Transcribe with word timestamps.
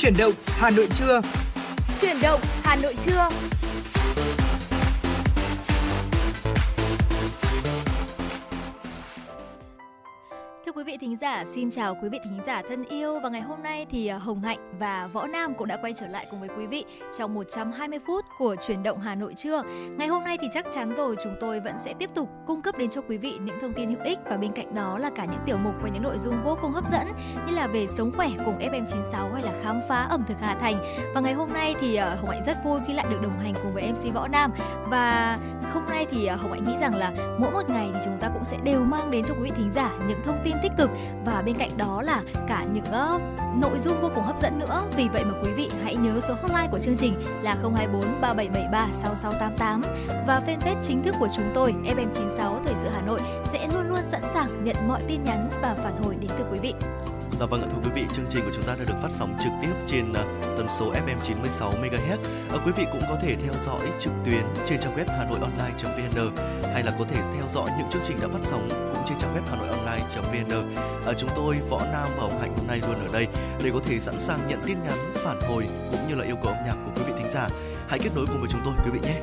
Chuyển 0.00 0.16
động 0.18 0.32
Hà 0.46 0.70
Nội 0.70 0.88
trưa. 0.94 1.20
Chuyển 2.00 2.16
động 2.22 2.40
Hà 2.62 2.76
Nội 2.82 2.94
trưa. 3.04 3.28
Thưa 10.66 10.72
quý 10.74 10.84
vị 10.84 10.96
thính 11.00 11.16
giả, 11.16 11.44
xin 11.54 11.70
chào 11.70 11.96
quý 12.02 12.08
vị 12.08 12.18
thính 12.24 12.40
giả 12.46 12.62
thân 12.68 12.84
yêu 12.84 13.20
và 13.22 13.28
ngày 13.28 13.40
hôm 13.40 13.62
nay 13.62 13.86
thì 13.90 14.06
à, 14.06 14.18
Hồng 14.18 14.40
Hạnh 14.40 14.78
và 14.78 15.08
Võ 15.12 15.26
Nam 15.26 15.54
cũng 15.54 15.68
đã 15.68 15.76
quay 15.82 15.92
trở 16.00 16.06
lại 16.06 16.26
cùng 16.30 16.40
với 16.40 16.48
quý 16.58 16.66
vị 16.66 16.84
trong 17.18 17.34
120 17.34 17.98
phút 18.06 18.19
của 18.40 18.56
chuyển 18.66 18.82
động 18.82 18.98
Hà 19.00 19.14
Nội 19.14 19.34
chưa. 19.34 19.62
Ngày 19.98 20.08
hôm 20.08 20.24
nay 20.24 20.38
thì 20.40 20.48
chắc 20.52 20.66
chắn 20.74 20.94
rồi 20.94 21.16
chúng 21.24 21.36
tôi 21.40 21.60
vẫn 21.60 21.74
sẽ 21.78 21.94
tiếp 21.98 22.10
tục 22.14 22.28
cung 22.46 22.62
cấp 22.62 22.78
đến 22.78 22.90
cho 22.90 23.00
quý 23.08 23.18
vị 23.18 23.38
những 23.44 23.58
thông 23.60 23.72
tin 23.72 23.90
hữu 23.90 24.04
ích 24.04 24.18
và 24.30 24.36
bên 24.36 24.52
cạnh 24.52 24.74
đó 24.74 24.98
là 24.98 25.10
cả 25.16 25.24
những 25.24 25.40
tiểu 25.46 25.56
mục 25.64 25.74
với 25.82 25.90
những 25.90 26.02
nội 26.02 26.18
dung 26.18 26.34
vô 26.44 26.58
cùng 26.62 26.72
hấp 26.72 26.84
dẫn 26.90 27.06
như 27.46 27.54
là 27.54 27.66
về 27.66 27.86
sống 27.86 28.12
khỏe 28.16 28.28
cùng 28.44 28.58
FM96 28.58 29.32
hay 29.32 29.42
là 29.42 29.52
khám 29.62 29.80
phá 29.88 30.06
ẩm 30.10 30.24
thực 30.28 30.40
Hà 30.40 30.54
Thành. 30.54 30.84
Và 31.14 31.20
ngày 31.20 31.32
hôm 31.32 31.52
nay 31.52 31.74
thì 31.80 31.96
ờ, 31.96 32.14
Hồng 32.14 32.30
Hạnh 32.30 32.42
rất 32.46 32.56
vui 32.64 32.80
khi 32.86 32.92
lại 32.92 33.06
được 33.10 33.18
đồng 33.22 33.38
hành 33.42 33.54
cùng 33.62 33.74
với 33.74 33.92
MC 33.92 34.14
Võ 34.14 34.28
Nam 34.28 34.52
và 34.90 35.38
hôm 35.72 35.82
nay 35.88 36.06
thì 36.10 36.26
ờ, 36.26 36.36
Hồng 36.36 36.52
Hạnh 36.52 36.64
nghĩ 36.64 36.76
rằng 36.80 36.94
là 36.94 37.12
mỗi 37.38 37.50
một 37.50 37.68
ngày 37.68 37.90
thì 37.94 38.00
chúng 38.04 38.18
ta 38.20 38.28
cũng 38.34 38.44
sẽ 38.44 38.58
đều 38.64 38.80
mang 38.84 39.10
đến 39.10 39.24
cho 39.24 39.34
quý 39.34 39.40
vị 39.42 39.50
thính 39.56 39.70
giả 39.74 39.90
những 40.08 40.20
thông 40.24 40.40
tin 40.44 40.56
tích 40.62 40.72
cực 40.78 40.90
và 41.24 41.42
bên 41.46 41.56
cạnh 41.56 41.70
đó 41.76 42.02
là 42.02 42.22
cả 42.48 42.64
những 42.72 42.84
uh, 42.84 43.22
nội 43.62 43.78
dung 43.78 44.00
vô 44.02 44.10
cùng 44.14 44.24
hấp 44.24 44.38
dẫn 44.40 44.58
nữa. 44.58 44.82
Vì 44.96 45.08
vậy 45.08 45.24
mà 45.24 45.32
quý 45.42 45.50
vị 45.52 45.70
hãy 45.82 45.96
nhớ 45.96 46.20
số 46.28 46.34
hotline 46.34 46.68
của 46.70 46.78
chương 46.78 46.96
trình 46.96 47.14
là 47.42 47.56
024 47.76 48.20
3773 48.34 48.88
6688 48.92 49.82
và 50.26 50.42
fanpage 50.46 50.82
chính 50.82 51.02
thức 51.02 51.14
của 51.20 51.28
chúng 51.36 51.50
tôi 51.54 51.74
FM96 51.84 52.60
Thời 52.64 52.74
sự 52.74 52.88
Hà 52.88 53.00
Nội 53.00 53.20
sẽ 53.44 53.68
luôn 53.74 53.88
luôn 53.88 54.00
sẵn 54.08 54.22
sàng 54.34 54.64
nhận 54.64 54.76
mọi 54.88 55.02
tin 55.08 55.24
nhắn 55.24 55.48
và 55.62 55.74
phản 55.74 56.02
hồi 56.02 56.14
đến 56.20 56.30
từ 56.38 56.44
quý 56.52 56.58
vị. 56.62 56.74
Dạ 57.40 57.46
vâng 57.46 57.62
ạ 57.62 57.68
thưa 57.70 57.78
quý 57.84 57.90
vị, 57.94 58.06
chương 58.12 58.24
trình 58.30 58.44
của 58.44 58.50
chúng 58.54 58.64
ta 58.64 58.76
đã 58.78 58.84
được 58.88 58.94
phát 59.02 59.08
sóng 59.10 59.36
trực 59.44 59.52
tiếp 59.62 59.72
trên 59.86 60.12
à, 60.12 60.24
tần 60.56 60.66
số 60.68 60.92
FM 60.92 61.20
96 61.22 61.72
MHz. 61.72 62.18
À, 62.50 62.56
quý 62.66 62.72
vị 62.76 62.84
cũng 62.92 63.00
có 63.08 63.18
thể 63.22 63.36
theo 63.42 63.52
dõi 63.64 63.80
trực 63.98 64.12
tuyến 64.24 64.42
trên 64.66 64.80
trang 64.80 64.96
web 64.96 65.04
hanoionline.vn 65.08 66.36
hay 66.72 66.82
là 66.82 66.92
có 66.98 67.04
thể 67.04 67.22
theo 67.34 67.48
dõi 67.48 67.70
những 67.78 67.90
chương 67.90 68.02
trình 68.04 68.16
đã 68.20 68.28
phát 68.28 68.40
sóng 68.42 68.68
cũng 68.94 69.02
trên 69.06 69.18
trang 69.18 69.36
web 69.36 69.42
hanoionline.vn. 69.50 70.76
À, 71.06 71.12
chúng 71.18 71.30
tôi 71.36 71.56
Võ 71.70 71.78
Nam 71.78 72.08
và 72.16 72.22
ông 72.22 72.40
Hạnh 72.40 72.54
hôm 72.56 72.66
nay 72.66 72.80
luôn 72.88 73.06
ở 73.06 73.08
đây 73.12 73.26
để 73.64 73.70
có 73.72 73.80
thể 73.84 73.98
sẵn 74.00 74.18
sàng 74.18 74.38
nhận 74.48 74.60
tin 74.66 74.82
nhắn, 74.82 75.12
phản 75.14 75.40
hồi 75.40 75.66
cũng 75.90 76.08
như 76.08 76.14
là 76.14 76.24
yêu 76.24 76.36
cầu 76.42 76.52
âm 76.52 76.64
nhạc 76.66 76.76
của 76.84 76.90
quý 76.96 77.02
vị 77.06 77.12
thính 77.18 77.28
giả. 77.28 77.48
Hãy 77.90 77.98
kết 77.98 78.10
nối 78.14 78.26
cùng 78.26 78.40
với 78.40 78.48
chúng 78.52 78.60
tôi, 78.64 78.74
quý 78.84 78.90
vị 78.90 79.00
nhé. 79.02 79.20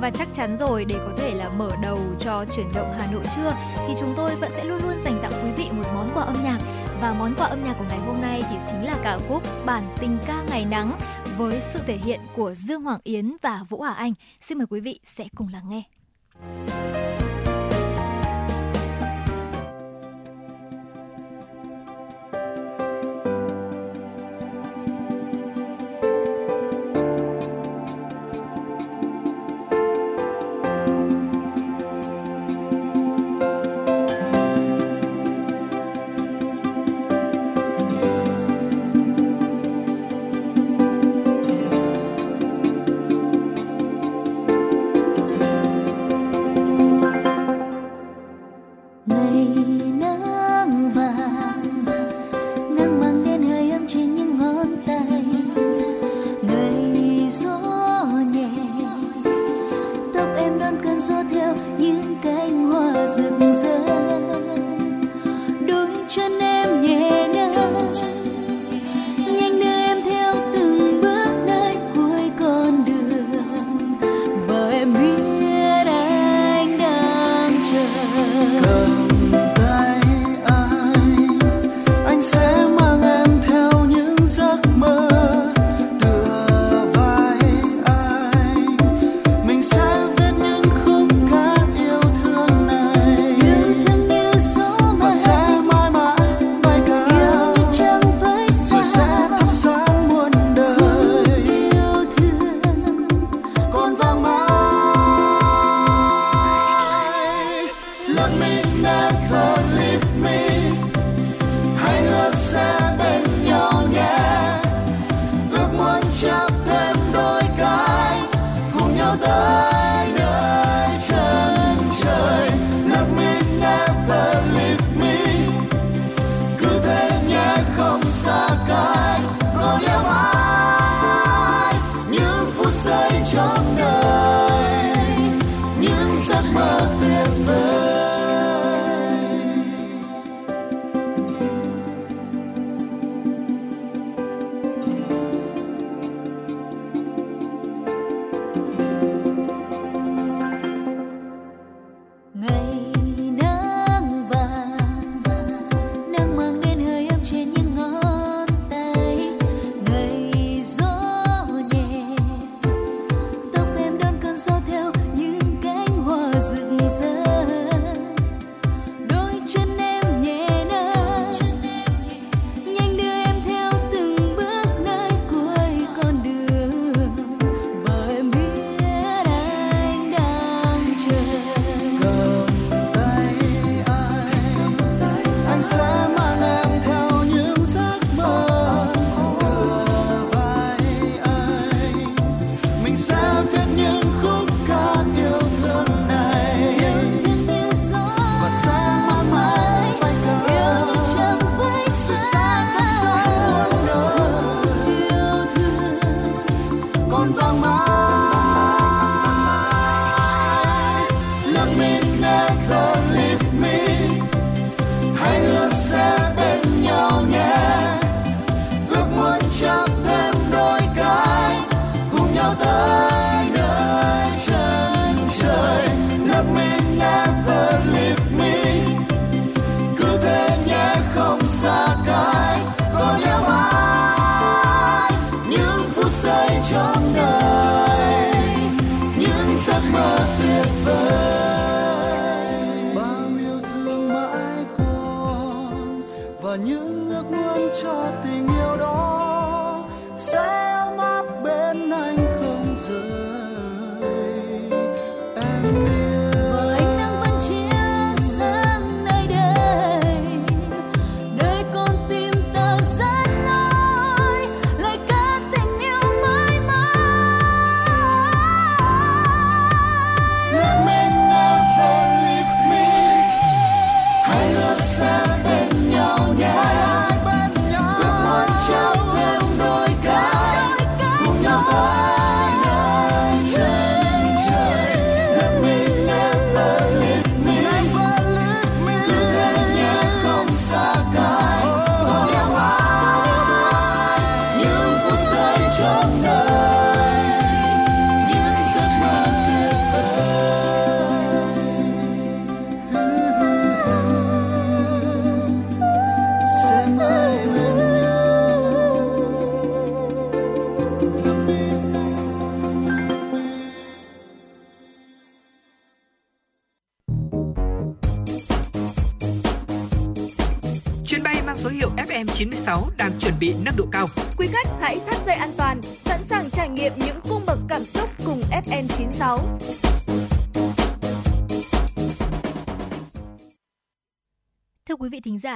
Và 0.00 0.10
chắc 0.10 0.28
chắn 0.34 0.56
rồi, 0.56 0.84
để 0.84 0.94
có 0.98 1.12
thể 1.16 1.34
là 1.34 1.48
mở 1.48 1.70
đầu 1.82 1.98
cho 2.20 2.44
chuyển 2.56 2.72
động 2.74 2.94
Hà 2.98 3.12
Nội 3.12 3.24
trưa, 3.36 3.52
thì 3.76 3.94
chúng 4.00 4.14
tôi 4.16 4.34
vẫn 4.34 4.52
sẽ 4.52 4.64
luôn 4.64 4.82
luôn 4.82 5.00
dành 5.00 5.18
tặng 5.22 5.32
quý 5.44 5.50
vị 5.56 5.70
một 5.72 5.88
món 5.94 6.10
quà 6.14 6.22
âm 6.22 6.36
nhạc 6.44 6.58
và 7.00 7.14
món 7.18 7.34
quà 7.34 7.46
âm 7.46 7.64
nhạc 7.64 7.74
của 7.78 7.84
ngày 7.88 7.98
hôm 7.98 8.20
nay 8.20 8.42
thì 8.50 8.56
chính 8.66 8.84
là 8.84 8.98
ca 9.04 9.18
khúc 9.28 9.42
Bản 9.66 9.94
tình 10.00 10.18
ca 10.26 10.42
ngày 10.50 10.64
nắng 10.64 10.98
với 11.38 11.60
sự 11.60 11.80
thể 11.86 11.96
hiện 11.96 12.20
của 12.36 12.54
Dương 12.54 12.82
Hoàng 12.82 13.00
Yến 13.04 13.36
và 13.42 13.60
Vũ 13.68 13.80
Hà 13.80 13.92
Anh. 13.92 14.12
Xin 14.40 14.58
mời 14.58 14.66
quý 14.70 14.80
vị 14.80 15.00
sẽ 15.04 15.24
cùng 15.36 15.48
lắng 15.52 15.68
nghe. 15.68 15.82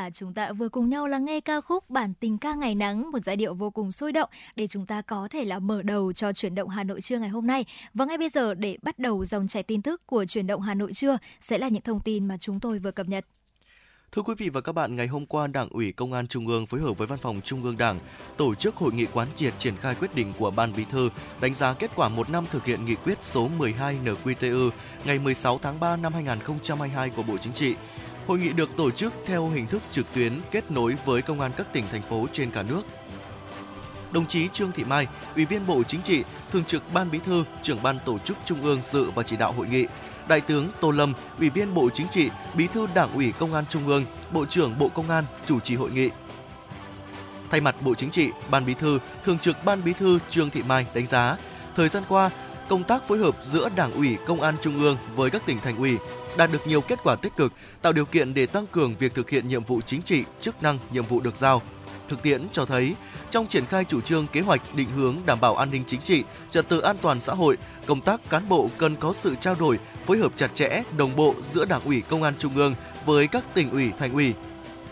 Giả, 0.02 0.10
chúng 0.10 0.34
ta 0.34 0.52
vừa 0.52 0.68
cùng 0.68 0.88
nhau 0.88 1.06
lắng 1.06 1.24
nghe 1.24 1.40
ca 1.40 1.60
khúc 1.60 1.90
Bản 1.90 2.14
tình 2.20 2.38
ca 2.38 2.54
ngày 2.54 2.74
nắng, 2.74 3.10
một 3.10 3.18
giai 3.24 3.36
điệu 3.36 3.54
vô 3.54 3.70
cùng 3.70 3.92
sôi 3.92 4.12
động 4.12 4.30
để 4.56 4.66
chúng 4.66 4.86
ta 4.86 5.02
có 5.02 5.28
thể 5.30 5.44
là 5.44 5.58
mở 5.58 5.82
đầu 5.82 6.12
cho 6.12 6.32
chuyển 6.32 6.54
động 6.54 6.68
Hà 6.68 6.84
Nội 6.84 7.00
trưa 7.00 7.18
ngày 7.18 7.28
hôm 7.28 7.46
nay. 7.46 7.64
Và 7.94 8.04
ngay 8.04 8.18
bây 8.18 8.28
giờ 8.28 8.54
để 8.54 8.78
bắt 8.82 8.98
đầu 8.98 9.24
dòng 9.24 9.48
chảy 9.48 9.62
tin 9.62 9.82
tức 9.82 10.06
của 10.06 10.24
chuyển 10.24 10.46
động 10.46 10.60
Hà 10.60 10.74
Nội 10.74 10.92
trưa 10.92 11.18
sẽ 11.40 11.58
là 11.58 11.68
những 11.68 11.82
thông 11.82 12.00
tin 12.00 12.28
mà 12.28 12.36
chúng 12.36 12.60
tôi 12.60 12.78
vừa 12.78 12.90
cập 12.90 13.08
nhật. 13.08 13.24
Thưa 14.12 14.22
quý 14.22 14.34
vị 14.38 14.48
và 14.48 14.60
các 14.60 14.72
bạn, 14.72 14.96
ngày 14.96 15.06
hôm 15.06 15.26
qua 15.26 15.46
Đảng 15.46 15.68
ủy 15.68 15.92
Công 15.92 16.12
an 16.12 16.26
Trung 16.26 16.46
ương 16.46 16.66
phối 16.66 16.80
hợp 16.80 16.98
với 16.98 17.06
Văn 17.06 17.18
phòng 17.18 17.40
Trung 17.44 17.64
ương 17.64 17.78
Đảng 17.78 17.98
tổ 18.36 18.54
chức 18.54 18.76
hội 18.76 18.92
nghị 18.92 19.06
quán 19.06 19.28
triệt 19.34 19.58
triển 19.58 19.76
khai 19.76 19.94
quyết 19.94 20.14
định 20.14 20.32
của 20.38 20.50
Ban 20.50 20.72
Bí 20.76 20.84
thư 20.90 21.10
đánh 21.40 21.54
giá 21.54 21.74
kết 21.74 21.90
quả 21.96 22.08
một 22.08 22.30
năm 22.30 22.44
thực 22.50 22.64
hiện 22.64 22.84
nghị 22.84 22.94
quyết 22.94 23.18
số 23.20 23.48
12 23.48 23.96
NQTU 24.04 24.70
ngày 25.04 25.18
16 25.18 25.58
tháng 25.62 25.80
3 25.80 25.96
năm 25.96 26.12
2022 26.12 27.10
của 27.10 27.22
Bộ 27.22 27.36
Chính 27.36 27.52
trị. 27.52 27.74
Hội 28.26 28.38
nghị 28.38 28.52
được 28.52 28.76
tổ 28.76 28.90
chức 28.90 29.12
theo 29.26 29.48
hình 29.48 29.66
thức 29.66 29.82
trực 29.90 30.06
tuyến 30.14 30.40
kết 30.50 30.70
nối 30.70 30.96
với 31.04 31.22
công 31.22 31.40
an 31.40 31.52
các 31.56 31.72
tỉnh 31.72 31.84
thành 31.92 32.02
phố 32.02 32.26
trên 32.32 32.50
cả 32.50 32.62
nước. 32.62 32.82
Đồng 34.12 34.26
chí 34.26 34.48
Trương 34.48 34.72
Thị 34.72 34.84
Mai, 34.84 35.06
Ủy 35.34 35.44
viên 35.44 35.66
Bộ 35.66 35.82
Chính 35.82 36.02
trị, 36.02 36.24
Thường 36.52 36.64
trực 36.64 36.92
Ban 36.92 37.10
Bí 37.10 37.18
thư, 37.18 37.44
Trưởng 37.62 37.82
ban 37.82 37.98
Tổ 38.04 38.18
chức 38.18 38.36
Trung 38.44 38.62
ương 38.62 38.80
dự 38.90 39.10
và 39.10 39.22
chỉ 39.22 39.36
đạo 39.36 39.52
hội 39.52 39.66
nghị. 39.68 39.86
Đại 40.28 40.40
tướng 40.40 40.68
Tô 40.80 40.90
Lâm, 40.90 41.14
Ủy 41.38 41.50
viên 41.50 41.74
Bộ 41.74 41.90
Chính 41.94 42.08
trị, 42.08 42.30
Bí 42.54 42.66
thư 42.66 42.86
Đảng 42.94 43.14
ủy 43.14 43.32
Công 43.38 43.54
an 43.54 43.64
Trung 43.68 43.86
ương, 43.86 44.04
Bộ 44.32 44.46
trưởng 44.46 44.78
Bộ 44.78 44.88
Công 44.88 45.10
an 45.10 45.24
chủ 45.46 45.60
trì 45.60 45.76
hội 45.76 45.90
nghị. 45.90 46.10
Thay 47.50 47.60
mặt 47.60 47.76
Bộ 47.82 47.94
Chính 47.94 48.10
trị, 48.10 48.30
Ban 48.50 48.66
Bí 48.66 48.74
thư, 48.74 48.98
Thường 49.24 49.38
trực 49.38 49.64
Ban 49.64 49.84
Bí 49.84 49.92
thư 49.92 50.18
Trương 50.30 50.50
Thị 50.50 50.62
Mai 50.62 50.86
đánh 50.94 51.06
giá, 51.06 51.36
thời 51.76 51.88
gian 51.88 52.02
qua, 52.08 52.30
công 52.68 52.84
tác 52.84 53.04
phối 53.04 53.18
hợp 53.18 53.36
giữa 53.44 53.68
Đảng 53.76 53.92
ủy 53.92 54.16
Công 54.26 54.40
an 54.40 54.54
Trung 54.62 54.78
ương 54.78 54.96
với 55.14 55.30
các 55.30 55.46
tỉnh 55.46 55.58
thành 55.58 55.76
ủy 55.76 55.96
đạt 56.36 56.52
được 56.52 56.66
nhiều 56.66 56.80
kết 56.80 56.98
quả 57.02 57.16
tích 57.16 57.36
cực, 57.36 57.52
tạo 57.82 57.92
điều 57.92 58.04
kiện 58.04 58.34
để 58.34 58.46
tăng 58.46 58.66
cường 58.66 58.96
việc 58.96 59.14
thực 59.14 59.30
hiện 59.30 59.48
nhiệm 59.48 59.64
vụ 59.64 59.80
chính 59.80 60.02
trị, 60.02 60.24
chức 60.40 60.62
năng, 60.62 60.78
nhiệm 60.92 61.04
vụ 61.04 61.20
được 61.20 61.36
giao. 61.36 61.62
Thực 62.08 62.22
tiễn 62.22 62.46
cho 62.52 62.64
thấy, 62.64 62.94
trong 63.30 63.46
triển 63.46 63.66
khai 63.66 63.84
chủ 63.84 64.00
trương 64.00 64.26
kế 64.26 64.40
hoạch 64.40 64.62
định 64.74 64.88
hướng 64.96 65.16
đảm 65.26 65.40
bảo 65.40 65.56
an 65.56 65.70
ninh 65.70 65.84
chính 65.86 66.00
trị, 66.00 66.24
trật 66.50 66.68
tự 66.68 66.80
an 66.80 66.96
toàn 67.02 67.20
xã 67.20 67.32
hội, 67.32 67.56
công 67.86 68.00
tác 68.00 68.30
cán 68.30 68.48
bộ 68.48 68.70
cần 68.78 68.96
có 68.96 69.12
sự 69.12 69.34
trao 69.40 69.54
đổi, 69.54 69.78
phối 70.06 70.18
hợp 70.18 70.32
chặt 70.36 70.50
chẽ, 70.54 70.82
đồng 70.96 71.16
bộ 71.16 71.34
giữa 71.52 71.64
Đảng 71.64 71.84
ủy 71.84 72.02
Công 72.08 72.22
an 72.22 72.34
Trung 72.38 72.56
ương 72.56 72.74
với 73.06 73.26
các 73.26 73.44
tỉnh 73.54 73.70
ủy, 73.70 73.92
thành 73.98 74.12
ủy. 74.12 74.34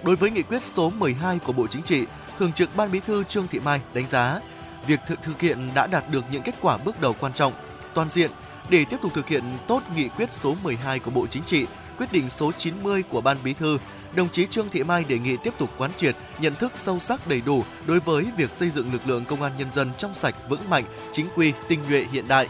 Đối 0.03 0.17
với 0.17 0.31
nghị 0.31 0.43
quyết 0.43 0.65
số 0.65 0.91
12 0.91 1.39
của 1.39 1.53
Bộ 1.53 1.67
Chính 1.67 1.83
trị, 1.83 2.05
Thường 2.39 2.53
trực 2.53 2.77
Ban 2.77 2.93
Bí 2.93 3.01
thư 3.01 3.25
Trương 3.25 3.49
Thị 3.49 3.61
Mai 3.61 3.81
đánh 3.95 4.07
giá, 4.07 4.41
việc 4.87 5.01
thực 5.07 5.23
thực 5.23 5.41
hiện 5.41 5.71
đã 5.75 5.87
đạt 5.87 6.11
được 6.11 6.25
những 6.33 6.43
kết 6.43 6.55
quả 6.61 6.77
bước 6.77 7.01
đầu 7.01 7.15
quan 7.21 7.33
trọng, 7.33 7.53
toàn 7.95 8.09
diện 8.09 8.31
để 8.71 8.85
tiếp 8.85 8.97
tục 9.03 9.15
thực 9.15 9.29
hiện 9.29 9.43
tốt 9.69 9.83
nghị 9.97 10.09
quyết 10.09 10.33
số 10.33 10.57
12 10.63 10.99
của 10.99 11.11
Bộ 11.11 11.27
Chính 11.27 11.43
trị, 11.43 11.67
quyết 11.99 12.13
định 12.13 12.31
số 12.31 12.53
90 12.53 13.03
của 13.03 13.21
Ban 13.21 13.37
Bí 13.45 13.53
thư, 13.53 13.79
đồng 14.15 14.29
chí 14.29 14.47
Trương 14.47 14.69
Thị 14.69 14.83
Mai 14.83 15.05
đề 15.05 15.19
nghị 15.19 15.37
tiếp 15.45 15.55
tục 15.59 15.71
quán 15.79 15.91
triệt, 15.97 16.17
nhận 16.41 16.55
thức 16.55 16.73
sâu 16.75 16.99
sắc 16.99 17.29
đầy 17.29 17.43
đủ 17.47 17.65
đối 17.87 18.01
với 18.01 18.27
việc 18.37 18.51
xây 18.55 18.71
dựng 18.71 18.93
lực 18.93 19.09
lượng 19.09 19.25
công 19.25 19.43
an 19.43 19.53
nhân 19.59 19.71
dân 19.71 19.91
trong 19.99 20.15
sạch, 20.15 20.35
vững 20.49 20.71
mạnh, 20.71 20.85
chính 21.13 21.27
quy, 21.35 21.53
tinh 21.69 21.81
nhuệ 21.89 22.07
hiện 22.13 22.29
đại. 22.29 22.49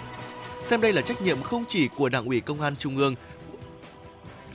Xem 0.62 0.80
đây 0.80 0.92
là 0.92 1.02
trách 1.02 1.22
nhiệm 1.22 1.42
không 1.42 1.64
chỉ 1.68 1.88
của 1.88 2.08
Đảng 2.08 2.24
ủy 2.24 2.40
Công 2.40 2.60
an 2.60 2.76
Trung 2.76 2.96
ương, 2.96 3.14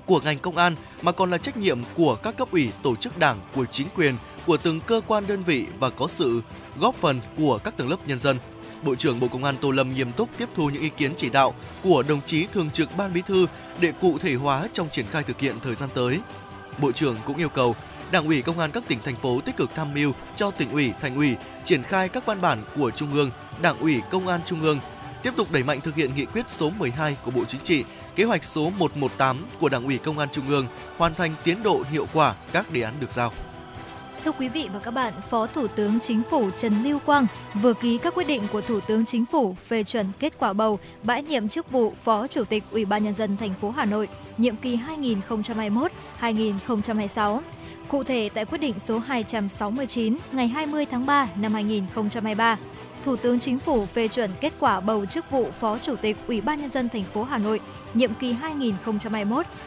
của 0.05 0.19
ngành 0.19 0.39
công 0.39 0.57
an 0.57 0.75
mà 1.01 1.11
còn 1.11 1.31
là 1.31 1.37
trách 1.37 1.57
nhiệm 1.57 1.79
của 1.95 2.15
các 2.15 2.37
cấp 2.37 2.51
ủy, 2.51 2.69
tổ 2.83 2.95
chức 2.95 3.17
đảng, 3.17 3.39
của 3.55 3.65
chính 3.65 3.87
quyền, 3.95 4.17
của 4.45 4.57
từng 4.57 4.81
cơ 4.81 5.01
quan 5.07 5.23
đơn 5.27 5.43
vị 5.43 5.65
và 5.79 5.89
có 5.89 6.07
sự 6.07 6.41
góp 6.79 6.95
phần 6.95 7.19
của 7.37 7.59
các 7.63 7.77
tầng 7.77 7.89
lớp 7.89 7.97
nhân 8.07 8.19
dân. 8.19 8.39
Bộ 8.83 8.95
trưởng 8.95 9.19
Bộ 9.19 9.27
Công 9.27 9.43
an 9.43 9.55
Tô 9.61 9.71
Lâm 9.71 9.95
nghiêm 9.95 10.11
túc 10.11 10.29
tiếp 10.37 10.49
thu 10.55 10.69
những 10.69 10.81
ý 10.81 10.89
kiến 10.89 11.11
chỉ 11.17 11.29
đạo 11.29 11.53
của 11.83 12.03
đồng 12.07 12.21
chí 12.25 12.47
Thường 12.53 12.69
trực 12.69 12.97
Ban 12.97 13.13
Bí 13.13 13.21
thư 13.21 13.47
để 13.79 13.93
cụ 14.01 14.17
thể 14.17 14.33
hóa 14.35 14.67
trong 14.73 14.89
triển 14.89 15.05
khai 15.11 15.23
thực 15.23 15.39
hiện 15.39 15.55
thời 15.63 15.75
gian 15.75 15.89
tới. 15.93 16.19
Bộ 16.77 16.91
trưởng 16.91 17.15
cũng 17.25 17.37
yêu 17.37 17.49
cầu 17.49 17.75
Đảng 18.11 18.25
ủy 18.25 18.41
Công 18.41 18.59
an 18.59 18.71
các 18.71 18.83
tỉnh 18.87 18.99
thành 19.03 19.15
phố 19.15 19.41
tích 19.41 19.57
cực 19.57 19.75
tham 19.75 19.93
mưu 19.93 20.11
cho 20.35 20.51
tỉnh 20.51 20.71
ủy, 20.71 20.91
thành 21.01 21.15
ủy 21.15 21.35
triển 21.65 21.83
khai 21.83 22.09
các 22.09 22.25
văn 22.25 22.41
bản 22.41 22.63
của 22.75 22.91
Trung 22.91 23.13
ương, 23.13 23.31
Đảng 23.61 23.79
ủy 23.79 24.01
Công 24.11 24.27
an 24.27 24.41
Trung 24.45 24.61
ương 24.61 24.79
tiếp 25.23 25.33
tục 25.37 25.51
đẩy 25.51 25.63
mạnh 25.63 25.81
thực 25.81 25.95
hiện 25.95 26.15
nghị 26.15 26.25
quyết 26.25 26.49
số 26.49 26.69
12 26.69 27.17
của 27.25 27.31
Bộ 27.31 27.45
Chính 27.45 27.61
trị, 27.61 27.83
kế 28.15 28.23
hoạch 28.23 28.43
số 28.43 28.71
118 28.77 29.45
của 29.59 29.69
Đảng 29.69 29.85
ủy 29.85 29.97
Công 29.97 30.19
an 30.19 30.29
Trung 30.31 30.49
ương, 30.49 30.67
hoàn 30.97 31.13
thành 31.13 31.33
tiến 31.43 31.63
độ 31.63 31.83
hiệu 31.91 32.07
quả 32.13 32.35
các 32.51 32.71
đề 32.71 32.81
án 32.81 32.93
được 32.99 33.11
giao. 33.11 33.33
Thưa 34.25 34.31
quý 34.31 34.49
vị 34.49 34.69
và 34.73 34.79
các 34.79 34.91
bạn, 34.91 35.13
Phó 35.29 35.47
Thủ 35.47 35.67
tướng 35.67 35.99
Chính 35.99 36.21
phủ 36.29 36.49
Trần 36.57 36.73
Lưu 36.83 36.99
Quang 36.99 37.27
vừa 37.61 37.73
ký 37.73 37.97
các 37.97 38.15
quyết 38.15 38.27
định 38.27 38.41
của 38.51 38.61
Thủ 38.61 38.79
tướng 38.79 39.05
Chính 39.05 39.25
phủ 39.25 39.55
phê 39.67 39.83
chuẩn 39.83 40.05
kết 40.19 40.33
quả 40.39 40.53
bầu 40.53 40.79
bãi 41.03 41.23
nhiệm 41.23 41.47
chức 41.47 41.71
vụ 41.71 41.93
Phó 42.03 42.27
Chủ 42.27 42.43
tịch 42.43 42.63
Ủy 42.71 42.85
ban 42.85 43.03
nhân 43.03 43.13
dân 43.13 43.37
thành 43.37 43.53
phố 43.61 43.71
Hà 43.71 43.85
Nội 43.85 44.07
nhiệm 44.37 44.55
kỳ 44.55 44.79
2021-2026. 46.21 47.39
Cụ 47.87 48.03
thể 48.03 48.29
tại 48.33 48.45
quyết 48.45 48.57
định 48.57 48.79
số 48.79 48.99
269 48.99 50.17
ngày 50.31 50.47
20 50.47 50.85
tháng 50.85 51.05
3 51.05 51.27
năm 51.35 51.53
2023, 51.53 52.57
Thủ 53.05 53.15
tướng 53.15 53.39
Chính 53.39 53.59
phủ 53.59 53.85
phê 53.85 54.07
chuẩn 54.07 54.31
kết 54.41 54.53
quả 54.59 54.79
bầu 54.79 55.05
chức 55.05 55.31
vụ 55.31 55.51
Phó 55.59 55.77
Chủ 55.77 55.95
tịch 55.95 56.17
Ủy 56.27 56.41
ban 56.41 56.61
nhân 56.61 56.69
dân 56.69 56.89
thành 56.89 57.03
phố 57.03 57.23
Hà 57.23 57.37
Nội 57.37 57.59
nhiệm 57.95 58.13
kỳ 58.13 58.35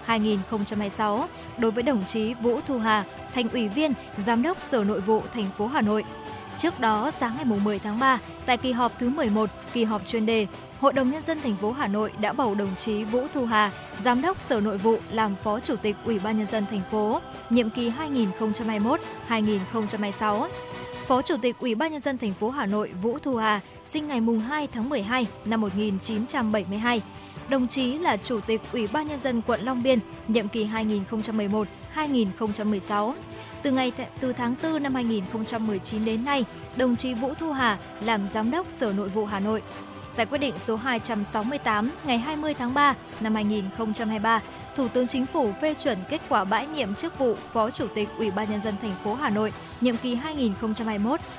2021-2026 0.07 1.27
đối 1.59 1.71
với 1.71 1.83
đồng 1.83 2.05
chí 2.05 2.35
Vũ 2.35 2.61
Thu 2.67 2.79
Hà, 2.79 3.05
thành 3.35 3.49
ủy 3.49 3.69
viên, 3.69 3.93
giám 4.19 4.43
đốc 4.43 4.63
Sở 4.63 4.85
Nội 4.85 5.01
vụ 5.01 5.23
thành 5.35 5.47
phố 5.57 5.67
Hà 5.67 5.83
Nội. 5.83 6.05
Trước 6.59 6.81
đó, 6.81 7.11
sáng 7.11 7.35
ngày 7.37 7.45
10 7.65 7.79
tháng 7.79 7.99
3, 7.99 8.19
tại 8.47 8.57
kỳ 8.57 8.73
họp 8.73 8.99
thứ 8.99 9.09
11, 9.09 9.51
kỳ 9.73 9.85
họp 9.85 10.07
chuyên 10.07 10.27
đề, 10.27 10.47
Hội 10.81 10.93
đồng 10.93 11.11
nhân 11.11 11.23
dân 11.23 11.41
thành 11.41 11.57
phố 11.57 11.73
Hà 11.73 11.87
Nội 11.87 12.13
đã 12.21 12.33
bầu 12.33 12.55
đồng 12.55 12.77
chí 12.79 13.05
Vũ 13.05 13.27
Thu 13.35 13.45
Hà, 13.45 13.73
giám 14.03 14.23
đốc 14.23 14.41
Sở 14.41 14.61
Nội 14.61 14.79
vụ 14.79 14.97
làm 15.11 15.37
Phó 15.43 15.61
Chủ 15.61 15.77
tịch 15.77 15.97
Ủy 16.05 16.19
ban 16.19 16.39
nhân 16.39 16.47
dân 16.47 16.67
thành 16.71 16.83
phố, 16.91 17.21
nhiệm 17.51 17.71
kỳ 17.71 17.93
2021-2026. 19.29 20.49
Phó 21.07 21.23
Chủ 21.23 21.37
tịch 21.43 21.57
Ủy 21.59 21.75
ban 21.75 21.93
nhân 21.93 22.01
dân 22.01 22.19
thành 22.19 22.33
phố 22.33 22.51
Hà 22.51 22.67
Nội 22.67 22.91
Vũ 23.03 23.19
Thu 23.19 23.37
Hà 23.37 23.61
sinh 23.85 24.09
ngày 24.09 24.21
2 24.49 24.67
tháng 24.67 24.89
12 24.89 25.27
năm 25.45 25.61
1972. 25.61 27.03
Đồng 27.49 27.67
chí 27.67 27.99
là 27.99 28.17
Chủ 28.17 28.41
tịch 28.41 28.61
Ủy 28.73 28.89
ban 28.93 29.07
nhân 29.07 29.19
dân 29.19 29.43
quận 29.43 29.61
Long 29.61 29.83
Biên, 29.83 29.99
nhiệm 30.29 30.49
kỳ 30.49 30.69
2011-2016. 31.95 33.13
Từ 33.63 33.71
ngày 33.71 33.93
từ 34.21 34.33
tháng 34.33 34.55
4 34.63 34.83
năm 34.83 34.95
2019 34.95 36.05
đến 36.05 36.25
nay, 36.25 36.45
đồng 36.77 36.97
chí 36.97 37.15
Vũ 37.15 37.35
Thu 37.35 37.53
Hà 37.53 37.79
làm 38.01 38.29
giám 38.29 38.51
đốc 38.51 38.67
Sở 38.71 38.93
Nội 38.93 39.09
vụ 39.09 39.27
Hà 39.27 39.41
Nội. 39.41 39.63
Tại 40.17 40.27
quyết 40.27 40.39
định 40.39 40.55
số 40.59 40.77
268 40.77 41.91
ngày 42.05 42.19
20 42.19 42.55
tháng 42.55 42.75
3 42.75 42.95
năm 43.21 43.35
2023, 43.35 44.43
Thủ 44.77 44.89
tướng 44.89 45.09
Chính 45.09 45.27
phủ 45.27 45.53
phê 45.63 45.75
chuẩn 45.75 45.99
kết 46.09 46.21
quả 46.29 46.45
bãi 46.45 46.67
nhiệm 46.67 46.95
chức 46.95 47.19
vụ 47.19 47.35
Phó 47.53 47.71
Chủ 47.71 47.87
tịch 47.95 48.09
Ủy 48.19 48.31
ban 48.31 48.51
nhân 48.51 48.61
dân 48.61 48.75
thành 48.83 48.95
phố 49.05 49.15
Hà 49.15 49.31
Nội 49.31 49.53
nhiệm 49.81 49.97
kỳ 49.97 50.19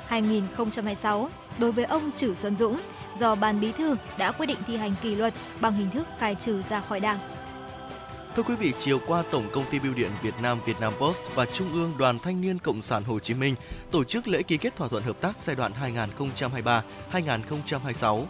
2021-2026 0.09 1.27
đối 1.57 1.71
với 1.71 1.85
ông 1.85 2.11
Trử 2.17 2.35
Xuân 2.35 2.57
Dũng 2.57 2.79
do 3.19 3.35
Ban 3.35 3.59
Bí 3.59 3.71
thư 3.71 3.95
đã 4.17 4.31
quyết 4.31 4.45
định 4.45 4.57
thi 4.67 4.77
hành 4.77 4.93
kỷ 5.01 5.15
luật 5.15 5.33
bằng 5.61 5.73
hình 5.73 5.89
thức 5.91 6.07
khai 6.19 6.35
trừ 6.35 6.61
ra 6.61 6.79
khỏi 6.79 6.99
Đảng. 6.99 7.19
Thưa 8.35 8.43
quý 8.43 8.55
vị, 8.55 8.73
chiều 8.79 8.99
qua 9.07 9.23
Tổng 9.31 9.49
công 9.51 9.65
ty 9.71 9.79
Bưu 9.79 9.93
điện 9.93 10.11
Việt 10.21 10.33
Nam 10.41 10.59
Vietnam 10.65 10.93
Post 10.99 11.21
và 11.35 11.45
Trung 11.45 11.73
ương 11.73 11.93
Đoàn 11.97 12.19
Thanh 12.19 12.41
niên 12.41 12.59
Cộng 12.59 12.81
sản 12.81 13.03
Hồ 13.03 13.19
Chí 13.19 13.33
Minh 13.33 13.55
tổ 13.91 14.03
chức 14.03 14.27
lễ 14.27 14.43
ký 14.43 14.57
kết 14.57 14.75
thỏa 14.75 14.87
thuận 14.87 15.03
hợp 15.03 15.21
tác 15.21 15.37
giai 15.41 15.55
đoạn 15.55 15.71
2023-2026. 17.11 18.25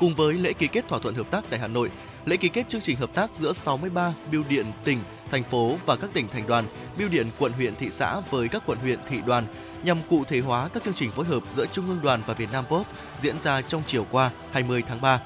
Cùng 0.00 0.14
với 0.14 0.34
lễ 0.34 0.52
ký 0.52 0.66
kết 0.66 0.88
thỏa 0.88 0.98
thuận 0.98 1.14
hợp 1.14 1.30
tác 1.30 1.44
tại 1.50 1.58
Hà 1.58 1.66
Nội, 1.66 1.90
lễ 2.26 2.36
ký 2.36 2.48
kết 2.48 2.68
chương 2.68 2.80
trình 2.80 2.96
hợp 2.96 3.14
tác 3.14 3.30
giữa 3.34 3.52
63 3.52 4.14
bưu 4.32 4.44
điện 4.48 4.66
tỉnh, 4.84 4.98
thành 5.30 5.42
phố 5.42 5.76
và 5.86 5.96
các 5.96 6.10
tỉnh 6.12 6.28
thành 6.28 6.46
đoàn, 6.46 6.64
bưu 6.98 7.08
điện 7.08 7.26
quận 7.38 7.52
huyện 7.52 7.74
thị 7.74 7.88
xã 7.90 8.20
với 8.30 8.48
các 8.48 8.62
quận 8.66 8.78
huyện 8.78 8.98
thị 9.08 9.18
đoàn 9.26 9.46
nhằm 9.82 9.98
cụ 10.10 10.24
thể 10.24 10.40
hóa 10.40 10.68
các 10.68 10.84
chương 10.84 10.94
trình 10.94 11.10
phối 11.10 11.24
hợp 11.24 11.42
giữa 11.54 11.66
Trung 11.66 11.88
ương 11.88 12.00
đoàn 12.02 12.22
và 12.26 12.34
Vietnam 12.34 12.64
Post 12.66 12.90
diễn 13.20 13.36
ra 13.42 13.62
trong 13.62 13.82
chiều 13.86 14.06
qua 14.10 14.30
20 14.52 14.82
tháng 14.86 15.00
3. 15.00 15.20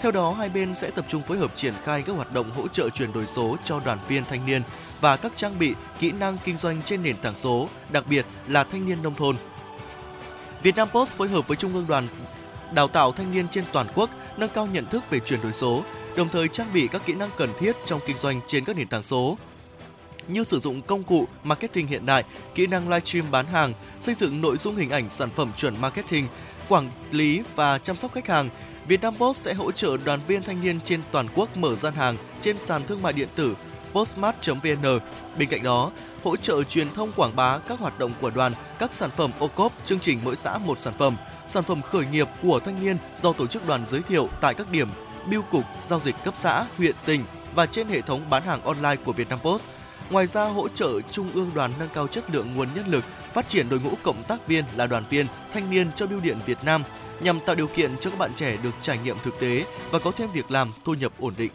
Theo 0.00 0.12
đó, 0.12 0.32
hai 0.32 0.48
bên 0.48 0.74
sẽ 0.74 0.90
tập 0.90 1.04
trung 1.08 1.22
phối 1.22 1.38
hợp 1.38 1.56
triển 1.56 1.74
khai 1.84 2.02
các 2.02 2.12
hoạt 2.12 2.32
động 2.32 2.50
hỗ 2.50 2.68
trợ 2.68 2.88
chuyển 2.90 3.12
đổi 3.12 3.26
số 3.26 3.56
cho 3.64 3.80
đoàn 3.84 3.98
viên 4.08 4.24
thanh 4.24 4.46
niên 4.46 4.62
và 5.00 5.16
các 5.16 5.32
trang 5.36 5.58
bị, 5.58 5.74
kỹ 6.00 6.12
năng 6.12 6.38
kinh 6.44 6.56
doanh 6.56 6.82
trên 6.82 7.02
nền 7.02 7.16
tảng 7.16 7.36
số, 7.36 7.68
đặc 7.90 8.04
biệt 8.10 8.26
là 8.46 8.64
thanh 8.64 8.88
niên 8.88 9.02
nông 9.02 9.14
thôn. 9.14 9.36
Vietnam 10.62 10.88
Post 10.88 11.12
phối 11.12 11.28
hợp 11.28 11.48
với 11.48 11.56
Trung 11.56 11.74
ương 11.74 11.86
đoàn 11.88 12.08
đào 12.72 12.88
tạo 12.88 13.12
thanh 13.12 13.30
niên 13.30 13.48
trên 13.48 13.64
toàn 13.72 13.86
quốc 13.94 14.10
nâng 14.36 14.50
cao 14.54 14.66
nhận 14.66 14.86
thức 14.86 15.10
về 15.10 15.20
chuyển 15.20 15.42
đổi 15.42 15.52
số, 15.52 15.82
đồng 16.16 16.28
thời 16.28 16.48
trang 16.48 16.66
bị 16.74 16.88
các 16.88 17.02
kỹ 17.06 17.12
năng 17.12 17.30
cần 17.36 17.50
thiết 17.58 17.76
trong 17.86 18.00
kinh 18.06 18.18
doanh 18.18 18.40
trên 18.46 18.64
các 18.64 18.76
nền 18.76 18.86
tảng 18.86 19.02
số 19.02 19.38
như 20.28 20.44
sử 20.44 20.60
dụng 20.60 20.82
công 20.82 21.02
cụ 21.02 21.26
marketing 21.44 21.86
hiện 21.86 22.06
đại, 22.06 22.24
kỹ 22.54 22.66
năng 22.66 22.88
livestream 22.88 23.30
bán 23.30 23.46
hàng, 23.46 23.72
xây 24.00 24.14
dựng 24.14 24.40
nội 24.40 24.56
dung 24.56 24.76
hình 24.76 24.90
ảnh 24.90 25.08
sản 25.08 25.30
phẩm 25.30 25.52
chuẩn 25.56 25.80
marketing, 25.80 26.28
quản 26.68 26.90
lý 27.10 27.42
và 27.54 27.78
chăm 27.78 27.96
sóc 27.96 28.12
khách 28.12 28.28
hàng. 28.28 28.48
Vietnam 28.86 29.16
Post 29.16 29.42
sẽ 29.42 29.54
hỗ 29.54 29.72
trợ 29.72 29.96
đoàn 30.04 30.20
viên 30.26 30.42
thanh 30.42 30.62
niên 30.62 30.80
trên 30.80 31.00
toàn 31.10 31.28
quốc 31.34 31.56
mở 31.56 31.76
gian 31.76 31.94
hàng 31.94 32.16
trên 32.40 32.58
sàn 32.58 32.86
thương 32.86 33.02
mại 33.02 33.12
điện 33.12 33.28
tử 33.34 33.56
postmart.vn. 33.92 35.00
Bên 35.38 35.48
cạnh 35.48 35.62
đó, 35.62 35.90
hỗ 36.24 36.36
trợ 36.36 36.64
truyền 36.64 36.90
thông 36.90 37.12
quảng 37.12 37.36
bá 37.36 37.58
các 37.58 37.78
hoạt 37.78 37.98
động 37.98 38.12
của 38.20 38.30
đoàn, 38.30 38.52
các 38.78 38.94
sản 38.94 39.10
phẩm 39.16 39.30
ô 39.38 39.48
cốp, 39.48 39.72
chương 39.86 40.00
trình 40.00 40.20
mỗi 40.24 40.36
xã 40.36 40.58
một 40.58 40.78
sản 40.78 40.94
phẩm, 40.98 41.16
sản 41.48 41.64
phẩm 41.64 41.82
khởi 41.82 42.06
nghiệp 42.06 42.28
của 42.42 42.60
thanh 42.60 42.84
niên 42.84 42.96
do 43.22 43.32
tổ 43.32 43.46
chức 43.46 43.66
đoàn 43.66 43.84
giới 43.86 44.02
thiệu 44.02 44.28
tại 44.40 44.54
các 44.54 44.70
điểm 44.70 44.88
biêu 45.30 45.42
cục, 45.42 45.64
giao 45.88 46.00
dịch 46.00 46.14
cấp 46.24 46.34
xã, 46.36 46.64
huyện, 46.78 46.94
tỉnh 47.04 47.24
và 47.54 47.66
trên 47.66 47.88
hệ 47.88 48.00
thống 48.00 48.30
bán 48.30 48.42
hàng 48.42 48.62
online 48.62 48.96
của 49.04 49.12
Vietnam 49.12 49.38
Post. 49.38 49.64
Ngoài 50.10 50.26
ra, 50.26 50.44
hỗ 50.44 50.68
trợ 50.68 51.00
Trung 51.00 51.30
ương 51.34 51.50
đoàn 51.54 51.72
nâng 51.78 51.88
cao 51.94 52.06
chất 52.06 52.24
lượng 52.30 52.54
nguồn 52.54 52.68
nhân 52.74 52.86
lực, 52.86 53.04
phát 53.04 53.48
triển 53.48 53.68
đội 53.68 53.80
ngũ 53.80 53.90
cộng 54.02 54.24
tác 54.28 54.46
viên 54.46 54.64
là 54.76 54.86
đoàn 54.86 55.04
viên, 55.10 55.26
thanh 55.52 55.70
niên 55.70 55.90
cho 55.96 56.06
Bưu 56.06 56.20
điện 56.20 56.38
Việt 56.46 56.58
Nam 56.64 56.82
nhằm 57.20 57.40
tạo 57.40 57.56
điều 57.56 57.66
kiện 57.66 57.90
cho 58.00 58.10
các 58.10 58.18
bạn 58.18 58.30
trẻ 58.34 58.56
được 58.62 58.74
trải 58.82 58.98
nghiệm 59.04 59.16
thực 59.22 59.40
tế 59.40 59.64
và 59.90 59.98
có 59.98 60.10
thêm 60.10 60.30
việc 60.32 60.50
làm, 60.50 60.72
thu 60.84 60.94
nhập 60.94 61.12
ổn 61.18 61.34
định. 61.38 61.50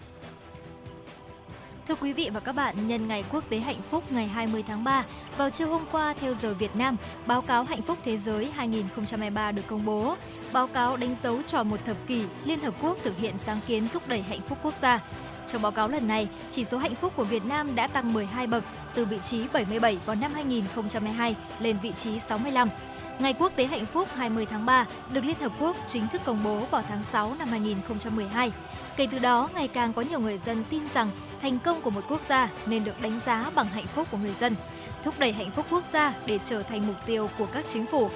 Thưa 1.87 1.95
quý 1.95 2.13
vị 2.13 2.29
và 2.33 2.39
các 2.39 2.51
bạn, 2.51 2.87
nhân 2.87 3.07
ngày 3.07 3.23
Quốc 3.31 3.43
tế 3.49 3.59
Hạnh 3.59 3.81
phúc 3.89 4.03
ngày 4.11 4.27
20 4.27 4.63
tháng 4.67 4.83
3, 4.83 5.05
vào 5.37 5.49
trưa 5.49 5.65
hôm 5.65 5.81
qua 5.91 6.13
theo 6.19 6.33
giờ 6.33 6.53
Việt 6.53 6.75
Nam, 6.75 6.97
báo 7.25 7.41
cáo 7.41 7.63
Hạnh 7.63 7.81
phúc 7.81 7.97
Thế 8.05 8.17
giới 8.17 8.51
2023 8.51 9.51
được 9.51 9.61
công 9.67 9.85
bố. 9.85 10.15
Báo 10.53 10.67
cáo 10.67 10.97
đánh 10.97 11.15
dấu 11.23 11.41
tròn 11.47 11.69
một 11.69 11.85
thập 11.85 11.97
kỷ 12.07 12.23
Liên 12.45 12.59
Hợp 12.59 12.73
Quốc 12.81 12.97
thực 13.03 13.17
hiện 13.17 13.37
sáng 13.37 13.59
kiến 13.67 13.87
thúc 13.93 14.07
đẩy 14.07 14.21
hạnh 14.21 14.41
phúc 14.49 14.57
quốc 14.63 14.73
gia. 14.81 14.99
Trong 15.47 15.61
báo 15.61 15.71
cáo 15.71 15.87
lần 15.87 16.07
này, 16.07 16.27
chỉ 16.51 16.65
số 16.65 16.77
hạnh 16.77 16.95
phúc 16.95 17.13
của 17.15 17.23
Việt 17.23 17.45
Nam 17.45 17.75
đã 17.75 17.87
tăng 17.87 18.13
12 18.13 18.47
bậc 18.47 18.63
từ 18.95 19.05
vị 19.05 19.19
trí 19.23 19.47
77 19.53 19.97
vào 20.05 20.15
năm 20.15 20.31
2022 20.33 21.35
lên 21.59 21.77
vị 21.81 21.91
trí 21.91 22.19
65. 22.19 22.69
Ngày 23.19 23.33
Quốc 23.33 23.51
tế 23.55 23.65
Hạnh 23.65 23.85
phúc 23.85 24.07
20 24.15 24.45
tháng 24.45 24.65
3 24.65 24.85
được 25.11 25.25
Liên 25.25 25.39
Hợp 25.39 25.51
Quốc 25.59 25.77
chính 25.87 26.07
thức 26.07 26.21
công 26.25 26.43
bố 26.43 26.59
vào 26.71 26.83
tháng 26.89 27.03
6 27.03 27.35
năm 27.39 27.47
2012. 27.47 28.51
Kể 28.95 29.07
từ 29.11 29.19
đó, 29.19 29.49
ngày 29.53 29.67
càng 29.67 29.93
có 29.93 30.01
nhiều 30.01 30.19
người 30.19 30.37
dân 30.37 30.63
tin 30.69 30.87
rằng 30.93 31.09
thành 31.41 31.59
công 31.59 31.81
của 31.81 31.89
một 31.89 32.01
quốc 32.09 32.23
gia 32.23 32.49
nên 32.65 32.83
được 32.83 33.01
đánh 33.01 33.19
giá 33.25 33.51
bằng 33.55 33.67
hạnh 33.67 33.85
phúc 33.85 34.07
của 34.11 34.17
người 34.17 34.33
dân, 34.33 34.55
thúc 35.03 35.19
đẩy 35.19 35.31
hạnh 35.31 35.51
phúc 35.51 35.65
quốc 35.69 35.83
gia 35.91 36.13
để 36.25 36.39
trở 36.45 36.63
thành 36.63 36.87
mục 36.87 36.95
tiêu 37.05 37.29
của 37.37 37.45
các 37.45 37.65
chính 37.69 37.85
phủ. 37.85 38.09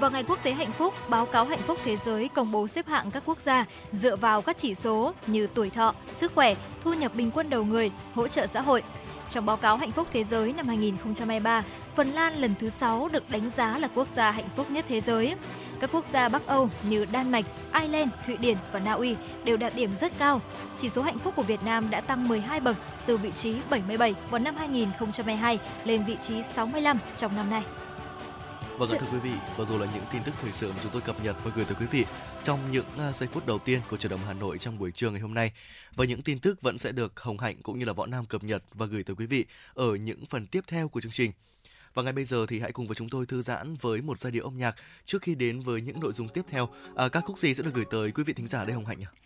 Vào 0.00 0.10
ngày 0.10 0.24
Quốc 0.28 0.38
tế 0.42 0.52
Hạnh 0.52 0.70
phúc, 0.72 0.94
báo 1.08 1.26
cáo 1.26 1.44
Hạnh 1.44 1.58
phúc 1.58 1.78
Thế 1.84 1.96
giới 1.96 2.28
công 2.28 2.52
bố 2.52 2.68
xếp 2.68 2.86
hạng 2.86 3.10
các 3.10 3.22
quốc 3.26 3.40
gia 3.40 3.64
dựa 3.92 4.16
vào 4.16 4.42
các 4.42 4.58
chỉ 4.58 4.74
số 4.74 5.14
như 5.26 5.46
tuổi 5.54 5.70
thọ, 5.70 5.94
sức 6.08 6.32
khỏe, 6.34 6.54
thu 6.84 6.92
nhập 6.92 7.14
bình 7.14 7.30
quân 7.30 7.50
đầu 7.50 7.64
người, 7.64 7.90
hỗ 8.14 8.28
trợ 8.28 8.46
xã 8.46 8.60
hội. 8.60 8.82
Trong 9.30 9.46
báo 9.46 9.56
cáo 9.56 9.76
Hạnh 9.76 9.90
phúc 9.90 10.08
Thế 10.12 10.24
giới 10.24 10.52
năm 10.52 10.68
2023, 10.68 11.64
Phần 11.96 12.12
Lan 12.12 12.40
lần 12.40 12.54
thứ 12.60 12.70
6 12.70 13.08
được 13.12 13.30
đánh 13.30 13.50
giá 13.50 13.78
là 13.78 13.88
quốc 13.94 14.08
gia 14.14 14.30
hạnh 14.30 14.48
phúc 14.56 14.70
nhất 14.70 14.84
thế 14.88 15.00
giới. 15.00 15.34
Các 15.80 15.90
quốc 15.92 16.06
gia 16.06 16.28
Bắc 16.28 16.46
Âu 16.46 16.70
như 16.88 17.06
Đan 17.12 17.32
Mạch, 17.32 17.44
Ireland, 17.74 18.10
Thụy 18.26 18.36
Điển 18.36 18.56
và 18.72 18.80
Na 18.80 18.92
Uy 18.92 19.16
đều 19.44 19.56
đạt 19.56 19.76
điểm 19.76 19.90
rất 20.00 20.12
cao. 20.18 20.40
Chỉ 20.78 20.88
số 20.88 21.02
hạnh 21.02 21.18
phúc 21.18 21.34
của 21.36 21.42
Việt 21.42 21.62
Nam 21.64 21.90
đã 21.90 22.00
tăng 22.00 22.28
12 22.28 22.60
bậc 22.60 22.76
từ 23.06 23.16
vị 23.16 23.30
trí 23.30 23.54
77 23.70 24.14
vào 24.30 24.38
năm 24.38 24.56
2022 24.56 25.58
lên 25.84 26.04
vị 26.04 26.16
trí 26.22 26.42
65 26.42 26.98
trong 27.16 27.36
năm 27.36 27.50
nay. 27.50 27.62
Vâng, 28.78 28.90
thưa 28.90 29.06
quý 29.12 29.18
vị, 29.18 29.30
vừa 29.56 29.64
rồi 29.64 29.78
là 29.78 29.92
những 29.94 30.04
tin 30.12 30.22
tức 30.24 30.34
thời 30.40 30.52
sự 30.52 30.72
mà 30.72 30.78
chúng 30.82 30.92
tôi 30.92 31.02
cập 31.02 31.24
nhật 31.24 31.36
và 31.44 31.50
gửi 31.54 31.64
tới 31.64 31.76
quý 31.80 31.86
vị 31.86 32.04
trong 32.44 32.58
những 32.72 32.84
à, 32.98 33.12
giây 33.12 33.28
phút 33.32 33.46
đầu 33.46 33.58
tiên 33.58 33.80
của 33.90 33.96
trận 33.96 34.10
động 34.10 34.20
Hà 34.26 34.32
Nội 34.32 34.58
trong 34.58 34.78
buổi 34.78 34.90
trưa 34.92 35.10
ngày 35.10 35.20
hôm 35.20 35.34
nay. 35.34 35.52
Và 35.94 36.04
những 36.04 36.22
tin 36.22 36.38
tức 36.38 36.62
vẫn 36.62 36.78
sẽ 36.78 36.92
được 36.92 37.20
Hồng 37.20 37.38
Hạnh 37.38 37.56
cũng 37.62 37.78
như 37.78 37.84
là 37.84 37.92
Võ 37.92 38.06
Nam 38.06 38.26
cập 38.26 38.44
nhật 38.44 38.62
và 38.74 38.86
gửi 38.86 39.02
tới 39.02 39.16
quý 39.16 39.26
vị 39.26 39.44
ở 39.74 39.94
những 39.94 40.26
phần 40.26 40.46
tiếp 40.46 40.60
theo 40.66 40.88
của 40.88 41.00
chương 41.00 41.12
trình. 41.12 41.32
Và 41.94 42.02
ngay 42.02 42.12
bây 42.12 42.24
giờ 42.24 42.46
thì 42.48 42.60
hãy 42.60 42.72
cùng 42.72 42.86
với 42.86 42.94
chúng 42.94 43.08
tôi 43.08 43.26
thư 43.26 43.42
giãn 43.42 43.74
với 43.80 44.02
một 44.02 44.18
giai 44.18 44.30
điệu 44.30 44.44
âm 44.44 44.58
nhạc 44.58 44.76
trước 45.04 45.22
khi 45.22 45.34
đến 45.34 45.60
với 45.60 45.80
những 45.80 46.00
nội 46.00 46.12
dung 46.12 46.28
tiếp 46.28 46.42
theo. 46.48 46.68
À, 46.96 47.08
các 47.08 47.24
khúc 47.26 47.38
gì 47.38 47.54
sẽ 47.54 47.62
được 47.62 47.74
gửi 47.74 47.84
tới 47.90 48.10
quý 48.10 48.24
vị 48.24 48.32
thính 48.32 48.48
giả 48.48 48.64
đây 48.64 48.74
Hồng 48.74 48.86
Hạnh 48.86 49.04
ạ? 49.04 49.10
À, 49.12 49.18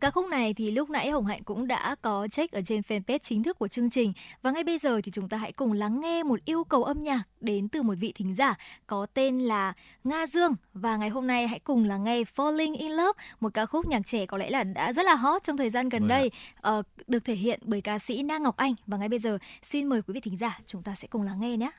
ca 0.00 0.10
khúc 0.10 0.26
này 0.26 0.54
thì 0.54 0.70
lúc 0.70 0.90
nãy 0.90 1.10
Hồng 1.10 1.26
Hạnh 1.26 1.44
cũng 1.44 1.66
đã 1.66 1.94
có 2.02 2.28
check 2.28 2.52
ở 2.52 2.60
trên 2.60 2.80
fanpage 2.80 3.18
chính 3.22 3.42
thức 3.42 3.58
của 3.58 3.68
chương 3.68 3.90
trình. 3.90 4.12
Và 4.42 4.50
ngay 4.50 4.64
bây 4.64 4.78
giờ 4.78 5.00
thì 5.04 5.12
chúng 5.12 5.28
ta 5.28 5.36
hãy 5.36 5.52
cùng 5.52 5.72
lắng 5.72 6.00
nghe 6.00 6.22
một 6.22 6.40
yêu 6.44 6.64
cầu 6.64 6.84
âm 6.84 7.02
nhạc 7.02 7.22
đến 7.40 7.68
từ 7.68 7.82
một 7.82 7.94
vị 8.00 8.12
thính 8.12 8.34
giả 8.34 8.54
có 8.86 9.06
tên 9.14 9.38
là 9.38 9.72
Nga 10.04 10.26
Dương. 10.26 10.54
Và 10.74 10.96
ngày 10.96 11.08
hôm 11.08 11.26
nay 11.26 11.48
hãy 11.48 11.58
cùng 11.58 11.84
lắng 11.84 12.04
nghe 12.04 12.22
Falling 12.36 12.78
in 12.78 12.90
Love 12.90 13.24
một 13.40 13.54
ca 13.54 13.66
khúc 13.66 13.86
nhạc 13.86 14.06
trẻ 14.06 14.26
có 14.26 14.36
lẽ 14.36 14.50
là 14.50 14.64
đã 14.64 14.92
rất 14.92 15.04
là 15.04 15.14
hot 15.14 15.44
trong 15.44 15.56
thời 15.56 15.70
gian 15.70 15.88
gần 15.88 16.02
Vâng 16.02 16.08
đây 16.08 16.30
uh, 16.78 16.86
được 17.06 17.24
thể 17.24 17.34
hiện 17.34 17.60
bởi 17.62 17.80
ca 17.80 17.98
sĩ 17.98 18.22
Na 18.22 18.38
Ngọc 18.38 18.56
Anh. 18.56 18.74
Và 18.86 18.96
ngay 18.96 19.08
bây 19.08 19.18
giờ 19.18 19.38
xin 19.62 19.86
mời 19.86 20.02
quý 20.02 20.14
vị 20.14 20.20
thính 20.20 20.36
giả 20.36 20.58
chúng 20.66 20.82
ta 20.82 20.94
sẽ 20.94 21.08
cùng 21.08 21.22
lắng 21.22 21.40
nghe 21.40 21.56
nhé. 21.56 21.70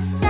Mươi 0.00 0.20
bốn 0.22 0.29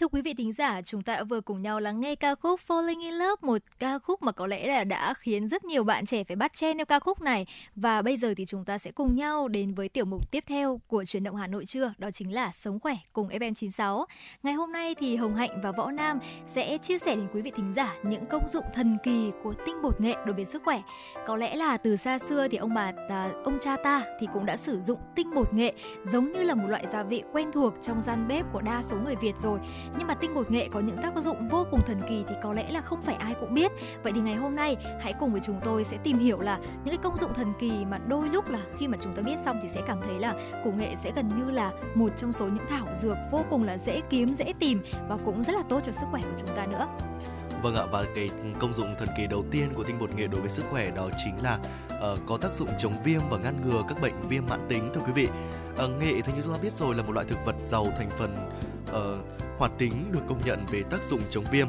Thưa 0.00 0.08
quý 0.08 0.22
vị 0.22 0.34
thính 0.34 0.52
giả, 0.52 0.82
chúng 0.82 1.02
ta 1.02 1.16
đã 1.16 1.24
vừa 1.24 1.40
cùng 1.40 1.62
nhau 1.62 1.80
lắng 1.80 2.00
nghe 2.00 2.14
ca 2.14 2.34
khúc 2.34 2.60
Falling 2.68 3.00
in 3.00 3.14
Love, 3.14 3.36
một 3.42 3.58
ca 3.78 3.98
khúc 3.98 4.22
mà 4.22 4.32
có 4.32 4.46
lẽ 4.46 4.66
là 4.66 4.84
đã 4.84 5.14
khiến 5.14 5.48
rất 5.48 5.64
nhiều 5.64 5.84
bạn 5.84 6.06
trẻ 6.06 6.24
phải 6.24 6.36
bắt 6.36 6.52
chen 6.54 6.76
theo 6.76 6.84
ca 6.86 6.98
khúc 6.98 7.20
này. 7.20 7.46
Và 7.76 8.02
bây 8.02 8.16
giờ 8.16 8.34
thì 8.36 8.44
chúng 8.44 8.64
ta 8.64 8.78
sẽ 8.78 8.90
cùng 8.90 9.16
nhau 9.16 9.48
đến 9.48 9.74
với 9.74 9.88
tiểu 9.88 10.04
mục 10.04 10.30
tiếp 10.30 10.44
theo 10.46 10.80
của 10.86 11.04
truyền 11.04 11.24
động 11.24 11.36
Hà 11.36 11.46
Nội 11.46 11.66
trưa, 11.66 11.92
đó 11.98 12.10
chính 12.10 12.34
là 12.34 12.50
Sống 12.52 12.80
khỏe 12.80 12.96
cùng 13.12 13.28
FM96. 13.28 14.04
Ngày 14.42 14.54
hôm 14.54 14.72
nay 14.72 14.94
thì 14.94 15.16
Hồng 15.16 15.36
Hạnh 15.36 15.60
và 15.62 15.72
Võ 15.72 15.90
Nam 15.90 16.18
sẽ 16.46 16.78
chia 16.78 16.98
sẻ 16.98 17.16
đến 17.16 17.28
quý 17.34 17.42
vị 17.42 17.52
thính 17.56 17.72
giả 17.76 17.94
những 18.02 18.26
công 18.26 18.48
dụng 18.48 18.64
thần 18.74 18.96
kỳ 19.04 19.30
của 19.42 19.54
tinh 19.66 19.82
bột 19.82 20.00
nghệ 20.00 20.14
đối 20.26 20.34
với 20.34 20.44
sức 20.44 20.62
khỏe. 20.64 20.82
Có 21.26 21.36
lẽ 21.36 21.56
là 21.56 21.76
từ 21.76 21.96
xa 21.96 22.18
xưa 22.18 22.48
thì 22.48 22.56
ông 22.56 22.74
bà 22.74 22.92
ta, 23.08 23.30
ông 23.44 23.58
cha 23.60 23.76
ta 23.76 24.04
thì 24.20 24.26
cũng 24.32 24.46
đã 24.46 24.56
sử 24.56 24.80
dụng 24.80 24.98
tinh 25.16 25.34
bột 25.34 25.54
nghệ 25.54 25.72
giống 26.04 26.32
như 26.32 26.42
là 26.42 26.54
một 26.54 26.68
loại 26.68 26.86
gia 26.86 27.02
vị 27.02 27.22
quen 27.32 27.52
thuộc 27.52 27.74
trong 27.82 28.00
gian 28.00 28.28
bếp 28.28 28.44
của 28.52 28.60
đa 28.60 28.82
số 28.82 28.96
người 29.04 29.16
Việt 29.16 29.34
rồi 29.38 29.58
nhưng 29.98 30.06
mà 30.06 30.14
tinh 30.14 30.34
bột 30.34 30.50
nghệ 30.50 30.68
có 30.68 30.80
những 30.80 30.96
tác 30.96 31.16
dụng 31.16 31.48
vô 31.48 31.66
cùng 31.70 31.80
thần 31.86 32.00
kỳ 32.08 32.24
thì 32.28 32.34
có 32.42 32.52
lẽ 32.52 32.70
là 32.70 32.80
không 32.80 33.02
phải 33.02 33.14
ai 33.14 33.34
cũng 33.40 33.54
biết. 33.54 33.72
Vậy 34.02 34.12
thì 34.12 34.20
ngày 34.20 34.34
hôm 34.34 34.56
nay, 34.56 34.76
hãy 35.00 35.12
cùng 35.20 35.32
với 35.32 35.40
chúng 35.44 35.60
tôi 35.64 35.84
sẽ 35.84 35.96
tìm 35.96 36.18
hiểu 36.18 36.40
là 36.40 36.58
những 36.58 36.94
cái 36.94 36.98
công 37.02 37.16
dụng 37.16 37.34
thần 37.34 37.52
kỳ 37.60 37.84
mà 37.84 37.98
đôi 37.98 38.28
lúc 38.28 38.50
là 38.50 38.60
khi 38.78 38.88
mà 38.88 38.98
chúng 39.00 39.14
ta 39.14 39.22
biết 39.22 39.38
xong 39.44 39.58
thì 39.62 39.68
sẽ 39.68 39.80
cảm 39.86 40.00
thấy 40.02 40.18
là 40.18 40.34
củ 40.64 40.72
nghệ 40.72 40.94
sẽ 40.96 41.12
gần 41.16 41.28
như 41.28 41.50
là 41.50 41.72
một 41.94 42.08
trong 42.16 42.32
số 42.32 42.44
những 42.44 42.66
thảo 42.68 42.86
dược 42.94 43.16
vô 43.30 43.44
cùng 43.50 43.62
là 43.62 43.78
dễ 43.78 44.00
kiếm, 44.10 44.34
dễ 44.34 44.52
tìm 44.58 44.82
và 45.08 45.16
cũng 45.24 45.44
rất 45.44 45.52
là 45.56 45.62
tốt 45.68 45.80
cho 45.86 45.92
sức 45.92 46.06
khỏe 46.10 46.22
của 46.22 46.38
chúng 46.38 46.56
ta 46.56 46.66
nữa. 46.66 46.86
Vâng 47.62 47.74
ạ 47.74 47.82
và 47.90 48.04
cái 48.14 48.30
công 48.58 48.72
dụng 48.72 48.94
thần 48.98 49.08
kỳ 49.16 49.26
đầu 49.26 49.44
tiên 49.50 49.72
của 49.74 49.84
tinh 49.84 49.98
bột 49.98 50.14
nghệ 50.14 50.26
đối 50.26 50.40
với 50.40 50.50
sức 50.50 50.64
khỏe 50.70 50.90
đó 50.90 51.08
chính 51.24 51.42
là 51.42 51.58
uh, 52.12 52.18
có 52.26 52.36
tác 52.36 52.54
dụng 52.54 52.68
chống 52.78 52.94
viêm 53.04 53.20
và 53.30 53.38
ngăn 53.38 53.60
ngừa 53.60 53.82
các 53.88 54.00
bệnh 54.00 54.20
viêm 54.28 54.46
mãn 54.46 54.66
tính 54.68 54.90
thưa 54.94 55.00
quý 55.00 55.12
vị. 55.12 55.28
Ờ, 55.76 55.84
uh, 55.84 56.00
nghệ 56.00 56.12
thì 56.24 56.32
như 56.32 56.42
chúng 56.44 56.54
ta 56.54 56.60
biết 56.62 56.74
rồi 56.74 56.94
là 56.94 57.02
một 57.02 57.12
loại 57.12 57.26
thực 57.26 57.38
vật 57.44 57.54
giàu 57.62 57.86
thành 57.96 58.10
phần 58.10 58.36
uh, 58.90 59.58
hoạt 59.58 59.72
tính 59.78 59.92
được 60.12 60.20
công 60.28 60.40
nhận 60.44 60.66
về 60.70 60.82
tác 60.90 61.02
dụng 61.10 61.20
chống 61.30 61.44
viêm. 61.52 61.68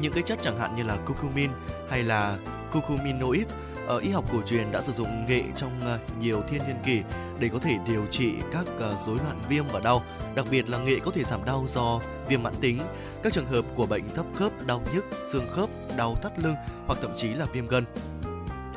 Những 0.00 0.12
cái 0.12 0.22
chất 0.22 0.38
chẳng 0.42 0.58
hạn 0.58 0.76
như 0.76 0.82
là 0.82 0.96
curcumin 0.96 1.50
hay 1.90 2.02
là 2.02 2.38
curcuminoid 2.72 3.46
ở 3.86 3.98
y 3.98 4.10
học 4.10 4.24
cổ 4.32 4.38
truyền 4.46 4.72
đã 4.72 4.82
sử 4.82 4.92
dụng 4.92 5.26
nghệ 5.26 5.42
trong 5.56 5.80
nhiều 6.20 6.42
thiên 6.48 6.60
niên 6.66 6.76
kỷ 6.84 7.02
để 7.40 7.48
có 7.52 7.58
thể 7.58 7.78
điều 7.86 8.06
trị 8.10 8.34
các 8.52 8.66
ờ, 8.78 8.96
rối 9.06 9.16
loạn 9.24 9.40
viêm 9.48 9.64
và 9.72 9.80
đau. 9.80 10.02
Đặc 10.38 10.46
biệt 10.50 10.68
là 10.68 10.78
nghệ 10.78 10.98
có 11.04 11.10
thể 11.10 11.24
giảm 11.24 11.44
đau 11.44 11.64
do 11.68 12.00
viêm 12.28 12.42
mãn 12.42 12.54
tính, 12.60 12.78
các 13.22 13.32
trường 13.32 13.46
hợp 13.46 13.64
của 13.74 13.86
bệnh 13.86 14.08
thấp 14.08 14.26
khớp, 14.34 14.66
đau 14.66 14.82
nhức, 14.94 15.04
xương 15.32 15.46
khớp, 15.50 15.68
đau 15.96 16.14
thắt 16.22 16.32
lưng 16.38 16.54
hoặc 16.86 16.98
thậm 17.02 17.12
chí 17.16 17.28
là 17.28 17.44
viêm 17.44 17.66
gân. 17.66 17.84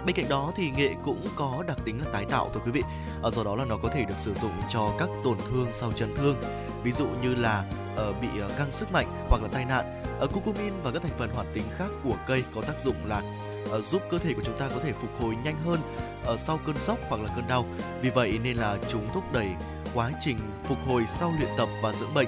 Bên 0.05 0.15
cạnh 0.15 0.25
đó 0.29 0.53
thì 0.55 0.71
nghệ 0.77 0.89
cũng 1.03 1.25
có 1.35 1.63
đặc 1.67 1.77
tính 1.85 1.99
là 1.99 2.05
tái 2.13 2.25
tạo 2.29 2.49
thưa 2.53 2.59
quý 2.65 2.71
vị. 2.71 2.81
Ờ, 3.21 3.31
do 3.31 3.43
đó 3.43 3.55
là 3.55 3.65
nó 3.65 3.77
có 3.77 3.89
thể 3.89 4.05
được 4.05 4.17
sử 4.17 4.33
dụng 4.33 4.51
cho 4.69 4.95
các 4.99 5.09
tổn 5.23 5.37
thương 5.49 5.67
sau 5.73 5.91
chấn 5.91 6.15
thương. 6.15 6.41
Ví 6.83 6.91
dụ 6.91 7.07
như 7.21 7.35
là 7.35 7.65
ờ, 7.95 8.13
bị 8.13 8.27
ờ, 8.41 8.49
căng 8.57 8.71
sức 8.71 8.91
mạnh 8.91 9.25
hoặc 9.29 9.41
là 9.41 9.47
tai 9.51 9.65
nạn. 9.65 10.03
Ở 10.19 10.27
curcumin 10.27 10.73
và 10.83 10.91
các 10.91 11.01
thành 11.01 11.17
phần 11.17 11.29
hoạt 11.29 11.47
tính 11.53 11.65
khác 11.77 11.89
của 12.03 12.15
cây 12.27 12.43
có 12.55 12.61
tác 12.61 12.83
dụng 12.83 13.05
là 13.05 13.21
Ờ, 13.69 13.81
giúp 13.81 14.01
cơ 14.09 14.17
thể 14.17 14.33
của 14.33 14.41
chúng 14.45 14.57
ta 14.57 14.69
có 14.69 14.79
thể 14.83 14.93
phục 14.93 15.21
hồi 15.21 15.35
nhanh 15.43 15.57
hơn 15.65 15.79
ở 16.25 16.37
sau 16.37 16.59
cơn 16.65 16.77
sốc 16.77 16.99
hoặc 17.09 17.21
là 17.21 17.29
cơn 17.35 17.47
đau. 17.47 17.65
Vì 18.01 18.09
vậy 18.09 18.39
nên 18.43 18.57
là 18.57 18.77
chúng 18.87 19.09
thúc 19.13 19.23
đẩy 19.33 19.47
quá 19.93 20.11
trình 20.21 20.37
phục 20.63 20.77
hồi 20.87 21.03
sau 21.09 21.33
luyện 21.39 21.49
tập 21.57 21.69
và 21.83 21.93
dưỡng 21.93 22.13
bệnh. 22.13 22.27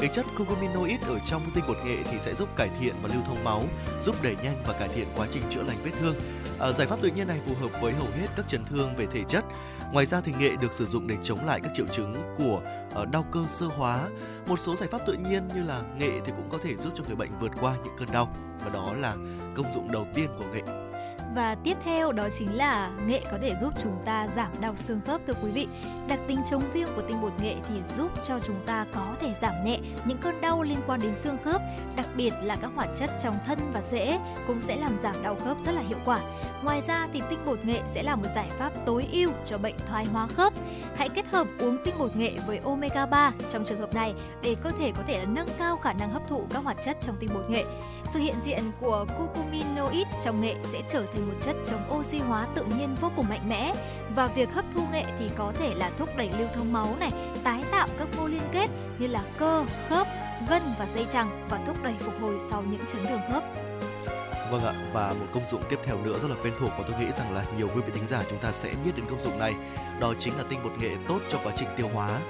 Cái 0.00 0.08
chất 0.14 0.26
curcuminoid 0.38 1.00
ở 1.08 1.18
trong 1.26 1.42
tinh 1.54 1.64
bột 1.68 1.76
nghệ 1.84 1.96
thì 2.04 2.18
sẽ 2.24 2.34
giúp 2.34 2.48
cải 2.56 2.68
thiện 2.80 2.94
và 3.02 3.08
lưu 3.14 3.22
thông 3.26 3.44
máu, 3.44 3.62
giúp 4.02 4.16
đẩy 4.22 4.36
nhanh 4.42 4.62
và 4.66 4.72
cải 4.72 4.88
thiện 4.88 5.08
quá 5.16 5.26
trình 5.30 5.42
chữa 5.50 5.62
lành 5.62 5.76
vết 5.84 5.90
thương. 6.00 6.16
À, 6.58 6.72
giải 6.72 6.86
pháp 6.86 7.00
tự 7.02 7.10
nhiên 7.10 7.28
này 7.28 7.38
phù 7.46 7.54
hợp 7.54 7.80
với 7.80 7.92
hầu 7.92 8.06
hết 8.20 8.26
các 8.36 8.48
chấn 8.48 8.64
thương 8.64 8.94
về 8.96 9.06
thể 9.12 9.22
chất. 9.28 9.44
Ngoài 9.92 10.06
ra 10.06 10.20
thì 10.20 10.32
nghệ 10.38 10.50
được 10.60 10.72
sử 10.72 10.86
dụng 10.86 11.06
để 11.06 11.16
chống 11.22 11.46
lại 11.46 11.60
các 11.60 11.72
triệu 11.74 11.86
chứng 11.86 12.34
của 12.38 12.62
ờ, 12.94 13.04
đau 13.04 13.24
cơ 13.32 13.40
sơ 13.48 13.66
hóa. 13.66 14.08
Một 14.46 14.58
số 14.58 14.76
giải 14.76 14.88
pháp 14.88 15.00
tự 15.06 15.12
nhiên 15.12 15.48
như 15.48 15.62
là 15.62 15.82
nghệ 15.98 16.20
thì 16.24 16.32
cũng 16.36 16.48
có 16.50 16.58
thể 16.62 16.76
giúp 16.76 16.92
cho 16.96 17.04
người 17.06 17.16
bệnh 17.16 17.30
vượt 17.40 17.52
qua 17.60 17.76
những 17.84 17.94
cơn 17.98 18.08
đau, 18.12 18.36
và 18.64 18.70
đó 18.70 18.92
là 18.94 19.14
công 19.54 19.72
dụng 19.74 19.92
đầu 19.92 20.06
tiên 20.14 20.28
của 20.38 20.44
nghệ. 20.52 20.83
Và 21.34 21.56
tiếp 21.64 21.76
theo 21.84 22.12
đó 22.12 22.28
chính 22.38 22.56
là 22.56 22.90
nghệ 23.06 23.22
có 23.30 23.38
thể 23.42 23.54
giúp 23.60 23.74
chúng 23.82 23.96
ta 24.04 24.28
giảm 24.28 24.50
đau 24.60 24.76
xương 24.76 25.00
khớp 25.06 25.20
thưa 25.26 25.34
quý 25.42 25.50
vị. 25.50 25.68
Đặc 26.08 26.18
tính 26.28 26.38
chống 26.50 26.62
viêm 26.72 26.88
của 26.96 27.02
tinh 27.08 27.22
bột 27.22 27.32
nghệ 27.42 27.56
thì 27.68 27.74
giúp 27.96 28.10
cho 28.24 28.38
chúng 28.46 28.60
ta 28.66 28.86
có 28.94 29.16
thể 29.20 29.34
giảm 29.40 29.64
nhẹ 29.64 29.78
những 30.04 30.18
cơn 30.18 30.40
đau 30.40 30.62
liên 30.62 30.78
quan 30.86 31.00
đến 31.00 31.14
xương 31.14 31.36
khớp, 31.44 31.60
đặc 31.96 32.06
biệt 32.16 32.32
là 32.42 32.56
các 32.56 32.70
hoạt 32.74 32.88
chất 32.96 33.10
trong 33.22 33.36
thân 33.46 33.58
và 33.72 33.82
rễ 33.82 34.18
cũng 34.46 34.60
sẽ 34.60 34.76
làm 34.76 34.98
giảm 35.02 35.22
đau 35.22 35.36
khớp 35.44 35.56
rất 35.66 35.72
là 35.72 35.82
hiệu 35.88 35.98
quả. 36.04 36.20
Ngoài 36.62 36.82
ra 36.86 37.08
thì 37.12 37.22
tinh 37.30 37.38
bột 37.46 37.64
nghệ 37.64 37.80
sẽ 37.86 38.02
là 38.02 38.16
một 38.16 38.26
giải 38.34 38.48
pháp 38.58 38.72
tối 38.86 39.08
ưu 39.12 39.30
cho 39.44 39.58
bệnh 39.58 39.76
thoái 39.86 40.04
hóa 40.04 40.26
khớp. 40.26 40.52
Hãy 40.96 41.08
kết 41.08 41.26
hợp 41.26 41.46
uống 41.58 41.78
tinh 41.84 41.94
bột 41.98 42.16
nghệ 42.16 42.32
với 42.46 42.60
omega 42.64 43.06
3 43.06 43.32
trong 43.50 43.64
trường 43.64 43.80
hợp 43.80 43.94
này 43.94 44.14
để 44.42 44.56
cơ 44.62 44.70
thể 44.70 44.92
có 44.96 45.02
thể 45.06 45.18
là 45.18 45.24
nâng 45.24 45.48
cao 45.58 45.76
khả 45.76 45.92
năng 45.92 46.12
hấp 46.12 46.28
thụ 46.28 46.46
các 46.50 46.64
hoạt 46.64 46.76
chất 46.84 46.96
trong 47.02 47.16
tinh 47.20 47.30
bột 47.34 47.50
nghệ. 47.50 47.64
Sự 48.12 48.20
hiện 48.20 48.34
diện 48.44 48.62
của 48.80 49.06
curcuminoid 49.18 50.06
trong 50.22 50.40
nghệ 50.40 50.54
sẽ 50.62 50.82
trở 50.88 51.06
thành 51.06 51.28
một 51.28 51.34
chất 51.44 51.56
chống 51.66 51.98
oxy 51.98 52.18
hóa 52.18 52.46
tự 52.54 52.64
nhiên 52.64 52.94
vô 53.00 53.10
cùng 53.16 53.28
mạnh 53.28 53.48
mẽ 53.48 53.72
và 54.14 54.26
việc 54.26 54.54
hấp 54.54 54.64
thu 54.74 54.82
nghệ 54.92 55.04
thì 55.18 55.30
có 55.36 55.52
thể 55.58 55.74
là 55.74 55.90
thúc 55.98 56.08
đẩy 56.16 56.30
lưu 56.38 56.48
thông 56.54 56.72
máu 56.72 56.88
này, 57.00 57.10
tái 57.44 57.62
tạo 57.72 57.88
các 57.98 58.08
mô 58.16 58.26
liên 58.26 58.42
kết 58.52 58.70
như 58.98 59.06
là 59.06 59.22
cơ, 59.38 59.64
khớp, 59.88 60.06
gân 60.48 60.62
và 60.78 60.86
dây 60.94 61.06
chằng 61.12 61.46
và 61.50 61.60
thúc 61.66 61.82
đẩy 61.82 61.94
phục 62.00 62.14
hồi 62.20 62.38
sau 62.50 62.62
những 62.62 62.86
chấn 62.92 63.06
thương 63.06 63.20
khớp. 63.32 63.44
Vâng 64.50 64.64
ạ, 64.64 64.74
và 64.92 65.14
một 65.20 65.26
công 65.32 65.46
dụng 65.46 65.62
tiếp 65.68 65.78
theo 65.84 65.98
nữa 65.98 66.18
rất 66.22 66.28
là 66.30 66.36
quen 66.42 66.54
thuộc 66.60 66.70
và 66.78 66.84
tôi 66.88 67.00
nghĩ 67.00 67.12
rằng 67.18 67.34
là 67.34 67.44
nhiều 67.56 67.68
quý 67.74 67.80
vị 67.80 67.92
thính 67.94 68.08
giả 68.08 68.22
chúng 68.30 68.38
ta 68.38 68.52
sẽ 68.52 68.70
biết 68.84 68.90
đến 68.96 69.06
công 69.10 69.20
dụng 69.20 69.38
này. 69.38 69.54
Đó 70.00 70.14
chính 70.18 70.36
là 70.36 70.44
tinh 70.48 70.60
bột 70.64 70.72
nghệ 70.78 70.90
tốt 71.08 71.18
cho 71.28 71.38
quá 71.44 71.52
trình 71.56 71.68
tiêu 71.76 71.88
hóa. 71.94 72.20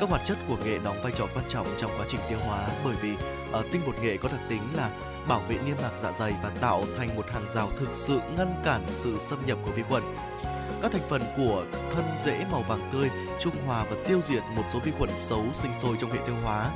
Các 0.00 0.08
hoạt 0.08 0.22
chất 0.24 0.38
của 0.48 0.56
nghệ 0.64 0.78
đóng 0.84 0.96
vai 1.02 1.12
trò 1.16 1.26
quan 1.34 1.44
trọng 1.48 1.66
trong 1.78 1.90
quá 1.98 2.06
trình 2.08 2.20
tiêu 2.28 2.38
hóa 2.46 2.68
bởi 2.84 2.94
vì 3.02 3.16
uh, 3.58 3.64
tinh 3.72 3.82
bột 3.86 4.02
nghệ 4.02 4.16
có 4.16 4.28
đặc 4.28 4.40
tính 4.48 4.62
là 4.76 4.90
bảo 5.28 5.40
vệ 5.48 5.58
niêm 5.58 5.76
mạc 5.82 5.92
dạ 6.02 6.12
dày 6.12 6.34
và 6.42 6.50
tạo 6.60 6.84
thành 6.98 7.16
một 7.16 7.26
hàng 7.32 7.46
rào 7.54 7.70
thực 7.78 7.88
sự 7.94 8.20
ngăn 8.36 8.54
cản 8.64 8.84
sự 8.88 9.18
xâm 9.30 9.46
nhập 9.46 9.58
của 9.66 9.70
vi 9.70 9.82
khuẩn. 9.82 10.02
Các 10.82 10.92
thành 10.92 11.08
phần 11.08 11.22
của 11.36 11.64
thân 11.94 12.04
rễ 12.24 12.44
màu 12.52 12.62
vàng 12.62 12.90
tươi 12.92 13.10
trung 13.40 13.54
hòa 13.66 13.84
và 13.90 13.96
tiêu 14.08 14.20
diệt 14.28 14.42
một 14.56 14.62
số 14.72 14.78
vi 14.78 14.92
khuẩn 14.98 15.10
xấu 15.16 15.44
sinh 15.62 15.72
sôi 15.82 15.96
trong 16.00 16.12
hệ 16.12 16.18
tiêu 16.26 16.36
hóa 16.42 16.70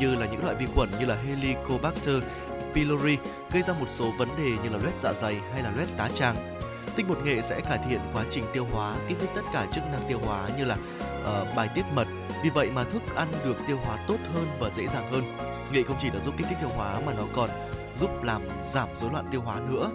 như 0.00 0.14
là 0.14 0.26
những 0.26 0.44
loại 0.44 0.56
vi 0.56 0.66
khuẩn 0.74 0.90
như 1.00 1.06
là 1.06 1.16
Helicobacter 1.26 2.22
pylori 2.74 3.16
gây 3.52 3.62
ra 3.62 3.74
một 3.80 3.86
số 3.88 4.10
vấn 4.18 4.28
đề 4.36 4.50
như 4.62 4.68
là 4.68 4.78
loét 4.82 4.94
dạ 5.00 5.12
dày 5.12 5.36
hay 5.52 5.62
là 5.62 5.72
loét 5.76 5.88
tá 5.96 6.08
tràng. 6.14 6.36
Tinh 6.96 7.08
bột 7.08 7.24
nghệ 7.24 7.42
sẽ 7.42 7.60
cải 7.60 7.78
thiện 7.88 8.00
quá 8.14 8.24
trình 8.30 8.44
tiêu 8.52 8.66
hóa, 8.72 8.96
kích 9.08 9.18
thích 9.20 9.30
tất 9.34 9.42
cả 9.52 9.66
chức 9.72 9.84
năng 9.84 10.00
tiêu 10.08 10.20
hóa 10.24 10.48
như 10.58 10.64
là 10.64 10.76
uh, 11.20 11.56
bài 11.56 11.68
tiết 11.74 11.84
mật. 11.94 12.06
Vì 12.44 12.50
vậy 12.50 12.70
mà 12.70 12.84
thức 12.84 13.02
ăn 13.16 13.32
được 13.44 13.56
tiêu 13.66 13.78
hóa 13.84 13.98
tốt 14.08 14.16
hơn 14.34 14.46
và 14.60 14.70
dễ 14.70 14.86
dàng 14.86 15.12
hơn. 15.12 15.51
Nghệ 15.72 15.82
không 15.82 15.96
chỉ 16.00 16.10
là 16.10 16.20
giúp 16.20 16.34
kích 16.38 16.46
thích 16.48 16.58
tiêu 16.60 16.70
hóa 16.76 17.00
mà 17.06 17.14
nó 17.14 17.22
còn 17.32 17.50
giúp 18.00 18.22
làm 18.22 18.42
giảm 18.66 18.88
rối 18.96 19.10
loạn 19.12 19.24
tiêu 19.30 19.40
hóa 19.40 19.60
nữa. 19.70 19.90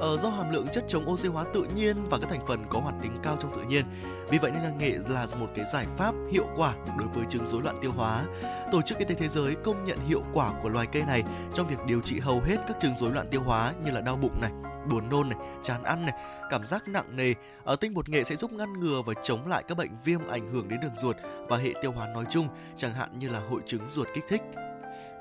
Ờ, 0.00 0.16
do 0.16 0.28
hàm 0.28 0.52
lượng 0.52 0.66
chất 0.72 0.84
chống 0.88 1.10
oxy 1.10 1.28
hóa 1.28 1.44
tự 1.54 1.66
nhiên 1.74 2.08
và 2.10 2.18
các 2.18 2.30
thành 2.30 2.46
phần 2.46 2.64
có 2.68 2.80
hoạt 2.80 2.94
tính 3.02 3.18
cao 3.22 3.36
trong 3.40 3.56
tự 3.56 3.62
nhiên. 3.62 3.84
Vì 4.28 4.38
vậy 4.38 4.50
nên 4.50 4.62
là 4.62 4.70
nghệ 4.78 4.98
là 5.08 5.26
một 5.40 5.46
cái 5.54 5.64
giải 5.72 5.86
pháp 5.96 6.14
hiệu 6.32 6.46
quả 6.56 6.74
đối 6.98 7.08
với 7.08 7.24
chứng 7.28 7.46
rối 7.46 7.62
loạn 7.62 7.76
tiêu 7.80 7.90
hóa. 7.96 8.24
Tổ 8.72 8.82
chức 8.82 8.98
Y 8.98 9.04
tế 9.04 9.14
Thế 9.14 9.28
giới 9.28 9.54
công 9.54 9.84
nhận 9.84 9.98
hiệu 10.08 10.22
quả 10.32 10.52
của 10.62 10.68
loài 10.68 10.86
cây 10.86 11.02
này 11.06 11.22
trong 11.54 11.66
việc 11.66 11.86
điều 11.86 12.00
trị 12.00 12.20
hầu 12.20 12.40
hết 12.40 12.56
các 12.68 12.76
chứng 12.80 12.96
rối 12.96 13.12
loạn 13.12 13.26
tiêu 13.30 13.42
hóa 13.42 13.72
như 13.84 13.90
là 13.90 14.00
đau 14.00 14.16
bụng 14.16 14.40
này, 14.40 14.50
buồn 14.90 15.08
nôn 15.08 15.28
này, 15.28 15.38
chán 15.62 15.82
ăn 15.82 16.06
này, 16.06 16.14
cảm 16.50 16.66
giác 16.66 16.88
nặng 16.88 17.16
nề. 17.16 17.34
Ở 17.64 17.76
tinh 17.76 17.94
bột 17.94 18.08
nghệ 18.08 18.24
sẽ 18.24 18.36
giúp 18.36 18.52
ngăn 18.52 18.80
ngừa 18.80 19.02
và 19.06 19.14
chống 19.22 19.48
lại 19.48 19.62
các 19.68 19.78
bệnh 19.78 19.90
viêm 20.04 20.28
ảnh 20.28 20.52
hưởng 20.52 20.68
đến 20.68 20.80
đường 20.80 20.96
ruột 20.96 21.16
và 21.48 21.56
hệ 21.56 21.72
tiêu 21.82 21.92
hóa 21.92 22.06
nói 22.14 22.24
chung, 22.30 22.48
chẳng 22.76 22.94
hạn 22.94 23.18
như 23.18 23.28
là 23.28 23.40
hội 23.50 23.60
chứng 23.66 23.88
ruột 23.88 24.08
kích 24.14 24.24
thích. 24.28 24.42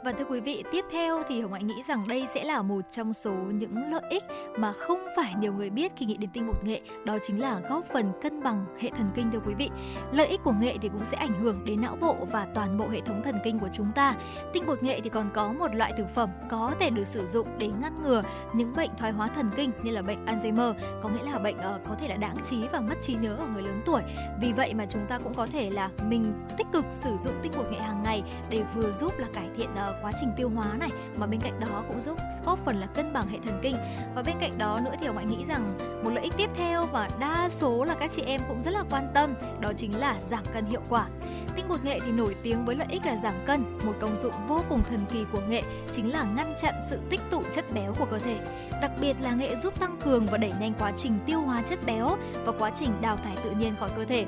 Và 0.03 0.11
thưa 0.11 0.25
quý 0.25 0.39
vị, 0.39 0.63
tiếp 0.71 0.85
theo 0.91 1.23
thì 1.27 1.41
Hồng 1.41 1.53
Hạnh 1.53 1.67
nghĩ 1.67 1.83
rằng 1.87 2.07
đây 2.07 2.27
sẽ 2.33 2.43
là 2.43 2.61
một 2.61 2.81
trong 2.91 3.13
số 3.13 3.31
những 3.31 3.91
lợi 3.91 4.01
ích 4.09 4.23
mà 4.57 4.73
không 4.73 4.99
phải 5.15 5.33
nhiều 5.39 5.53
người 5.53 5.69
biết 5.69 5.91
khi 5.95 6.05
nghĩ 6.05 6.17
đến 6.17 6.29
tinh 6.33 6.47
bột 6.47 6.63
nghệ, 6.63 6.81
đó 7.05 7.17
chính 7.23 7.41
là 7.41 7.59
góp 7.69 7.85
phần 7.93 8.11
cân 8.21 8.43
bằng 8.43 8.65
hệ 8.79 8.89
thần 8.89 9.09
kinh 9.15 9.31
thưa 9.31 9.39
quý 9.45 9.53
vị. 9.53 9.69
Lợi 10.11 10.27
ích 10.27 10.39
của 10.43 10.53
nghệ 10.61 10.77
thì 10.81 10.89
cũng 10.89 11.05
sẽ 11.05 11.17
ảnh 11.17 11.39
hưởng 11.41 11.65
đến 11.65 11.81
não 11.81 11.97
bộ 12.01 12.15
và 12.31 12.47
toàn 12.55 12.77
bộ 12.77 12.87
hệ 12.89 12.99
thống 12.99 13.21
thần 13.23 13.39
kinh 13.43 13.59
của 13.59 13.69
chúng 13.73 13.91
ta. 13.95 14.15
Tinh 14.53 14.63
bột 14.67 14.83
nghệ 14.83 14.99
thì 15.03 15.09
còn 15.09 15.29
có 15.33 15.53
một 15.53 15.75
loại 15.75 15.93
thực 15.97 16.15
phẩm 16.15 16.29
có 16.49 16.73
thể 16.79 16.89
được 16.89 17.07
sử 17.07 17.27
dụng 17.27 17.47
để 17.57 17.69
ngăn 17.81 18.03
ngừa 18.03 18.21
những 18.53 18.73
bệnh 18.75 18.89
thoái 18.97 19.11
hóa 19.11 19.27
thần 19.27 19.49
kinh 19.55 19.71
như 19.83 19.91
là 19.91 20.01
bệnh 20.01 20.25
Alzheimer, 20.25 20.73
có 21.03 21.09
nghĩa 21.09 21.31
là 21.31 21.39
bệnh 21.39 21.57
uh, 21.57 21.87
có 21.89 21.95
thể 21.95 22.07
là 22.07 22.15
đáng 22.15 22.35
trí 22.45 22.67
và 22.71 22.79
mất 22.79 22.95
trí 23.01 23.15
nhớ 23.15 23.35
ở 23.35 23.47
người 23.53 23.63
lớn 23.63 23.81
tuổi. 23.85 24.01
Vì 24.41 24.53
vậy 24.53 24.73
mà 24.73 24.85
chúng 24.89 25.05
ta 25.07 25.19
cũng 25.19 25.33
có 25.33 25.47
thể 25.47 25.69
là 25.71 25.89
mình 26.09 26.33
tích 26.57 26.67
cực 26.73 26.85
sử 26.91 27.17
dụng 27.23 27.33
tinh 27.41 27.51
bột 27.57 27.71
nghệ 27.71 27.79
hàng 27.79 28.03
ngày 28.03 28.23
để 28.49 28.63
vừa 28.75 28.91
giúp 28.91 29.13
là 29.19 29.27
cải 29.33 29.49
thiện 29.57 29.69
uh, 29.71 29.88
quá 30.01 30.11
trình 30.19 30.29
tiêu 30.37 30.49
hóa 30.55 30.67
này, 30.79 30.89
mà 31.17 31.27
bên 31.27 31.39
cạnh 31.41 31.59
đó 31.59 31.83
cũng 31.87 32.01
giúp 32.01 32.17
góp 32.45 32.59
phần 32.65 32.79
là 32.79 32.87
cân 32.87 33.13
bằng 33.13 33.27
hệ 33.27 33.37
thần 33.45 33.59
kinh. 33.63 33.75
Và 34.15 34.23
bên 34.23 34.35
cạnh 34.41 34.57
đó 34.57 34.79
nữa 34.85 34.93
thì 34.99 35.07
hồng 35.07 35.27
nghĩ 35.29 35.45
rằng 35.45 35.77
một 36.03 36.09
lợi 36.09 36.23
ích 36.23 36.33
tiếp 36.37 36.49
theo 36.55 36.85
và 36.85 37.09
đa 37.19 37.49
số 37.49 37.83
là 37.83 37.95
các 37.95 38.11
chị 38.11 38.21
em 38.21 38.41
cũng 38.47 38.63
rất 38.63 38.71
là 38.71 38.83
quan 38.89 39.11
tâm, 39.13 39.33
đó 39.59 39.71
chính 39.77 39.99
là 39.99 40.15
giảm 40.21 40.43
cân 40.53 40.65
hiệu 40.65 40.81
quả. 40.89 41.07
Tinh 41.55 41.67
bột 41.67 41.83
nghệ 41.83 41.99
thì 42.05 42.11
nổi 42.11 42.35
tiếng 42.43 42.65
với 42.65 42.75
lợi 42.75 42.87
ích 42.89 43.05
là 43.05 43.17
giảm 43.17 43.33
cân, 43.45 43.79
một 43.85 43.93
công 44.01 44.19
dụng 44.19 44.33
vô 44.47 44.61
cùng 44.69 44.83
thần 44.89 44.99
kỳ 45.09 45.25
của 45.31 45.41
nghệ 45.49 45.63
chính 45.93 46.11
là 46.11 46.23
ngăn 46.23 46.55
chặn 46.61 46.73
sự 46.89 46.99
tích 47.09 47.21
tụ 47.31 47.41
chất 47.51 47.65
béo 47.73 47.93
của 47.99 48.05
cơ 48.11 48.19
thể. 48.19 48.37
Đặc 48.81 48.91
biệt 49.01 49.15
là 49.21 49.31
nghệ 49.31 49.55
giúp 49.55 49.79
tăng 49.79 49.97
cường 49.97 50.25
và 50.25 50.37
đẩy 50.37 50.53
nhanh 50.59 50.73
quá 50.79 50.91
trình 50.97 51.19
tiêu 51.25 51.39
hóa 51.39 51.61
chất 51.61 51.79
béo 51.85 52.17
và 52.45 52.51
quá 52.59 52.71
trình 52.79 52.89
đào 53.01 53.17
thải 53.17 53.37
tự 53.43 53.51
nhiên 53.51 53.75
khỏi 53.79 53.89
cơ 53.95 54.05
thể. 54.05 54.25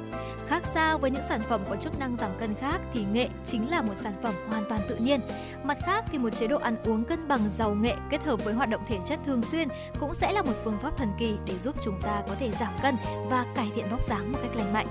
Khác 0.47 0.63
xa 0.73 0.97
với 0.97 1.11
những 1.11 1.23
sản 1.29 1.41
phẩm 1.41 1.61
có 1.69 1.75
chức 1.75 1.99
năng 1.99 2.15
giảm 2.17 2.31
cân 2.39 2.55
khác 2.55 2.81
thì 2.93 3.03
nghệ 3.03 3.27
chính 3.45 3.69
là 3.69 3.81
một 3.81 3.95
sản 3.95 4.13
phẩm 4.23 4.33
hoàn 4.49 4.63
toàn 4.69 4.81
tự 4.89 4.95
nhiên. 4.95 5.19
Mặt 5.63 5.77
khác 5.81 6.05
thì 6.11 6.17
một 6.17 6.29
chế 6.29 6.47
độ 6.47 6.57
ăn 6.57 6.75
uống 6.83 7.03
cân 7.03 7.27
bằng 7.27 7.49
giàu 7.49 7.73
nghệ 7.73 7.95
kết 8.09 8.23
hợp 8.23 8.43
với 8.43 8.53
hoạt 8.53 8.69
động 8.69 8.81
thể 8.87 8.99
chất 9.05 9.19
thường 9.25 9.41
xuyên 9.41 9.67
cũng 9.99 10.13
sẽ 10.13 10.31
là 10.31 10.41
một 10.41 10.53
phương 10.63 10.77
pháp 10.81 10.97
thần 10.97 11.13
kỳ 11.17 11.37
để 11.45 11.57
giúp 11.57 11.75
chúng 11.83 12.01
ta 12.01 12.23
có 12.27 12.35
thể 12.39 12.51
giảm 12.51 12.73
cân 12.81 12.95
và 13.29 13.45
cải 13.55 13.71
thiện 13.75 13.89
vóc 13.89 14.03
dáng 14.03 14.31
một 14.31 14.39
cách 14.43 14.55
lành 14.55 14.73
mạnh. 14.73 14.87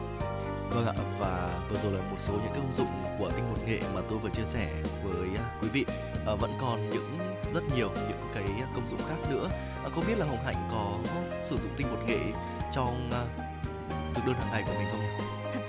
Vâng 0.71 0.87
ạ, 0.87 0.95
và 1.21 1.61
vừa 1.71 1.77
rồi 1.83 1.93
là 1.93 2.11
một 2.11 2.17
số 2.19 2.33
những 2.33 2.53
công 2.55 2.73
dụng 2.77 2.87
của 3.19 3.31
tinh 3.31 3.45
bột 3.51 3.67
nghệ 3.67 3.81
mà 3.95 4.01
tôi 4.09 4.19
vừa 4.19 4.29
chia 4.29 4.45
sẻ 4.45 4.69
với 5.05 5.29
à, 5.37 5.59
quý 5.63 5.69
vị. 5.69 5.85
À, 6.27 6.35
vẫn 6.35 6.51
còn 6.61 6.91
những 6.91 7.19
rất 7.55 7.63
nhiều 7.77 7.91
những 7.95 8.29
cái 8.35 8.45
công 8.75 8.89
dụng 8.89 9.01
khác 9.09 9.31
nữa. 9.31 9.49
Ờ, 9.83 9.91
à, 9.91 9.93
có 9.97 10.03
biết 10.09 10.19
là 10.19 10.27
Hồng 10.27 10.45
Hạnh 10.45 10.69
có 10.73 10.99
sử 11.49 11.57
dụng 11.57 11.71
tinh 11.77 11.87
bột 11.91 12.09
nghệ 12.09 12.21
trong 12.73 13.11
à, 13.13 13.23
thực 14.15 14.27
đơn 14.27 14.35
hàng 14.35 14.51
ngày 14.53 14.63
của 14.67 14.73
mình 14.79 14.89
không? 14.91 15.01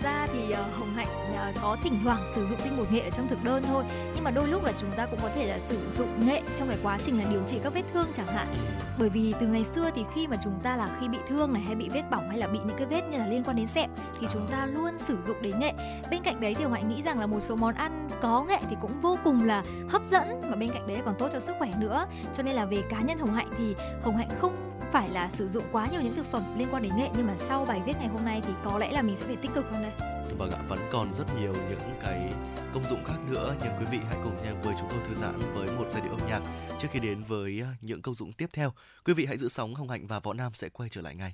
Ra 0.03 0.27
thì 0.33 0.53
uh, 0.53 0.79
Hồng 0.79 0.93
Hạnh 0.95 1.07
uh, 1.33 1.61
có 1.61 1.77
thỉnh 1.83 1.99
thoảng 2.03 2.25
sử 2.35 2.45
dụng 2.45 2.57
tinh 2.63 2.77
bột 2.77 2.91
nghệ 2.91 2.99
ở 2.99 3.09
trong 3.09 3.27
thực 3.27 3.43
đơn 3.43 3.63
thôi. 3.67 3.83
Nhưng 4.15 4.23
mà 4.23 4.31
đôi 4.31 4.47
lúc 4.47 4.63
là 4.63 4.71
chúng 4.81 4.91
ta 4.97 5.05
cũng 5.05 5.19
có 5.21 5.29
thể 5.35 5.47
là 5.47 5.59
sử 5.59 5.89
dụng 5.97 6.27
nghệ 6.27 6.41
trong 6.55 6.67
cái 6.67 6.77
quá 6.83 6.97
trình 7.05 7.19
là 7.19 7.25
điều 7.29 7.43
trị 7.47 7.57
các 7.63 7.73
vết 7.73 7.83
thương 7.93 8.07
chẳng 8.15 8.27
hạn. 8.27 8.53
Bởi 8.99 9.09
vì 9.09 9.33
từ 9.39 9.47
ngày 9.47 9.63
xưa 9.63 9.89
thì 9.95 10.05
khi 10.15 10.27
mà 10.27 10.37
chúng 10.43 10.59
ta 10.63 10.75
là 10.75 10.89
khi 10.99 11.07
bị 11.07 11.17
thương 11.27 11.53
này 11.53 11.61
hay 11.61 11.75
bị 11.75 11.89
vết 11.89 12.03
bỏng 12.11 12.29
hay 12.29 12.37
là 12.37 12.47
bị 12.47 12.59
những 12.65 12.77
cái 12.77 12.87
vết 12.87 13.01
như 13.11 13.17
là 13.17 13.27
liên 13.27 13.43
quan 13.43 13.55
đến 13.55 13.67
sẹo 13.67 13.87
thì 14.19 14.27
chúng 14.33 14.47
ta 14.47 14.65
luôn 14.65 14.97
sử 14.97 15.17
dụng 15.27 15.41
đến 15.41 15.59
nghệ. 15.59 15.73
Bên 16.11 16.21
cạnh 16.23 16.41
đấy 16.41 16.55
thì 16.57 16.63
Hồng 16.63 16.73
Hạnh 16.73 16.89
nghĩ 16.89 17.01
rằng 17.01 17.19
là 17.19 17.27
một 17.27 17.39
số 17.39 17.55
món 17.55 17.75
ăn 17.75 18.09
có 18.21 18.43
nghệ 18.43 18.59
thì 18.69 18.75
cũng 18.81 19.01
vô 19.01 19.17
cùng 19.23 19.43
là 19.43 19.63
hấp 19.89 20.05
dẫn 20.05 20.41
và 20.49 20.55
bên 20.55 20.69
cạnh 20.69 20.87
đấy 20.87 20.97
còn 21.05 21.15
tốt 21.19 21.29
cho 21.33 21.39
sức 21.39 21.55
khỏe 21.59 21.69
nữa. 21.77 22.05
Cho 22.37 22.43
nên 22.43 22.55
là 22.55 22.65
về 22.65 22.83
cá 22.89 23.01
nhân 23.01 23.19
Hồng 23.19 23.33
Hạnh 23.33 23.49
thì 23.57 23.75
Hồng 24.03 24.17
Hạnh 24.17 24.29
không 24.39 24.55
phải 24.91 25.09
là 25.09 25.29
sử 25.29 25.47
dụng 25.47 25.63
quá 25.71 25.87
nhiều 25.91 26.01
những 26.01 26.15
thực 26.15 26.31
phẩm 26.31 26.43
liên 26.57 26.67
quan 26.71 26.83
đến 26.83 26.91
nghệ 26.97 27.09
nhưng 27.17 27.27
mà 27.27 27.33
sau 27.37 27.65
bài 27.65 27.81
viết 27.85 27.93
ngày 27.99 28.07
hôm 28.07 28.25
nay 28.25 28.41
thì 28.47 28.53
có 28.63 28.77
lẽ 28.77 28.91
là 28.91 29.01
mình 29.01 29.15
sẽ 29.15 29.25
phải 29.25 29.35
tích 29.35 29.51
cực 29.53 29.71
hơn 29.71 29.81
đây. 29.81 29.90
Vâng 30.37 30.51
ạ, 30.51 30.61
vẫn 30.67 30.79
còn 30.91 31.13
rất 31.13 31.25
nhiều 31.39 31.53
những 31.53 31.95
cái 32.01 32.33
công 32.73 32.83
dụng 32.83 33.03
khác 33.05 33.17
nữa 33.29 33.55
nhưng 33.63 33.73
quý 33.79 33.85
vị 33.91 33.97
hãy 34.07 34.17
cùng 34.23 34.35
nhau 34.43 34.59
với 34.63 34.75
chúng 34.79 34.89
tôi 34.89 34.99
thư 35.07 35.15
giãn 35.15 35.39
với 35.53 35.67
một 35.67 35.85
giai 35.89 36.01
điệu 36.01 36.11
âm 36.11 36.27
nhạc 36.27 36.41
trước 36.79 36.87
khi 36.91 36.99
đến 36.99 37.23
với 37.23 37.61
à, 37.61 37.75
những 37.81 38.01
công 38.01 38.15
dụng 38.15 38.33
tiếp 38.33 38.49
theo. 38.53 38.73
Quý 39.05 39.13
vị 39.13 39.25
hãy 39.25 39.37
giữ 39.37 39.49
sóng 39.49 39.75
Hồng 39.75 39.89
Hạnh 39.89 40.07
và 40.07 40.19
Võ 40.19 40.33
Nam 40.33 40.53
sẽ 40.53 40.69
quay 40.69 40.89
trở 40.89 41.01
lại 41.01 41.15
ngay. 41.15 41.33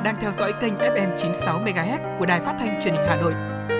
Bạn 0.00 0.04
đang 0.04 0.22
theo 0.22 0.32
dõi 0.38 0.52
kênh 0.60 0.74
FM 0.74 1.16
96 1.16 1.60
MHz 1.60 2.18
của 2.18 2.26
đài 2.26 2.40
phát 2.40 2.54
thanh 2.58 2.80
truyền 2.82 2.94
hình 2.94 3.04
Hà 3.08 3.16
Nội. 3.16 3.32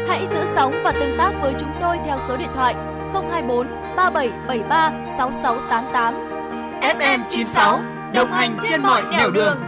Hãy 0.09 0.27
giữ 0.27 0.45
sóng 0.55 0.75
và 0.85 0.93
tương 0.93 1.19
tác 1.19 1.33
với 1.43 1.55
chúng 1.61 1.71
tôi 1.81 1.97
theo 2.07 2.19
số 2.29 2.37
điện 2.37 2.49
thoại 2.55 2.75
024 3.13 3.67
3773 3.97 4.93
6688. 5.19 6.15
FM 6.81 7.21
96 7.29 7.81
đồng 8.15 8.33
hành 8.33 8.59
trên 8.69 8.83
mọi 8.83 9.03
nẻo 9.13 9.31
đường. 9.31 9.59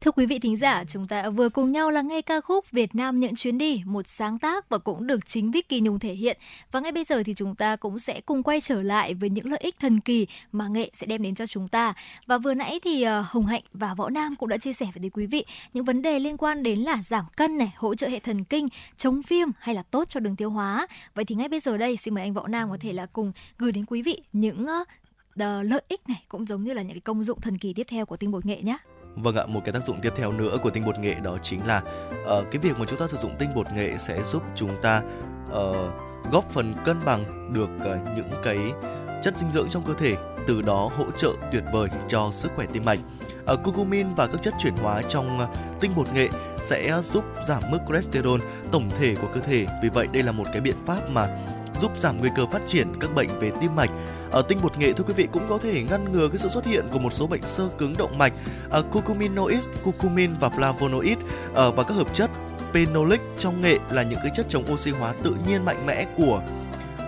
Thưa 0.00 0.10
quý 0.10 0.26
vị 0.26 0.38
thính 0.38 0.56
giả, 0.56 0.84
chúng 0.88 1.06
ta 1.08 1.22
đã 1.22 1.30
vừa 1.30 1.48
cùng 1.48 1.72
nhau 1.72 1.90
lắng 1.90 2.08
nghe 2.08 2.22
ca 2.22 2.40
khúc 2.40 2.70
Việt 2.70 2.94
Nam 2.94 3.20
những 3.20 3.36
chuyến 3.36 3.58
đi, 3.58 3.82
một 3.86 4.06
sáng 4.06 4.38
tác 4.38 4.63
và 4.74 4.78
cũng 4.78 5.06
được 5.06 5.28
chính 5.28 5.50
Vicky 5.50 5.80
Nhung 5.80 5.98
thể 5.98 6.14
hiện. 6.14 6.38
Và 6.72 6.80
ngay 6.80 6.92
bây 6.92 7.04
giờ 7.04 7.22
thì 7.22 7.34
chúng 7.34 7.54
ta 7.54 7.76
cũng 7.76 7.98
sẽ 7.98 8.20
cùng 8.20 8.42
quay 8.42 8.60
trở 8.60 8.82
lại 8.82 9.14
với 9.14 9.30
những 9.30 9.50
lợi 9.50 9.60
ích 9.62 9.74
thần 9.80 10.00
kỳ 10.00 10.26
mà 10.52 10.68
nghệ 10.68 10.90
sẽ 10.92 11.06
đem 11.06 11.22
đến 11.22 11.34
cho 11.34 11.46
chúng 11.46 11.68
ta. 11.68 11.94
Và 12.26 12.38
vừa 12.38 12.54
nãy 12.54 12.80
thì 12.84 13.02
ờ, 13.02 13.24
Hồng 13.26 13.46
Hạnh 13.46 13.62
và 13.72 13.94
Võ 13.94 14.10
Nam 14.10 14.36
cũng 14.36 14.48
đã 14.48 14.56
chia 14.56 14.72
sẻ 14.72 14.86
với 14.94 15.10
quý 15.10 15.26
vị 15.26 15.44
những 15.74 15.84
vấn 15.84 16.02
đề 16.02 16.18
liên 16.18 16.36
quan 16.36 16.62
đến 16.62 16.78
là 16.78 17.02
giảm 17.02 17.24
cân 17.36 17.58
này, 17.58 17.72
hỗ 17.76 17.94
trợ 17.94 18.08
hệ 18.08 18.18
thần 18.18 18.44
kinh, 18.44 18.68
chống 18.96 19.22
viêm 19.28 19.48
hay 19.58 19.74
là 19.74 19.82
tốt 19.82 20.08
cho 20.08 20.20
đường 20.20 20.36
tiêu 20.36 20.50
hóa. 20.50 20.86
Vậy 21.14 21.24
thì 21.24 21.34
ngay 21.34 21.48
bây 21.48 21.60
giờ 21.60 21.76
đây 21.76 21.96
xin 21.96 22.14
mời 22.14 22.24
anh 22.24 22.34
Võ 22.34 22.46
Nam 22.46 22.70
có 22.70 22.76
thể 22.80 22.92
là 22.92 23.06
cùng 23.06 23.32
gửi 23.58 23.72
đến 23.72 23.84
quý 23.86 24.02
vị 24.02 24.20
những 24.32 24.66
ờ, 25.36 25.62
lợi 25.62 25.82
ích 25.88 26.08
này 26.08 26.24
cũng 26.28 26.46
giống 26.46 26.64
như 26.64 26.72
là 26.72 26.82
những 26.82 26.92
cái 26.92 27.00
công 27.00 27.24
dụng 27.24 27.40
thần 27.40 27.58
kỳ 27.58 27.72
tiếp 27.72 27.86
theo 27.88 28.06
của 28.06 28.16
tinh 28.16 28.30
bột 28.30 28.46
nghệ 28.46 28.62
nhé. 28.62 28.78
Vâng 29.16 29.36
ạ, 29.36 29.46
một 29.46 29.60
cái 29.64 29.72
tác 29.72 29.84
dụng 29.84 30.00
tiếp 30.00 30.12
theo 30.16 30.32
nữa 30.32 30.58
của 30.62 30.70
tinh 30.70 30.84
bột 30.84 30.98
nghệ 30.98 31.14
đó 31.14 31.38
chính 31.42 31.66
là 31.66 31.82
uh, 32.22 32.50
cái 32.50 32.58
việc 32.62 32.78
mà 32.78 32.84
chúng 32.88 32.98
ta 32.98 33.08
sử 33.08 33.16
dụng 33.16 33.36
tinh 33.38 33.54
bột 33.54 33.66
nghệ 33.74 33.98
sẽ 33.98 34.22
giúp 34.22 34.42
chúng 34.54 34.70
ta 34.82 35.02
uh, 35.46 35.76
góp 36.32 36.50
phần 36.50 36.74
cân 36.84 37.00
bằng 37.04 37.52
được 37.54 37.68
uh, 37.76 38.16
những 38.16 38.30
cái 38.42 38.58
chất 39.22 39.36
dinh 39.36 39.50
dưỡng 39.50 39.68
trong 39.68 39.82
cơ 39.82 39.94
thể, 39.94 40.16
từ 40.46 40.62
đó 40.62 40.90
hỗ 40.96 41.10
trợ 41.10 41.32
tuyệt 41.52 41.64
vời 41.72 41.88
cho 42.08 42.30
sức 42.32 42.52
khỏe 42.56 42.66
tim 42.72 42.84
mạch. 42.84 42.98
Uh, 43.52 43.60
curcumin 43.64 44.14
và 44.14 44.26
các 44.26 44.42
chất 44.42 44.54
chuyển 44.58 44.76
hóa 44.76 45.02
trong 45.02 45.42
uh, 45.42 45.48
tinh 45.80 45.92
bột 45.96 46.12
nghệ 46.14 46.28
sẽ 46.62 47.00
giúp 47.02 47.24
giảm 47.46 47.62
mức 47.70 47.78
cholesterol 47.88 48.40
tổng 48.72 48.90
thể 48.98 49.14
của 49.14 49.28
cơ 49.34 49.40
thể. 49.40 49.66
Vì 49.82 49.88
vậy 49.88 50.06
đây 50.12 50.22
là 50.22 50.32
một 50.32 50.44
cái 50.52 50.60
biện 50.60 50.76
pháp 50.86 51.10
mà 51.10 51.28
giúp 51.80 51.92
giảm 51.98 52.18
nguy 52.20 52.30
cơ 52.36 52.46
phát 52.46 52.62
triển 52.66 52.92
các 53.00 53.14
bệnh 53.14 53.28
về 53.40 53.50
tim 53.60 53.76
mạch. 53.76 53.90
Ở 54.30 54.42
tinh 54.42 54.58
bột 54.62 54.78
nghệ 54.78 54.92
thưa 54.92 55.04
quý 55.04 55.14
vị 55.16 55.28
cũng 55.32 55.46
có 55.48 55.58
thể 55.58 55.82
ngăn 55.82 56.12
ngừa 56.12 56.28
cái 56.28 56.38
sự 56.38 56.48
xuất 56.48 56.66
hiện 56.66 56.84
của 56.92 56.98
một 56.98 57.12
số 57.12 57.26
bệnh 57.26 57.42
sơ 57.42 57.68
cứng 57.78 57.94
động 57.98 58.18
mạch, 58.18 58.32
uh, 58.78 58.84
curcuminoid, 58.92 59.68
curcumin 59.84 60.30
và 60.40 60.48
flavonoid 60.48 61.16
ờ, 61.54 61.70
và 61.70 61.82
các 61.82 61.94
hợp 61.94 62.14
chất 62.14 62.30
phenolic 62.72 63.20
trong 63.38 63.60
nghệ 63.60 63.78
là 63.90 64.02
những 64.02 64.18
cái 64.22 64.32
chất 64.34 64.46
chống 64.48 64.64
oxy 64.72 64.90
hóa 64.90 65.14
tự 65.22 65.36
nhiên 65.48 65.64
mạnh 65.64 65.86
mẽ 65.86 66.06
của 66.16 66.42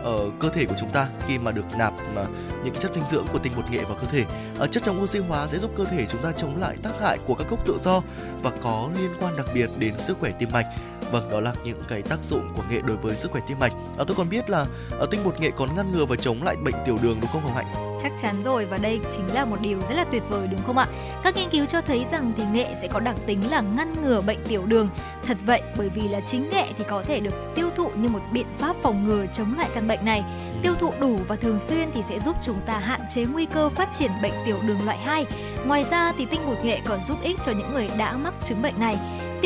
ở 0.06 0.30
cơ 0.40 0.48
thể 0.48 0.64
của 0.64 0.74
chúng 0.78 0.92
ta 0.92 1.08
khi 1.26 1.38
mà 1.38 1.52
được 1.52 1.64
nạp 1.78 1.92
mà 2.14 2.24
những 2.64 2.74
cái 2.74 2.82
chất 2.82 2.94
dinh 2.94 3.04
dưỡng 3.10 3.26
của 3.32 3.38
tinh 3.38 3.52
bột 3.56 3.70
nghệ 3.70 3.84
vào 3.84 3.96
cơ 4.00 4.06
thể. 4.06 4.24
Ở 4.58 4.66
chất 4.66 4.82
chống 4.82 5.02
oxy 5.02 5.18
hóa 5.18 5.46
sẽ 5.46 5.58
giúp 5.58 5.70
cơ 5.76 5.84
thể 5.84 6.06
chúng 6.10 6.22
ta 6.22 6.32
chống 6.32 6.60
lại 6.60 6.76
tác 6.82 6.92
hại 7.00 7.18
của 7.26 7.34
các 7.34 7.50
gốc 7.50 7.66
tự 7.66 7.78
do 7.84 8.02
và 8.42 8.50
có 8.62 8.90
liên 9.00 9.10
quan 9.20 9.36
đặc 9.36 9.46
biệt 9.54 9.70
đến 9.78 9.94
sức 9.98 10.16
khỏe 10.20 10.32
tim 10.38 10.48
mạch. 10.52 10.66
Vâng, 11.10 11.30
đó 11.30 11.40
là 11.40 11.54
những 11.64 11.80
cái 11.88 12.02
tác 12.02 12.18
dụng 12.24 12.52
của 12.56 12.62
nghệ 12.70 12.80
đối 12.86 12.96
với 12.96 13.16
sức 13.16 13.30
khỏe 13.30 13.40
tim 13.48 13.58
mạch. 13.58 13.72
À, 13.98 14.04
tôi 14.06 14.16
còn 14.16 14.28
biết 14.28 14.50
là 14.50 14.66
ở 14.98 15.06
tinh 15.10 15.20
bột 15.24 15.40
nghệ 15.40 15.50
còn 15.56 15.76
ngăn 15.76 15.92
ngừa 15.92 16.04
và 16.04 16.16
chống 16.16 16.42
lại 16.42 16.56
bệnh 16.56 16.74
tiểu 16.84 16.98
đường 17.02 17.18
đúng 17.20 17.30
không 17.30 17.42
Hồng 17.42 17.54
Hạnh? 17.54 17.85
Chắc 18.02 18.12
chắn 18.22 18.34
rồi 18.44 18.66
và 18.66 18.78
đây 18.78 19.00
chính 19.16 19.34
là 19.34 19.44
một 19.44 19.56
điều 19.60 19.80
rất 19.80 19.94
là 19.94 20.04
tuyệt 20.04 20.22
vời 20.28 20.48
đúng 20.50 20.60
không 20.66 20.78
ạ? 20.78 20.86
Các 21.22 21.36
nghiên 21.36 21.48
cứu 21.48 21.66
cho 21.66 21.80
thấy 21.80 22.04
rằng 22.04 22.32
thì 22.36 22.42
nghệ 22.52 22.74
sẽ 22.82 22.88
có 22.88 23.00
đặc 23.00 23.16
tính 23.26 23.50
là 23.50 23.60
ngăn 23.60 23.92
ngừa 24.02 24.20
bệnh 24.20 24.38
tiểu 24.48 24.62
đường. 24.66 24.88
Thật 25.26 25.36
vậy 25.46 25.62
bởi 25.76 25.88
vì 25.88 26.08
là 26.08 26.20
chính 26.20 26.50
nghệ 26.50 26.64
thì 26.78 26.84
có 26.88 27.02
thể 27.02 27.20
được 27.20 27.34
tiêu 27.54 27.70
thụ 27.76 27.90
như 27.96 28.08
một 28.08 28.20
biện 28.32 28.46
pháp 28.58 28.76
phòng 28.82 29.08
ngừa 29.08 29.26
chống 29.32 29.54
lại 29.58 29.68
căn 29.74 29.88
bệnh 29.88 30.04
này. 30.04 30.24
Tiêu 30.62 30.74
thụ 30.80 30.92
đủ 31.00 31.18
và 31.28 31.36
thường 31.36 31.60
xuyên 31.60 31.88
thì 31.94 32.02
sẽ 32.08 32.20
giúp 32.20 32.36
chúng 32.42 32.60
ta 32.66 32.78
hạn 32.78 33.00
chế 33.14 33.24
nguy 33.24 33.46
cơ 33.46 33.68
phát 33.68 33.88
triển 33.98 34.10
bệnh 34.22 34.32
tiểu 34.46 34.56
đường 34.66 34.84
loại 34.84 34.98
2. 34.98 35.26
Ngoài 35.66 35.84
ra 35.90 36.12
thì 36.18 36.26
tinh 36.26 36.40
bột 36.46 36.64
nghệ 36.64 36.80
còn 36.84 37.00
giúp 37.08 37.18
ích 37.22 37.36
cho 37.44 37.52
những 37.52 37.72
người 37.72 37.88
đã 37.98 38.16
mắc 38.16 38.34
chứng 38.44 38.62
bệnh 38.62 38.80
này. 38.80 38.96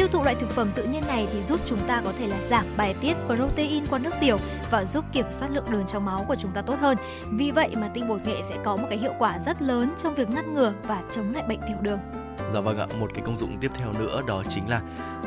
Tiêu 0.00 0.08
thụ 0.12 0.22
loại 0.22 0.34
thực 0.34 0.50
phẩm 0.50 0.70
tự 0.74 0.84
nhiên 0.84 1.02
này 1.06 1.28
thì 1.32 1.42
giúp 1.42 1.60
chúng 1.66 1.78
ta 1.86 2.02
có 2.04 2.12
thể 2.18 2.26
là 2.26 2.40
giảm 2.40 2.76
bài 2.76 2.94
tiết 3.00 3.14
protein 3.26 3.86
qua 3.86 3.98
nước 3.98 4.14
tiểu 4.20 4.36
và 4.70 4.84
giúp 4.84 5.04
kiểm 5.12 5.24
soát 5.30 5.48
lượng 5.50 5.64
đường 5.70 5.86
trong 5.86 6.04
máu 6.04 6.24
của 6.28 6.34
chúng 6.38 6.50
ta 6.52 6.62
tốt 6.62 6.74
hơn. 6.80 6.96
Vì 7.30 7.50
vậy 7.50 7.70
mà 7.76 7.88
tinh 7.94 8.08
bột 8.08 8.26
nghệ 8.26 8.36
sẽ 8.48 8.56
có 8.64 8.76
một 8.76 8.86
cái 8.90 8.98
hiệu 8.98 9.12
quả 9.18 9.38
rất 9.46 9.62
lớn 9.62 9.94
trong 9.98 10.14
việc 10.14 10.30
ngăn 10.30 10.54
ngừa 10.54 10.72
và 10.82 11.02
chống 11.12 11.32
lại 11.34 11.42
bệnh 11.48 11.60
tiểu 11.60 11.76
đường. 11.80 11.98
Dạ 12.52 12.60
vâng 12.60 12.78
ạ, 12.78 12.86
một 13.00 13.10
cái 13.14 13.22
công 13.26 13.36
dụng 13.36 13.58
tiếp 13.60 13.70
theo 13.74 13.92
nữa 13.98 14.22
đó 14.26 14.42
chính 14.48 14.68
là 14.68 14.80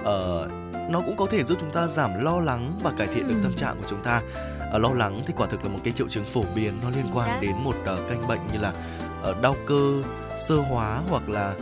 ờ, 0.03 0.47
nó 0.89 1.01
cũng 1.01 1.17
có 1.17 1.25
thể 1.25 1.43
giúp 1.43 1.57
chúng 1.61 1.71
ta 1.71 1.87
giảm 1.87 2.23
lo 2.23 2.39
lắng 2.39 2.79
và 2.83 2.91
cải 2.97 3.07
thiện 3.07 3.27
được 3.27 3.35
Ừ. 3.37 3.43
tâm 3.43 3.53
trạng 3.53 3.75
của 3.81 3.87
chúng 3.89 4.03
ta. 4.03 4.21
Ờ, 4.71 4.79
lo 4.79 4.89
lắng 4.93 5.21
thì 5.27 5.33
quả 5.37 5.47
thực 5.47 5.63
là 5.63 5.69
một 5.69 5.79
cái 5.83 5.93
triệu 5.93 6.07
chứng 6.09 6.25
phổ 6.25 6.43
biến 6.55 6.73
nó 6.83 6.89
liên 6.89 7.05
quan 7.13 7.41
đến 7.41 7.55
một 7.63 7.75
ờ, 7.85 7.97
căn 8.09 8.27
bệnh 8.27 8.47
như 8.53 8.59
là 8.59 8.73
ờ, 9.23 9.35
đau 9.41 9.55
cơ, 9.65 9.91
sơ 10.47 10.55
hóa 10.55 10.99
hoặc 11.09 11.29
là 11.29 11.53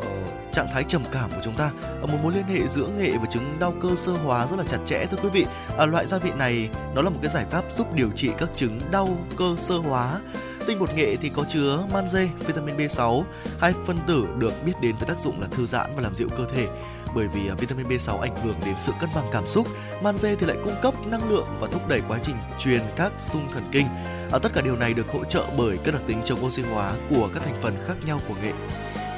ờ, 0.00 0.08
trạng 0.54 0.68
thái 0.72 0.84
trầm 0.84 1.02
cảm 1.12 1.30
của 1.30 1.40
chúng 1.44 1.56
ta. 1.56 1.70
ở 2.00 2.06
một 2.06 2.18
mối 2.22 2.32
liên 2.32 2.44
hệ 2.44 2.68
giữa 2.68 2.86
nghệ 2.98 3.10
và 3.20 3.26
chứng 3.30 3.58
đau 3.60 3.74
cơ 3.82 3.88
sơ 3.96 4.12
hóa 4.12 4.46
rất 4.46 4.58
là 4.58 4.64
chặt 4.68 4.78
chẽ 4.84 5.06
thưa 5.06 5.16
quý 5.22 5.28
vị. 5.28 5.46
à, 5.78 5.86
loại 5.86 6.06
gia 6.06 6.18
vị 6.18 6.30
này 6.36 6.68
nó 6.94 7.02
là 7.02 7.10
một 7.10 7.18
cái 7.22 7.30
giải 7.30 7.44
pháp 7.50 7.64
giúp 7.76 7.94
điều 7.94 8.10
trị 8.16 8.30
các 8.38 8.48
chứng 8.56 8.80
đau 8.90 9.08
cơ 9.36 9.56
sơ 9.58 9.78
hóa 9.78 10.20
Tinh 10.66 10.78
bột 10.78 10.94
nghệ 10.94 11.16
thì 11.16 11.28
có 11.28 11.44
chứa 11.48 11.78
magie, 11.92 12.28
vitamin 12.46 12.76
B6, 12.76 13.22
hai 13.60 13.72
phân 13.86 13.98
tử 14.06 14.26
được 14.38 14.52
biết 14.66 14.72
đến 14.80 14.96
với 14.96 15.08
tác 15.08 15.18
dụng 15.18 15.40
là 15.40 15.46
thư 15.50 15.66
giãn 15.66 15.90
và 15.96 16.02
làm 16.02 16.14
dịu 16.14 16.28
cơ 16.38 16.44
thể 16.54 16.68
bởi 17.14 17.28
vì 17.28 17.48
à, 17.48 17.54
vitamin 17.58 17.86
B6 17.86 18.18
ảnh 18.18 18.36
hưởng 18.44 18.56
đến 18.66 18.74
sự 18.80 18.92
cân 19.00 19.10
bằng 19.14 19.28
cảm 19.32 19.46
xúc, 19.46 19.68
magie 20.02 20.34
thì 20.34 20.46
lại 20.46 20.56
cung 20.64 20.74
cấp 20.82 20.94
năng 21.06 21.30
lượng 21.30 21.46
và 21.60 21.68
thúc 21.72 21.88
đẩy 21.88 22.00
quá 22.08 22.18
trình 22.22 22.36
truyền 22.58 22.80
các 22.96 23.12
xung 23.16 23.52
thần 23.52 23.68
kinh. 23.72 23.86
À, 24.32 24.38
tất 24.42 24.52
cả 24.54 24.60
điều 24.60 24.76
này 24.76 24.94
được 24.94 25.06
hỗ 25.12 25.24
trợ 25.24 25.44
bởi 25.58 25.78
các 25.84 25.94
đặc 25.94 26.02
tính 26.06 26.20
chống 26.24 26.44
oxy 26.44 26.62
hóa 26.62 26.92
của 27.10 27.28
các 27.34 27.42
thành 27.42 27.60
phần 27.62 27.76
khác 27.86 27.94
nhau 28.06 28.20
của 28.28 28.34
nghệ. 28.42 28.52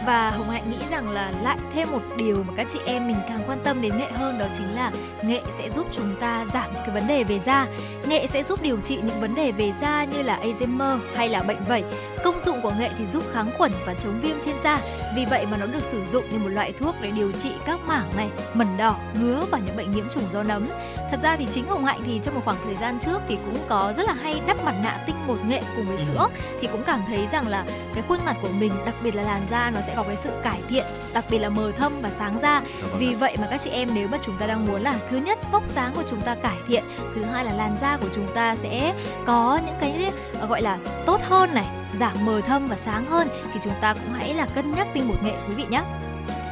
Và 0.07 0.31
Hồng 0.31 0.51
Hạnh 0.51 0.71
nghĩ 0.71 0.87
rằng 0.91 1.11
là 1.11 1.33
lại 1.43 1.59
thêm 1.73 1.89
một 1.93 2.01
điều 2.17 2.45
mà 2.45 2.53
các 2.57 2.67
chị 2.73 2.79
em 2.87 3.07
mình 3.07 3.17
càng 3.29 3.41
quan 3.47 3.59
tâm 3.65 3.83
đến 3.83 3.99
nghệ 3.99 4.07
hơn, 4.13 4.39
đó 4.39 4.47
chính 4.57 4.75
là 4.75 4.93
nghệ 5.23 5.43
sẽ 5.59 5.71
giúp 5.71 5.87
chúng 5.93 6.17
ta 6.21 6.47
giảm 6.53 6.75
những 6.75 6.83
cái 6.87 6.95
vấn 6.95 7.07
đề 7.07 7.25
về 7.25 7.39
da. 7.39 7.67
Nghệ 8.09 8.27
sẽ 8.27 8.43
giúp 8.43 8.63
điều 8.63 8.81
trị 8.81 8.97
những 8.97 9.21
vấn 9.21 9.35
đề 9.35 9.53
về 9.53 9.73
da 9.81 10.05
như 10.05 10.23
là 10.23 10.41
Alzheimer 10.43 10.99
hay 11.15 11.29
là 11.29 11.43
bệnh 11.43 11.65
vẩy. 11.69 11.85
Công 12.27 12.45
dụng 12.45 12.61
của 12.61 12.73
nghệ 12.79 12.91
thì 12.99 13.07
giúp 13.07 13.25
kháng 13.33 13.51
khuẩn 13.59 13.73
và 13.87 13.95
chống 13.95 14.21
viêm 14.23 14.37
trên 14.45 14.55
da. 14.65 14.81
Vì 15.17 15.25
vậy 15.25 15.47
mà 15.51 15.57
nó 15.57 15.67
được 15.67 15.85
sử 15.85 16.05
dụng 16.05 16.25
như 16.31 16.39
một 16.39 16.49
loại 16.49 16.73
thuốc 16.73 16.95
để 17.01 17.11
điều 17.11 17.33
trị 17.33 17.51
các 17.67 17.81
mảng 17.87 18.17
này, 18.17 18.29
mẩn 18.55 18.77
đỏ, 18.77 18.97
ngứa 19.21 19.45
và 19.51 19.59
những 19.59 19.77
bệnh 19.77 19.91
nhiễm 19.91 20.09
trùng 20.09 20.23
do 20.33 20.43
nấm. 20.43 20.69
Thật 21.11 21.21
ra 21.23 21.37
thì 21.37 21.47
chính 21.55 21.67
Hồng 21.67 21.85
Hạnh 21.85 22.01
thì 22.07 22.21
trong 22.23 22.35
một 22.35 22.41
khoảng 22.45 22.57
thời 22.65 22.77
gian 22.77 22.99
trước 23.01 23.19
thì 23.29 23.39
cũng 23.45 23.57
có 23.69 23.93
rất 23.97 24.07
là 24.07 24.13
hay 24.13 24.41
đắp 24.47 24.65
mặt 24.65 24.75
nạ 24.83 24.99
tinh 25.07 25.17
bột 25.27 25.39
nghệ 25.49 25.63
cùng 25.77 25.87
với 25.87 25.99
sữa 25.99 26.29
thì 26.61 26.69
cũng 26.73 26.83
cảm 26.87 27.03
thấy 27.07 27.27
rằng 27.27 27.49
là 27.49 27.65
cái 27.95 28.05
khuôn 28.09 28.19
mặt 28.25 28.37
của 28.43 28.49
mình 28.59 28.73
đặc 28.87 28.95
biệt 29.03 29.15
là 29.15 29.23
làn 29.23 29.43
da 29.51 29.71
nó 29.71 29.81
sẽ 29.87 29.93
có 29.97 30.03
cái 30.03 30.17
sự 30.17 30.31
cải 30.43 30.61
thiện 30.69 30.85
đặc 31.15 31.25
biệt 31.31 31.39
là 31.39 31.49
mờ 31.49 31.73
thâm 31.79 31.93
và 32.03 32.11
sáng 32.11 32.39
da 32.43 32.61
vâng 32.61 33.01
vì 33.01 33.15
vậy 33.15 33.37
mà 33.41 33.47
các 33.51 33.61
chị 33.65 33.71
em 33.71 33.89
nếu 33.95 34.09
mà 34.09 34.19
chúng 34.23 34.37
ta 34.39 34.47
đang 34.47 34.67
muốn 34.67 34.83
là 34.83 34.95
thứ 35.11 35.17
nhất 35.17 35.39
vóc 35.53 35.63
sáng 35.67 35.95
của 35.95 36.03
chúng 36.11 36.21
ta 36.21 36.35
cải 36.35 36.57
thiện 36.69 36.85
thứ 37.15 37.25
hai 37.25 37.45
là 37.45 37.53
làn 37.53 37.77
da 37.81 37.97
của 37.97 38.09
chúng 38.15 38.29
ta 38.35 38.57
sẽ 38.57 38.95
có 39.27 39.61
những 39.67 39.77
cái 39.81 40.13
ờ, 40.41 40.47
gọi 40.47 40.63
là 40.63 40.79
tốt 41.07 41.21
hơn 41.23 41.55
này 41.55 41.67
giảm 41.95 42.17
mờ 42.27 42.41
thâm 42.41 42.67
và 42.67 42.77
sáng 42.77 43.07
hơn 43.07 43.29
thì 43.55 43.61
chúng 43.65 43.73
ta 43.81 43.95
cũng 43.95 44.13
hãy 44.13 44.35
là 44.35 44.47
cân 44.55 44.73
nhắc 44.75 44.87
tinh 44.95 45.09
bột 45.09 45.23
nghệ 45.23 45.35
quý 45.49 45.55
vị 45.55 45.65
nhé 45.71 45.83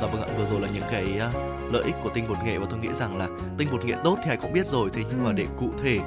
Dạ 0.01 0.07
vâng 0.13 0.23
ạ, 0.23 0.29
vừa 0.39 0.45
rồi 0.47 0.61
là 0.61 0.69
những 0.75 0.83
cái 0.91 1.19
à, 1.21 1.31
lợi 1.73 1.83
ích 1.85 1.95
của 2.03 2.11
tinh 2.11 2.29
bột 2.29 2.37
nghệ 2.45 2.59
và 2.59 2.67
tôi 2.71 2.79
nghĩ 2.79 2.89
rằng 2.95 3.17
là 3.17 3.29
tinh 3.59 3.69
bột 3.73 3.85
nghệ 3.85 3.95
tốt 4.05 4.19
thì 4.23 4.31
ai 4.31 4.37
cũng 4.37 4.53
biết 4.53 4.67
rồi 4.67 4.91
thế 4.93 5.03
nhưng 5.09 5.25
mà 5.25 5.31
Ừ. 5.31 5.35
để 5.37 5.47
cụ 5.59 5.71
thể 5.83 5.99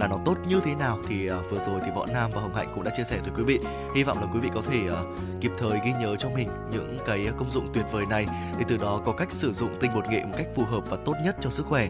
là 0.00 0.08
nó 0.08 0.18
tốt 0.24 0.36
như 0.48 0.60
thế 0.64 0.74
nào 0.74 0.98
thì 1.08 1.28
à, 1.28 1.36
vừa 1.50 1.58
rồi 1.66 1.80
thì 1.84 1.90
Võ 1.94 2.06
Nam 2.06 2.30
và 2.34 2.40
Hồng 2.40 2.54
Hạnh 2.54 2.68
cũng 2.74 2.84
đã 2.84 2.90
chia 2.96 3.04
sẻ 3.04 3.18
tới 3.22 3.32
quý 3.36 3.42
vị. 3.44 3.58
Hy 3.94 4.02
vọng 4.02 4.20
là 4.20 4.26
quý 4.34 4.40
vị 4.40 4.48
có 4.54 4.62
thể 4.70 4.78
à, 4.88 5.00
kịp 5.40 5.50
thời 5.58 5.78
ghi 5.84 5.92
nhớ 6.00 6.16
cho 6.18 6.28
mình 6.30 6.48
những 6.72 6.98
cái 7.06 7.28
công 7.36 7.50
dụng 7.50 7.70
tuyệt 7.74 7.84
vời 7.92 8.04
này 8.10 8.26
để 8.58 8.64
từ 8.68 8.76
đó 8.76 9.00
có 9.04 9.12
cách 9.12 9.32
sử 9.32 9.52
dụng 9.52 9.76
tinh 9.80 9.90
bột 9.94 10.04
nghệ 10.10 10.24
một 10.24 10.34
cách 10.36 10.46
phù 10.56 10.64
hợp 10.64 10.90
và 10.90 10.96
tốt 11.04 11.14
nhất 11.24 11.36
cho 11.40 11.50
sức 11.50 11.66
khỏe. 11.66 11.88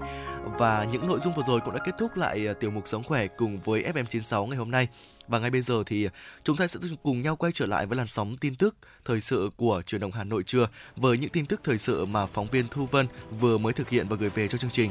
Và 0.59 0.87
những 0.93 1.09
nội 1.09 1.19
dung 1.19 1.35
vừa 1.35 1.43
rồi 1.47 1.61
cũng 1.61 1.75
đã 1.75 1.81
kết 1.85 1.95
thúc 1.99 2.17
lại 2.17 2.47
à, 2.49 2.53
tiểu 2.61 2.71
mục 2.71 2.83
sống 2.89 3.05
khỏe 3.05 3.27
cùng 3.27 3.59
với 3.65 3.85
FM96 3.95 4.47
ngày 4.47 4.57
hôm 4.57 4.71
nay. 4.71 4.89
Và 5.29 5.39
ngay 5.39 5.51
bây 5.51 5.63
giờ 5.63 5.83
thì 5.87 6.09
chúng 6.45 6.57
ta 6.57 6.67
sẽ 6.67 6.81
cùng 7.03 7.23
nhau 7.23 7.37
quay 7.37 7.53
trở 7.53 7.67
lại 7.67 7.87
với 7.87 7.99
làn 7.99 8.07
sóng 8.07 8.37
tin 8.37 8.55
tức 8.55 8.77
thời 9.05 9.21
sự 9.21 9.51
của 9.57 9.83
truyền 9.87 10.01
động 10.01 10.13
Hà 10.13 10.25
Nội 10.25 10.43
trưa 10.43 10.69
với 10.97 11.19
những 11.19 11.31
tin 11.31 11.47
tức 11.47 11.61
thời 11.65 11.79
sự 11.79 12.05
mà 12.05 12.27
phóng 12.27 12.47
viên 12.47 12.69
Thu 12.69 12.87
Vân 12.87 13.07
vừa 13.41 13.59
mới 13.59 13.73
thực 13.73 13.89
hiện 13.89 14.09
và 14.09 14.17
gửi 14.17 14.31
về 14.31 14.49
cho 14.49 14.59
chương 14.59 14.71
trình. 14.71 14.91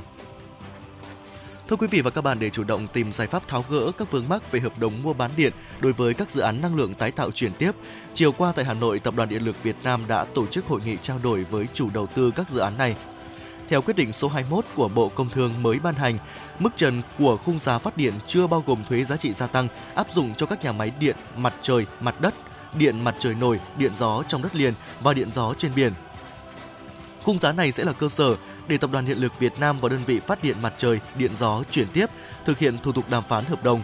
Thưa 1.68 1.76
quý 1.76 1.88
vị 1.88 2.02
và 2.02 2.10
các 2.10 2.22
bạn, 2.22 2.40
để 2.40 2.50
chủ 2.50 2.64
động 2.64 2.88
tìm 2.94 3.14
giải 3.14 3.28
pháp 3.28 3.48
tháo 3.48 3.66
gỡ 3.70 3.92
các 3.98 4.12
vướng 4.12 4.30
mắc 4.30 4.52
về 4.52 4.60
hợp 4.60 4.80
đồng 4.80 5.04
mua 5.04 5.14
bán 5.14 5.32
điện 5.38 5.54
đối 5.82 5.94
với 5.94 6.14
các 6.14 6.32
dự 6.32 6.42
án 6.42 6.62
năng 6.62 6.76
lượng 6.76 6.94
tái 6.94 7.12
tạo 7.12 7.32
chuyển 7.32 7.54
tiếp, 7.54 7.72
chiều 8.14 8.32
qua 8.32 8.54
tại 8.56 8.66
Hà 8.66 8.74
Nội, 8.74 9.00
Tập 9.00 9.14
đoàn 9.18 9.30
Điện 9.30 9.46
lực 9.46 9.64
Việt 9.64 9.76
Nam 9.84 10.04
đã 10.08 10.26
tổ 10.26 10.48
chức 10.48 10.66
hội 10.66 10.82
nghị 10.86 10.98
trao 11.02 11.20
đổi 11.24 11.44
với 11.44 11.68
chủ 11.74 11.90
đầu 11.94 12.08
tư 12.08 12.32
các 12.36 12.50
dự 12.50 12.60
án 12.60 12.78
này. 12.78 12.96
Theo 13.70 13.82
quyết 13.82 13.96
định 13.96 14.14
số 14.14 14.28
21 14.28 14.66
của 14.76 14.88
Bộ 14.88 15.10
Công 15.10 15.30
Thương 15.30 15.64
mới 15.64 15.80
ban 15.80 15.96
hành, 15.96 16.18
mức 16.60 16.70
trần 16.76 17.02
của 17.20 17.38
khung 17.38 17.60
giá 17.60 17.78
phát 17.78 17.98
điện 17.98 18.14
chưa 18.26 18.48
bao 18.48 18.64
gồm 18.68 18.84
thuế 18.90 19.04
giá 19.04 19.18
trị 19.18 19.34
gia 19.34 19.48
tăng 19.48 19.68
áp 19.96 20.08
dụng 20.14 20.36
cho 20.36 20.46
các 20.46 20.64
nhà 20.64 20.72
máy 20.72 20.92
điện 21.00 21.16
mặt 21.38 21.54
trời, 21.62 21.86
mặt 22.00 22.22
đất, 22.22 22.34
điện 22.78 23.04
mặt 23.04 23.16
trời 23.20 23.36
nổi, 23.36 23.60
điện 23.78 23.92
gió 23.96 24.24
trong 24.28 24.42
đất 24.42 24.56
liền 24.56 24.74
và 25.02 25.14
điện 25.14 25.30
gió 25.34 25.54
trên 25.58 25.72
biển. 25.76 25.94
Khung 27.24 27.40
giá 27.40 27.52
này 27.52 27.72
sẽ 27.72 27.84
là 27.84 27.94
cơ 27.94 28.10
sở 28.10 28.36
để 28.68 28.78
Tập 28.78 28.90
đoàn 28.94 29.06
Điện 29.06 29.18
lực 29.18 29.40
Việt 29.40 29.60
Nam 29.60 29.78
và 29.82 29.90
đơn 29.90 30.02
vị 30.06 30.20
phát 30.20 30.44
điện 30.44 30.56
mặt 30.62 30.74
trời, 30.78 31.00
điện 31.18 31.32
gió 31.36 31.64
chuyển 31.72 31.88
tiếp 31.94 32.06
thực 32.46 32.58
hiện 32.58 32.78
thủ 32.78 32.92
tục 32.92 33.06
đàm 33.10 33.24
phán 33.24 33.46
hợp 33.46 33.64
đồng. 33.64 33.82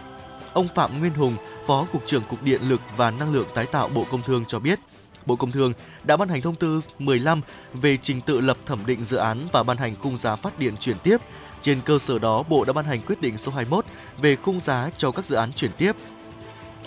Ông 0.52 0.68
Phạm 0.74 1.00
Nguyên 1.00 1.14
Hùng, 1.14 1.36
Phó 1.66 1.86
Cục 1.92 2.02
trưởng 2.06 2.22
Cục 2.28 2.42
Điện 2.42 2.60
lực 2.68 2.80
và 2.96 3.10
Năng 3.10 3.32
lượng 3.32 3.46
tái 3.54 3.66
tạo 3.66 3.88
Bộ 3.88 4.06
Công 4.10 4.22
Thương 4.22 4.44
cho 4.44 4.58
biết, 4.58 4.78
Bộ 5.26 5.36
Công 5.36 5.52
Thương 5.52 5.72
đã 6.04 6.16
ban 6.16 6.28
hành 6.28 6.40
thông 6.40 6.54
tư 6.54 6.80
15 6.98 7.40
về 7.74 7.96
trình 7.96 8.20
tự 8.20 8.40
lập 8.40 8.56
thẩm 8.66 8.86
định 8.86 9.04
dự 9.04 9.16
án 9.16 9.48
và 9.52 9.62
ban 9.62 9.76
hành 9.76 9.96
khung 9.96 10.18
giá 10.18 10.36
phát 10.36 10.58
điện 10.58 10.76
chuyển 10.80 10.96
tiếp. 11.02 11.16
Trên 11.60 11.80
cơ 11.84 11.98
sở 11.98 12.18
đó, 12.18 12.42
Bộ 12.48 12.64
đã 12.64 12.72
ban 12.72 12.84
hành 12.84 13.00
quyết 13.02 13.20
định 13.20 13.38
số 13.38 13.52
21 13.52 13.84
về 14.22 14.36
khung 14.36 14.60
giá 14.60 14.90
cho 14.96 15.10
các 15.10 15.26
dự 15.26 15.36
án 15.36 15.52
chuyển 15.52 15.72
tiếp. 15.78 15.92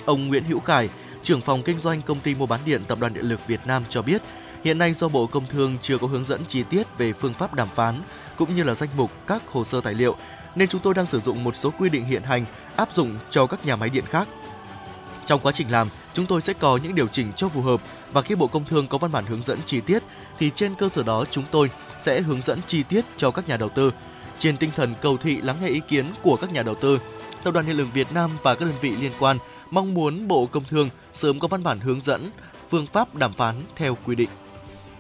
Ông 0.06 0.28
Nguyễn 0.28 0.44
Hữu 0.44 0.60
Khải, 0.60 0.90
trưởng 1.24 1.42
phòng 1.42 1.64
kinh 1.64 1.80
doanh 1.80 2.02
công 2.02 2.20
ty 2.20 2.36
mua 2.36 2.46
bán 2.46 2.60
điện 2.66 2.82
Tập 2.88 3.00
đoàn 3.00 3.14
Điện 3.14 3.26
lực 3.26 3.48
Việt 3.48 3.60
Nam 3.66 3.84
cho 3.90 4.02
biết, 4.02 4.22
hiện 4.64 4.78
nay 4.78 4.94
do 4.94 5.08
Bộ 5.08 5.28
Công 5.28 5.48
Thương 5.48 5.78
chưa 5.82 5.98
có 5.98 6.08
hướng 6.08 6.26
dẫn 6.26 6.46
chi 6.48 6.64
tiết 6.64 6.98
về 6.98 7.14
phương 7.14 7.34
pháp 7.34 7.54
đàm 7.54 7.68
phán 7.76 8.02
cũng 8.38 8.56
như 8.56 8.64
là 8.64 8.74
danh 8.76 8.90
mục 8.98 9.12
các 9.28 9.48
hồ 9.48 9.64
sơ 9.64 9.82
tài 9.82 9.94
liệu 9.94 10.16
nên 10.56 10.68
chúng 10.68 10.82
tôi 10.82 10.94
đang 10.94 11.06
sử 11.06 11.20
dụng 11.20 11.44
một 11.44 11.56
số 11.56 11.72
quy 11.80 11.90
định 11.90 12.06
hiện 12.06 12.24
hành 12.24 12.46
áp 12.76 12.94
dụng 12.94 13.18
cho 13.30 13.48
các 13.48 13.66
nhà 13.66 13.76
máy 13.76 13.90
điện 13.90 14.06
khác. 14.10 14.28
Trong 15.26 15.40
quá 15.40 15.52
trình 15.52 15.72
làm, 15.72 15.90
chúng 16.14 16.26
tôi 16.26 16.42
sẽ 16.42 16.54
có 16.54 16.80
những 16.84 16.96
điều 16.96 17.08
chỉnh 17.08 17.34
cho 17.36 17.50
phù 17.50 17.62
hợp 17.62 17.82
và 18.16 18.22
khi 18.22 18.36
Bộ 18.36 18.48
Công 18.48 18.66
Thương 18.66 18.88
có 18.88 18.98
văn 18.98 19.12
bản 19.12 19.26
hướng 19.26 19.42
dẫn 19.42 19.60
chi 19.66 19.82
tiết 19.82 20.04
thì 20.40 20.52
trên 20.56 20.76
cơ 20.76 20.90
sở 20.90 21.04
đó 21.04 21.26
chúng 21.32 21.44
tôi 21.52 21.70
sẽ 22.00 22.22
hướng 22.22 22.42
dẫn 22.42 22.60
chi 22.68 22.84
tiết 22.84 23.06
cho 23.18 23.32
các 23.32 23.50
nhà 23.50 23.58
đầu 23.58 23.70
tư. 23.70 23.92
Trên 24.40 24.58
tinh 24.58 24.70
thần 24.76 24.94
cầu 25.02 25.18
thị 25.18 25.42
lắng 25.42 25.56
nghe 25.62 25.68
ý 25.68 25.82
kiến 25.88 26.06
của 26.24 26.36
các 26.36 26.54
nhà 26.54 26.64
đầu 26.64 26.76
tư, 26.76 27.00
Tập 27.44 27.54
đoàn 27.54 27.66
Điện 27.66 27.78
lực 27.78 27.88
Việt 27.94 28.08
Nam 28.14 28.32
và 28.44 28.56
các 28.56 28.66
đơn 28.66 28.76
vị 28.82 28.96
liên 29.00 29.12
quan 29.20 29.38
mong 29.72 29.94
muốn 29.94 30.28
Bộ 30.28 30.46
Công 30.46 30.64
Thương 30.64 30.90
sớm 31.12 31.40
có 31.40 31.48
văn 31.48 31.64
bản 31.64 31.80
hướng 31.80 32.02
dẫn 32.02 32.32
phương 32.70 32.88
pháp 32.88 33.16
đàm 33.16 33.34
phán 33.34 33.56
theo 33.76 33.98
quy 34.06 34.16
định. 34.16 34.30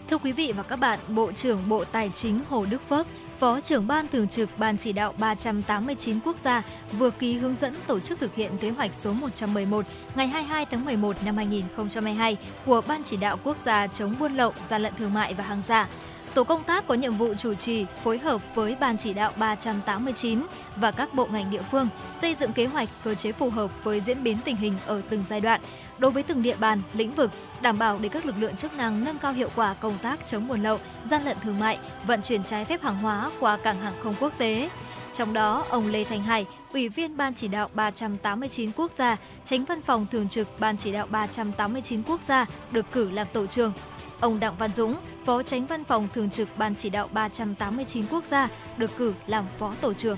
Thưa 0.09 0.17
quý 0.17 0.31
vị 0.31 0.53
và 0.57 0.63
các 0.63 0.75
bạn, 0.75 0.99
Bộ 1.07 1.31
trưởng 1.31 1.69
Bộ 1.69 1.85
Tài 1.85 2.09
chính 2.09 2.41
Hồ 2.49 2.65
Đức 2.69 2.81
Phước, 2.89 3.07
Phó 3.39 3.59
trưởng 3.59 3.87
Ban 3.87 4.07
Thường 4.07 4.27
trực 4.27 4.49
Ban 4.57 4.77
Chỉ 4.77 4.93
đạo 4.93 5.13
389 5.17 6.19
quốc 6.25 6.39
gia 6.39 6.63
vừa 6.91 7.09
ký 7.09 7.33
hướng 7.33 7.55
dẫn 7.55 7.73
tổ 7.87 7.99
chức 7.99 8.19
thực 8.19 8.35
hiện 8.35 8.51
kế 8.57 8.69
hoạch 8.69 8.93
số 8.93 9.13
111 9.13 9.85
ngày 10.15 10.27
22 10.27 10.65
tháng 10.65 10.85
11 10.85 11.15
năm 11.25 11.37
2022 11.37 12.37
của 12.65 12.81
Ban 12.87 13.03
Chỉ 13.03 13.17
đạo 13.17 13.37
Quốc 13.43 13.57
gia 13.59 13.87
chống 13.87 14.15
buôn 14.19 14.33
lậu, 14.33 14.53
gian 14.65 14.81
lận 14.81 14.93
thương 14.97 15.13
mại 15.13 15.33
và 15.33 15.43
hàng 15.43 15.61
giả. 15.65 15.87
Tổ 16.33 16.43
công 16.43 16.63
tác 16.63 16.87
có 16.87 16.93
nhiệm 16.93 17.13
vụ 17.13 17.33
chủ 17.33 17.53
trì, 17.53 17.85
phối 18.03 18.17
hợp 18.17 18.41
với 18.55 18.75
Ban 18.79 18.97
chỉ 18.97 19.13
đạo 19.13 19.31
389 19.37 20.45
và 20.75 20.91
các 20.91 21.13
bộ 21.13 21.27
ngành 21.31 21.51
địa 21.51 21.61
phương 21.71 21.87
xây 22.21 22.35
dựng 22.35 22.53
kế 22.53 22.65
hoạch 22.65 22.89
cơ 23.03 23.15
chế 23.15 23.31
phù 23.31 23.49
hợp 23.49 23.83
với 23.83 24.01
diễn 24.01 24.23
biến 24.23 24.37
tình 24.45 24.55
hình 24.55 24.73
ở 24.85 25.01
từng 25.09 25.23
giai 25.29 25.41
đoạn, 25.41 25.61
đối 25.97 26.11
với 26.11 26.23
từng 26.23 26.41
địa 26.43 26.55
bàn, 26.59 26.81
lĩnh 26.93 27.11
vực, 27.11 27.31
đảm 27.61 27.79
bảo 27.79 27.99
để 28.01 28.09
các 28.09 28.25
lực 28.25 28.35
lượng 28.39 28.55
chức 28.55 28.77
năng 28.77 29.03
nâng 29.03 29.17
cao 29.17 29.33
hiệu 29.33 29.49
quả 29.55 29.73
công 29.73 29.97
tác 30.01 30.27
chống 30.27 30.47
buôn 30.47 30.63
lậu, 30.63 30.79
gian 31.05 31.25
lận 31.25 31.37
thương 31.41 31.59
mại, 31.59 31.79
vận 32.07 32.21
chuyển 32.21 32.43
trái 32.43 32.65
phép 32.65 32.81
hàng 32.83 32.97
hóa 32.97 33.31
qua 33.39 33.57
cảng 33.57 33.81
hàng 33.81 33.93
không 34.03 34.15
quốc 34.19 34.33
tế. 34.37 34.69
Trong 35.13 35.33
đó, 35.33 35.65
ông 35.69 35.87
Lê 35.87 36.03
Thành 36.03 36.23
Hải, 36.23 36.45
Ủy 36.73 36.89
viên 36.89 37.17
Ban 37.17 37.33
chỉ 37.33 37.47
đạo 37.47 37.69
389 37.73 38.71
quốc 38.75 38.91
gia, 38.97 39.17
tránh 39.45 39.65
văn 39.65 39.81
phòng 39.81 40.07
thường 40.11 40.29
trực 40.29 40.59
Ban 40.59 40.77
chỉ 40.77 40.91
đạo 40.91 41.07
389 41.09 42.03
quốc 42.03 42.21
gia 42.21 42.45
được 42.71 42.85
cử 42.91 43.09
làm 43.09 43.27
tổ 43.33 43.47
trưởng. 43.47 43.73
Ông 44.19 44.39
Đặng 44.39 44.55
Văn 44.57 44.71
Dũng, 44.75 44.95
Phó 45.25 45.43
tránh 45.43 45.65
văn 45.65 45.83
phòng 45.83 46.07
thường 46.13 46.29
trực 46.29 46.57
Ban 46.57 46.75
chỉ 46.75 46.89
đạo 46.89 47.09
389 47.11 48.05
quốc 48.11 48.25
gia 48.25 48.49
được 48.77 48.91
cử 48.97 49.13
làm 49.27 49.45
phó 49.59 49.73
tổ 49.81 49.93
trưởng. 49.93 50.17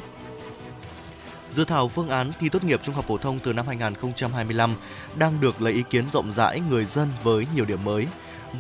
Dự 1.52 1.66
thảo 1.66 1.88
phương 1.88 2.10
án 2.10 2.32
thi 2.40 2.50
tốt 2.50 2.64
nghiệp 2.64 2.80
trung 2.84 2.96
học 2.96 3.06
phổ 3.08 3.18
thông 3.18 3.40
từ 3.40 3.54
năm 3.54 3.68
2025 3.68 4.76
đang 5.16 5.42
được 5.42 5.62
lấy 5.62 5.74
ý 5.74 5.84
kiến 5.90 6.06
rộng 6.14 6.32
rãi 6.32 6.60
người 6.70 6.86
dân 6.86 7.10
với 7.24 7.48
nhiều 7.56 7.66
điểm 7.66 7.84
mới. 7.84 8.08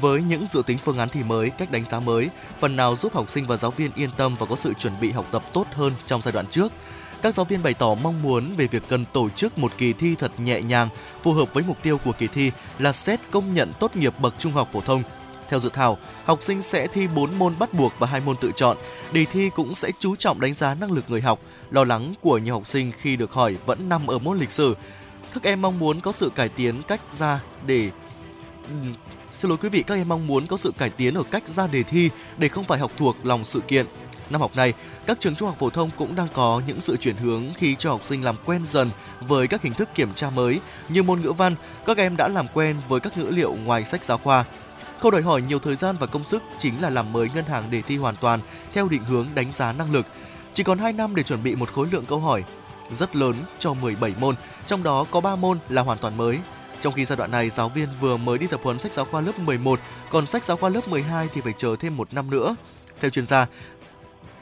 Với 0.02 0.22
những 0.22 0.46
dự 0.54 0.62
tính 0.66 0.78
phương 0.78 0.98
án 0.98 1.10
thi 1.10 1.24
mới, 1.24 1.50
cách 1.50 1.72
đánh 1.72 1.86
giá 1.86 2.00
mới, 2.00 2.30
phần 2.60 2.76
nào 2.76 2.96
giúp 2.96 3.14
học 3.14 3.30
sinh 3.30 3.48
và 3.48 3.58
giáo 3.58 3.72
viên 3.72 3.92
yên 3.96 4.10
tâm 4.18 4.36
và 4.40 4.46
có 4.46 4.56
sự 4.56 4.74
chuẩn 4.74 5.00
bị 5.02 5.12
học 5.12 5.26
tập 5.32 5.44
tốt 5.54 5.66
hơn 5.74 5.94
trong 6.06 6.22
giai 6.22 6.32
đoạn 6.32 6.48
trước. 6.48 6.72
Các 7.22 7.36
giáo 7.36 7.46
viên 7.46 7.64
bày 7.64 7.74
tỏ 7.74 7.96
mong 8.04 8.22
muốn 8.22 8.56
về 8.56 8.68
việc 8.68 8.84
cần 8.90 9.06
tổ 9.06 9.30
chức 9.30 9.58
một 9.58 9.72
kỳ 9.78 9.94
thi 9.94 10.16
thật 10.16 10.32
nhẹ 10.40 10.62
nhàng, 10.62 10.90
phù 11.22 11.34
hợp 11.34 11.54
với 11.54 11.64
mục 11.68 11.78
tiêu 11.84 11.98
của 11.98 12.12
kỳ 12.12 12.28
thi 12.28 12.52
là 12.80 12.94
xét 12.94 13.20
công 13.32 13.54
nhận 13.54 13.74
tốt 13.80 13.96
nghiệp 13.96 14.14
bậc 14.20 14.34
trung 14.40 14.52
học 14.52 14.70
phổ 14.72 14.82
thông. 14.82 15.04
Theo 15.50 15.60
dự 15.60 15.70
thảo, 15.70 15.98
học 16.26 16.44
sinh 16.44 16.62
sẽ 16.62 16.88
thi 16.88 17.08
4 17.08 17.40
môn 17.40 17.60
bắt 17.60 17.74
buộc 17.74 17.94
và 18.00 18.08
2 18.08 18.22
môn 18.26 18.36
tự 18.38 18.52
chọn. 18.56 18.78
Đề 19.12 19.26
thi 19.26 19.50
cũng 19.56 19.76
sẽ 19.76 19.92
chú 20.00 20.16
trọng 20.16 20.40
đánh 20.40 20.54
giá 20.54 20.74
năng 20.74 20.92
lực 20.92 21.06
người 21.08 21.22
học. 21.22 21.40
Lo 21.72 21.84
lắng 21.84 22.14
của 22.22 22.38
nhiều 22.38 22.54
học 22.54 22.68
sinh 22.68 22.92
khi 23.02 23.16
được 23.16 23.32
hỏi 23.32 23.58
vẫn 23.66 23.90
nằm 23.90 24.08
ở 24.08 24.18
môn 24.18 24.38
lịch 24.38 24.52
sử. 24.52 24.76
Các 25.34 25.44
em 25.44 25.62
mong 25.62 25.80
muốn 25.80 26.02
có 26.02 26.12
sự 26.12 26.32
cải 26.36 26.50
tiến 26.50 26.82
cách 26.88 27.02
ra 27.20 27.40
để 27.66 27.90
Xin 29.32 29.50
lỗi 29.50 29.58
quý 29.62 29.70
vị, 29.70 29.84
các 29.88 29.96
em 29.96 30.10
mong 30.10 30.28
muốn 30.28 30.48
có 30.48 30.58
sự 30.58 30.72
cải 30.78 30.90
tiến 30.90 31.14
ở 31.14 31.24
cách 31.32 31.48
ra 31.48 31.68
đề 31.68 31.84
thi 31.84 32.10
để 32.38 32.48
không 32.48 32.64
phải 32.64 32.80
học 32.80 32.92
thuộc 32.98 33.16
lòng 33.24 33.46
sự 33.46 33.60
kiện. 33.60 33.86
Năm 34.30 34.42
học 34.42 34.52
này, 34.56 34.74
các 35.06 35.20
trường 35.20 35.36
trung 35.36 35.48
học 35.48 35.58
phổ 35.60 35.70
thông 35.70 35.90
cũng 35.98 36.16
đang 36.16 36.28
có 36.34 36.62
những 36.68 36.82
sự 36.82 36.98
chuyển 36.98 37.16
hướng 37.16 37.44
khi 37.58 37.76
cho 37.76 37.90
học 37.90 38.02
sinh 38.04 38.24
làm 38.24 38.36
quen 38.46 38.66
dần 38.68 38.90
với 39.22 39.48
các 39.48 39.62
hình 39.62 39.74
thức 39.74 39.90
kiểm 39.96 40.14
tra 40.14 40.30
mới 40.30 40.60
như 40.90 41.04
môn 41.04 41.22
ngữ 41.22 41.32
văn, 41.32 41.56
các 41.86 41.98
em 41.98 42.18
đã 42.18 42.28
làm 42.28 42.48
quen 42.54 42.76
với 42.88 43.00
các 43.00 43.18
ngữ 43.18 43.30
liệu 43.30 43.56
ngoài 43.66 43.86
sách 43.86 44.04
giáo 44.04 44.18
khoa. 44.18 44.46
Khâu 45.00 45.12
đòi 45.12 45.22
hỏi 45.22 45.42
nhiều 45.42 45.60
thời 45.60 45.76
gian 45.76 45.96
và 46.00 46.08
công 46.08 46.24
sức 46.24 46.44
chính 46.58 46.82
là 46.82 46.90
làm 46.90 47.14
mới 47.14 47.30
ngân 47.36 47.46
hàng 47.46 47.72
đề 47.72 47.82
thi 47.82 47.98
hoàn 47.98 48.16
toàn 48.16 48.40
theo 48.74 48.88
định 48.88 49.04
hướng 49.06 49.28
đánh 49.36 49.52
giá 49.52 49.74
năng 49.74 49.92
lực. 49.92 50.06
Chỉ 50.58 50.64
còn 50.64 50.78
2 50.78 50.94
năm 50.94 51.16
để 51.16 51.24
chuẩn 51.24 51.44
bị 51.44 51.56
một 51.56 51.74
khối 51.74 51.88
lượng 51.92 52.06
câu 52.06 52.20
hỏi 52.20 52.44
rất 52.98 53.16
lớn 53.16 53.36
cho 53.60 53.74
17 53.74 54.14
môn, 54.20 54.36
trong 54.68 54.84
đó 54.84 55.06
có 55.12 55.22
3 55.22 55.36
môn 55.36 55.60
là 55.70 55.82
hoàn 55.82 55.98
toàn 55.98 56.18
mới. 56.18 56.40
Trong 56.82 56.94
khi 56.94 57.06
giai 57.06 57.18
đoạn 57.18 57.32
này 57.32 57.50
giáo 57.50 57.70
viên 57.70 57.88
vừa 58.00 58.18
mới 58.18 58.38
đi 58.38 58.48
tập 58.48 58.60
huấn 58.64 58.80
sách 58.80 58.94
giáo 58.94 59.06
khoa 59.06 59.22
lớp 59.22 59.40
11, 59.40 59.80
còn 60.10 60.26
sách 60.26 60.44
giáo 60.44 60.58
khoa 60.58 60.70
lớp 60.70 60.88
12 60.88 61.30
thì 61.34 61.42
phải 61.42 61.54
chờ 61.58 61.76
thêm 61.80 61.98
một 61.98 62.14
năm 62.14 62.30
nữa. 62.30 62.56
Theo 63.00 63.10
chuyên 63.10 63.26
gia, 63.26 63.48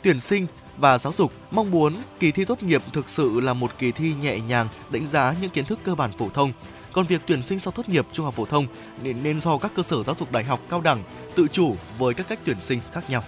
tuyển 0.03 0.20
sinh 0.20 0.47
và 0.78 0.97
giáo 0.97 1.13
dục 1.13 1.32
mong 1.51 1.72
muốn 1.72 1.95
kỳ 2.20 2.32
thi 2.32 2.45
tốt 2.45 2.63
nghiệp 2.63 2.82
thực 2.93 3.09
sự 3.09 3.39
là 3.39 3.53
một 3.53 3.72
kỳ 3.78 3.91
thi 3.91 4.13
nhẹ 4.13 4.39
nhàng 4.39 4.68
đánh 4.89 5.07
giá 5.07 5.36
những 5.41 5.49
kiến 5.49 5.66
thức 5.66 5.80
cơ 5.84 5.95
bản 5.95 6.11
phổ 6.18 6.30
thông. 6.30 6.51
Còn 6.91 7.05
việc 7.05 7.22
tuyển 7.26 7.43
sinh 7.43 7.59
sau 7.59 7.72
tốt 7.72 7.89
nghiệp 7.89 8.05
trung 8.13 8.26
học 8.26 8.36
phổ 8.36 8.45
thông 8.45 8.68
nên, 9.03 9.24
nên 9.24 9.39
do 9.39 9.57
các 9.57 9.72
cơ 9.76 9.84
sở 9.84 10.03
giáo 10.03 10.16
dục 10.20 10.32
đại 10.32 10.43
học 10.43 10.59
cao 10.70 10.82
đẳng 10.82 11.03
tự 11.36 11.47
chủ 11.47 11.76
với 11.97 12.13
các 12.13 12.28
cách 12.30 12.39
tuyển 12.45 12.57
sinh 12.61 12.80
khác 12.93 13.09
nhau. 13.09 13.24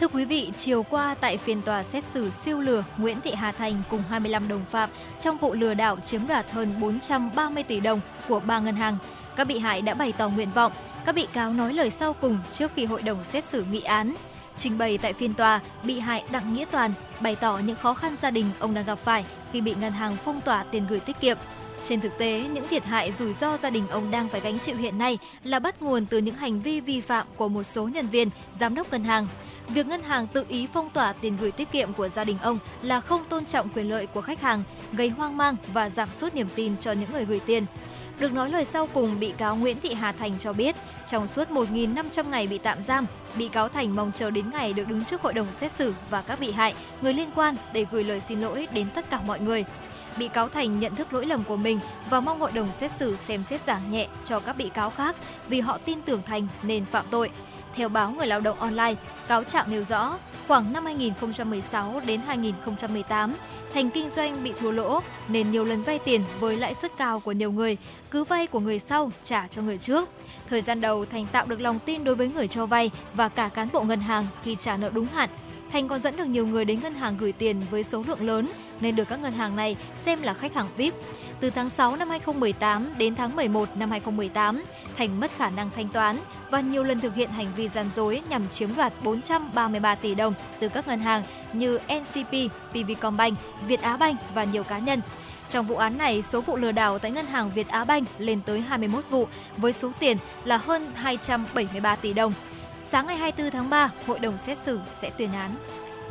Thưa 0.00 0.08
quý 0.08 0.24
vị, 0.24 0.52
chiều 0.58 0.82
qua 0.82 1.14
tại 1.20 1.36
phiên 1.36 1.62
tòa 1.62 1.82
xét 1.82 2.04
xử 2.04 2.30
siêu 2.30 2.60
lừa 2.60 2.84
Nguyễn 2.96 3.20
Thị 3.20 3.32
Hà 3.34 3.52
Thành 3.52 3.82
cùng 3.90 4.02
25 4.08 4.48
đồng 4.48 4.64
phạm 4.70 4.90
trong 5.20 5.38
vụ 5.38 5.54
lừa 5.54 5.74
đảo 5.74 5.98
chiếm 6.04 6.26
đoạt 6.26 6.50
hơn 6.50 6.80
430 6.80 7.62
tỷ 7.62 7.80
đồng 7.80 8.00
của 8.28 8.40
ba 8.40 8.60
ngân 8.60 8.76
hàng, 8.76 8.98
các 9.36 9.46
bị 9.46 9.58
hại 9.58 9.82
đã 9.82 9.94
bày 9.94 10.12
tỏ 10.12 10.28
nguyện 10.28 10.50
vọng. 10.54 10.72
Các 11.06 11.14
bị 11.14 11.26
cáo 11.32 11.52
nói 11.52 11.72
lời 11.72 11.90
sau 11.90 12.12
cùng 12.12 12.38
trước 12.52 12.72
khi 12.74 12.84
hội 12.84 13.02
đồng 13.02 13.24
xét 13.24 13.44
xử 13.44 13.64
nghị 13.64 13.80
án. 13.80 14.14
Trình 14.56 14.78
bày 14.78 14.98
tại 14.98 15.12
phiên 15.12 15.34
tòa, 15.34 15.60
bị 15.82 15.98
hại 15.98 16.24
Đặng 16.30 16.54
Nghĩa 16.54 16.64
Toàn 16.70 16.92
bày 17.20 17.36
tỏ 17.36 17.58
những 17.58 17.76
khó 17.76 17.94
khăn 17.94 18.16
gia 18.22 18.30
đình 18.30 18.46
ông 18.58 18.74
đang 18.74 18.86
gặp 18.86 18.98
phải 19.04 19.24
khi 19.52 19.60
bị 19.60 19.74
ngân 19.80 19.92
hàng 19.92 20.16
phong 20.24 20.40
tỏa 20.40 20.64
tiền 20.70 20.86
gửi 20.86 21.00
tiết 21.00 21.20
kiệm. 21.20 21.38
Trên 21.88 22.00
thực 22.00 22.18
tế, 22.18 22.44
những 22.52 22.68
thiệt 22.68 22.84
hại 22.84 23.12
rủi 23.12 23.32
ro 23.32 23.56
gia 23.56 23.70
đình 23.70 23.88
ông 23.88 24.10
đang 24.10 24.28
phải 24.28 24.40
gánh 24.40 24.58
chịu 24.58 24.76
hiện 24.76 24.98
nay 24.98 25.18
là 25.44 25.58
bắt 25.58 25.82
nguồn 25.82 26.06
từ 26.06 26.18
những 26.18 26.34
hành 26.34 26.62
vi 26.62 26.80
vi 26.80 27.00
phạm 27.00 27.26
của 27.36 27.48
một 27.48 27.62
số 27.62 27.88
nhân 27.88 28.08
viên, 28.08 28.30
giám 28.54 28.74
đốc 28.74 28.90
ngân 28.90 29.04
hàng. 29.04 29.26
Việc 29.68 29.86
ngân 29.86 30.02
hàng 30.02 30.26
tự 30.26 30.44
ý 30.48 30.66
phong 30.72 30.90
tỏa 30.90 31.12
tiền 31.12 31.36
gửi 31.40 31.50
tiết 31.50 31.72
kiệm 31.72 31.92
của 31.92 32.08
gia 32.08 32.24
đình 32.24 32.38
ông 32.42 32.58
là 32.82 33.00
không 33.00 33.24
tôn 33.28 33.44
trọng 33.44 33.68
quyền 33.68 33.90
lợi 33.90 34.06
của 34.06 34.20
khách 34.20 34.40
hàng, 34.40 34.62
gây 34.92 35.08
hoang 35.08 35.36
mang 35.36 35.56
và 35.72 35.90
giảm 35.90 36.08
sút 36.12 36.34
niềm 36.34 36.48
tin 36.54 36.76
cho 36.76 36.92
những 36.92 37.12
người 37.12 37.24
gửi 37.24 37.40
tiền. 37.46 37.66
Được 38.18 38.32
nói 38.32 38.50
lời 38.50 38.64
sau 38.64 38.88
cùng, 38.94 39.20
bị 39.20 39.32
cáo 39.38 39.56
Nguyễn 39.56 39.80
Thị 39.80 39.94
Hà 39.94 40.12
Thành 40.12 40.32
cho 40.38 40.52
biết, 40.52 40.76
trong 41.06 41.28
suốt 41.28 41.50
1.500 41.50 42.28
ngày 42.30 42.46
bị 42.46 42.58
tạm 42.58 42.82
giam, 42.82 43.06
bị 43.36 43.48
cáo 43.48 43.68
Thành 43.68 43.96
mong 43.96 44.12
chờ 44.14 44.30
đến 44.30 44.50
ngày 44.50 44.72
được 44.72 44.88
đứng 44.88 45.04
trước 45.04 45.22
hội 45.22 45.32
đồng 45.32 45.52
xét 45.52 45.72
xử 45.72 45.94
và 46.10 46.22
các 46.22 46.40
bị 46.40 46.50
hại, 46.50 46.74
người 47.00 47.12
liên 47.12 47.30
quan 47.34 47.56
để 47.72 47.86
gửi 47.90 48.04
lời 48.04 48.20
xin 48.20 48.40
lỗi 48.40 48.68
đến 48.72 48.86
tất 48.94 49.10
cả 49.10 49.20
mọi 49.26 49.40
người. 49.40 49.64
Bị 50.18 50.28
cáo 50.28 50.48
Thành 50.48 50.80
nhận 50.80 50.94
thức 50.94 51.12
lỗi 51.12 51.26
lầm 51.26 51.44
của 51.44 51.56
mình 51.56 51.80
và 52.10 52.20
mong 52.20 52.40
hội 52.40 52.52
đồng 52.52 52.72
xét 52.72 52.92
xử 52.92 53.16
xem 53.16 53.42
xét 53.44 53.60
giảm 53.62 53.90
nhẹ 53.90 54.08
cho 54.24 54.40
các 54.40 54.56
bị 54.56 54.68
cáo 54.68 54.90
khác 54.90 55.16
vì 55.48 55.60
họ 55.60 55.78
tin 55.78 56.02
tưởng 56.02 56.22
Thành 56.26 56.46
nên 56.62 56.84
phạm 56.84 57.04
tội. 57.10 57.30
Theo 57.74 57.88
báo 57.88 58.10
Người 58.10 58.26
lao 58.26 58.40
động 58.40 58.60
online, 58.60 58.94
cáo 59.28 59.44
trạng 59.44 59.70
nêu 59.70 59.84
rõ, 59.84 60.18
khoảng 60.48 60.72
năm 60.72 60.84
2016 60.84 62.00
đến 62.06 62.20
2018, 62.26 63.34
Thành 63.74 63.90
kinh 63.90 64.10
doanh 64.10 64.44
bị 64.44 64.52
thua 64.60 64.70
lỗ 64.70 65.00
nên 65.28 65.50
nhiều 65.50 65.64
lần 65.64 65.82
vay 65.82 65.98
tiền 65.98 66.22
với 66.40 66.56
lãi 66.56 66.74
suất 66.74 66.92
cao 66.98 67.20
của 67.20 67.32
nhiều 67.32 67.52
người, 67.52 67.76
cứ 68.10 68.24
vay 68.24 68.46
của 68.46 68.60
người 68.60 68.78
sau 68.78 69.10
trả 69.24 69.46
cho 69.46 69.62
người 69.62 69.78
trước. 69.78 70.08
Thời 70.48 70.62
gian 70.62 70.80
đầu 70.80 71.04
Thành 71.04 71.26
tạo 71.32 71.44
được 71.46 71.60
lòng 71.60 71.78
tin 71.78 72.04
đối 72.04 72.14
với 72.14 72.28
người 72.28 72.48
cho 72.48 72.66
vay 72.66 72.90
và 73.14 73.28
cả 73.28 73.48
cán 73.48 73.68
bộ 73.72 73.82
ngân 73.82 74.00
hàng 74.00 74.26
khi 74.42 74.56
trả 74.60 74.76
nợ 74.76 74.90
đúng 74.94 75.06
hạn. 75.06 75.30
Thành 75.72 75.88
còn 75.88 76.00
dẫn 76.00 76.16
được 76.16 76.24
nhiều 76.24 76.46
người 76.46 76.64
đến 76.64 76.80
ngân 76.82 76.94
hàng 76.94 77.16
gửi 77.18 77.32
tiền 77.32 77.62
với 77.70 77.84
số 77.84 78.02
lượng 78.06 78.26
lớn 78.26 78.48
nên 78.80 78.96
được 78.96 79.08
các 79.08 79.20
ngân 79.20 79.32
hàng 79.32 79.56
này 79.56 79.76
xem 79.96 80.22
là 80.22 80.34
khách 80.34 80.54
hàng 80.54 80.68
VIP. 80.76 80.94
Từ 81.40 81.50
tháng 81.50 81.70
6 81.70 81.96
năm 81.96 82.08
2018 82.08 82.94
đến 82.98 83.14
tháng 83.14 83.36
11 83.36 83.68
năm 83.76 83.90
2018, 83.90 84.64
Thành 84.96 85.20
mất 85.20 85.30
khả 85.36 85.50
năng 85.50 85.70
thanh 85.70 85.88
toán 85.88 86.16
và 86.50 86.60
nhiều 86.60 86.84
lần 86.84 87.00
thực 87.00 87.14
hiện 87.14 87.30
hành 87.30 87.52
vi 87.56 87.68
gian 87.68 87.90
dối 87.94 88.22
nhằm 88.28 88.48
chiếm 88.48 88.76
đoạt 88.76 88.92
433 89.02 89.94
tỷ 89.94 90.14
đồng 90.14 90.34
từ 90.60 90.68
các 90.68 90.88
ngân 90.88 91.00
hàng 91.00 91.22
như 91.52 91.78
NCP, 91.78 92.52
PVcombank, 92.70 93.38
Việt 93.66 93.82
Á 93.82 93.96
Banh 93.96 94.16
và 94.34 94.44
nhiều 94.44 94.62
cá 94.62 94.78
nhân. 94.78 95.00
Trong 95.50 95.66
vụ 95.66 95.76
án 95.76 95.98
này, 95.98 96.22
số 96.22 96.40
vụ 96.40 96.56
lừa 96.56 96.72
đảo 96.72 96.98
tại 96.98 97.10
ngân 97.10 97.26
hàng 97.26 97.50
Việt 97.54 97.68
Á 97.68 97.84
Banh 97.84 98.04
lên 98.18 98.40
tới 98.46 98.60
21 98.60 99.04
vụ 99.10 99.28
với 99.56 99.72
số 99.72 99.92
tiền 99.98 100.16
là 100.44 100.56
hơn 100.56 100.92
273 100.94 101.96
tỷ 101.96 102.12
đồng. 102.12 102.32
Sáng 102.88 103.06
ngày 103.06 103.16
24 103.16 103.50
tháng 103.50 103.70
3, 103.70 103.90
hội 104.06 104.18
đồng 104.18 104.38
xét 104.38 104.58
xử 104.58 104.80
sẽ 104.90 105.10
tuyên 105.10 105.32
án. 105.32 105.50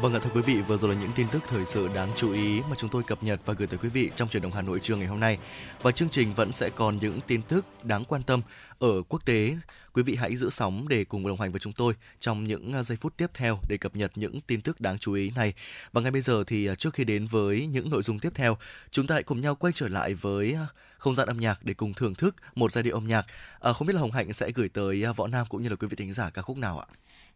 Vâng 0.02 0.14
ạ 0.14 0.20
thưa 0.24 0.30
quý 0.34 0.42
vị, 0.42 0.62
vừa 0.62 0.78
rồi 0.78 0.96
là 0.96 1.02
những 1.02 1.12
tin 1.16 1.28
tức 1.32 1.44
thời 1.48 1.66
sự 1.66 1.90
đáng 1.96 2.10
chú 2.16 2.34
ý 2.34 2.62
mà 2.70 2.76
chúng 2.78 2.90
tôi 2.90 3.04
cập 3.04 3.24
nhật 3.24 3.40
và 3.46 3.54
gửi 3.54 3.68
tới 3.68 3.80
quý 3.84 3.90
vị 3.90 4.10
trong 4.16 4.30
truyền 4.30 4.44
động 4.44 4.52
Hà 4.52 4.62
Nội 4.62 4.80
trưa 4.80 4.96
ngày 4.96 5.08
hôm 5.08 5.20
nay. 5.20 5.38
Và 5.82 5.92
chương 5.92 6.10
trình 6.10 6.34
vẫn 6.34 6.52
sẽ 6.52 6.70
còn 6.70 6.98
những 6.98 7.22
tin 7.22 7.42
tức 7.42 7.66
đáng 7.84 8.06
quan 8.06 8.24
tâm 8.24 8.42
ở 8.80 9.02
quốc 9.10 9.26
tế. 9.26 9.58
Quý 9.94 10.04
vị 10.04 10.16
hãy 10.16 10.36
giữ 10.36 10.50
sóng 10.50 10.88
để 10.88 11.04
cùng 11.06 11.28
đồng 11.28 11.40
hành 11.40 11.52
với 11.52 11.60
chúng 11.60 11.74
tôi 11.74 11.94
trong 12.20 12.44
những 12.44 12.74
à, 12.74 12.84
giây 12.84 12.98
phút 12.98 13.18
tiếp 13.18 13.28
theo 13.34 13.60
để 13.70 13.78
cập 13.78 13.96
nhật 13.96 14.12
những 14.16 14.42
tin 14.42 14.62
tức 14.62 14.82
đáng 14.82 15.00
chú 15.00 15.14
ý 15.14 15.32
này. 15.36 15.54
Và 15.92 16.02
ngay 16.02 16.12
bây 16.12 16.22
giờ 16.22 16.44
thì 16.48 16.68
à, 16.68 16.76
trước 16.76 16.94
khi 16.94 17.04
đến 17.04 17.26
với 17.26 17.66
những 17.66 17.90
nội 17.90 18.04
dung 18.04 18.20
tiếp 18.20 18.32
theo, 18.36 18.58
chúng 18.92 19.08
ta 19.08 19.16
hãy 19.16 19.24
cùng 19.24 19.42
nhau 19.42 19.56
quay 19.56 19.74
trở 19.74 19.88
lại 19.88 20.14
với 20.14 20.54
à, 20.54 20.68
không 20.98 21.16
gian 21.16 21.28
âm 21.28 21.40
nhạc 21.40 21.60
để 21.64 21.74
cùng 21.74 21.94
thưởng 21.94 22.16
thức 22.16 22.36
một 22.56 22.72
giai 22.72 22.84
điệu 22.84 22.94
âm 22.94 23.08
nhạc. 23.08 23.26
À, 23.60 23.74
không 23.74 23.88
biết 23.88 23.94
là 23.94 24.02
Hồng 24.02 24.12
Hạnh 24.12 24.34
sẽ 24.34 24.52
gửi 24.56 24.70
tới 24.70 25.06
Võ 25.16 25.28
Nam 25.28 25.46
cũng 25.50 25.64
như 25.64 25.70
là 25.70 25.76
quý 25.76 25.88
vị 25.88 25.96
thính 25.96 26.14
giả 26.14 26.30
ca 26.30 26.42
khúc 26.42 26.58
nào 26.58 26.80
ạ? 26.80 26.86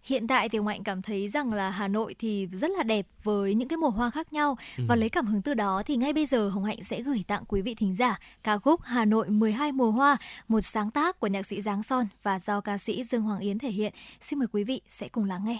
Hiện 0.04 0.28
tại 0.28 0.50
thì 0.50 0.58
Hồng 0.58 0.68
Hạnh 0.68 0.84
cảm 0.84 1.02
thấy 1.02 1.30
rằng 1.30 1.54
là 1.54 1.70
Hà 1.70 1.88
Nội 1.88 2.16
thì 2.20 2.48
rất 2.52 2.72
là 2.72 2.84
đẹp 2.84 3.06
với 3.24 3.54
những 3.56 3.68
cái 3.68 3.78
mùa 3.78 3.90
hoa 3.90 4.10
khác 4.10 4.34
nhau 4.34 4.58
Ừ. 4.78 4.84
và 4.88 4.96
lấy 4.96 5.10
cảm 5.10 5.26
hứng 5.26 5.42
từ 5.42 5.54
đó 5.54 5.84
thì 5.86 5.96
ngay 5.96 6.14
bây 6.14 6.26
giờ 6.26 6.50
Hồng 6.50 6.64
Hạnh 6.66 6.84
sẽ 6.84 7.02
gửi 7.02 7.24
tặng 7.28 7.44
quý 7.48 7.62
vị 7.62 7.76
thính 7.76 7.96
giả 7.96 8.20
ca 8.44 8.58
khúc 8.58 8.82
Hà 8.84 9.06
Nội 9.06 9.30
12 9.30 9.72
mùa 9.72 9.92
hoa, 9.92 10.18
một 10.48 10.62
sáng 10.62 10.92
tác 10.92 11.20
của 11.20 11.28
nhạc 11.28 11.46
sĩ 11.46 11.62
Giáng 11.62 11.84
Son 11.84 12.08
và 12.24 12.40
do 12.40 12.62
ca 12.62 12.78
sĩ 12.78 13.04
Dương 13.04 13.22
Hoàng 13.22 13.40
Yến 13.40 13.60
thể 13.60 13.70
hiện. 13.72 13.94
Xin 14.22 14.40
mời 14.40 14.48
quý 14.52 14.64
vị 14.64 14.82
sẽ 14.90 15.08
cùng 15.08 15.24
lắng 15.26 15.46
nghe. 15.46 15.60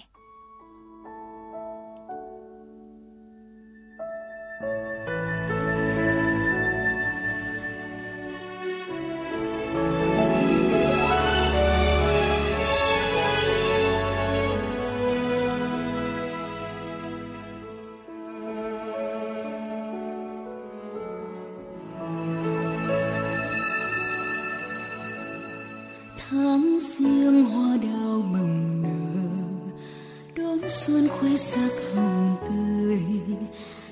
Xuân 30.70 31.08
khoe 31.08 31.36
sắc 31.36 31.70
hồng 31.94 32.36
tươi, 32.48 33.00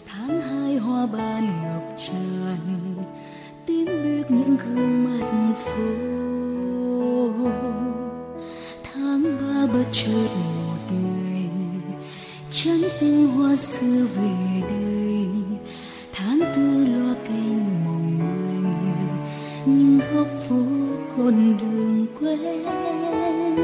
tháng 0.07 0.41
hai 0.41 0.77
hoa 0.77 1.07
ban 1.07 1.63
ngập 1.63 1.97
tràn 2.07 2.59
tím 3.67 3.87
biếc 3.87 4.31
những 4.31 4.57
gương 4.57 5.05
mặt 5.05 5.55
phố 5.57 5.83
tháng 8.93 9.23
ba 9.41 9.73
bất 9.73 9.85
chợt 9.93 10.29
một 10.35 10.79
ngày 10.91 11.51
trắng 12.51 12.83
tinh 13.01 13.29
hoa 13.29 13.57
xưa 13.57 14.07
về 14.17 14.31
đây. 14.61 15.27
Tháng 16.13 16.41
tư 16.57 16.87
loa 16.87 17.15
kèn 17.29 17.59
mộng 17.85 18.19
manh, 18.19 19.19
nhưng 19.67 20.01
góc 20.15 20.29
phố 20.49 20.57
con 21.17 21.59
đường 21.59 22.07
quen 22.21 23.58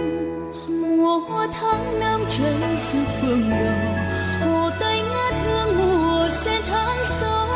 mùa 1.05 1.19
hoa 1.19 1.47
tháng 1.61 2.01
năm 2.01 2.21
cháy 2.29 2.77
giữa 2.77 3.05
phương 3.21 3.51
đỏ 3.51 3.73
hồ 4.47 4.71
tây 4.81 5.03
ngát 5.03 5.35
hương 5.45 5.79
mùa 5.79 6.29
sen 6.45 6.63
tháng 6.71 6.99
sáu 7.21 7.49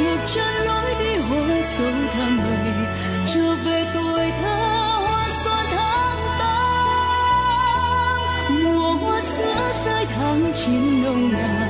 ngược 0.00 0.18
chân 0.34 0.54
lối 0.66 0.94
đi 0.98 1.16
hoa 1.16 1.60
sâu 1.62 1.92
tháng 2.14 2.36
bảy 2.38 2.72
trở 3.34 3.54
về 3.64 3.84
tuổi 3.94 4.30
thơ 4.42 4.56
hoa 5.06 5.28
xuân 5.44 5.66
tháng 5.70 6.18
tám 6.38 8.18
mùa 8.64 8.92
hoa 8.92 9.20
sữa 9.20 9.72
rơi 9.84 10.06
tháng 10.16 10.52
chín 10.54 11.02
nồng 11.02 11.32
nàn 11.32 11.63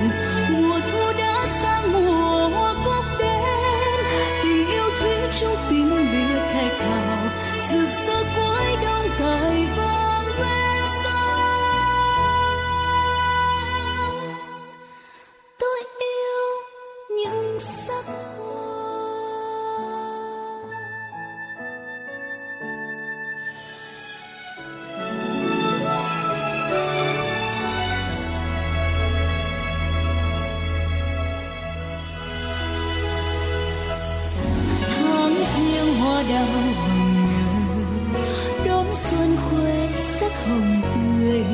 hồng 40.48 40.80
tươi. 40.94 41.44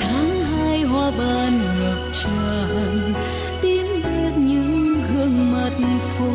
Tháng 0.00 0.42
hai 0.42 0.82
hoa 0.82 1.10
ban 1.18 1.52
ngập 1.80 1.98
tràn, 2.22 3.12
tím 3.62 3.86
biết 4.04 4.32
những 4.36 4.94
gương 5.08 5.52
mặt 5.52 5.72
phố. 6.18 6.32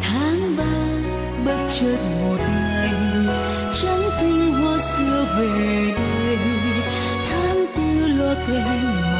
Tháng 0.00 0.56
ba 0.56 0.76
bất 1.44 1.68
chợt 1.80 1.98
một 2.20 2.38
ngày, 2.38 2.94
trắng 3.82 4.02
tinh 4.20 4.52
hoa 4.52 4.78
xưa 4.78 5.26
về 5.38 5.94
đây 5.96 6.38
tháng 7.30 7.66
tư 7.76 8.06
loa 8.08 8.34
kèn 8.48 9.15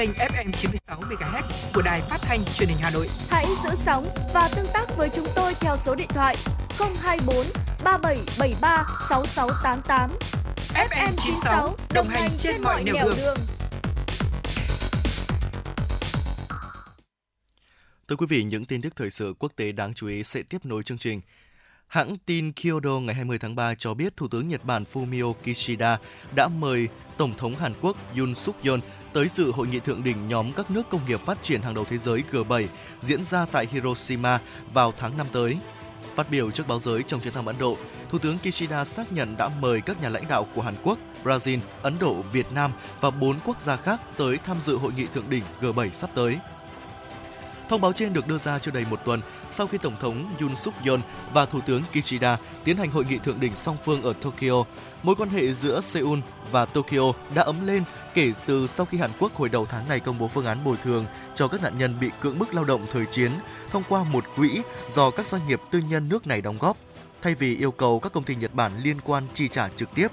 kênh 0.00 0.10
FM 0.10 0.52
96 0.52 1.00
MHz 1.00 1.42
của 1.74 1.82
đài 1.82 2.00
phát 2.00 2.18
thanh 2.22 2.44
truyền 2.44 2.68
hình 2.68 2.78
Hà 2.80 2.90
Nội. 2.90 3.06
Hãy 3.30 3.46
giữ 3.64 3.70
sóng 3.74 4.04
và 4.34 4.50
tương 4.56 4.66
tác 4.72 4.96
với 4.96 5.08
chúng 5.14 5.26
tôi 5.36 5.54
theo 5.60 5.76
số 5.76 5.94
điện 5.94 6.08
thoại 6.08 6.36
024 7.02 7.46
3773 7.84 8.86
6688. 9.08 10.10
FM 10.74 11.12
96 11.16 11.76
đồng 11.94 12.08
hành 12.08 12.30
trên 12.38 12.62
mọi 12.62 12.84
nẻo 12.84 12.94
đường. 12.94 13.36
Thưa 18.08 18.16
quý 18.16 18.26
vị, 18.28 18.42
những 18.42 18.64
tin 18.64 18.82
tức 18.82 18.96
thời 18.96 19.10
sự 19.10 19.34
quốc 19.38 19.52
tế 19.56 19.72
đáng 19.72 19.94
chú 19.94 20.06
ý 20.06 20.22
sẽ 20.24 20.42
tiếp 20.42 20.64
nối 20.64 20.82
chương 20.82 20.98
trình. 20.98 21.20
Hãng 21.86 22.16
tin 22.26 22.52
Kyodo 22.52 23.00
ngày 23.00 23.14
20 23.14 23.38
tháng 23.38 23.56
3 23.56 23.74
cho 23.74 23.94
biết 23.94 24.16
Thủ 24.16 24.28
tướng 24.28 24.48
Nhật 24.48 24.64
Bản 24.64 24.84
Fumio 24.92 25.32
Kishida 25.32 25.98
đã 26.34 26.48
mời 26.48 26.88
Tổng 27.16 27.34
thống 27.38 27.54
Hàn 27.54 27.72
Quốc 27.80 27.96
Yoon 28.16 28.34
suk 28.34 28.62
yeol 28.64 28.80
tới 29.12 29.28
dự 29.28 29.52
hội 29.52 29.66
nghị 29.66 29.80
thượng 29.80 30.04
đỉnh 30.04 30.28
nhóm 30.28 30.52
các 30.52 30.70
nước 30.70 30.82
công 30.90 31.00
nghiệp 31.08 31.20
phát 31.20 31.42
triển 31.42 31.62
hàng 31.62 31.74
đầu 31.74 31.84
thế 31.84 31.98
giới 31.98 32.24
G7 32.32 32.66
diễn 33.00 33.24
ra 33.24 33.46
tại 33.52 33.66
Hiroshima 33.70 34.38
vào 34.74 34.92
tháng 34.96 35.16
5 35.16 35.26
tới. 35.32 35.58
Phát 36.14 36.30
biểu 36.30 36.50
trước 36.50 36.68
báo 36.68 36.78
giới 36.78 37.02
trong 37.02 37.20
chuyến 37.20 37.34
thăm 37.34 37.46
Ấn 37.46 37.58
Độ, 37.58 37.76
Thủ 38.10 38.18
tướng 38.18 38.38
Kishida 38.38 38.84
xác 38.84 39.12
nhận 39.12 39.36
đã 39.36 39.50
mời 39.60 39.80
các 39.80 40.02
nhà 40.02 40.08
lãnh 40.08 40.28
đạo 40.28 40.46
của 40.54 40.62
Hàn 40.62 40.74
Quốc, 40.82 40.98
Brazil, 41.24 41.58
Ấn 41.82 41.98
Độ, 41.98 42.16
Việt 42.32 42.52
Nam 42.52 42.72
và 43.00 43.10
4 43.10 43.36
quốc 43.44 43.60
gia 43.60 43.76
khác 43.76 44.00
tới 44.16 44.38
tham 44.44 44.56
dự 44.60 44.76
hội 44.76 44.92
nghị 44.96 45.06
thượng 45.06 45.30
đỉnh 45.30 45.42
G7 45.60 45.90
sắp 45.90 46.10
tới. 46.14 46.38
Thông 47.68 47.80
báo 47.80 47.92
trên 47.92 48.12
được 48.12 48.26
đưa 48.26 48.38
ra 48.38 48.58
chưa 48.58 48.70
đầy 48.70 48.84
một 48.90 49.00
tuần 49.04 49.20
sau 49.50 49.66
khi 49.66 49.78
Tổng 49.78 49.96
thống 50.00 50.30
Yoon 50.40 50.56
suk 50.56 50.74
yeol 50.84 51.00
và 51.32 51.46
Thủ 51.46 51.60
tướng 51.60 51.82
Kishida 51.92 52.38
tiến 52.64 52.76
hành 52.76 52.90
hội 52.90 53.04
nghị 53.10 53.18
thượng 53.18 53.40
đỉnh 53.40 53.56
song 53.56 53.76
phương 53.84 54.02
ở 54.02 54.12
Tokyo. 54.12 54.64
Mối 55.02 55.14
quan 55.14 55.28
hệ 55.28 55.54
giữa 55.54 55.80
Seoul 55.80 56.18
và 56.50 56.64
Tokyo 56.64 57.12
đã 57.34 57.42
ấm 57.42 57.66
lên 57.66 57.82
kể 58.14 58.32
từ 58.46 58.66
sau 58.66 58.86
khi 58.86 58.98
Hàn 58.98 59.10
Quốc 59.18 59.34
hồi 59.34 59.48
đầu 59.48 59.66
tháng 59.66 59.88
này 59.88 60.00
công 60.00 60.18
bố 60.18 60.28
phương 60.28 60.44
án 60.44 60.64
bồi 60.64 60.76
thường 60.84 61.06
cho 61.34 61.48
các 61.48 61.62
nạn 61.62 61.78
nhân 61.78 62.00
bị 62.00 62.10
cưỡng 62.20 62.38
bức 62.38 62.54
lao 62.54 62.64
động 62.64 62.86
thời 62.92 63.06
chiến 63.06 63.30
thông 63.70 63.82
qua 63.88 64.04
một 64.04 64.24
quỹ 64.36 64.62
do 64.94 65.10
các 65.10 65.28
doanh 65.28 65.48
nghiệp 65.48 65.60
tư 65.70 65.78
nhân 65.78 66.08
nước 66.08 66.26
này 66.26 66.40
đóng 66.40 66.58
góp, 66.58 66.76
thay 67.22 67.34
vì 67.34 67.56
yêu 67.56 67.70
cầu 67.70 68.00
các 68.00 68.12
công 68.12 68.24
ty 68.24 68.34
Nhật 68.34 68.54
Bản 68.54 68.72
liên 68.82 69.00
quan 69.00 69.26
chi 69.34 69.48
trả 69.48 69.68
trực 69.68 69.94
tiếp. 69.94 70.08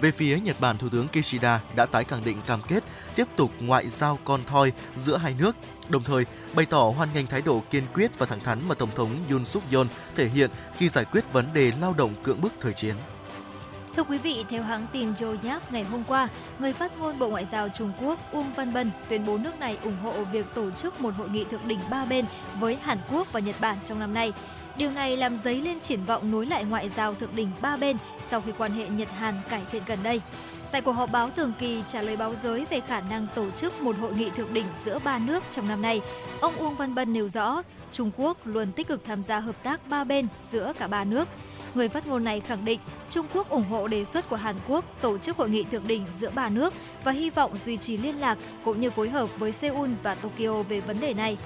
Về 0.00 0.10
phía 0.10 0.40
Nhật 0.40 0.60
Bản, 0.60 0.78
Thủ 0.78 0.88
tướng 0.88 1.08
Kishida 1.08 1.60
đã 1.76 1.86
tái 1.86 2.04
khẳng 2.04 2.24
định 2.24 2.36
cam 2.46 2.60
kết 2.68 2.84
tiếp 3.14 3.28
tục 3.36 3.50
ngoại 3.60 3.88
giao 3.90 4.18
con 4.24 4.40
thoi 4.44 4.72
giữa 5.04 5.16
hai 5.16 5.34
nước, 5.38 5.56
đồng 5.88 6.02
thời 6.02 6.24
bày 6.54 6.66
tỏ 6.66 6.92
hoan 6.96 7.08
nghênh 7.14 7.26
thái 7.26 7.42
độ 7.42 7.62
kiên 7.70 7.84
quyết 7.94 8.18
và 8.18 8.26
thẳng 8.26 8.40
thắn 8.40 8.68
mà 8.68 8.74
Tổng 8.74 8.90
thống 8.94 9.16
Yoon 9.30 9.44
suk 9.44 9.70
yeol 9.70 9.86
thể 10.16 10.28
hiện 10.28 10.50
khi 10.76 10.88
giải 10.88 11.04
quyết 11.04 11.32
vấn 11.32 11.54
đề 11.54 11.72
lao 11.80 11.94
động 11.98 12.14
cưỡng 12.22 12.40
bức 12.40 12.52
thời 12.60 12.72
chiến. 12.72 12.94
Thưa 13.96 14.02
quý 14.02 14.18
vị, 14.18 14.44
theo 14.48 14.62
hãng 14.62 14.86
tin 14.92 15.12
Yonhap 15.20 15.72
ngày 15.72 15.84
hôm 15.84 16.04
qua, 16.04 16.28
người 16.58 16.72
phát 16.72 16.98
ngôn 16.98 17.18
Bộ 17.18 17.28
Ngoại 17.28 17.46
giao 17.52 17.68
Trung 17.68 17.92
Quốc 18.00 18.32
Uông 18.32 18.52
Văn 18.56 18.72
Bân 18.72 18.90
tuyên 19.08 19.26
bố 19.26 19.38
nước 19.38 19.60
này 19.60 19.78
ủng 19.82 19.96
hộ 20.02 20.12
việc 20.32 20.46
tổ 20.54 20.70
chức 20.70 21.00
một 21.00 21.14
hội 21.14 21.28
nghị 21.28 21.44
thượng 21.44 21.68
đỉnh 21.68 21.78
ba 21.90 22.04
bên 22.04 22.24
với 22.60 22.76
Hàn 22.76 22.98
Quốc 23.12 23.32
và 23.32 23.40
Nhật 23.40 23.56
Bản 23.60 23.76
trong 23.86 23.98
năm 23.98 24.14
nay. 24.14 24.32
Điều 24.76 24.90
này 24.90 25.16
làm 25.16 25.36
dấy 25.36 25.60
lên 25.60 25.80
triển 25.80 26.04
vọng 26.04 26.30
nối 26.30 26.46
lại 26.46 26.64
ngoại 26.64 26.88
giao 26.88 27.14
thượng 27.14 27.36
đỉnh 27.36 27.50
ba 27.60 27.76
bên 27.76 27.96
sau 28.22 28.40
khi 28.40 28.52
quan 28.58 28.72
hệ 28.72 28.88
Nhật-Hàn 28.88 29.34
cải 29.48 29.62
thiện 29.72 29.82
gần 29.86 29.98
đây. 30.02 30.20
Tại 30.70 30.80
cuộc 30.80 30.92
họp 30.92 31.12
báo 31.12 31.30
thường 31.30 31.52
kỳ 31.58 31.82
trả 31.88 32.02
lời 32.02 32.16
báo 32.16 32.34
giới 32.34 32.66
về 32.70 32.80
khả 32.80 33.00
năng 33.00 33.26
tổ 33.34 33.50
chức 33.50 33.82
một 33.82 33.96
hội 34.00 34.14
nghị 34.14 34.30
thượng 34.30 34.54
đỉnh 34.54 34.66
giữa 34.84 34.98
ba 35.04 35.18
nước 35.18 35.44
trong 35.50 35.68
năm 35.68 35.82
nay, 35.82 36.00
ông 36.40 36.54
Uông 36.56 36.74
Văn 36.74 36.94
Bân 36.94 37.12
nêu 37.12 37.28
rõ 37.28 37.62
Trung 37.92 38.10
Quốc 38.16 38.46
luôn 38.46 38.72
tích 38.72 38.88
cực 38.88 39.04
tham 39.04 39.22
gia 39.22 39.40
hợp 39.40 39.62
tác 39.62 39.88
ba 39.88 40.04
bên 40.04 40.26
giữa 40.42 40.72
cả 40.78 40.86
ba 40.86 41.04
nước. 41.04 41.28
Người 41.74 41.88
phát 41.88 42.06
ngôn 42.06 42.24
này 42.24 42.40
khẳng 42.40 42.64
định 42.64 42.80
Trung 43.10 43.26
Quốc 43.34 43.50
ủng 43.50 43.64
hộ 43.70 43.88
đề 43.88 44.04
xuất 44.04 44.28
của 44.28 44.36
Hàn 44.36 44.56
Quốc 44.68 44.84
tổ 45.00 45.18
chức 45.18 45.36
hội 45.36 45.50
nghị 45.50 45.64
thượng 45.64 45.86
đỉnh 45.86 46.06
giữa 46.18 46.30
ba 46.30 46.48
nước 46.48 46.74
và 47.04 47.12
hy 47.12 47.30
vọng 47.30 47.58
duy 47.64 47.76
trì 47.76 47.96
liên 47.96 48.20
lạc 48.20 48.38
cũng 48.64 48.80
như 48.80 48.90
phối 48.90 49.08
hợp 49.08 49.38
với 49.38 49.52
Seoul 49.52 49.90
và 50.02 50.14
Tokyo 50.14 50.62
về 50.62 50.80
vấn 50.80 51.00
đề 51.00 51.14
này. 51.14 51.36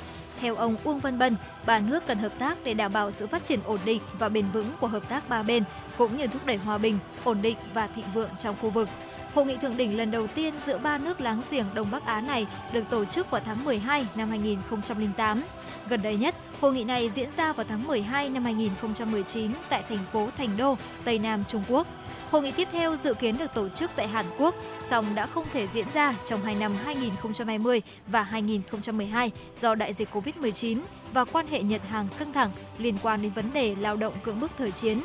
Theo 0.41 0.57
ông 0.57 0.77
Uông 0.85 0.99
Văn 0.99 1.19
Bân, 1.19 1.37
ba 1.67 1.79
nước 1.79 2.07
cần 2.07 2.19
hợp 2.19 2.33
tác 2.39 2.59
để 2.65 2.75
đảm 2.75 2.93
bảo 2.93 3.11
sự 3.11 3.27
phát 3.27 3.45
triển 3.45 3.61
ổn 3.65 3.79
định 3.85 4.01
và 4.19 4.29
bền 4.29 4.51
vững 4.53 4.71
của 4.81 4.87
hợp 4.87 5.09
tác 5.09 5.29
ba 5.29 5.43
bên, 5.43 5.63
cũng 5.99 6.17
như 6.17 6.27
thúc 6.27 6.47
đẩy 6.47 6.57
hòa 6.57 6.79
bình, 6.79 6.99
ổn 7.25 7.43
định 7.43 7.57
và 7.75 7.87
thịnh 7.87 8.05
vượng 8.15 8.31
trong 8.39 8.57
khu 8.61 8.71
vực. 8.71 8.89
Hội 9.35 9.47
nghị 9.47 9.57
thượng 9.57 9.77
đỉnh 9.77 9.97
lần 9.97 10.11
đầu 10.11 10.27
tiên 10.27 10.55
giữa 10.67 10.79
ba 10.79 10.99
nước 10.99 11.21
láng 11.21 11.43
giềng 11.51 11.65
Đông 11.75 11.91
Bắc 11.91 12.07
Á 12.07 12.21
này 12.21 12.47
được 12.73 12.85
tổ 12.91 13.05
chức 13.05 13.31
vào 13.31 13.41
tháng 13.45 13.65
12 13.65 14.07
năm 14.15 14.29
2008. 14.29 15.43
Gần 15.89 16.03
đây 16.03 16.17
nhất, 16.17 16.35
hội 16.61 16.73
nghị 16.73 16.85
này 16.85 17.09
diễn 17.09 17.31
ra 17.31 17.53
vào 17.53 17.67
tháng 17.69 17.87
12 17.87 18.29
năm 18.29 18.45
2019 18.45 19.51
tại 19.69 19.83
thành 19.89 19.99
phố 20.13 20.29
Thành 20.37 20.49
Đô, 20.57 20.77
Tây 21.05 21.19
Nam 21.19 21.45
Trung 21.49 21.63
Quốc. 21.69 21.87
Hội 22.31 22.43
nghị 22.43 22.53
tiếp 22.53 22.69
theo 22.73 22.97
dự 22.97 23.15
kiến 23.15 23.39
được 23.39 23.55
tổ 23.55 23.69
chức 23.69 23.91
tại 23.97 24.09
Hàn 24.09 24.27
Quốc, 24.39 24.55
song 24.83 25.05
đã 25.15 25.27
không 25.27 25.45
thể 25.53 25.67
diễn 25.67 25.87
ra 25.95 26.15
trong 26.27 26.43
hai 26.43 26.55
năm 26.55 26.73
2020 26.85 27.83
và 28.07 28.23
2012 28.23 29.31
do 29.61 29.75
đại 29.75 29.93
dịch 29.93 30.09
Covid-19 30.13 30.79
và 31.13 31.25
quan 31.25 31.47
hệ 31.47 31.63
Nhật 31.63 31.83
Hàn 31.89 32.09
căng 32.19 32.33
thẳng 32.33 32.51
liên 32.79 32.99
quan 33.03 33.23
đến 33.23 33.33
vấn 33.33 33.53
đề 33.53 33.75
lao 33.75 33.97
động 33.97 34.15
cưỡng 34.23 34.41
bức 34.41 34.51
thời 34.59 34.71
chiến. 34.71 35.01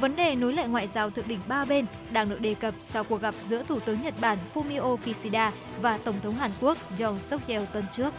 Vấn 0.00 0.16
đề 0.16 0.34
nối 0.34 0.52
lại 0.52 0.68
ngoại 0.68 0.86
giao 0.86 1.10
thượng 1.10 1.28
đỉnh 1.28 1.40
ba 1.48 1.64
bên 1.64 1.86
đang 2.12 2.28
được 2.28 2.40
đề 2.40 2.54
cập 2.54 2.74
sau 2.80 3.04
cuộc 3.04 3.20
gặp 3.20 3.34
giữa 3.40 3.62
Thủ 3.62 3.80
tướng 3.80 4.02
Nhật 4.02 4.14
Bản 4.20 4.38
Fumio 4.54 4.96
Kishida 4.96 5.52
và 5.82 5.98
Tổng 5.98 6.20
thống 6.22 6.34
Hàn 6.34 6.50
Quốc 6.60 6.78
Yoon 7.00 7.20
suk 7.20 7.48
yeol 7.48 7.64
tuần 7.72 7.84
trước. 7.92 8.14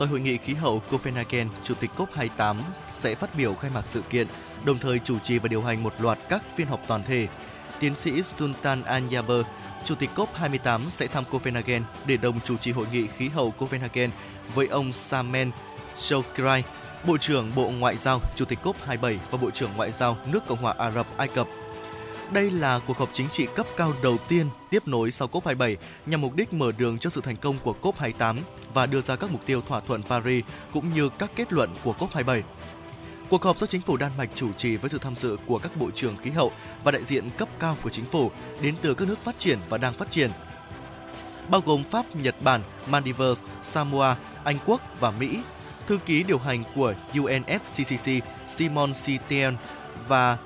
Tại 0.00 0.08
hội 0.08 0.20
nghị 0.20 0.36
khí 0.36 0.54
hậu 0.54 0.82
Copenhagen, 0.90 1.48
Chủ 1.64 1.74
tịch 1.74 1.90
COP28 1.96 2.56
sẽ 2.88 3.14
phát 3.14 3.34
biểu 3.34 3.54
khai 3.54 3.70
mạc 3.74 3.82
sự 3.86 4.02
kiện, 4.10 4.26
đồng 4.64 4.78
thời 4.78 4.98
chủ 4.98 5.18
trì 5.18 5.38
và 5.38 5.48
điều 5.48 5.62
hành 5.62 5.82
một 5.82 5.92
loạt 5.98 6.18
các 6.28 6.42
phiên 6.56 6.66
họp 6.66 6.80
toàn 6.86 7.02
thể. 7.02 7.28
Tiến 7.80 7.96
sĩ 7.96 8.22
Sultan 8.22 8.82
Anjaber, 8.82 9.42
Chủ 9.84 9.94
tịch 9.94 10.10
COP28 10.16 10.90
sẽ 10.90 11.06
thăm 11.06 11.24
Copenhagen 11.30 11.82
để 12.06 12.16
đồng 12.16 12.40
chủ 12.40 12.56
trì 12.56 12.72
hội 12.72 12.86
nghị 12.92 13.06
khí 13.16 13.28
hậu 13.28 13.50
Copenhagen 13.50 14.10
với 14.54 14.66
ông 14.66 14.92
Samen 14.92 15.50
Shokrai, 15.96 16.64
Bộ 17.06 17.18
trưởng 17.18 17.50
Bộ 17.54 17.70
Ngoại 17.70 17.96
giao, 17.96 18.20
Chủ 18.36 18.44
tịch 18.44 18.58
COP27 18.62 19.16
và 19.30 19.38
Bộ 19.42 19.50
trưởng 19.50 19.70
Ngoại 19.76 19.90
giao 19.90 20.16
nước 20.26 20.46
Cộng 20.46 20.62
hòa 20.62 20.74
Ả 20.78 20.90
Rập 20.90 21.06
Ai 21.16 21.28
Cập. 21.28 21.46
Đây 22.32 22.50
là 22.50 22.80
cuộc 22.86 22.98
họp 22.98 23.08
chính 23.12 23.28
trị 23.28 23.46
cấp 23.54 23.66
cao 23.76 23.92
đầu 24.02 24.16
tiên 24.28 24.46
tiếp 24.70 24.88
nối 24.88 25.10
sau 25.10 25.28
COP27 25.28 25.76
nhằm 26.06 26.20
mục 26.20 26.36
đích 26.36 26.52
mở 26.52 26.72
đường 26.78 26.98
cho 26.98 27.10
sự 27.10 27.20
thành 27.20 27.36
công 27.36 27.56
của 27.62 27.74
COP28 27.82 28.36
và 28.74 28.86
đưa 28.86 29.00
ra 29.00 29.16
các 29.16 29.30
mục 29.30 29.46
tiêu 29.46 29.60
thỏa 29.60 29.80
thuận 29.80 30.02
Paris 30.02 30.44
cũng 30.72 30.94
như 30.94 31.08
các 31.08 31.30
kết 31.36 31.52
luận 31.52 31.70
của 31.84 31.94
COP27. 31.98 32.42
Cuộc 33.30 33.42
họp 33.42 33.58
do 33.58 33.66
chính 33.66 33.80
phủ 33.80 33.96
Đan 33.96 34.12
Mạch 34.18 34.28
chủ 34.34 34.52
trì 34.52 34.76
với 34.76 34.90
sự 34.90 34.98
tham 34.98 35.16
dự 35.16 35.36
của 35.46 35.58
các 35.58 35.76
bộ 35.76 35.90
trưởng 35.90 36.16
khí 36.16 36.30
hậu 36.30 36.52
và 36.84 36.90
đại 36.90 37.04
diện 37.04 37.30
cấp 37.38 37.48
cao 37.58 37.76
của 37.82 37.90
chính 37.90 38.04
phủ 38.04 38.30
đến 38.60 38.74
từ 38.82 38.94
các 38.94 39.08
nước 39.08 39.18
phát 39.18 39.38
triển 39.38 39.58
và 39.68 39.78
đang 39.78 39.94
phát 39.94 40.10
triển, 40.10 40.30
bao 41.48 41.60
gồm 41.66 41.84
Pháp, 41.84 42.16
Nhật 42.16 42.34
Bản, 42.40 42.60
Maldives, 42.90 43.42
Samoa, 43.62 44.16
Anh 44.44 44.56
Quốc 44.66 44.80
và 45.00 45.10
Mỹ. 45.10 45.40
Thư 45.86 45.98
ký 46.06 46.22
điều 46.22 46.38
hành 46.38 46.64
của 46.74 46.94
UNFCCC 47.12 48.20
Simon 48.46 48.92
Citien 49.04 49.56
và 50.08 50.38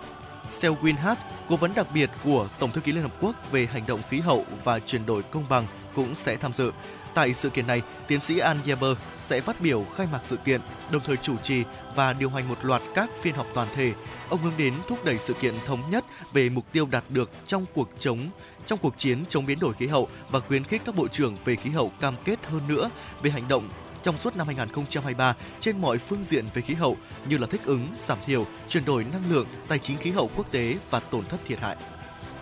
Selwyn 0.60 0.96
Haas, 0.96 1.18
cố 1.48 1.56
vấn 1.56 1.74
đặc 1.74 1.86
biệt 1.94 2.10
của 2.24 2.48
Tổng 2.58 2.72
thư 2.72 2.80
ký 2.80 2.92
Liên 2.92 3.02
Hợp 3.02 3.14
Quốc 3.20 3.52
về 3.52 3.66
hành 3.66 3.86
động 3.86 4.00
khí 4.10 4.20
hậu 4.20 4.44
và 4.64 4.78
chuyển 4.78 5.06
đổi 5.06 5.22
công 5.22 5.44
bằng 5.48 5.66
cũng 5.94 6.14
sẽ 6.14 6.36
tham 6.36 6.52
dự. 6.52 6.72
Tại 7.14 7.34
sự 7.34 7.50
kiện 7.50 7.66
này, 7.66 7.82
tiến 8.06 8.20
sĩ 8.20 8.38
An 8.38 8.56
Yeber 8.66 8.96
sẽ 9.20 9.40
phát 9.40 9.60
biểu 9.60 9.86
khai 9.96 10.06
mạc 10.12 10.20
sự 10.24 10.36
kiện, 10.36 10.60
đồng 10.90 11.02
thời 11.06 11.16
chủ 11.16 11.36
trì 11.36 11.64
và 11.94 12.12
điều 12.12 12.30
hành 12.30 12.48
một 12.48 12.64
loạt 12.64 12.82
các 12.94 13.10
phiên 13.20 13.34
họp 13.34 13.46
toàn 13.54 13.68
thể. 13.74 13.92
Ông 14.28 14.42
hướng 14.42 14.52
đến 14.58 14.74
thúc 14.88 15.04
đẩy 15.04 15.18
sự 15.18 15.34
kiện 15.34 15.54
thống 15.66 15.80
nhất 15.90 16.04
về 16.32 16.48
mục 16.48 16.72
tiêu 16.72 16.88
đạt 16.90 17.04
được 17.08 17.30
trong 17.46 17.66
cuộc 17.74 17.88
chống 17.98 18.18
trong 18.66 18.78
cuộc 18.78 18.94
chiến 18.98 19.24
chống 19.28 19.46
biến 19.46 19.60
đổi 19.60 19.72
khí 19.72 19.86
hậu 19.86 20.08
và 20.30 20.40
khuyến 20.40 20.64
khích 20.64 20.82
các 20.84 20.94
bộ 20.94 21.08
trưởng 21.08 21.36
về 21.44 21.56
khí 21.56 21.70
hậu 21.70 21.92
cam 22.00 22.14
kết 22.24 22.46
hơn 22.46 22.62
nữa 22.68 22.90
về 23.22 23.30
hành 23.30 23.48
động 23.48 23.68
trong 24.04 24.18
suốt 24.18 24.36
năm 24.36 24.46
2023 24.46 25.34
trên 25.60 25.80
mọi 25.80 25.98
phương 25.98 26.24
diện 26.24 26.44
về 26.54 26.62
khí 26.62 26.74
hậu 26.74 26.96
như 27.28 27.38
là 27.38 27.46
thích 27.46 27.60
ứng, 27.64 27.86
giảm 27.96 28.18
thiểu, 28.26 28.46
chuyển 28.68 28.84
đổi 28.84 29.04
năng 29.12 29.22
lượng, 29.30 29.46
tài 29.68 29.78
chính 29.78 29.98
khí 29.98 30.10
hậu 30.10 30.30
quốc 30.36 30.52
tế 30.52 30.76
và 30.90 31.00
tổn 31.00 31.24
thất 31.26 31.40
thiệt 31.46 31.60
hại. 31.60 31.76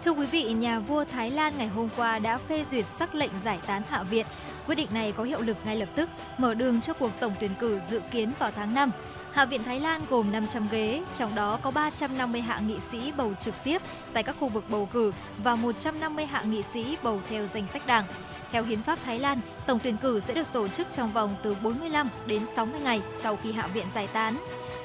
Thưa 0.04 0.10
quý 0.10 0.26
vị, 0.26 0.42
nhà 0.52 0.78
vua 0.78 1.04
Thái 1.04 1.30
Lan 1.30 1.58
ngày 1.58 1.68
hôm 1.68 1.88
qua 1.96 2.18
đã 2.18 2.38
phê 2.38 2.64
duyệt 2.64 2.86
sắc 2.86 3.14
lệnh 3.14 3.30
giải 3.44 3.58
tán 3.66 3.82
Hạ 3.88 4.02
viện. 4.02 4.26
Quyết 4.66 4.74
định 4.74 4.88
này 4.92 5.12
có 5.12 5.24
hiệu 5.24 5.40
lực 5.40 5.56
ngay 5.64 5.76
lập 5.76 5.88
tức, 5.94 6.10
mở 6.38 6.54
đường 6.54 6.80
cho 6.80 6.92
cuộc 6.92 7.10
tổng 7.20 7.34
tuyển 7.40 7.54
cử 7.60 7.78
dự 7.78 8.00
kiến 8.10 8.32
vào 8.38 8.50
tháng 8.56 8.74
5. 8.74 8.90
Hạ 9.32 9.44
viện 9.44 9.64
Thái 9.64 9.80
Lan 9.80 10.02
gồm 10.10 10.32
500 10.32 10.68
ghế, 10.70 11.02
trong 11.14 11.34
đó 11.34 11.58
có 11.62 11.70
350 11.70 12.40
hạ 12.40 12.60
nghị 12.60 12.80
sĩ 12.90 13.12
bầu 13.16 13.34
trực 13.40 13.54
tiếp 13.64 13.82
tại 14.12 14.22
các 14.22 14.36
khu 14.40 14.48
vực 14.48 14.64
bầu 14.70 14.88
cử 14.92 15.12
và 15.42 15.54
150 15.54 16.26
hạ 16.26 16.42
nghị 16.42 16.62
sĩ 16.62 16.96
bầu 17.02 17.20
theo 17.28 17.46
danh 17.46 17.66
sách 17.72 17.86
đảng. 17.86 18.04
Theo 18.52 18.64
hiến 18.64 18.82
pháp 18.82 18.98
Thái 19.04 19.18
Lan, 19.18 19.40
tổng 19.66 19.78
tuyển 19.82 19.96
cử 19.96 20.20
sẽ 20.20 20.34
được 20.34 20.46
tổ 20.52 20.68
chức 20.68 20.86
trong 20.92 21.12
vòng 21.12 21.34
từ 21.42 21.56
45 21.62 22.08
đến 22.26 22.46
60 22.46 22.80
ngày 22.80 23.00
sau 23.16 23.36
khi 23.36 23.52
hạ 23.52 23.66
viện 23.66 23.86
giải 23.94 24.08
tán. 24.12 24.34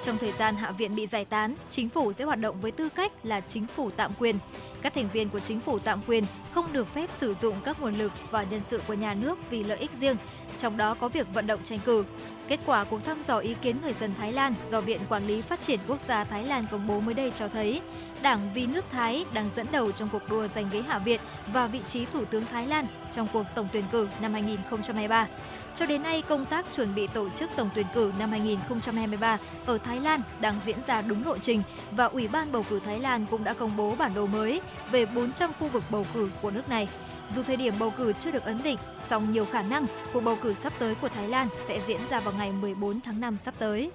Trong 0.03 0.18
thời 0.18 0.32
gian 0.32 0.55
hạ 0.55 0.72
viện 0.72 0.95
bị 0.95 1.07
giải 1.07 1.26
tán, 1.26 1.55
chính 1.72 1.89
phủ 1.89 2.13
sẽ 2.13 2.26
hoạt 2.26 2.39
động 2.39 2.61
với 2.61 2.72
tư 2.72 2.89
cách 2.89 3.11
là 3.24 3.41
chính 3.41 3.68
phủ 3.68 3.89
tạm 3.89 4.11
quyền. 4.20 4.36
Các 4.82 4.93
thành 4.93 5.09
viên 5.13 5.30
của 5.30 5.39
chính 5.39 5.59
phủ 5.59 5.80
tạm 5.80 6.01
quyền 6.07 6.23
không 6.53 6.73
được 6.73 6.88
phép 6.88 7.11
sử 7.11 7.34
dụng 7.34 7.55
các 7.63 7.82
nguồn 7.82 7.93
lực 7.93 8.11
và 8.32 8.43
nhân 8.43 8.59
sự 8.59 8.82
của 8.88 8.93
nhà 8.93 9.13
nước 9.13 9.49
vì 9.49 9.63
lợi 9.63 9.78
ích 9.78 9.91
riêng, 9.99 10.17
trong 10.57 10.78
đó 10.78 10.93
có 10.93 11.07
việc 11.07 11.28
vận 11.34 11.47
động 11.47 11.59
tranh 11.63 11.80
cử. 11.86 12.03
Kết 12.47 12.59
quả 12.65 12.84
cuộc 12.84 13.05
thăm 13.05 13.23
dò 13.23 13.38
ý 13.38 13.55
kiến 13.61 13.75
người 13.82 13.93
dân 13.93 14.13
Thái 14.17 14.34
Lan 14.34 14.53
do 14.69 14.82
Viện 14.82 15.01
Quản 15.09 15.28
lý 15.28 15.41
Phát 15.41 15.63
triển 15.63 15.80
Quốc 15.88 16.01
gia 16.01 16.23
Thái 16.23 16.45
Lan 16.45 16.65
công 16.71 16.88
bố 16.88 16.99
mới 16.99 17.13
đây 17.13 17.32
cho 17.36 17.47
thấy, 17.47 17.82
Đảng 18.21 18.49
Vì 18.53 18.65
nước 18.65 18.86
Thái 18.91 19.25
đang 19.34 19.49
dẫn 19.55 19.67
đầu 19.71 19.91
trong 19.91 20.09
cuộc 20.11 20.30
đua 20.30 20.47
giành 20.47 20.69
ghế 20.69 20.82
Hạ 20.82 20.99
viện 20.99 21.19
và 21.53 21.67
vị 21.67 21.80
trí 21.88 22.05
Thủ 22.05 22.25
tướng 22.25 22.45
Thái 22.45 22.67
Lan 22.67 22.88
trong 23.11 23.28
cuộc 23.34 23.43
tổng 23.55 23.67
tuyển 23.73 23.84
cử 23.91 24.07
năm 24.21 24.34
2023. 24.34 25.28
Cho 25.75 25.86
đến 25.86 26.03
nay, 26.03 26.21
công 26.21 26.45
tác 26.45 26.65
chuẩn 26.75 26.95
bị 26.95 27.07
tổ 27.07 27.30
chức 27.30 27.49
tổng 27.55 27.69
tuyển 27.75 27.86
cử 27.93 28.11
năm 28.19 28.30
2023 28.32 29.38
ở 29.65 29.78
Thái 29.78 29.99
Lan 29.99 30.21
đang 30.39 30.55
diễn 30.65 30.82
ra 30.82 31.01
đúng 31.01 31.25
lộ 31.25 31.38
trình 31.38 31.63
và 31.91 32.05
Ủy 32.05 32.28
ban 32.28 32.51
bầu 32.51 32.65
cử 32.69 32.80
Thái 32.80 32.99
Lan 32.99 33.25
cũng 33.32 33.43
đã 33.43 33.53
công 33.53 33.78
bố 33.78 33.95
bản 33.95 34.11
đồ 34.15 34.25
mới 34.25 34.61
về 34.91 35.05
400 35.05 35.51
khu 35.59 35.68
vực 35.68 35.84
bầu 35.89 36.05
cử 36.13 36.30
của 36.41 36.51
nước 36.51 36.70
này. 36.70 36.88
Dù 37.36 37.43
thời 37.43 37.57
điểm 37.57 37.74
bầu 37.80 37.93
cử 37.97 38.13
chưa 38.20 38.32
được 38.32 38.43
ấn 38.43 38.63
định, 38.63 38.78
song 39.09 39.34
nhiều 39.34 39.45
khả 39.45 39.61
năng 39.61 39.86
cuộc 40.13 40.22
bầu 40.22 40.38
cử 40.41 40.53
sắp 40.53 40.74
tới 40.80 40.95
của 40.95 41.09
Thái 41.09 41.28
Lan 41.28 41.47
sẽ 41.65 41.80
diễn 41.88 41.99
ra 42.09 42.20
vào 42.20 42.34
ngày 42.38 42.51
14 42.51 43.01
tháng 43.01 43.20
5 43.20 43.38
sắp 43.38 43.53
tới. 43.59 43.91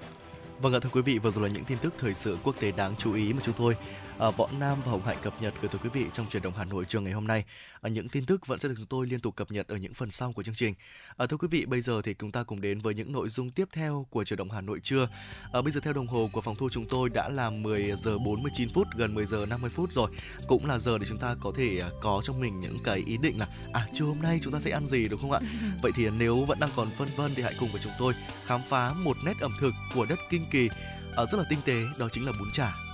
Vâng 0.61 0.75
ạ 0.75 0.79
thưa 0.83 0.91
quý 0.93 1.03
vị, 1.03 1.19
vừa 1.19 1.31
rồi 1.31 1.49
là 1.49 1.55
những 1.55 1.65
tin 1.65 1.79
tức 1.79 1.95
thời 1.99 2.15
sự 2.15 2.39
quốc 2.43 2.57
tế 2.61 2.71
đáng 2.71 2.95
chú 2.99 3.15
ý 3.15 3.33
mà 3.33 3.41
chúng 3.43 3.55
tôi 3.55 3.77
Võ 4.31 4.49
Nam 4.59 4.79
và 4.85 4.91
Hồng 4.91 5.03
Hạnh 5.05 5.17
cập 5.23 5.43
nhật 5.43 5.55
gửi 5.61 5.69
tới 5.69 5.81
quý 5.85 5.91
vị 5.93 6.07
trong 6.13 6.29
truyền 6.29 6.43
động 6.43 6.53
Hà 6.57 6.65
Nội 6.65 6.85
trường 6.85 7.05
ngày 7.05 7.13
hôm 7.13 7.27
nay. 7.27 7.45
À, 7.81 7.89
những 7.89 8.09
tin 8.09 8.27
tức 8.27 8.47
vẫn 8.47 8.59
sẽ 8.59 8.69
được 8.69 8.75
chúng 8.77 8.87
tôi 8.87 9.07
liên 9.07 9.21
tục 9.21 9.37
cập 9.37 9.51
nhật 9.51 9.69
ở 9.69 9.77
những 9.77 9.95
phần 9.95 10.11
sau 10.11 10.33
của 10.33 10.43
chương 10.43 10.55
trình. 10.55 10.75
À, 11.17 11.27
thưa 11.27 11.37
quý 11.37 11.49
vị, 11.51 11.67
bây 11.67 11.81
giờ 11.81 12.03
thì 12.03 12.15
chúng 12.19 12.33
ta 12.33 12.43
cùng 12.43 12.61
đến 12.61 12.81
với 12.81 12.95
những 12.95 13.13
nội 13.13 13.29
dung 13.29 13.51
tiếp 13.51 13.69
theo 13.73 14.07
của 14.11 14.25
truyền 14.25 14.37
động 14.37 14.51
Hà 14.51 14.61
Nội 14.61 14.81
trưa. 14.83 15.09
Bây 15.53 15.73
giờ 15.73 15.81
theo 15.81 15.93
đồng 15.93 16.07
hồ 16.07 16.31
của 16.33 16.41
phòng 16.41 16.57
thu 16.57 16.69
chúng 16.71 16.89
tôi 16.89 17.09
đã 17.15 17.29
là 17.29 17.51
10 17.51 17.93
giờ 17.97 18.19
49 18.19 18.69
phút, 18.75 18.87
gần 18.97 19.15
10 19.15 19.27
giờ 19.27 19.47
50 19.47 19.71
phút 19.71 19.93
rồi. 19.93 20.11
Cũng 20.49 20.67
là 20.67 20.79
giờ 20.79 20.99
để 20.99 21.07
chúng 21.09 21.19
ta 21.19 21.37
có 21.41 21.53
thể 21.57 21.83
có 22.03 22.23
trong 22.25 22.41
mình 22.41 22.61
những 22.61 22.79
cái 22.85 23.03
ý 23.07 23.17
định 23.23 23.39
là 23.39 23.47
à 23.73 23.85
trưa 23.95 24.05
hôm 24.05 24.23
nay 24.23 24.41
chúng 24.43 24.53
ta 24.53 24.61
sẽ 24.61 24.71
ăn 24.71 24.87
gì 24.87 25.09
đúng 25.09 25.21
không 25.21 25.33
ạ? 25.33 25.41
Vậy 25.83 25.93
thì 25.95 26.11
nếu 26.19 26.45
vẫn 26.45 26.61
đang 26.61 26.71
còn 26.77 26.89
phân 26.89 27.09
vân 27.17 27.31
thì 27.35 27.43
hãy 27.43 27.55
cùng 27.61 27.69
với 27.73 27.81
chúng 27.85 27.93
tôi 27.99 28.15
khám 28.45 28.61
phá 28.69 28.93
một 28.93 29.17
nét 29.25 29.35
ẩm 29.41 29.53
thực 29.61 29.73
của 29.95 30.07
đất 30.09 30.19
Kinh 30.31 30.47
Kỳ 30.51 30.69
à, 31.17 31.25
rất 31.27 31.39
là 31.39 31.45
tinh 31.51 31.59
tế, 31.65 31.83
đó 31.99 32.09
chính 32.13 32.27
là 32.27 32.33
bún 32.39 32.49
chả. 32.53 32.92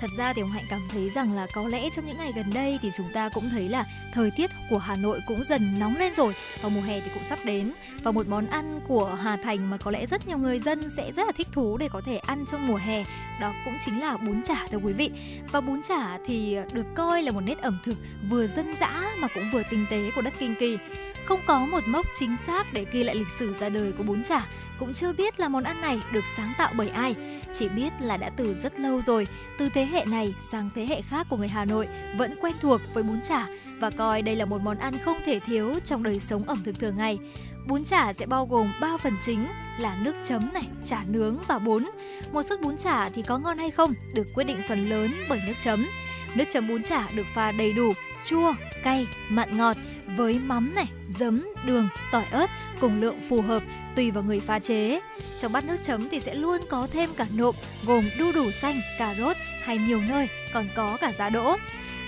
Thật 0.00 0.10
ra 0.16 0.32
thì 0.32 0.42
ông 0.42 0.50
Hạnh 0.50 0.64
cảm 0.70 0.88
thấy 0.88 1.10
rằng 1.10 1.32
là 1.36 1.46
có 1.54 1.68
lẽ 1.68 1.90
trong 1.96 2.06
những 2.06 2.18
ngày 2.18 2.32
gần 2.36 2.50
đây 2.54 2.78
thì 2.82 2.90
chúng 2.96 3.12
ta 3.12 3.28
cũng 3.28 3.50
thấy 3.50 3.68
là 3.68 3.84
thời 4.12 4.30
tiết 4.30 4.50
của 4.70 4.78
Hà 4.78 4.96
Nội 4.96 5.20
cũng 5.26 5.44
dần 5.44 5.74
nóng 5.78 5.96
lên 5.96 6.14
rồi 6.14 6.34
và 6.62 6.68
mùa 6.68 6.80
hè 6.80 7.00
thì 7.00 7.10
cũng 7.14 7.24
sắp 7.24 7.38
đến. 7.44 7.72
Và 8.02 8.12
một 8.12 8.28
món 8.28 8.46
ăn 8.46 8.80
của 8.88 9.18
Hà 9.22 9.36
Thành 9.36 9.70
mà 9.70 9.76
có 9.76 9.90
lẽ 9.90 10.06
rất 10.06 10.28
nhiều 10.28 10.38
người 10.38 10.60
dân 10.60 10.90
sẽ 10.90 11.12
rất 11.12 11.26
là 11.26 11.32
thích 11.32 11.48
thú 11.52 11.76
để 11.76 11.88
có 11.92 12.00
thể 12.06 12.16
ăn 12.16 12.44
trong 12.50 12.66
mùa 12.66 12.76
hè, 12.76 13.04
đó 13.40 13.52
cũng 13.64 13.74
chính 13.84 14.00
là 14.00 14.16
bún 14.16 14.42
chả 14.42 14.66
thưa 14.70 14.78
quý 14.78 14.92
vị. 14.92 15.10
Và 15.52 15.60
bún 15.60 15.80
chả 15.88 16.18
thì 16.26 16.56
được 16.72 16.86
coi 16.94 17.22
là 17.22 17.32
một 17.32 17.40
nét 17.40 17.58
ẩm 17.58 17.78
thực 17.84 17.96
vừa 18.30 18.46
dân 18.46 18.72
dã 18.80 19.02
mà 19.18 19.28
cũng 19.34 19.44
vừa 19.52 19.62
tinh 19.70 19.86
tế 19.90 20.10
của 20.14 20.22
đất 20.22 20.34
Kinh 20.38 20.54
Kỳ. 20.54 20.78
Không 21.24 21.40
có 21.46 21.66
một 21.66 21.80
mốc 21.86 22.06
chính 22.18 22.36
xác 22.46 22.72
để 22.72 22.86
ghi 22.92 23.04
lại 23.04 23.14
lịch 23.14 23.30
sử 23.38 23.54
ra 23.54 23.68
đời 23.68 23.92
của 23.92 24.02
bún 24.02 24.22
chả 24.24 24.46
cũng 24.84 24.94
chưa 24.94 25.12
biết 25.12 25.40
là 25.40 25.48
món 25.48 25.64
ăn 25.64 25.80
này 25.80 26.00
được 26.12 26.24
sáng 26.36 26.52
tạo 26.58 26.72
bởi 26.76 26.88
ai 26.88 27.14
chỉ 27.54 27.68
biết 27.68 27.90
là 28.00 28.16
đã 28.16 28.30
từ 28.36 28.54
rất 28.54 28.80
lâu 28.80 29.00
rồi 29.00 29.26
từ 29.58 29.68
thế 29.68 29.84
hệ 29.84 30.04
này 30.10 30.34
sang 30.50 30.70
thế 30.74 30.86
hệ 30.86 31.02
khác 31.02 31.26
của 31.30 31.36
người 31.36 31.48
Hà 31.48 31.64
Nội 31.64 31.88
vẫn 32.16 32.34
quen 32.40 32.54
thuộc 32.60 32.80
với 32.94 33.02
bún 33.02 33.20
chả 33.28 33.46
và 33.78 33.90
coi 33.90 34.22
đây 34.22 34.36
là 34.36 34.44
một 34.44 34.60
món 34.62 34.78
ăn 34.78 34.94
không 35.04 35.16
thể 35.24 35.40
thiếu 35.40 35.74
trong 35.84 36.02
đời 36.02 36.20
sống 36.20 36.44
ẩm 36.44 36.62
thực 36.64 36.78
thường 36.78 36.96
ngày 36.96 37.18
Bún 37.66 37.84
chả 37.84 38.12
sẽ 38.12 38.26
bao 38.26 38.46
gồm 38.46 38.72
3 38.80 38.96
phần 38.96 39.16
chính 39.24 39.46
là 39.78 39.96
nước 40.02 40.14
chấm 40.24 40.52
này, 40.52 40.68
chả 40.84 41.04
nướng 41.08 41.38
và 41.48 41.58
bún. 41.58 41.84
Một 42.32 42.42
suất 42.42 42.60
bún 42.60 42.76
chả 42.76 43.08
thì 43.08 43.22
có 43.22 43.38
ngon 43.38 43.58
hay 43.58 43.70
không 43.70 43.94
được 44.14 44.26
quyết 44.34 44.44
định 44.44 44.58
phần 44.68 44.88
lớn 44.88 45.10
bởi 45.28 45.40
nước 45.46 45.54
chấm. 45.62 45.86
Nước 46.34 46.44
chấm 46.52 46.68
bún 46.68 46.82
chả 46.82 47.08
được 47.14 47.26
pha 47.34 47.52
đầy 47.52 47.72
đủ 47.72 47.92
chua, 48.24 48.52
cay, 48.82 49.06
mặn 49.28 49.56
ngọt 49.56 49.76
với 50.16 50.38
mắm 50.38 50.74
này, 50.74 50.86
giấm, 51.10 51.46
đường, 51.66 51.88
tỏi 52.12 52.24
ớt 52.30 52.50
cùng 52.80 53.00
lượng 53.00 53.18
phù 53.28 53.40
hợp 53.40 53.62
tùy 53.96 54.10
vào 54.10 54.22
người 54.22 54.40
pha 54.40 54.58
chế. 54.58 55.00
Trong 55.40 55.52
bát 55.52 55.64
nước 55.64 55.76
chấm 55.82 56.08
thì 56.08 56.20
sẽ 56.20 56.34
luôn 56.34 56.60
có 56.68 56.88
thêm 56.92 57.10
cả 57.16 57.26
nộm 57.34 57.54
gồm 57.86 58.04
đu 58.18 58.32
đủ 58.32 58.50
xanh, 58.50 58.80
cà 58.98 59.14
rốt 59.14 59.36
hay 59.62 59.78
nhiều 59.78 60.00
nơi 60.08 60.28
còn 60.52 60.64
có 60.74 60.96
cả 61.00 61.12
giá 61.12 61.28
đỗ. 61.28 61.56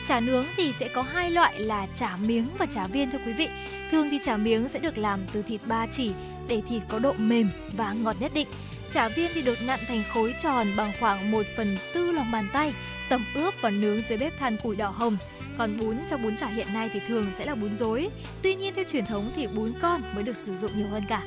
Chả 0.08 0.20
nướng 0.20 0.44
thì 0.56 0.72
sẽ 0.72 0.88
có 0.88 1.02
hai 1.02 1.30
loại 1.30 1.60
là 1.60 1.86
chả 1.96 2.16
miếng 2.16 2.44
và 2.58 2.66
chả 2.66 2.86
viên 2.86 3.10
thưa 3.10 3.18
quý 3.26 3.32
vị. 3.32 3.48
Thường 3.90 4.08
thì 4.10 4.18
chả 4.24 4.36
miếng 4.36 4.68
sẽ 4.68 4.78
được 4.78 4.98
làm 4.98 5.20
từ 5.32 5.42
thịt 5.42 5.60
ba 5.66 5.86
chỉ 5.86 6.10
để 6.48 6.62
thịt 6.68 6.82
có 6.88 6.98
độ 6.98 7.12
mềm 7.18 7.48
và 7.76 7.92
ngọt 7.92 8.16
nhất 8.20 8.32
định. 8.34 8.46
Chả 8.90 9.08
viên 9.08 9.30
thì 9.34 9.42
được 9.42 9.58
nặn 9.66 9.80
thành 9.88 10.02
khối 10.14 10.34
tròn 10.42 10.66
bằng 10.76 10.92
khoảng 11.00 11.30
1 11.30 11.46
phần 11.56 11.76
tư 11.94 12.12
lòng 12.12 12.32
bàn 12.32 12.48
tay, 12.52 12.72
tẩm 13.08 13.24
ướp 13.34 13.54
và 13.60 13.70
nướng 13.70 14.02
dưới 14.08 14.18
bếp 14.18 14.38
than 14.38 14.56
củi 14.56 14.76
đỏ 14.76 14.88
hồng. 14.88 15.16
Còn 15.58 15.78
bún 15.78 15.96
trong 16.10 16.22
bún 16.22 16.36
chả 16.36 16.48
hiện 16.48 16.66
nay 16.74 16.90
thì 16.92 17.00
thường 17.08 17.32
sẽ 17.38 17.44
là 17.44 17.54
bún 17.54 17.76
rối. 17.76 18.08
Tuy 18.42 18.54
nhiên 18.54 18.74
theo 18.74 18.84
truyền 18.92 19.06
thống 19.06 19.30
thì 19.36 19.46
bún 19.46 19.72
con 19.82 20.02
mới 20.14 20.22
được 20.22 20.36
sử 20.36 20.56
dụng 20.56 20.70
nhiều 20.76 20.88
hơn 20.88 21.02
cả. 21.08 21.22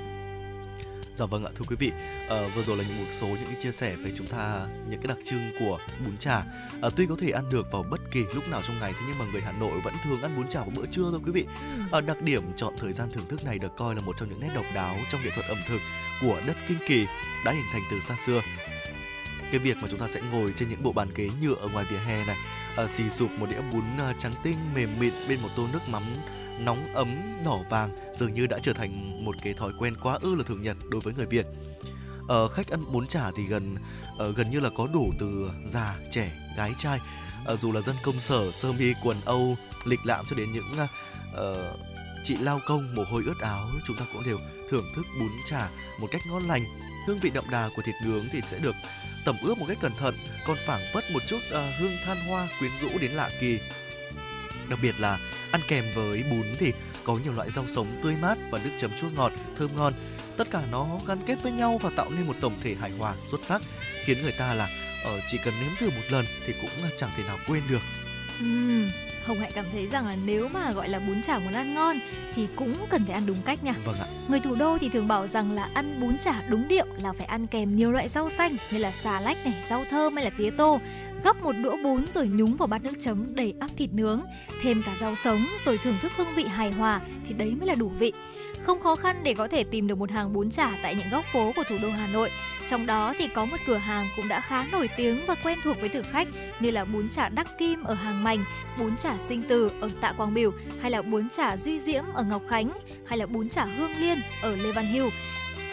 Dạ 1.19 1.25
vâng 1.25 1.45
ạ 1.45 1.51
thưa 1.55 1.65
quý 1.67 1.75
vị, 1.75 1.91
à, 2.29 2.37
vừa 2.55 2.63
rồi 2.63 2.77
là 2.77 2.83
những 2.87 2.97
một 2.97 3.11
số 3.11 3.27
những 3.27 3.45
cái 3.45 3.55
chia 3.61 3.71
sẻ 3.71 3.95
về 3.95 4.11
chúng 4.17 4.27
ta 4.27 4.67
những 4.89 4.99
cái 5.01 5.07
đặc 5.07 5.17
trưng 5.29 5.51
của 5.59 5.79
bún 6.05 6.17
chả. 6.17 6.43
À, 6.81 6.89
tuy 6.95 7.05
có 7.07 7.15
thể 7.19 7.31
ăn 7.31 7.49
được 7.49 7.71
vào 7.71 7.85
bất 7.91 7.99
kỳ 8.11 8.23
lúc 8.35 8.47
nào 8.47 8.61
trong 8.67 8.79
ngày 8.79 8.93
thế 8.93 9.05
nhưng 9.07 9.17
mà 9.19 9.25
người 9.31 9.41
Hà 9.41 9.51
Nội 9.51 9.81
vẫn 9.83 9.93
thường 10.03 10.21
ăn 10.21 10.35
bún 10.35 10.47
chả 10.47 10.59
vào 10.59 10.71
bữa 10.75 10.85
trưa 10.85 11.03
thôi 11.11 11.19
quý 11.25 11.31
vị. 11.31 11.45
À, 11.91 12.01
đặc 12.01 12.21
điểm 12.21 12.41
chọn 12.55 12.73
thời 12.77 12.93
gian 12.93 13.11
thưởng 13.11 13.25
thức 13.29 13.43
này 13.43 13.59
được 13.59 13.77
coi 13.77 13.95
là 13.95 14.01
một 14.01 14.17
trong 14.17 14.29
những 14.29 14.39
nét 14.41 14.49
độc 14.55 14.65
đáo 14.75 14.95
trong 15.11 15.21
nghệ 15.23 15.29
thuật 15.35 15.45
ẩm 15.49 15.57
thực 15.67 15.79
của 16.21 16.41
đất 16.47 16.57
Kinh 16.67 16.77
Kỳ 16.87 17.05
đã 17.45 17.51
hình 17.51 17.65
thành 17.71 17.81
từ 17.91 17.99
xa 17.99 18.15
xưa. 18.25 18.41
Cái 19.51 19.59
việc 19.59 19.77
mà 19.81 19.87
chúng 19.91 19.99
ta 19.99 20.07
sẽ 20.07 20.21
ngồi 20.31 20.53
trên 20.55 20.69
những 20.69 20.83
bộ 20.83 20.91
bàn 20.91 21.07
ghế 21.15 21.29
nhựa 21.41 21.55
ở 21.55 21.67
ngoài 21.67 21.85
vỉa 21.91 21.97
hè 21.97 22.25
này, 22.25 22.37
à, 22.75 22.87
xì 22.87 23.09
sụp 23.09 23.31
một 23.39 23.49
đĩa 23.49 23.61
bún 23.73 23.83
trắng 24.17 24.33
tinh 24.43 24.55
mềm 24.75 24.89
mịn 24.99 25.13
bên 25.29 25.41
một 25.41 25.49
tô 25.55 25.67
nước 25.73 25.89
mắm 25.89 26.03
nóng 26.65 26.93
ấm 26.93 27.17
đỏ 27.45 27.59
vàng 27.69 27.89
dường 28.15 28.33
như 28.33 28.47
đã 28.47 28.59
trở 28.61 28.73
thành 28.73 29.25
một 29.25 29.35
cái 29.43 29.53
thói 29.53 29.71
quen 29.79 29.93
quá 30.03 30.17
ư 30.21 30.35
là 30.35 30.43
thường 30.43 30.63
nhật 30.63 30.77
đối 30.89 31.01
với 31.01 31.13
người 31.13 31.25
Việt. 31.25 31.45
Ờ, 32.27 32.47
khách 32.47 32.67
ăn 32.67 32.79
bún 32.93 33.07
chả 33.07 33.31
thì 33.37 33.43
gần 33.43 33.77
uh, 34.29 34.35
gần 34.35 34.51
như 34.51 34.59
là 34.59 34.69
có 34.77 34.87
đủ 34.93 35.11
từ 35.19 35.51
già, 35.69 35.95
trẻ, 36.11 36.31
gái 36.57 36.73
trai, 36.77 36.99
uh, 37.53 37.59
dù 37.59 37.71
là 37.71 37.81
dân 37.81 37.95
công 38.03 38.19
sở, 38.19 38.51
sơ 38.51 38.71
mi, 38.71 38.93
quần 39.03 39.17
âu, 39.25 39.55
lịch 39.85 40.05
lãm 40.05 40.25
cho 40.29 40.35
đến 40.35 40.51
những 40.51 40.71
uh, 40.73 41.79
chị 42.23 42.37
lao 42.37 42.59
công 42.67 42.95
mồ 42.95 43.03
hôi 43.11 43.23
ướt 43.25 43.39
áo, 43.41 43.69
chúng 43.87 43.97
ta 43.97 44.05
cũng 44.13 44.23
đều 44.25 44.37
thưởng 44.69 44.85
thức 44.95 45.05
bún 45.19 45.29
chả 45.45 45.69
một 46.01 46.07
cách 46.11 46.21
ngon 46.27 46.47
lành. 46.47 46.65
Hương 47.07 47.19
vị 47.19 47.29
đậm 47.33 47.49
đà 47.51 47.69
của 47.75 47.81
thịt 47.81 47.95
nướng 48.03 48.25
thì 48.31 48.41
sẽ 48.47 48.59
được 48.59 48.75
tẩm 49.25 49.35
ướp 49.41 49.57
một 49.57 49.65
cách 49.67 49.77
cẩn 49.81 49.95
thận, 49.99 50.15
còn 50.47 50.57
phảng 50.65 50.81
phất 50.93 51.03
một 51.11 51.23
chút 51.27 51.37
uh, 51.37 51.79
hương 51.79 51.91
than 52.05 52.17
hoa 52.27 52.47
quyến 52.59 52.71
rũ 52.81 52.89
đến 53.01 53.11
lạ 53.11 53.29
kỳ. 53.41 53.59
Đặc 54.69 54.79
biệt 54.81 54.99
là 54.99 55.17
ăn 55.51 55.61
kèm 55.67 55.85
với 55.95 56.23
bún 56.31 56.45
thì 56.59 56.73
có 57.03 57.17
nhiều 57.23 57.33
loại 57.33 57.51
rau 57.51 57.67
sống 57.67 57.87
tươi 58.03 58.15
mát 58.21 58.37
và 58.49 58.59
nước 58.63 58.69
chấm 58.77 58.91
chua 59.01 59.09
ngọt, 59.15 59.31
thơm 59.57 59.69
ngon. 59.77 59.93
Tất 60.37 60.47
cả 60.51 60.61
nó 60.71 60.99
gắn 61.07 61.19
kết 61.25 61.43
với 61.43 61.51
nhau 61.51 61.79
và 61.81 61.89
tạo 61.95 62.09
nên 62.09 62.27
một 62.27 62.35
tổng 62.41 62.53
thể 62.63 62.75
hài 62.81 62.91
hòa 62.91 63.13
xuất 63.31 63.43
sắc, 63.43 63.61
khiến 64.05 64.21
người 64.21 64.33
ta 64.39 64.53
là 64.53 64.67
ở 65.03 65.19
chỉ 65.27 65.37
cần 65.45 65.53
nếm 65.61 65.71
thử 65.79 65.89
một 65.89 66.05
lần 66.09 66.25
thì 66.45 66.53
cũng 66.61 66.89
chẳng 66.97 67.09
thể 67.17 67.23
nào 67.23 67.37
quên 67.47 67.63
được. 67.69 67.81
Uhm, 68.43 68.89
Hồng 69.25 69.39
Hạnh 69.39 69.51
cảm 69.55 69.65
thấy 69.71 69.87
rằng 69.87 70.07
là 70.07 70.15
nếu 70.25 70.47
mà 70.47 70.71
gọi 70.71 70.89
là 70.89 70.99
bún 70.99 71.21
chả 71.21 71.39
muốn 71.39 71.53
ăn 71.53 71.73
ngon 71.73 71.99
thì 72.35 72.47
cũng 72.55 72.75
cần 72.89 73.05
phải 73.05 73.13
ăn 73.13 73.25
đúng 73.25 73.41
cách 73.45 73.63
nha. 73.63 73.73
Vâng 73.85 73.99
ạ. 73.99 74.05
Người 74.27 74.39
thủ 74.39 74.55
đô 74.55 74.77
thì 74.77 74.89
thường 74.89 75.07
bảo 75.07 75.27
rằng 75.27 75.51
là 75.51 75.69
ăn 75.73 75.99
bún 76.01 76.17
chả 76.17 76.41
đúng 76.49 76.67
điệu 76.67 76.85
là 76.97 77.13
phải 77.13 77.25
ăn 77.25 77.47
kèm 77.47 77.75
nhiều 77.75 77.91
loại 77.91 78.09
rau 78.09 78.29
xanh 78.29 78.57
như 78.71 78.77
là 78.77 78.91
xà 78.91 79.19
lách 79.19 79.45
này, 79.45 79.63
rau 79.69 79.85
thơm 79.89 80.15
hay 80.15 80.23
là 80.23 80.31
tía 80.37 80.49
tô. 80.49 80.79
Gấp 81.23 81.41
một 81.41 81.55
đũa 81.63 81.77
bún 81.83 82.05
rồi 82.07 82.27
nhúng 82.27 82.55
vào 82.55 82.67
bát 82.67 82.83
nước 82.83 82.93
chấm 83.01 83.35
đầy 83.35 83.53
ắp 83.59 83.71
thịt 83.77 83.89
nướng, 83.93 84.21
thêm 84.61 84.83
cả 84.85 84.95
rau 84.99 85.15
sống 85.15 85.45
rồi 85.65 85.77
thưởng 85.77 85.97
thức 86.01 86.11
hương 86.17 86.35
vị 86.35 86.43
hài 86.43 86.71
hòa 86.71 87.01
thì 87.27 87.33
đấy 87.37 87.55
mới 87.59 87.67
là 87.67 87.75
đủ 87.75 87.91
vị. 87.99 88.13
Không 88.63 88.81
khó 88.81 88.95
khăn 88.95 89.23
để 89.23 89.33
có 89.33 89.47
thể 89.47 89.63
tìm 89.63 89.87
được 89.87 89.97
một 89.97 90.11
hàng 90.11 90.33
bún 90.33 90.51
chả 90.51 90.77
tại 90.83 90.95
những 90.95 91.09
góc 91.11 91.25
phố 91.33 91.51
của 91.55 91.63
thủ 91.69 91.75
đô 91.81 91.89
Hà 91.89 92.07
Nội. 92.13 92.29
Trong 92.69 92.85
đó 92.85 93.13
thì 93.17 93.27
có 93.27 93.45
một 93.45 93.57
cửa 93.67 93.77
hàng 93.77 94.07
cũng 94.15 94.27
đã 94.27 94.41
khá 94.41 94.65
nổi 94.71 94.89
tiếng 94.97 95.19
và 95.27 95.35
quen 95.43 95.59
thuộc 95.63 95.77
với 95.79 95.89
thực 95.89 96.05
khách 96.11 96.27
như 96.59 96.71
là 96.71 96.85
bún 96.85 97.09
chả 97.09 97.29
Đắc 97.29 97.47
Kim 97.57 97.83
ở 97.83 97.93
Hàng 97.93 98.23
Mành, 98.23 98.43
bún 98.79 98.97
chả 98.97 99.17
Sinh 99.19 99.43
Từ 99.47 99.71
ở 99.79 99.89
Tạ 100.01 100.11
Quang 100.11 100.33
Biểu 100.33 100.51
hay 100.81 100.91
là 100.91 101.01
bún 101.01 101.29
chả 101.29 101.57
Duy 101.57 101.79
Diễm 101.79 102.03
ở 102.13 102.23
Ngọc 102.23 102.41
Khánh 102.49 102.71
hay 103.05 103.19
là 103.19 103.25
bún 103.25 103.49
chả 103.49 103.65
Hương 103.65 103.91
Liên 103.99 104.17
ở 104.41 104.55
Lê 104.55 104.71
Văn 104.71 104.85
Hưu. 104.85 105.09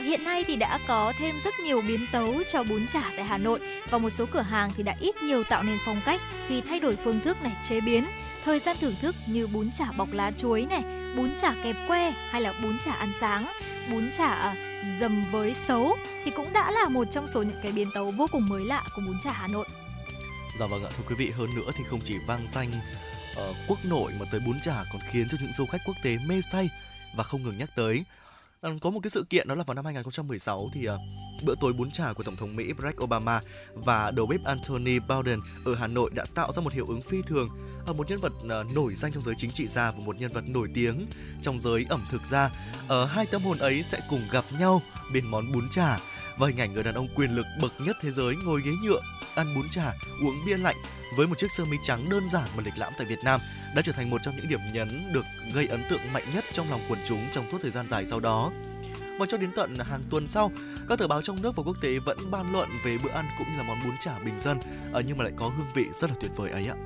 Hiện 0.06 0.24
nay 0.24 0.44
thì 0.46 0.56
đã 0.56 0.78
có 0.86 1.12
thêm 1.18 1.34
rất 1.44 1.60
nhiều 1.60 1.80
biến 1.80 2.06
tấu 2.12 2.34
cho 2.52 2.64
bún 2.64 2.86
chả 2.86 3.02
tại 3.16 3.24
Hà 3.24 3.38
Nội 3.38 3.60
và 3.90 3.98
một 3.98 4.10
số 4.10 4.26
cửa 4.26 4.40
hàng 4.40 4.70
thì 4.76 4.82
đã 4.82 4.96
ít 5.00 5.22
nhiều 5.22 5.44
tạo 5.44 5.62
nên 5.62 5.78
phong 5.86 6.00
cách 6.04 6.20
khi 6.48 6.60
thay 6.60 6.80
đổi 6.80 6.96
phương 7.04 7.20
thức 7.20 7.42
này 7.42 7.52
chế 7.64 7.80
biến 7.80 8.04
thời 8.44 8.58
gian 8.58 8.76
thưởng 8.80 8.94
thức 9.00 9.16
như 9.26 9.46
bún 9.46 9.70
chả 9.78 9.92
bọc 9.96 10.12
lá 10.12 10.32
chuối 10.38 10.66
này, 10.70 10.82
bún 11.16 11.30
chả 11.40 11.54
kẹp 11.64 11.76
que 11.88 12.10
hay 12.10 12.40
là 12.40 12.54
bún 12.62 12.78
chả 12.84 12.92
ăn 12.92 13.12
sáng, 13.20 13.46
bún 13.90 14.10
chả 14.16 14.28
à, 14.28 14.54
dầm 15.00 15.24
với 15.30 15.54
xấu 15.54 15.96
thì 16.24 16.30
cũng 16.30 16.52
đã 16.52 16.70
là 16.70 16.88
một 16.88 17.04
trong 17.12 17.26
số 17.26 17.42
những 17.42 17.60
cái 17.62 17.72
biến 17.72 17.88
tấu 17.94 18.10
vô 18.10 18.26
cùng 18.32 18.48
mới 18.48 18.64
lạ 18.64 18.84
của 18.96 19.02
bún 19.06 19.16
chả 19.24 19.32
Hà 19.32 19.48
Nội. 19.48 19.66
Dạ 20.58 20.66
vâng 20.66 20.84
ạ, 20.84 20.90
thưa 20.96 21.04
quý 21.08 21.14
vị, 21.14 21.30
hơn 21.30 21.54
nữa 21.54 21.70
thì 21.76 21.84
không 21.90 22.00
chỉ 22.04 22.14
vang 22.26 22.46
danh 22.52 22.70
uh, 22.70 23.56
quốc 23.68 23.78
nội 23.84 24.12
mà 24.20 24.26
tới 24.30 24.40
bún 24.40 24.60
chả 24.60 24.84
còn 24.92 25.02
khiến 25.10 25.28
cho 25.30 25.38
những 25.40 25.52
du 25.52 25.66
khách 25.66 25.80
quốc 25.84 25.96
tế 26.02 26.18
mê 26.26 26.40
say 26.52 26.68
và 27.14 27.24
không 27.24 27.42
ngừng 27.42 27.58
nhắc 27.58 27.70
tới. 27.74 28.04
Ờ, 28.60 28.76
có 28.80 28.90
một 28.90 29.00
cái 29.02 29.10
sự 29.10 29.24
kiện 29.30 29.48
đó 29.48 29.54
là 29.54 29.64
vào 29.64 29.74
năm 29.74 29.84
2016 29.84 30.70
thì 30.74 30.88
uh, 30.88 31.00
bữa 31.44 31.54
tối 31.60 31.72
bún 31.72 31.90
chả 31.90 32.12
của 32.12 32.22
Tổng 32.22 32.36
thống 32.36 32.56
Mỹ 32.56 32.72
Barack 32.72 33.02
Obama 33.02 33.40
và 33.74 34.10
đầu 34.10 34.26
bếp 34.26 34.44
Anthony 34.44 34.98
Bourdain 34.98 35.40
ở 35.64 35.74
Hà 35.74 35.86
Nội 35.86 36.10
đã 36.14 36.24
tạo 36.34 36.52
ra 36.52 36.62
một 36.62 36.72
hiệu 36.72 36.86
ứng 36.88 37.02
phi 37.02 37.22
thường 37.22 37.48
ở 37.86 37.92
một 37.92 38.10
nhân 38.10 38.20
vật 38.20 38.32
uh, 38.44 38.74
nổi 38.74 38.94
danh 38.94 39.12
trong 39.12 39.22
giới 39.22 39.34
chính 39.38 39.50
trị 39.50 39.66
gia 39.68 39.90
và 39.90 39.98
một 40.06 40.16
nhân 40.18 40.30
vật 40.32 40.44
nổi 40.48 40.68
tiếng 40.74 41.06
trong 41.42 41.58
giới 41.58 41.86
ẩm 41.88 42.00
thực 42.10 42.22
gia. 42.30 42.50
Ở 42.88 43.02
uh, 43.02 43.10
hai 43.10 43.26
tâm 43.26 43.42
hồn 43.42 43.58
ấy 43.58 43.82
sẽ 43.82 44.00
cùng 44.10 44.22
gặp 44.32 44.44
nhau 44.58 44.82
bên 45.12 45.26
món 45.26 45.52
bún 45.52 45.68
chả 45.70 45.98
và 46.38 46.46
hình 46.46 46.60
ảnh 46.60 46.74
người 46.74 46.82
đàn 46.82 46.94
ông 46.94 47.08
quyền 47.16 47.30
lực 47.30 47.46
bậc 47.62 47.72
nhất 47.80 47.96
thế 48.00 48.10
giới 48.10 48.36
ngồi 48.36 48.62
ghế 48.64 48.72
nhựa 48.82 49.00
ăn 49.34 49.54
bún 49.54 49.68
chả, 49.70 49.92
uống 50.22 50.36
bia 50.46 50.56
lạnh 50.56 50.76
với 51.16 51.26
một 51.26 51.38
chiếc 51.38 51.50
sơ 51.50 51.64
mi 51.64 51.76
trắng 51.82 52.06
đơn 52.10 52.28
giản 52.28 52.48
mà 52.56 52.62
lịch 52.64 52.78
lãm 52.78 52.92
tại 52.98 53.06
Việt 53.06 53.18
Nam 53.24 53.40
đã 53.76 53.82
trở 53.82 53.92
thành 53.92 54.10
một 54.10 54.22
trong 54.22 54.36
những 54.36 54.48
điểm 54.48 54.60
nhấn 54.72 55.12
được 55.12 55.26
gây 55.54 55.66
ấn 55.66 55.84
tượng 55.90 56.12
mạnh 56.12 56.24
nhất 56.34 56.44
trong 56.52 56.70
lòng 56.70 56.80
quần 56.88 56.98
chúng 57.06 57.28
trong 57.32 57.50
suốt 57.52 57.58
thời 57.62 57.70
gian 57.70 57.88
dài 57.88 58.06
sau 58.06 58.20
đó. 58.20 58.52
Và 59.18 59.26
cho 59.26 59.36
đến 59.36 59.50
tận 59.56 59.74
hàng 59.78 60.02
tuần 60.10 60.28
sau, 60.28 60.52
các 60.88 60.98
tờ 60.98 61.06
báo 61.06 61.22
trong 61.22 61.42
nước 61.42 61.56
và 61.56 61.62
quốc 61.62 61.76
tế 61.80 61.98
vẫn 61.98 62.18
bàn 62.30 62.52
luận 62.52 62.68
về 62.84 62.98
bữa 63.04 63.10
ăn 63.10 63.28
cũng 63.38 63.46
như 63.50 63.56
là 63.56 63.62
món 63.62 63.78
bún 63.84 63.96
chả 64.00 64.18
bình 64.18 64.40
dân, 64.40 64.58
ờ, 64.92 65.02
nhưng 65.06 65.18
mà 65.18 65.24
lại 65.24 65.32
có 65.36 65.48
hương 65.48 65.66
vị 65.74 65.86
rất 66.00 66.10
là 66.10 66.16
tuyệt 66.20 66.30
vời 66.36 66.50
ấy 66.50 66.66
ạ. 66.66 66.76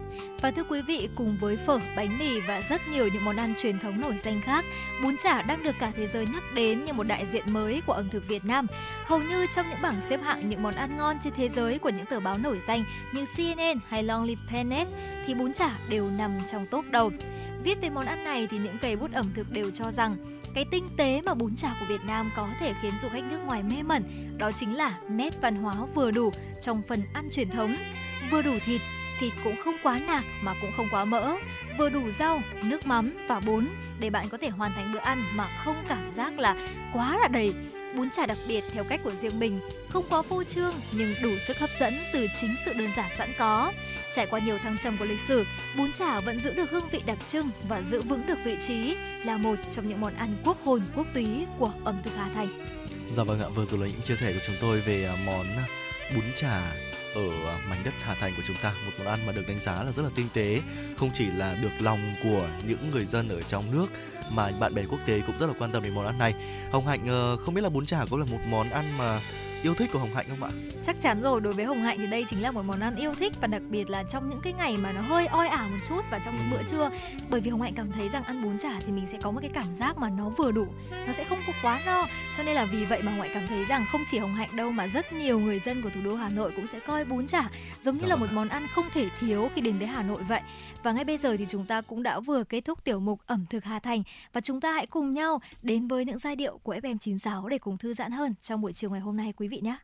Và 0.41 0.51
thưa 0.51 0.65
quý 0.65 0.83
vị, 0.83 1.09
cùng 1.15 1.37
với 1.41 1.57
phở, 1.57 1.79
bánh 1.97 2.19
mì 2.19 2.41
và 2.41 2.63
rất 2.71 2.81
nhiều 2.93 3.09
những 3.13 3.25
món 3.25 3.37
ăn 3.37 3.55
truyền 3.63 3.79
thống 3.79 4.01
nổi 4.01 4.19
danh 4.19 4.41
khác, 4.41 4.65
bún 5.03 5.17
chả 5.23 5.43
đang 5.43 5.63
được 5.63 5.75
cả 5.81 5.93
thế 5.97 6.07
giới 6.07 6.27
nhắc 6.27 6.43
đến 6.55 6.85
như 6.85 6.93
một 6.93 7.03
đại 7.03 7.27
diện 7.33 7.45
mới 7.53 7.83
của 7.87 7.93
ẩm 7.93 8.09
thực 8.09 8.29
Việt 8.29 8.45
Nam. 8.45 8.67
Hầu 9.05 9.19
như 9.19 9.47
trong 9.55 9.71
những 9.71 9.83
bảng 9.83 10.01
xếp 10.09 10.21
hạng 10.23 10.51
những 10.51 10.63
món 10.63 10.75
ăn 10.75 10.97
ngon 10.97 11.17
trên 11.25 11.33
thế 11.37 11.49
giới 11.49 11.79
của 11.79 11.91
những 11.91 12.07
tờ 12.07 12.21
báo 12.21 12.39
nổi 12.39 12.61
danh 12.67 12.85
như 13.13 13.25
CNN 13.37 13.79
hay 13.89 14.03
Lonely 14.03 14.37
Planet 14.49 14.89
thì 15.27 15.35
bún 15.35 15.53
chả 15.53 15.71
đều 15.89 16.11
nằm 16.19 16.31
trong 16.53 16.67
top 16.67 16.85
đầu. 16.91 17.11
Viết 17.63 17.81
về 17.81 17.91
món 17.91 18.05
ăn 18.05 18.25
này 18.25 18.49
thì 18.51 18.59
những 18.59 18.79
cây 18.79 18.97
bút 18.97 19.13
ẩm 19.13 19.27
thực 19.35 19.53
đều 19.53 19.71
cho 19.71 19.91
rằng 19.91 20.17
cái 20.55 20.65
tinh 20.71 20.89
tế 20.97 21.23
mà 21.27 21.35
bún 21.35 21.57
chả 21.57 21.77
của 21.81 21.87
Việt 21.87 22.05
Nam 22.07 22.31
có 22.37 22.49
thể 22.61 22.75
khiến 22.83 22.93
du 23.03 23.09
khách 23.09 23.25
nước 23.31 23.39
ngoài 23.47 23.63
mê 23.63 23.83
mẩn, 23.83 24.03
đó 24.39 24.53
chính 24.53 24.77
là 24.77 24.99
nét 25.09 25.41
văn 25.41 25.57
hóa 25.57 25.75
vừa 25.95 26.11
đủ 26.11 26.33
trong 26.63 26.83
phần 26.89 27.03
ăn 27.13 27.29
truyền 27.33 27.51
thống. 27.51 27.75
Vừa 28.31 28.43
đủ 28.43 28.59
thịt 28.65 28.81
thịt 29.21 29.33
cũng 29.45 29.57
không 29.65 29.77
quá 29.83 29.99
nạc 29.99 30.25
mà 30.43 30.55
cũng 30.61 30.71
không 30.77 30.87
quá 30.91 31.05
mỡ. 31.05 31.37
Vừa 31.79 31.91
đủ 31.91 32.11
rau, 32.19 32.43
nước 32.63 32.87
mắm 32.87 33.27
và 33.29 33.41
bún 33.41 33.69
để 34.01 34.11
bạn 34.11 34.29
có 34.29 34.39
thể 34.39 34.49
hoàn 34.49 34.73
thành 34.73 34.93
bữa 34.93 34.99
ăn 34.99 35.23
mà 35.35 35.49
không 35.65 35.85
cảm 35.89 36.13
giác 36.13 36.39
là 36.39 36.57
quá 36.93 37.19
là 37.23 37.29
đầy. 37.29 37.55
Bún 37.97 38.11
chả 38.11 38.27
đặc 38.27 38.39
biệt 38.49 38.65
theo 38.73 38.85
cách 38.85 39.01
của 39.05 39.15
riêng 39.15 39.39
mình, 39.39 39.61
không 39.89 40.05
quá 40.11 40.23
phô 40.23 40.45
trương 40.45 40.75
nhưng 40.93 41.15
đủ 41.23 41.31
sức 41.47 41.59
hấp 41.59 41.71
dẫn 41.81 41.95
từ 42.13 42.27
chính 42.41 42.55
sự 42.65 42.73
đơn 42.73 42.91
giản 42.97 43.11
sẵn 43.17 43.29
có. 43.39 43.73
Trải 44.15 44.27
qua 44.27 44.41
nhiều 44.41 44.59
thăng 44.59 44.77
trầm 44.83 44.97
của 44.99 45.05
lịch 45.05 45.21
sử, 45.21 45.45
bún 45.77 45.93
chả 45.93 46.21
vẫn 46.21 46.41
giữ 46.41 46.55
được 46.55 46.71
hương 46.71 46.89
vị 46.91 47.03
đặc 47.07 47.19
trưng 47.29 47.51
và 47.69 47.83
giữ 47.83 48.03
vững 48.03 48.27
được 48.27 48.39
vị 48.45 48.57
trí 48.67 48.97
là 49.25 49.37
một 49.37 49.55
trong 49.73 49.89
những 49.89 50.01
món 50.01 50.15
ăn 50.15 50.37
quốc 50.45 50.65
hồn 50.65 50.81
quốc 50.97 51.07
túy 51.15 51.47
của 51.59 51.73
ẩm 51.85 52.01
thực 52.05 52.13
Hà 52.17 52.29
Thành. 52.35 52.49
Dạ 53.17 53.23
vâng 53.23 53.41
ạ, 53.41 53.49
vừa 53.55 53.65
rồi 53.65 53.81
là 53.81 53.87
những 53.87 54.03
chia 54.05 54.17
sẻ 54.17 54.33
của 54.33 54.41
chúng 54.47 54.57
tôi 54.61 54.81
về 54.81 55.05
à, 55.05 55.17
món 55.27 55.47
bún 56.15 56.25
chả 56.37 56.73
ở 57.15 57.31
à, 57.47 57.59
mảnh 57.69 57.85
đất 57.85 57.95
Hà 58.03 58.15
Thành 58.15 58.33
của 58.37 58.43
chúng 58.47 58.57
ta 58.63 58.73
một 58.87 58.93
món 58.99 59.07
ăn 59.07 59.19
mà 59.27 59.33
được 59.33 59.43
đánh 59.49 59.61
giá 59.61 59.83
là 59.83 59.93
rất 59.93 60.03
là 60.03 60.11
tinh 60.15 60.29
tế 60.35 60.61
không 60.97 61.11
chỉ 61.15 61.27
là 61.27 61.55
được 61.55 61.73
lòng 61.81 61.99
của 62.23 62.49
những 62.67 62.91
người 62.91 63.05
dân 63.05 63.29
ở 63.29 63.43
trong 63.43 63.65
nước 63.73 63.87
mà 64.33 64.51
bạn 64.61 64.75
bè 64.75 64.83
quốc 64.91 65.01
tế 65.07 65.21
cũng 65.27 65.39
rất 65.39 65.47
là 65.47 65.53
quan 65.59 65.73
tâm 65.73 65.83
đến 65.83 65.95
món 65.95 66.07
ăn 66.07 66.19
này 66.19 66.35
Hồng 66.73 66.87
Hạnh 66.87 67.07
ờ, 67.09 67.37
không 67.37 67.55
biết 67.55 67.63
là 67.63 67.69
bún 67.69 67.87
chả 67.87 68.05
có 68.11 68.17
là 68.17 68.25
một 68.31 68.41
món 68.47 68.71
ăn 68.71 68.99
mà 68.99 69.21
yêu 69.63 69.75
thích 69.75 69.91
của 69.93 69.99
Hồng 69.99 70.15
Hạnh 70.15 70.27
không 70.29 70.43
ạ? 70.43 70.51
Chắc 70.83 70.97
chắn 71.01 71.23
rồi, 71.23 71.41
đối 71.41 71.53
với 71.53 71.65
Hồng 71.65 71.83
Hạnh 71.83 71.99
thì 72.01 72.07
đây 72.07 72.25
chính 72.31 72.43
là 72.43 72.51
một 72.51 72.63
món 72.63 72.81
ăn 72.81 72.97
yêu 72.97 73.15
thích 73.15 73.33
và 73.41 73.47
đặc 73.47 73.63
biệt 73.71 73.91
là 73.91 74.03
trong 74.03 74.31
những 74.31 74.39
cái 74.43 74.53
ngày 74.53 74.77
mà 74.83 74.93
nó 74.93 75.01
hơi 75.01 75.27
oi 75.27 75.49
ả 75.49 75.69
một 75.69 75.79
chút 75.89 76.01
và 76.11 76.21
trong 76.25 76.37
những 76.37 76.51
bữa 76.51 76.63
trưa. 76.69 76.91
Bởi 77.31 77.41
vì 77.41 77.51
Hồng 77.51 77.61
Hạnh 77.61 77.75
cảm 77.77 77.93
thấy 77.93 78.09
rằng 78.09 78.25
ăn 78.25 78.43
bún 78.43 78.59
chả 78.59 78.81
thì 78.87 78.93
mình 78.93 79.07
sẽ 79.13 79.19
có 79.23 79.31
một 79.31 79.41
cái 79.41 79.51
cảm 79.55 79.75
giác 79.75 79.99
mà 79.99 80.11
nó 80.11 80.29
vừa 80.29 80.51
đủ, 80.51 80.67
nó 81.07 81.13
sẽ 81.13 81.25
không 81.25 81.39
có 81.47 81.53
quá 81.63 81.81
no. 81.87 82.07
Cho 82.37 82.43
nên 82.43 82.55
là 82.55 82.65
vì 82.65 82.85
vậy 82.85 83.03
mà 83.03 83.13
Hồng 83.13 83.21
Hạnh 83.21 83.31
cảm 83.35 83.47
thấy 83.47 83.65
rằng 83.65 83.85
không 83.93 84.01
chỉ 84.11 84.19
Hồng 84.19 84.35
Hạnh 84.35 84.49
đâu 84.57 84.71
mà 84.71 84.87
rất 84.87 85.13
nhiều 85.13 85.41
người 85.41 85.59
dân 85.59 85.83
của 85.83 85.91
thủ 85.91 86.01
đô 86.05 86.15
Hà 86.15 86.29
Nội 86.29 86.53
cũng 86.57 86.67
sẽ 86.67 86.81
coi 86.81 87.05
bún 87.05 87.27
chả 87.27 87.51
giống 87.83 87.97
như 87.97 88.07
là 88.07 88.17
một 88.17 88.27
món 88.33 88.49
ăn 88.49 88.67
không 88.75 88.87
thể 88.95 89.09
thiếu 89.21 89.51
khi 89.55 89.61
đến 89.61 89.79
với 89.79 89.87
Hà 89.87 90.03
Nội 90.03 90.23
vậy. 90.29 90.41
Và 90.83 90.93
ngay 90.93 91.05
bây 91.05 91.19
giờ 91.19 91.37
thì 91.37 91.47
chúng 91.49 91.67
ta 91.67 91.81
cũng 91.81 92.03
đã 92.03 92.21
vừa 92.21 92.45
kết 92.45 92.61
thúc 92.61 92.85
tiểu 92.85 93.01
mục 93.01 93.21
ẩm 93.27 93.47
thực 93.51 93.65
Hà 93.65 93.79
Thành 93.79 94.03
và 94.33 94.41
chúng 94.41 94.61
ta 94.61 94.73
hãy 94.73 94.87
cùng 94.87 95.15
nhau 95.15 95.41
đến 95.63 95.89
với 95.89 96.05
những 96.05 96.19
giai 96.19 96.37
điệu 96.37 96.59
của 96.63 96.75
FM96 96.75 97.49
để 97.49 97.59
cùng 97.59 97.79
thư 97.79 97.95
giãn 97.95 98.13
hơn 98.13 98.35
trong 98.43 98.61
buổi 98.61 98.73
chiều 98.73 98.91
ngày 98.91 99.01
hôm 99.01 99.17
nay 99.17 99.33
quý 99.37 99.49
vị 99.49 99.50
vị 99.51 99.61
nhé. 99.63 99.77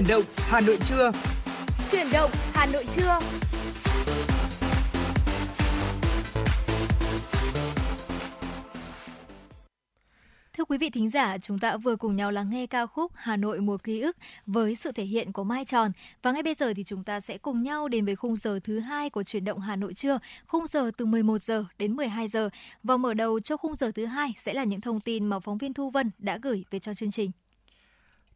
Chuyển 0.00 0.08
động 0.08 0.24
Hà 0.36 0.60
Nội 0.60 0.78
trưa. 0.88 1.12
Chuyển 1.90 2.06
động 2.12 2.30
Hà 2.52 2.66
Nội 2.66 2.84
trưa. 2.96 3.18
Thưa 10.52 10.64
quý 10.64 10.78
vị 10.78 10.90
thính 10.90 11.10
giả, 11.10 11.38
chúng 11.38 11.58
ta 11.58 11.76
vừa 11.76 11.96
cùng 11.96 12.16
nhau 12.16 12.30
lắng 12.30 12.50
nghe 12.50 12.66
ca 12.66 12.86
khúc 12.86 13.12
Hà 13.14 13.36
Nội 13.36 13.60
mùa 13.60 13.76
ký 13.78 14.00
ức 14.00 14.16
với 14.46 14.76
sự 14.76 14.92
thể 14.92 15.04
hiện 15.04 15.32
của 15.32 15.44
Mai 15.44 15.64
Tròn. 15.64 15.92
Và 16.22 16.32
ngay 16.32 16.42
bây 16.42 16.54
giờ 16.54 16.72
thì 16.76 16.84
chúng 16.84 17.04
ta 17.04 17.20
sẽ 17.20 17.38
cùng 17.38 17.62
nhau 17.62 17.88
đến 17.88 18.04
với 18.04 18.16
khung 18.16 18.36
giờ 18.36 18.60
thứ 18.64 18.78
hai 18.78 19.10
của 19.10 19.22
chuyển 19.22 19.44
động 19.44 19.60
Hà 19.60 19.76
Nội 19.76 19.94
trưa, 19.94 20.18
khung 20.46 20.66
giờ 20.66 20.90
từ 20.96 21.06
11 21.06 21.42
giờ 21.42 21.64
đến 21.78 21.96
12 21.96 22.28
giờ. 22.28 22.50
Và 22.82 22.96
mở 22.96 23.14
đầu 23.14 23.40
cho 23.40 23.56
khung 23.56 23.74
giờ 23.74 23.92
thứ 23.94 24.06
hai 24.06 24.32
sẽ 24.38 24.54
là 24.54 24.64
những 24.64 24.80
thông 24.80 25.00
tin 25.00 25.26
mà 25.26 25.40
phóng 25.40 25.58
viên 25.58 25.74
Thu 25.74 25.90
Vân 25.90 26.10
đã 26.18 26.38
gửi 26.42 26.64
về 26.70 26.78
cho 26.78 26.94
chương 26.94 27.10
trình. 27.10 27.30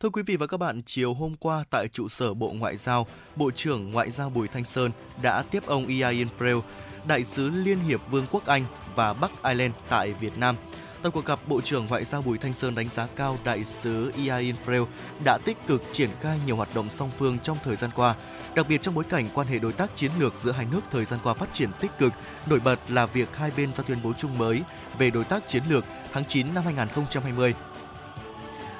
Thưa 0.00 0.10
quý 0.10 0.22
vị 0.22 0.36
và 0.36 0.46
các 0.46 0.56
bạn, 0.56 0.82
chiều 0.86 1.14
hôm 1.14 1.34
qua 1.36 1.64
tại 1.70 1.88
trụ 1.88 2.08
sở 2.08 2.34
Bộ 2.34 2.52
Ngoại 2.52 2.76
giao, 2.76 3.06
Bộ 3.36 3.50
trưởng 3.50 3.92
Ngoại 3.92 4.10
giao 4.10 4.30
Bùi 4.30 4.48
Thanh 4.48 4.64
Sơn 4.64 4.90
đã 5.22 5.42
tiếp 5.42 5.62
ông 5.66 5.86
Ian 5.86 6.26
Freel, 6.38 6.60
đại 7.06 7.24
sứ 7.24 7.50
Liên 7.50 7.78
hiệp 7.78 8.00
Vương 8.10 8.26
quốc 8.30 8.46
Anh 8.46 8.64
và 8.94 9.12
Bắc 9.12 9.30
Ireland 9.44 9.74
tại 9.88 10.12
Việt 10.12 10.38
Nam. 10.38 10.56
Tại 11.02 11.10
cuộc 11.10 11.24
gặp, 11.24 11.40
Bộ 11.48 11.60
trưởng 11.60 11.86
Ngoại 11.86 12.04
giao 12.04 12.22
Bùi 12.22 12.38
Thanh 12.38 12.54
Sơn 12.54 12.74
đánh 12.74 12.88
giá 12.88 13.06
cao 13.16 13.38
đại 13.44 13.64
sứ 13.64 14.12
Ian 14.16 14.54
Freel 14.66 14.86
đã 15.24 15.38
tích 15.44 15.56
cực 15.66 15.82
triển 15.92 16.10
khai 16.20 16.40
nhiều 16.46 16.56
hoạt 16.56 16.74
động 16.74 16.90
song 16.90 17.10
phương 17.18 17.38
trong 17.38 17.58
thời 17.64 17.76
gian 17.76 17.90
qua, 17.96 18.14
đặc 18.54 18.66
biệt 18.68 18.82
trong 18.82 18.94
bối 18.94 19.04
cảnh 19.04 19.28
quan 19.34 19.46
hệ 19.46 19.58
đối 19.58 19.72
tác 19.72 19.96
chiến 19.96 20.10
lược 20.18 20.38
giữa 20.38 20.52
hai 20.52 20.66
nước 20.72 20.80
thời 20.90 21.04
gian 21.04 21.20
qua 21.24 21.34
phát 21.34 21.52
triển 21.52 21.70
tích 21.80 21.90
cực. 21.98 22.12
Nổi 22.46 22.60
bật 22.60 22.78
là 22.88 23.06
việc 23.06 23.36
hai 23.36 23.50
bên 23.56 23.72
ra 23.72 23.84
tuyên 23.86 23.98
bố 24.04 24.12
chung 24.18 24.38
mới 24.38 24.62
về 24.98 25.10
đối 25.10 25.24
tác 25.24 25.48
chiến 25.48 25.62
lược 25.68 25.84
tháng 26.12 26.24
9 26.24 26.54
năm 26.54 26.64
2020 26.64 27.54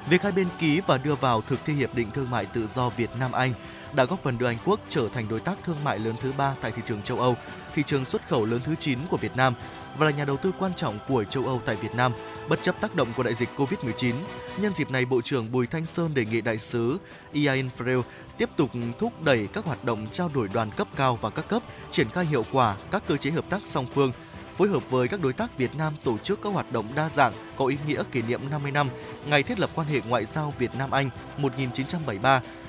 Việc 0.09 0.21
hai 0.21 0.31
bên 0.31 0.47
ký 0.59 0.81
và 0.87 0.97
đưa 0.97 1.15
vào 1.15 1.41
thực 1.41 1.59
thi 1.65 1.73
hiệp 1.73 1.95
định 1.95 2.11
thương 2.11 2.29
mại 2.29 2.45
tự 2.45 2.67
do 2.75 2.89
Việt 2.89 3.09
Nam 3.19 3.31
Anh 3.31 3.53
đã 3.93 4.05
góp 4.05 4.23
phần 4.23 4.37
đưa 4.37 4.45
Anh 4.45 4.57
Quốc 4.65 4.79
trở 4.89 5.09
thành 5.09 5.27
đối 5.29 5.39
tác 5.39 5.57
thương 5.63 5.83
mại 5.83 5.99
lớn 5.99 6.15
thứ 6.21 6.33
ba 6.37 6.55
tại 6.61 6.71
thị 6.71 6.81
trường 6.85 7.01
châu 7.01 7.19
Âu, 7.19 7.35
thị 7.75 7.83
trường 7.85 8.05
xuất 8.05 8.27
khẩu 8.27 8.45
lớn 8.45 8.59
thứ 8.63 8.75
9 8.75 8.99
của 9.09 9.17
Việt 9.17 9.35
Nam 9.35 9.53
và 9.97 10.05
là 10.05 10.11
nhà 10.11 10.25
đầu 10.25 10.37
tư 10.37 10.51
quan 10.59 10.73
trọng 10.73 10.99
của 11.07 11.23
châu 11.23 11.45
Âu 11.45 11.61
tại 11.65 11.75
Việt 11.75 11.95
Nam, 11.95 12.11
bất 12.49 12.63
chấp 12.63 12.81
tác 12.81 12.95
động 12.95 13.07
của 13.17 13.23
đại 13.23 13.35
dịch 13.35 13.49
Covid-19. 13.57 14.13
Nhân 14.57 14.73
dịp 14.73 14.91
này, 14.91 15.05
Bộ 15.05 15.21
trưởng 15.21 15.51
Bùi 15.51 15.67
Thanh 15.67 15.85
Sơn 15.85 16.13
đề 16.13 16.25
nghị 16.25 16.41
đại 16.41 16.57
sứ 16.57 16.97
Ian 17.31 17.69
Freel 17.77 18.01
tiếp 18.37 18.49
tục 18.57 18.69
thúc 18.99 19.23
đẩy 19.23 19.47
các 19.47 19.65
hoạt 19.65 19.83
động 19.83 20.07
trao 20.11 20.31
đổi 20.33 20.49
đoàn 20.53 20.71
cấp 20.71 20.87
cao 20.95 21.15
và 21.21 21.29
các 21.29 21.47
cấp, 21.47 21.61
triển 21.91 22.09
khai 22.09 22.25
hiệu 22.25 22.45
quả 22.51 22.75
các 22.91 23.03
cơ 23.07 23.17
chế 23.17 23.31
hợp 23.31 23.45
tác 23.49 23.61
song 23.65 23.85
phương, 23.93 24.11
phối 24.55 24.67
hợp 24.67 24.89
với 24.89 25.07
các 25.07 25.21
đối 25.21 25.33
tác 25.33 25.57
Việt 25.57 25.75
Nam 25.77 25.93
tổ 26.03 26.17
chức 26.17 26.39
các 26.43 26.53
hoạt 26.53 26.71
động 26.71 26.85
đa 26.95 27.09
dạng 27.09 27.33
có 27.57 27.65
ý 27.65 27.77
nghĩa 27.87 28.03
kỷ 28.11 28.21
niệm 28.21 28.41
50 28.49 28.71
năm 28.71 28.89
ngày 29.25 29.43
thiết 29.43 29.59
lập 29.59 29.69
quan 29.75 29.87
hệ 29.87 30.01
ngoại 30.07 30.25
giao 30.25 30.53
Việt 30.57 30.71
Nam 30.77 30.91
Anh 30.91 31.09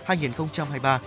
1973-2023. 0.07 0.99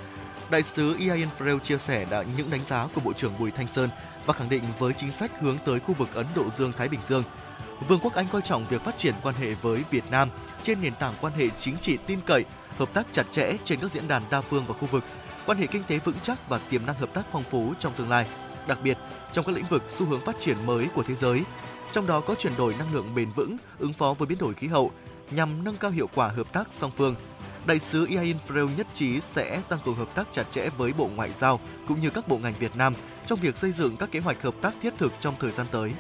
Đại 0.50 0.64
sứ 0.64 0.96
Ian 0.98 1.30
Freel 1.40 1.60
chia 1.60 1.78
sẻ 1.78 2.06
đã 2.12 2.24
những 2.38 2.50
đánh 2.50 2.64
giá 2.64 2.88
của 2.96 3.02
Bộ 3.02 3.14
trưởng 3.14 3.40
Bùi 3.40 3.52
Thanh 3.52 3.68
Sơn 3.68 3.90
và 4.26 4.34
khẳng 4.34 4.50
định 4.50 4.64
với 4.80 4.94
chính 4.94 5.12
sách 5.12 5.32
hướng 5.42 5.58
tới 5.66 5.80
khu 5.80 5.94
vực 5.94 6.14
Ấn 6.14 6.26
Độ 6.36 6.44
Dương-Thái 6.58 6.90
Bình 6.90 7.00
Dương, 7.06 7.24
Vương 7.88 8.00
quốc 8.00 8.14
Anh 8.14 8.28
coi 8.32 8.42
trọng 8.42 8.66
việc 8.66 8.82
phát 8.82 8.98
triển 8.98 9.16
quan 9.24 9.36
hệ 9.36 9.54
với 9.54 9.84
Việt 9.92 10.04
Nam 10.12 10.30
trên 10.64 10.82
nền 10.82 10.96
tảng 10.96 11.14
quan 11.22 11.34
hệ 11.34 11.50
chính 11.50 11.78
trị 11.78 11.98
tin 12.08 12.20
cậy, 12.26 12.46
hợp 12.78 12.94
tác 12.94 13.06
chặt 13.12 13.32
chẽ 13.32 13.54
trên 13.64 13.80
các 13.80 13.92
diễn 13.92 14.08
đàn 14.08 14.24
đa 14.30 14.42
phương 14.42 14.64
và 14.68 14.74
khu 14.74 14.86
vực, 14.86 15.04
quan 15.46 15.58
hệ 15.58 15.68
kinh 15.68 15.84
tế 15.84 15.98
vững 15.98 16.20
chắc 16.22 16.50
và 16.50 16.60
tiềm 16.70 16.86
năng 16.86 16.96
hợp 16.96 17.14
tác 17.14 17.26
phong 17.32 17.44
phú 17.44 17.74
trong 17.80 17.94
tương 17.94 18.10
lai, 18.10 18.26
đặc 18.70 18.80
biệt 18.84 18.98
trong 19.32 19.46
các 19.46 19.56
lĩnh 19.56 19.66
vực 19.66 19.84
xu 19.88 20.06
hướng 20.06 20.22
phát 20.22 20.40
triển 20.40 20.58
mới 20.66 20.88
của 20.96 21.04
thế 21.04 21.16
giới, 21.16 21.44
trong 21.92 22.08
đó 22.08 22.22
có 22.22 22.36
chuyển 22.36 22.54
đổi 22.58 22.76
năng 22.80 22.94
lượng 22.94 23.16
bền 23.16 23.28
vững, 23.36 23.58
ứng 23.80 23.94
phó 23.94 24.14
với 24.14 24.28
biến 24.28 24.38
đổi 24.38 24.54
khí 24.54 24.68
hậu 24.68 24.92
nhằm 25.32 25.64
nâng 25.64 25.78
cao 25.78 25.92
hiệu 25.92 26.10
quả 26.16 26.28
hợp 26.28 26.54
tác 26.54 26.68
song 26.72 26.92
phương. 26.96 27.16
Đại 27.66 27.80
sứ 27.80 28.06
Ian 28.06 28.38
Freel 28.48 28.70
nhất 28.78 28.88
trí 28.94 29.20
sẽ 29.20 29.62
tăng 29.70 29.80
cường 29.86 29.96
hợp 29.96 30.16
tác 30.16 30.28
chặt 30.32 30.44
chẽ 30.52 30.70
với 30.78 30.94
Bộ 30.98 31.10
Ngoại 31.16 31.30
giao 31.40 31.60
cũng 31.88 32.02
như 32.02 32.10
các 32.10 32.28
bộ 32.28 32.38
ngành 32.38 32.54
Việt 32.60 32.76
Nam 32.76 32.94
trong 33.26 33.40
việc 33.40 33.58
xây 33.58 33.72
dựng 33.72 33.98
các 33.98 34.12
kế 34.12 34.20
hoạch 34.20 34.42
hợp 34.42 34.56
tác 34.62 34.74
thiết 34.82 34.94
thực 34.98 35.14
trong 35.20 35.36
thời 35.40 35.52
gian 35.52 35.68
tới. 35.72 35.94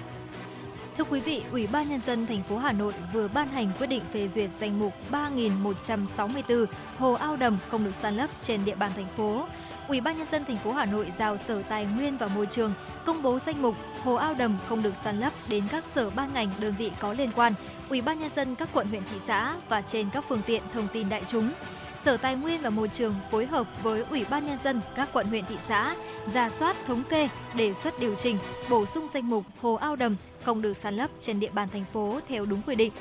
Thưa 0.97 1.03
quý 1.03 1.19
vị, 1.19 1.43
Ủy 1.51 1.67
ban 1.71 1.89
nhân 1.89 2.01
dân 2.01 2.27
thành 2.27 2.43
phố 2.43 2.57
Hà 2.57 2.71
Nội 2.71 2.93
vừa 3.13 3.27
ban 3.27 3.47
hành 3.47 3.71
quyết 3.79 3.87
định 3.87 4.03
phê 4.13 4.27
duyệt 4.27 4.51
danh 4.51 4.79
mục 4.79 4.93
3.164 5.11 6.65
hồ 6.97 7.13
ao 7.13 7.35
đầm 7.35 7.57
không 7.69 7.83
được 7.83 7.95
san 7.95 8.17
lấp 8.17 8.29
trên 8.41 8.65
địa 8.65 8.75
bàn 8.75 8.91
thành 8.95 9.07
phố. 9.17 9.47
Ủy 9.89 10.01
ban 10.01 10.17
nhân 10.17 10.27
dân 10.27 10.45
thành 10.45 10.57
phố 10.57 10.71
Hà 10.71 10.85
Nội 10.85 11.11
giao 11.17 11.37
Sở 11.37 11.61
Tài 11.61 11.85
nguyên 11.85 12.17
và 12.17 12.27
Môi 12.27 12.45
trường 12.45 12.73
công 13.05 13.21
bố 13.21 13.39
danh 13.39 13.61
mục 13.61 13.75
hồ 14.03 14.15
ao 14.15 14.33
đầm 14.33 14.57
không 14.67 14.83
được 14.83 14.93
san 15.03 15.19
lấp 15.19 15.33
đến 15.47 15.63
các 15.71 15.85
sở 15.85 16.09
ban 16.09 16.33
ngành 16.33 16.51
đơn 16.59 16.73
vị 16.77 16.91
có 16.99 17.13
liên 17.13 17.29
quan, 17.35 17.53
Ủy 17.89 18.01
ban 18.01 18.19
nhân 18.19 18.29
dân 18.29 18.55
các 18.55 18.69
quận 18.73 18.87
huyện 18.87 19.03
thị 19.11 19.19
xã 19.25 19.55
và 19.69 19.81
trên 19.81 20.09
các 20.13 20.25
phương 20.29 20.41
tiện 20.45 20.61
thông 20.73 20.87
tin 20.93 21.09
đại 21.09 21.23
chúng. 21.27 21.51
Sở 21.97 22.17
Tài 22.17 22.35
nguyên 22.35 22.61
và 22.61 22.69
Môi 22.69 22.87
trường 22.87 23.13
phối 23.31 23.45
hợp 23.45 23.67
với 23.83 24.03
Ủy 24.09 24.25
ban 24.29 24.47
nhân 24.47 24.57
dân 24.63 24.81
các 24.95 25.09
quận 25.13 25.27
huyện 25.27 25.45
thị 25.45 25.55
xã 25.59 25.95
ra 26.33 26.49
soát 26.49 26.75
thống 26.87 27.03
kê, 27.09 27.29
đề 27.55 27.73
xuất 27.73 27.99
điều 27.99 28.15
chỉnh, 28.15 28.37
bổ 28.69 28.85
sung 28.85 29.07
danh 29.13 29.29
mục 29.29 29.45
hồ 29.61 29.73
ao 29.73 29.95
đầm 29.95 30.15
không 30.43 30.61
được 30.61 30.77
san 30.77 30.97
lấp 30.97 31.09
trên 31.21 31.39
địa 31.39 31.51
bàn 31.53 31.69
thành 31.73 31.85
phố 31.93 32.19
theo 32.27 32.45
đúng 32.45 32.61
quy 32.61 32.75
định. 32.75 32.93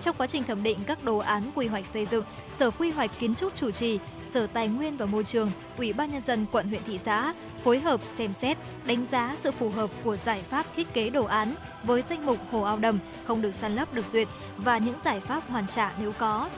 Trong 0.00 0.16
quá 0.18 0.26
trình 0.26 0.44
thẩm 0.44 0.62
định 0.62 0.78
các 0.86 1.04
đồ 1.04 1.18
án 1.18 1.42
quy 1.54 1.66
hoạch 1.66 1.86
xây 1.86 2.06
dựng, 2.06 2.24
Sở 2.50 2.70
Quy 2.70 2.90
hoạch 2.90 3.10
Kiến 3.18 3.34
trúc 3.34 3.56
chủ 3.56 3.70
trì, 3.70 3.98
Sở 4.30 4.46
Tài 4.46 4.68
nguyên 4.68 4.96
và 4.96 5.06
Môi 5.06 5.24
trường, 5.24 5.50
Ủy 5.78 5.92
ban 5.92 6.12
nhân 6.12 6.20
dân 6.20 6.46
quận 6.52 6.68
huyện 6.68 6.82
thị 6.86 6.98
xã 6.98 7.34
phối 7.64 7.80
hợp 7.80 8.00
xem 8.06 8.34
xét, 8.34 8.58
đánh 8.86 9.06
giá 9.10 9.36
sự 9.40 9.50
phù 9.50 9.70
hợp 9.70 9.90
của 10.04 10.16
giải 10.16 10.42
pháp 10.42 10.66
thiết 10.76 10.94
kế 10.94 11.10
đồ 11.10 11.24
án 11.24 11.54
với 11.82 12.02
danh 12.08 12.26
mục 12.26 12.38
hồ 12.50 12.62
ao 12.62 12.78
đầm 12.78 12.98
không 13.26 13.42
được 13.42 13.54
san 13.54 13.74
lấp 13.74 13.94
được 13.94 14.06
duyệt 14.12 14.28
và 14.56 14.78
những 14.78 14.94
giải 15.04 15.20
pháp 15.20 15.50
hoàn 15.50 15.68
trả 15.68 15.92
nếu 15.98 16.12
có. 16.12 16.48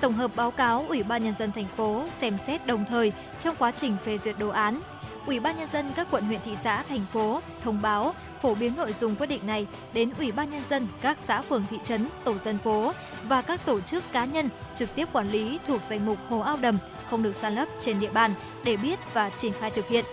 Tổng 0.00 0.14
hợp 0.14 0.30
báo 0.36 0.50
cáo 0.50 0.84
Ủy 0.88 1.02
ban 1.02 1.24
nhân 1.24 1.34
dân 1.38 1.52
thành 1.52 1.66
phố 1.76 2.04
xem 2.12 2.38
xét 2.38 2.66
đồng 2.66 2.84
thời 2.88 3.12
trong 3.40 3.56
quá 3.56 3.70
trình 3.70 3.96
phê 4.04 4.18
duyệt 4.18 4.38
đồ 4.38 4.48
án. 4.48 4.80
Ủy 5.26 5.40
ban 5.40 5.58
nhân 5.58 5.68
dân 5.68 5.92
các 5.96 6.06
quận 6.10 6.24
huyện 6.24 6.40
thị 6.44 6.56
xã 6.62 6.82
thành 6.82 7.04
phố 7.12 7.40
thông 7.64 7.82
báo 7.82 8.14
phổ 8.42 8.54
biến 8.54 8.76
nội 8.76 8.92
dung 8.92 9.16
quyết 9.16 9.26
định 9.26 9.46
này 9.46 9.66
đến 9.94 10.10
Ủy 10.18 10.32
ban 10.32 10.50
nhân 10.50 10.62
dân 10.68 10.88
các 11.00 11.18
xã 11.18 11.42
phường 11.42 11.64
thị 11.70 11.76
trấn, 11.84 12.06
tổ 12.24 12.38
dân 12.38 12.58
phố 12.58 12.92
và 13.28 13.42
các 13.42 13.66
tổ 13.66 13.80
chức 13.80 14.04
cá 14.12 14.24
nhân 14.24 14.48
trực 14.76 14.94
tiếp 14.94 15.08
quản 15.12 15.30
lý 15.30 15.58
thuộc 15.66 15.82
danh 15.82 16.06
mục 16.06 16.18
hồ 16.28 16.40
ao 16.40 16.56
đầm 16.60 16.78
không 17.10 17.22
được 17.22 17.36
san 17.36 17.54
lấp 17.54 17.68
trên 17.80 18.00
địa 18.00 18.10
bàn 18.10 18.30
để 18.64 18.76
biết 18.76 18.98
và 19.14 19.30
triển 19.30 19.52
khai 19.52 19.70
thực 19.70 19.88
hiện. 19.88 20.04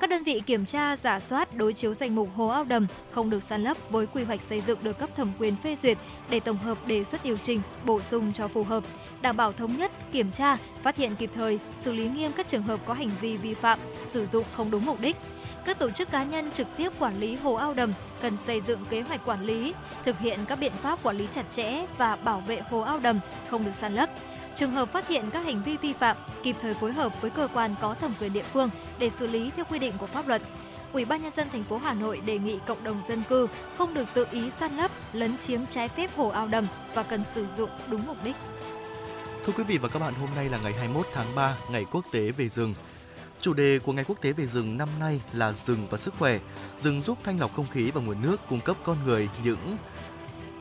Các 0.00 0.10
đơn 0.10 0.22
vị 0.24 0.40
kiểm 0.46 0.66
tra, 0.66 0.96
giả 0.96 1.20
soát, 1.20 1.56
đối 1.56 1.72
chiếu 1.72 1.94
danh 1.94 2.14
mục 2.14 2.28
hồ 2.34 2.48
ao 2.48 2.64
đầm 2.64 2.86
không 3.10 3.30
được 3.30 3.42
san 3.42 3.64
lấp 3.64 3.76
với 3.90 4.06
quy 4.06 4.24
hoạch 4.24 4.40
xây 4.40 4.60
dựng 4.60 4.78
được 4.82 4.98
cấp 4.98 5.10
thẩm 5.16 5.32
quyền 5.38 5.56
phê 5.56 5.76
duyệt 5.76 5.98
để 6.30 6.40
tổng 6.40 6.56
hợp 6.56 6.86
đề 6.86 7.04
xuất 7.04 7.24
điều 7.24 7.36
chỉnh, 7.36 7.60
bổ 7.84 8.00
sung 8.00 8.32
cho 8.32 8.48
phù 8.48 8.62
hợp, 8.62 8.84
đảm 9.20 9.36
bảo 9.36 9.52
thống 9.52 9.76
nhất, 9.76 9.92
kiểm 10.12 10.30
tra, 10.30 10.56
phát 10.82 10.96
hiện 10.96 11.16
kịp 11.16 11.30
thời, 11.34 11.58
xử 11.80 11.92
lý 11.92 12.08
nghiêm 12.08 12.32
các 12.36 12.48
trường 12.48 12.62
hợp 12.62 12.80
có 12.86 12.94
hành 12.94 13.10
vi 13.20 13.36
vi 13.36 13.54
phạm, 13.54 13.78
sử 14.04 14.26
dụng 14.26 14.44
không 14.56 14.70
đúng 14.70 14.84
mục 14.86 15.00
đích. 15.00 15.16
Các 15.64 15.78
tổ 15.78 15.90
chức 15.90 16.10
cá 16.10 16.24
nhân 16.24 16.50
trực 16.50 16.66
tiếp 16.76 16.92
quản 16.98 17.20
lý 17.20 17.36
hồ 17.36 17.54
ao 17.54 17.74
đầm 17.74 17.92
cần 18.22 18.36
xây 18.36 18.60
dựng 18.60 18.84
kế 18.90 19.00
hoạch 19.00 19.24
quản 19.24 19.44
lý, 19.44 19.74
thực 20.04 20.18
hiện 20.18 20.40
các 20.48 20.58
biện 20.58 20.72
pháp 20.76 21.02
quản 21.02 21.16
lý 21.16 21.28
chặt 21.32 21.50
chẽ 21.50 21.86
và 21.98 22.16
bảo 22.16 22.40
vệ 22.40 22.60
hồ 22.70 22.80
ao 22.80 22.98
đầm 22.98 23.20
không 23.50 23.64
được 23.64 23.74
san 23.74 23.94
lấp. 23.94 24.10
Trường 24.54 24.72
hợp 24.72 24.92
phát 24.92 25.08
hiện 25.08 25.30
các 25.30 25.44
hành 25.44 25.62
vi 25.62 25.76
vi 25.76 25.92
phạm, 25.92 26.16
kịp 26.42 26.56
thời 26.60 26.74
phối 26.74 26.92
hợp 26.92 27.20
với 27.20 27.30
cơ 27.30 27.48
quan 27.54 27.74
có 27.80 27.94
thẩm 27.94 28.10
quyền 28.20 28.32
địa 28.32 28.42
phương 28.42 28.70
để 28.98 29.10
xử 29.10 29.26
lý 29.26 29.50
theo 29.56 29.64
quy 29.64 29.78
định 29.78 29.92
của 29.98 30.06
pháp 30.06 30.28
luật. 30.28 30.42
Ủy 30.92 31.04
ban 31.04 31.22
nhân 31.22 31.32
dân 31.32 31.48
thành 31.52 31.62
phố 31.62 31.78
Hà 31.78 31.94
Nội 31.94 32.20
đề 32.26 32.38
nghị 32.38 32.58
cộng 32.66 32.84
đồng 32.84 33.02
dân 33.08 33.22
cư 33.28 33.48
không 33.78 33.94
được 33.94 34.08
tự 34.14 34.26
ý 34.30 34.50
san 34.50 34.76
lấp, 34.76 34.90
lấn 35.12 35.38
chiếm 35.38 35.60
trái 35.70 35.88
phép 35.88 36.10
hồ 36.16 36.28
ao 36.28 36.48
đầm 36.48 36.66
và 36.94 37.02
cần 37.02 37.24
sử 37.24 37.46
dụng 37.56 37.70
đúng 37.88 38.06
mục 38.06 38.16
đích. 38.24 38.36
Thưa 39.46 39.52
quý 39.56 39.64
vị 39.64 39.78
và 39.78 39.88
các 39.88 39.98
bạn, 39.98 40.14
hôm 40.14 40.28
nay 40.36 40.48
là 40.48 40.58
ngày 40.62 40.72
21 40.72 41.06
tháng 41.12 41.26
3, 41.34 41.56
ngày 41.70 41.86
quốc 41.90 42.04
tế 42.12 42.30
về 42.30 42.48
rừng. 42.48 42.74
Chủ 43.42 43.54
đề 43.54 43.78
của 43.78 43.92
Ngày 43.92 44.04
Quốc 44.08 44.20
tế 44.20 44.32
về 44.32 44.46
rừng 44.46 44.78
năm 44.78 44.88
nay 45.00 45.20
là 45.32 45.52
rừng 45.66 45.86
và 45.90 45.98
sức 45.98 46.14
khỏe. 46.18 46.38
Rừng 46.78 47.00
giúp 47.00 47.18
thanh 47.24 47.40
lọc 47.40 47.54
không 47.56 47.68
khí 47.68 47.90
và 47.90 48.00
nguồn 48.00 48.22
nước, 48.22 48.40
cung 48.48 48.60
cấp 48.60 48.76
con 48.84 48.96
người 49.04 49.28
những 49.44 49.76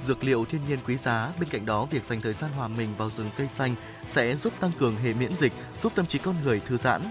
dược 0.06 0.24
liệu 0.24 0.46
thiên 0.46 0.62
nhiên 0.68 0.80
quý 0.86 0.98
giá. 0.98 1.32
Bên 1.40 1.50
cạnh 1.50 1.66
đó, 1.66 1.86
việc 1.86 2.06
dành 2.06 2.22
thời 2.22 2.34
gian 2.34 2.52
hòa 2.52 2.68
mình 2.68 2.90
vào 2.98 3.10
rừng 3.10 3.30
cây 3.38 3.48
xanh 3.48 3.76
sẽ 4.08 4.36
giúp 4.36 4.54
tăng 4.60 4.72
cường 4.80 4.96
hệ 4.96 5.14
miễn 5.14 5.36
dịch, 5.38 5.54
giúp 5.82 5.92
tâm 5.96 6.06
trí 6.06 6.20
con 6.20 6.36
người 6.44 6.60
thư 6.60 6.78
giãn. 6.78 7.02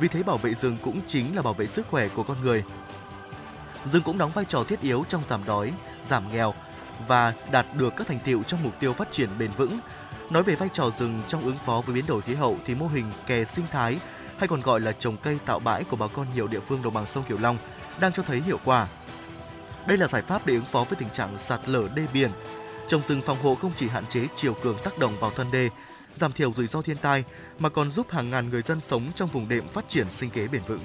Vì 0.00 0.08
thế 0.08 0.22
bảo 0.22 0.36
vệ 0.36 0.54
rừng 0.54 0.78
cũng 0.82 1.00
chính 1.06 1.36
là 1.36 1.42
bảo 1.42 1.54
vệ 1.54 1.66
sức 1.66 1.86
khỏe 1.86 2.08
của 2.08 2.22
con 2.22 2.42
người. 2.42 2.64
Rừng 3.84 4.02
cũng 4.02 4.18
đóng 4.18 4.32
vai 4.34 4.44
trò 4.44 4.64
thiết 4.64 4.80
yếu 4.80 5.04
trong 5.08 5.24
giảm 5.28 5.44
đói, 5.44 5.72
giảm 6.04 6.28
nghèo 6.28 6.54
và 7.08 7.34
đạt 7.50 7.66
được 7.76 7.92
các 7.96 8.06
thành 8.06 8.20
tiệu 8.24 8.42
trong 8.42 8.62
mục 8.62 8.72
tiêu 8.80 8.92
phát 8.92 9.12
triển 9.12 9.38
bền 9.38 9.50
vững. 9.56 9.78
Nói 10.30 10.42
về 10.42 10.54
vai 10.54 10.68
trò 10.72 10.90
rừng 10.90 11.22
trong 11.28 11.44
ứng 11.44 11.58
phó 11.58 11.82
với 11.86 11.94
biến 11.94 12.06
đổi 12.06 12.20
khí 12.20 12.34
hậu 12.34 12.58
thì 12.66 12.74
mô 12.74 12.86
hình 12.88 13.12
kè 13.26 13.44
sinh 13.44 13.64
thái 13.70 13.98
hay 14.38 14.48
còn 14.48 14.60
gọi 14.60 14.80
là 14.80 14.92
trồng 14.92 15.16
cây 15.16 15.38
tạo 15.46 15.58
bãi 15.58 15.84
của 15.84 15.96
bà 15.96 16.06
con 16.06 16.26
nhiều 16.34 16.46
địa 16.46 16.60
phương 16.60 16.82
đồng 16.82 16.94
bằng 16.94 17.06
sông 17.06 17.24
Cửu 17.28 17.38
Long 17.38 17.58
đang 18.00 18.12
cho 18.12 18.22
thấy 18.22 18.40
hiệu 18.40 18.58
quả. 18.64 18.88
Đây 19.86 19.98
là 19.98 20.08
giải 20.08 20.22
pháp 20.22 20.46
để 20.46 20.54
ứng 20.54 20.64
phó 20.64 20.84
với 20.84 20.96
tình 20.98 21.10
trạng 21.10 21.38
sạt 21.38 21.60
lở 21.66 21.88
đê 21.94 22.02
biển. 22.12 22.30
Trồng 22.88 23.02
rừng 23.06 23.22
phòng 23.22 23.38
hộ 23.42 23.54
không 23.54 23.72
chỉ 23.76 23.88
hạn 23.88 24.06
chế 24.06 24.26
chiều 24.34 24.54
cường 24.62 24.76
tác 24.84 24.98
động 24.98 25.12
vào 25.20 25.30
thân 25.30 25.46
đê, 25.52 25.68
giảm 26.16 26.32
thiểu 26.32 26.52
rủi 26.52 26.66
ro 26.66 26.82
thiên 26.82 26.96
tai 26.96 27.24
mà 27.58 27.68
còn 27.68 27.90
giúp 27.90 28.10
hàng 28.10 28.30
ngàn 28.30 28.50
người 28.50 28.62
dân 28.62 28.80
sống 28.80 29.10
trong 29.14 29.28
vùng 29.28 29.48
đệm 29.48 29.68
phát 29.68 29.88
triển 29.88 30.10
sinh 30.10 30.30
kế 30.30 30.48
bền 30.48 30.62
vững. 30.62 30.80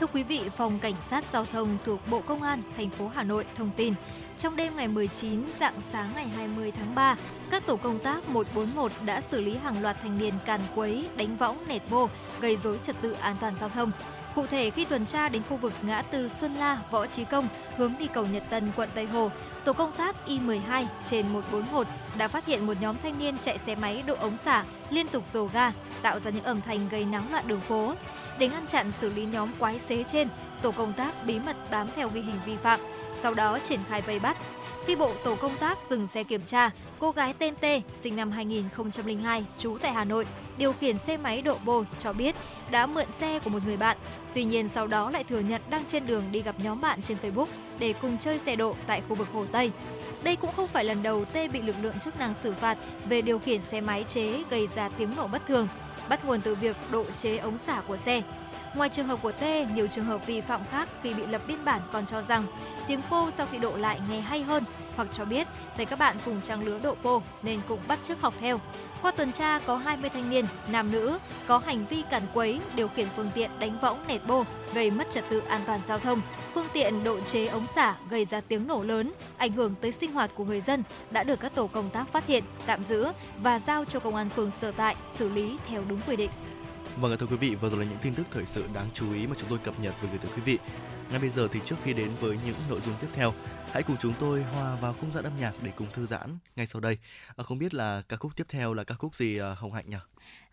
Thưa 0.00 0.06
quý 0.06 0.22
vị, 0.22 0.40
Phòng 0.56 0.78
Cảnh 0.78 0.94
sát 1.10 1.24
Giao 1.32 1.46
thông 1.52 1.78
thuộc 1.84 2.00
Bộ 2.10 2.20
Công 2.20 2.42
an 2.42 2.62
thành 2.76 2.90
phố 2.90 3.10
Hà 3.14 3.22
Nội 3.22 3.46
thông 3.56 3.70
tin, 3.76 3.94
trong 4.40 4.56
đêm 4.56 4.76
ngày 4.76 4.88
19 4.88 5.44
dạng 5.58 5.80
sáng 5.80 6.10
ngày 6.14 6.28
20 6.36 6.72
tháng 6.72 6.94
3, 6.94 7.16
các 7.50 7.66
tổ 7.66 7.76
công 7.76 7.98
tác 7.98 8.28
141 8.28 8.92
đã 9.06 9.20
xử 9.20 9.40
lý 9.40 9.56
hàng 9.56 9.82
loạt 9.82 9.96
thanh 10.02 10.18
niên 10.18 10.34
càn 10.44 10.60
quấy, 10.74 11.08
đánh 11.16 11.36
võng, 11.36 11.58
nẹt 11.68 11.82
bô, 11.90 12.08
gây 12.40 12.56
rối 12.56 12.78
trật 12.82 12.96
tự 13.02 13.12
an 13.12 13.36
toàn 13.40 13.56
giao 13.56 13.68
thông. 13.68 13.90
Cụ 14.34 14.46
thể 14.46 14.70
khi 14.70 14.84
tuần 14.84 15.06
tra 15.06 15.28
đến 15.28 15.42
khu 15.48 15.56
vực 15.56 15.72
ngã 15.82 16.02
tư 16.02 16.28
Xuân 16.28 16.54
La, 16.54 16.78
Võ 16.90 17.06
Trí 17.06 17.24
Công 17.24 17.48
hướng 17.76 17.94
đi 17.98 18.06
cầu 18.06 18.26
Nhật 18.26 18.42
Tân, 18.50 18.72
quận 18.76 18.88
Tây 18.94 19.06
Hồ, 19.06 19.30
tổ 19.64 19.72
công 19.72 19.92
tác 19.92 20.16
Y12 20.26 20.84
trên 21.06 21.28
141 21.28 21.86
đã 22.18 22.28
phát 22.28 22.46
hiện 22.46 22.66
một 22.66 22.74
nhóm 22.80 22.96
thanh 23.02 23.18
niên 23.18 23.38
chạy 23.42 23.58
xe 23.58 23.74
máy 23.74 24.02
độ 24.06 24.14
ống 24.20 24.36
xả 24.36 24.64
liên 24.90 25.08
tục 25.08 25.24
dồ 25.32 25.46
ga, 25.46 25.72
tạo 26.02 26.18
ra 26.18 26.30
những 26.30 26.44
âm 26.44 26.60
thanh 26.60 26.88
gây 26.88 27.04
náo 27.04 27.22
loạn 27.30 27.44
đường 27.48 27.60
phố. 27.60 27.94
Để 28.38 28.48
ngăn 28.48 28.66
chặn 28.66 28.92
xử 28.92 29.10
lý 29.10 29.26
nhóm 29.26 29.48
quái 29.58 29.78
xế 29.78 30.04
trên, 30.04 30.28
tổ 30.62 30.72
công 30.72 30.92
tác 30.92 31.26
bí 31.26 31.38
mật 31.38 31.56
bám 31.70 31.88
theo 31.96 32.08
ghi 32.08 32.20
hình 32.20 32.40
vi 32.46 32.56
phạm, 32.56 32.80
sau 33.14 33.34
đó 33.34 33.58
triển 33.58 33.80
khai 33.88 34.00
vây 34.00 34.18
bắt. 34.18 34.36
Khi 34.86 34.96
bộ 34.96 35.12
tổ 35.24 35.34
công 35.34 35.56
tác 35.56 35.78
dừng 35.90 36.06
xe 36.06 36.24
kiểm 36.24 36.42
tra, 36.46 36.70
cô 36.98 37.10
gái 37.10 37.34
tên 37.38 37.54
T, 37.54 37.64
sinh 38.02 38.16
năm 38.16 38.30
2002, 38.30 39.44
trú 39.58 39.78
tại 39.82 39.92
Hà 39.92 40.04
Nội, 40.04 40.26
điều 40.58 40.72
khiển 40.72 40.98
xe 40.98 41.16
máy 41.16 41.42
độ 41.42 41.56
bồ 41.64 41.84
cho 41.98 42.12
biết 42.12 42.36
đã 42.70 42.86
mượn 42.86 43.10
xe 43.10 43.38
của 43.38 43.50
một 43.50 43.58
người 43.66 43.76
bạn. 43.76 43.96
Tuy 44.34 44.44
nhiên 44.44 44.68
sau 44.68 44.86
đó 44.86 45.10
lại 45.10 45.24
thừa 45.24 45.40
nhận 45.40 45.62
đang 45.70 45.84
trên 45.84 46.06
đường 46.06 46.24
đi 46.30 46.42
gặp 46.42 46.54
nhóm 46.62 46.80
bạn 46.80 47.02
trên 47.02 47.16
Facebook 47.22 47.46
để 47.78 47.94
cùng 48.02 48.18
chơi 48.18 48.38
xe 48.38 48.56
độ 48.56 48.74
tại 48.86 49.02
khu 49.08 49.14
vực 49.14 49.28
Hồ 49.32 49.46
Tây. 49.52 49.70
Đây 50.22 50.36
cũng 50.36 50.50
không 50.56 50.68
phải 50.68 50.84
lần 50.84 51.02
đầu 51.02 51.24
T 51.24 51.34
bị 51.52 51.62
lực 51.62 51.76
lượng 51.82 52.00
chức 52.00 52.18
năng 52.18 52.34
xử 52.34 52.52
phạt 52.52 52.78
về 53.08 53.22
điều 53.22 53.38
khiển 53.38 53.62
xe 53.62 53.80
máy 53.80 54.04
chế 54.08 54.42
gây 54.50 54.66
ra 54.74 54.88
tiếng 54.88 55.16
nổ 55.16 55.26
bất 55.26 55.46
thường, 55.46 55.68
bắt 56.08 56.24
nguồn 56.24 56.40
từ 56.40 56.54
việc 56.54 56.76
độ 56.90 57.04
chế 57.18 57.36
ống 57.36 57.58
xả 57.58 57.82
của 57.88 57.96
xe. 57.96 58.22
Ngoài 58.74 58.88
trường 58.88 59.06
hợp 59.06 59.18
của 59.22 59.32
T, 59.32 59.42
nhiều 59.74 59.86
trường 59.86 60.04
hợp 60.04 60.26
vi 60.26 60.40
phạm 60.40 60.60
khác 60.70 60.88
khi 61.02 61.14
bị 61.14 61.26
lập 61.26 61.42
biên 61.46 61.64
bản 61.64 61.80
còn 61.92 62.06
cho 62.06 62.22
rằng 62.22 62.46
tiếng 62.86 63.00
pô 63.10 63.30
sau 63.30 63.46
khi 63.52 63.58
độ 63.58 63.76
lại 63.76 64.00
nghe 64.10 64.20
hay 64.20 64.42
hơn 64.42 64.64
hoặc 64.96 65.08
cho 65.12 65.24
biết 65.24 65.46
thấy 65.76 65.86
các 65.86 65.98
bạn 65.98 66.16
cùng 66.24 66.40
trang 66.42 66.64
lứa 66.64 66.78
độ 66.82 66.94
pô 67.02 67.22
nên 67.42 67.60
cũng 67.68 67.80
bắt 67.88 67.98
chước 68.04 68.20
học 68.20 68.34
theo. 68.40 68.60
Qua 69.02 69.10
tuần 69.10 69.32
tra 69.32 69.58
có 69.66 69.76
20 69.76 70.10
thanh 70.10 70.30
niên, 70.30 70.44
nam 70.72 70.92
nữ 70.92 71.18
có 71.46 71.58
hành 71.58 71.86
vi 71.90 72.02
cản 72.10 72.22
quấy, 72.34 72.60
điều 72.76 72.88
khiển 72.88 73.06
phương 73.16 73.30
tiện 73.34 73.50
đánh 73.58 73.78
võng 73.80 73.98
nẹt 74.08 74.20
bô, 74.26 74.44
gây 74.74 74.90
mất 74.90 75.10
trật 75.10 75.24
tự 75.28 75.40
an 75.40 75.60
toàn 75.66 75.80
giao 75.86 75.98
thông, 75.98 76.20
phương 76.54 76.66
tiện 76.72 77.04
độ 77.04 77.20
chế 77.20 77.46
ống 77.46 77.66
xả 77.66 77.96
gây 78.10 78.24
ra 78.24 78.40
tiếng 78.40 78.66
nổ 78.66 78.82
lớn, 78.82 79.12
ảnh 79.36 79.52
hưởng 79.52 79.74
tới 79.80 79.92
sinh 79.92 80.12
hoạt 80.12 80.30
của 80.34 80.44
người 80.44 80.60
dân 80.60 80.82
đã 81.10 81.22
được 81.22 81.40
các 81.40 81.54
tổ 81.54 81.66
công 81.66 81.90
tác 81.90 82.08
phát 82.08 82.26
hiện, 82.26 82.44
tạm 82.66 82.84
giữ 82.84 83.06
và 83.42 83.58
giao 83.58 83.84
cho 83.84 84.00
công 84.00 84.14
an 84.14 84.28
phường 84.28 84.50
sở 84.50 84.72
tại 84.72 84.96
xử 85.12 85.28
lý 85.28 85.58
theo 85.68 85.82
đúng 85.88 86.00
quy 86.06 86.16
định. 86.16 86.30
Vâng 86.96 87.16
thưa 87.18 87.26
quý 87.26 87.36
vị, 87.36 87.54
vừa 87.54 87.70
rồi 87.70 87.80
là 87.80 87.90
những 87.90 87.98
tin 88.02 88.14
tức 88.14 88.26
thời 88.30 88.46
sự 88.46 88.64
đáng 88.74 88.88
chú 88.94 89.12
ý 89.12 89.26
mà 89.26 89.34
chúng 89.40 89.48
tôi 89.48 89.58
cập 89.58 89.80
nhật 89.80 89.94
với 90.00 90.10
gửi 90.10 90.18
tới 90.18 90.30
quý 90.36 90.42
vị. 90.42 90.58
Ngay 91.10 91.18
bây 91.18 91.30
giờ 91.30 91.48
thì 91.52 91.60
trước 91.64 91.76
khi 91.84 91.92
đến 91.92 92.10
với 92.20 92.38
những 92.44 92.54
nội 92.68 92.80
dung 92.80 92.94
tiếp 93.00 93.06
theo, 93.14 93.34
hãy 93.72 93.82
cùng 93.82 93.96
chúng 94.00 94.12
tôi 94.20 94.42
hòa 94.42 94.76
vào 94.76 94.92
không 95.00 95.12
gian 95.12 95.24
âm 95.24 95.32
nhạc 95.40 95.52
để 95.62 95.70
cùng 95.76 95.86
thư 95.92 96.06
giãn 96.06 96.38
ngay 96.56 96.66
sau 96.66 96.80
đây. 96.80 96.98
À, 97.36 97.42
không 97.44 97.58
biết 97.58 97.74
là 97.74 98.02
ca 98.08 98.16
khúc 98.16 98.36
tiếp 98.36 98.46
theo 98.48 98.74
là 98.74 98.84
ca 98.84 98.94
khúc 98.94 99.14
gì 99.14 99.38
à, 99.38 99.54
Hồng 99.54 99.72
Hạnh 99.72 99.90
nhỉ? 99.90 99.96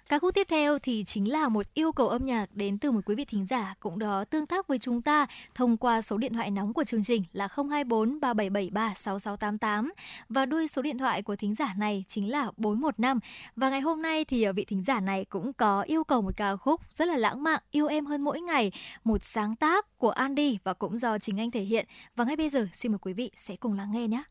Ca 0.10 0.20
khúc 0.20 0.34
tiếp 0.34 0.48
theo 0.50 0.80
thì 0.80 1.04
chính 1.08 1.32
là 1.32 1.50
một 1.50 1.66
yêu 1.74 1.92
cầu 1.92 2.10
âm 2.10 2.26
nhạc 2.26 2.46
đến 2.56 2.78
từ 2.78 2.92
một 2.92 3.02
quý 3.06 3.16
vị 3.16 3.26
thính 3.26 3.46
giả 3.46 3.76
cũng 3.80 4.00
đó 4.00 4.24
tương 4.24 4.46
tác 4.46 4.68
với 4.68 4.80
chúng 4.80 5.02
ta 5.02 5.26
thông 5.56 5.78
qua 5.78 6.02
số 6.02 6.18
điện 6.18 6.34
thoại 6.34 6.52
nóng 6.52 6.74
của 6.74 6.84
chương 6.84 7.04
trình 7.04 7.24
là 7.34 7.48
024 7.48 8.20
3773 8.20 8.94
6688 8.96 9.94
và 10.30 10.46
đuôi 10.46 10.68
số 10.68 10.82
điện 10.82 10.98
thoại 10.98 11.22
của 11.22 11.36
thính 11.36 11.56
giả 11.56 11.74
này 11.78 12.06
chính 12.08 12.32
là 12.32 12.52
415 12.58 13.20
và 13.56 13.70
ngày 13.70 13.82
hôm 13.82 14.02
nay 14.02 14.26
thì 14.26 14.44
ờ, 14.44 14.54
vị 14.54 14.66
thính 14.66 14.84
giả 14.84 15.00
này 15.00 15.26
cũng 15.26 15.54
có 15.54 15.82
yêu 15.82 16.04
cầu 16.04 16.22
một 16.22 16.32
ca 16.38 16.56
khúc 16.56 16.82
rất 16.94 17.08
là 17.08 17.18
lãng 17.18 17.44
mạn, 17.44 17.62
yêu 17.72 17.88
em 17.88 18.06
hơn 18.06 18.22
mỗi 18.22 18.42
ngày, 18.42 18.72
một 19.04 19.24
sáng 19.24 19.56
tác 19.56 19.98
của 19.98 20.12
Andy 20.12 20.58
và 20.64 20.74
cũng 20.74 20.98
do 20.98 21.20
chính 21.20 21.40
anh 21.40 21.52
thể 21.52 21.62
hiện. 21.62 21.86
Và 22.16 22.24
ngay 22.24 22.36
bây 22.36 22.50
giờ, 22.50 22.68
xin 22.74 22.92
mời 22.92 23.00
quý 23.02 23.14
vị 23.14 23.32
sẽ 23.36 23.56
cùng 23.56 23.74
lắng 23.74 23.92
nghe 23.92 24.08
nhé. 24.08 24.24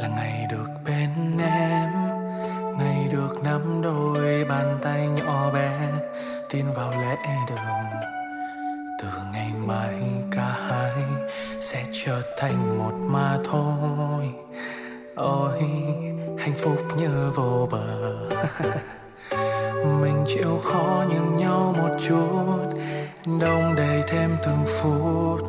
là 0.00 0.08
ngày 0.08 0.46
được 0.50 0.68
bên 0.84 1.38
em 1.38 1.99
được 3.12 3.44
nắm 3.44 3.82
đôi 3.82 4.44
bàn 4.44 4.78
tay 4.82 5.08
nhỏ 5.08 5.50
bé, 5.50 5.92
tin 6.48 6.66
vào 6.74 6.90
lễ 6.90 7.16
đường. 7.48 8.00
Từ 9.02 9.08
ngày 9.32 9.52
mai 9.66 9.94
cả 10.30 10.56
hai 10.68 10.92
sẽ 11.60 11.84
trở 12.04 12.22
thành 12.38 12.78
một 12.78 12.92
mà 13.08 13.38
thôi. 13.44 14.28
Ôi, 15.14 15.58
hạnh 16.38 16.54
phúc 16.56 16.76
như 16.98 17.32
vô 17.34 17.68
bờ. 17.70 18.28
Mình 20.00 20.24
chịu 20.26 20.60
khó 20.64 21.04
nhường 21.10 21.36
nhau 21.36 21.74
một 21.78 21.96
chút 22.08 22.80
đông 23.26 23.74
đầy 23.76 24.02
thêm 24.08 24.36
từng 24.42 24.64
phút, 24.66 25.40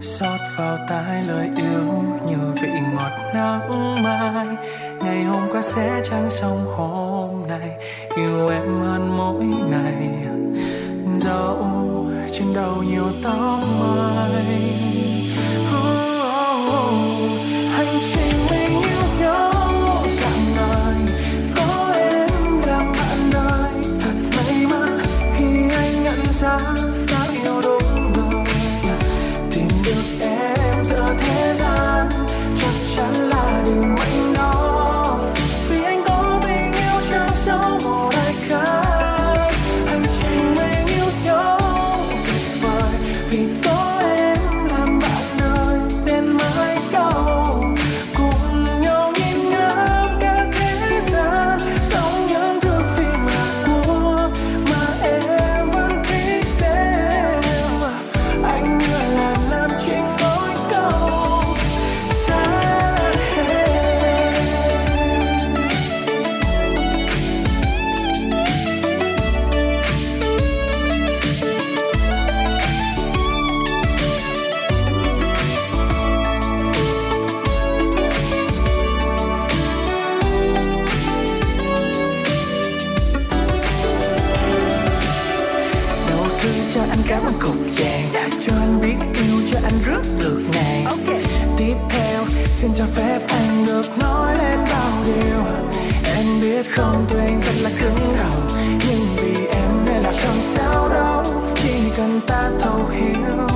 xót 0.00 0.40
vào 0.56 0.76
tai 0.88 1.22
lời 1.22 1.48
yêu 1.56 1.84
như 2.26 2.52
vị 2.62 2.68
ngọt 2.94 3.12
nắng 3.34 4.02
mai. 4.02 4.46
Ngày 5.04 5.24
hôm 5.24 5.42
qua 5.52 5.62
sẽ 5.62 6.02
chẳng 6.10 6.30
xong 6.30 6.64
hôm 6.76 7.48
nay, 7.48 7.70
yêu 8.16 8.48
em 8.48 8.80
hơn 8.80 9.16
mỗi 9.16 9.44
ngày. 9.44 10.26
Dẫu 11.20 12.06
trên 12.32 12.54
đầu 12.54 12.82
nhiều 12.82 13.06
tóc 13.24 13.60
mai. 13.80 14.74
Oh, 15.76 17.30
hành 17.72 18.00
trình 18.14 18.46
mình 18.50 18.82
yêu 18.82 19.02
nhau 19.20 19.52
dạng 20.20 20.54
ngời 20.56 20.94
có 21.56 21.94
em 21.96 22.60
làm 22.66 22.92
bạn 22.92 23.30
đời 23.32 23.72
thật 24.00 24.14
may 24.36 24.66
mắn 24.66 24.98
khi 25.36 25.68
anh 25.76 26.02
nhận 26.04 26.24
ra 26.40 26.69
được 93.80 93.98
nói 93.98 94.38
lên 94.38 94.58
bao 94.70 94.92
điều. 95.06 95.44
Em 96.16 96.40
biết 96.40 96.70
không, 96.70 97.04
tuy 97.08 97.18
anh 97.18 97.40
rất 97.40 97.62
là 97.62 97.70
cứng 97.80 98.16
đầu, 98.16 98.58
nhưng 98.88 99.16
vì 99.16 99.46
em 99.46 99.84
nên 99.86 100.02
là 100.02 100.12
không 100.12 100.40
sao 100.54 100.88
đâu. 100.88 101.22
Chỉ 101.62 101.72
cần 101.96 102.20
ta 102.26 102.50
thấu 102.60 102.86
hiểu, 102.86 103.48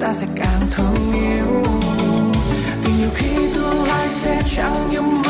ta 0.00 0.12
sẽ 0.12 0.26
càng 0.36 0.60
thương 0.70 1.12
yêu. 1.12 1.62
Vì 2.84 2.92
nhiều 2.92 3.10
khi 3.14 3.54
tương 3.54 3.84
lai 3.84 4.08
sẽ 4.22 4.42
chẳng 4.56 4.90
như 4.90 5.00
mơ 5.00 5.29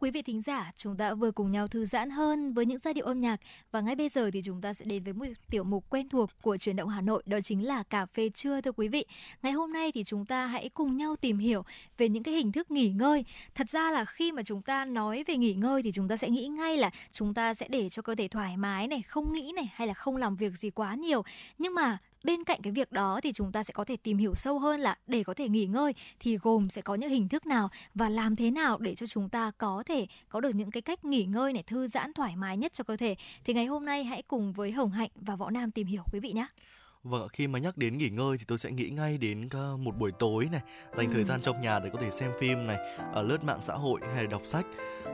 Quý 0.00 0.10
vị 0.10 0.22
thính 0.22 0.42
giả, 0.42 0.72
chúng 0.76 0.96
ta 0.96 1.14
vừa 1.14 1.30
cùng 1.30 1.50
nhau 1.50 1.68
thư 1.68 1.86
giãn 1.86 2.10
hơn 2.10 2.52
với 2.52 2.66
những 2.66 2.78
giai 2.78 2.94
điệu 2.94 3.04
âm 3.04 3.20
nhạc 3.20 3.40
và 3.72 3.80
ngay 3.80 3.96
bây 3.96 4.08
giờ 4.08 4.30
thì 4.32 4.42
chúng 4.44 4.60
ta 4.60 4.72
sẽ 4.72 4.84
đến 4.84 5.04
với 5.04 5.12
một 5.12 5.24
tiểu 5.50 5.64
mục 5.64 5.84
quen 5.90 6.08
thuộc 6.08 6.30
của 6.42 6.56
truyền 6.56 6.76
động 6.76 6.88
Hà 6.88 7.00
Nội 7.00 7.22
đó 7.26 7.40
chính 7.40 7.66
là 7.66 7.82
cà 7.82 8.06
phê 8.06 8.30
trưa 8.34 8.60
thưa 8.60 8.72
quý 8.72 8.88
vị. 8.88 9.04
Ngày 9.42 9.52
hôm 9.52 9.72
nay 9.72 9.92
thì 9.92 10.04
chúng 10.04 10.26
ta 10.26 10.46
hãy 10.46 10.68
cùng 10.68 10.96
nhau 10.96 11.16
tìm 11.16 11.38
hiểu 11.38 11.64
về 11.98 12.08
những 12.08 12.22
cái 12.22 12.34
hình 12.34 12.52
thức 12.52 12.70
nghỉ 12.70 12.88
ngơi. 12.88 13.24
Thật 13.54 13.70
ra 13.70 13.90
là 13.90 14.04
khi 14.04 14.32
mà 14.32 14.42
chúng 14.42 14.62
ta 14.62 14.84
nói 14.84 15.24
về 15.26 15.36
nghỉ 15.36 15.54
ngơi 15.54 15.82
thì 15.82 15.92
chúng 15.92 16.08
ta 16.08 16.16
sẽ 16.16 16.28
nghĩ 16.28 16.48
ngay 16.48 16.76
là 16.76 16.90
chúng 17.12 17.34
ta 17.34 17.54
sẽ 17.54 17.68
để 17.68 17.88
cho 17.88 18.02
cơ 18.02 18.14
thể 18.14 18.28
thoải 18.28 18.56
mái 18.56 18.88
này, 18.88 19.02
không 19.02 19.32
nghĩ 19.32 19.52
này 19.56 19.72
hay 19.74 19.88
là 19.88 19.94
không 19.94 20.16
làm 20.16 20.36
việc 20.36 20.52
gì 20.58 20.70
quá 20.70 20.94
nhiều. 20.94 21.22
Nhưng 21.58 21.74
mà 21.74 21.98
bên 22.24 22.44
cạnh 22.44 22.60
cái 22.62 22.72
việc 22.72 22.92
đó 22.92 23.20
thì 23.22 23.32
chúng 23.32 23.52
ta 23.52 23.62
sẽ 23.62 23.72
có 23.72 23.84
thể 23.84 23.96
tìm 24.02 24.18
hiểu 24.18 24.34
sâu 24.34 24.58
hơn 24.58 24.80
là 24.80 24.96
để 25.06 25.24
có 25.24 25.34
thể 25.34 25.48
nghỉ 25.48 25.66
ngơi 25.66 25.94
thì 26.20 26.36
gồm 26.36 26.68
sẽ 26.68 26.82
có 26.82 26.94
những 26.94 27.10
hình 27.10 27.28
thức 27.28 27.46
nào 27.46 27.68
và 27.94 28.08
làm 28.08 28.36
thế 28.36 28.50
nào 28.50 28.78
để 28.78 28.94
cho 28.94 29.06
chúng 29.06 29.28
ta 29.28 29.50
có 29.58 29.82
thể 29.86 30.06
có 30.28 30.40
được 30.40 30.54
những 30.54 30.70
cái 30.70 30.82
cách 30.82 31.04
nghỉ 31.04 31.24
ngơi 31.24 31.52
này 31.52 31.62
thư 31.62 31.86
giãn 31.86 32.12
thoải 32.12 32.36
mái 32.36 32.56
nhất 32.56 32.72
cho 32.72 32.84
cơ 32.84 32.96
thể 32.96 33.14
thì 33.44 33.54
ngày 33.54 33.66
hôm 33.66 33.84
nay 33.84 34.04
hãy 34.04 34.22
cùng 34.22 34.52
với 34.52 34.72
Hồng 34.72 34.90
Hạnh 34.90 35.10
và 35.14 35.36
Võ 35.36 35.50
Nam 35.50 35.70
tìm 35.70 35.86
hiểu 35.86 36.02
quý 36.12 36.20
vị 36.20 36.32
nhé. 36.32 36.46
Vâng, 37.04 37.28
khi 37.32 37.46
mà 37.46 37.58
nhắc 37.58 37.76
đến 37.76 37.98
nghỉ 37.98 38.08
ngơi 38.08 38.38
thì 38.38 38.44
tôi 38.48 38.58
sẽ 38.58 38.70
nghĩ 38.70 38.90
ngay 38.90 39.18
đến 39.18 39.48
ờ, 39.50 39.76
một 39.76 39.96
buổi 39.98 40.10
tối 40.18 40.48
này, 40.52 40.60
dành 40.96 41.06
Ừ. 41.06 41.12
thời 41.12 41.24
gian 41.24 41.40
trong 41.42 41.60
nhà 41.60 41.78
để 41.78 41.90
có 41.92 41.98
thể 42.00 42.10
xem 42.10 42.30
phim 42.40 42.66
này, 42.66 42.76
ở 43.12 43.22
lướt 43.22 43.44
mạng 43.44 43.58
xã 43.62 43.74
hội 43.74 44.00
hay 44.14 44.26
đọc 44.26 44.42
sách. 44.44 44.66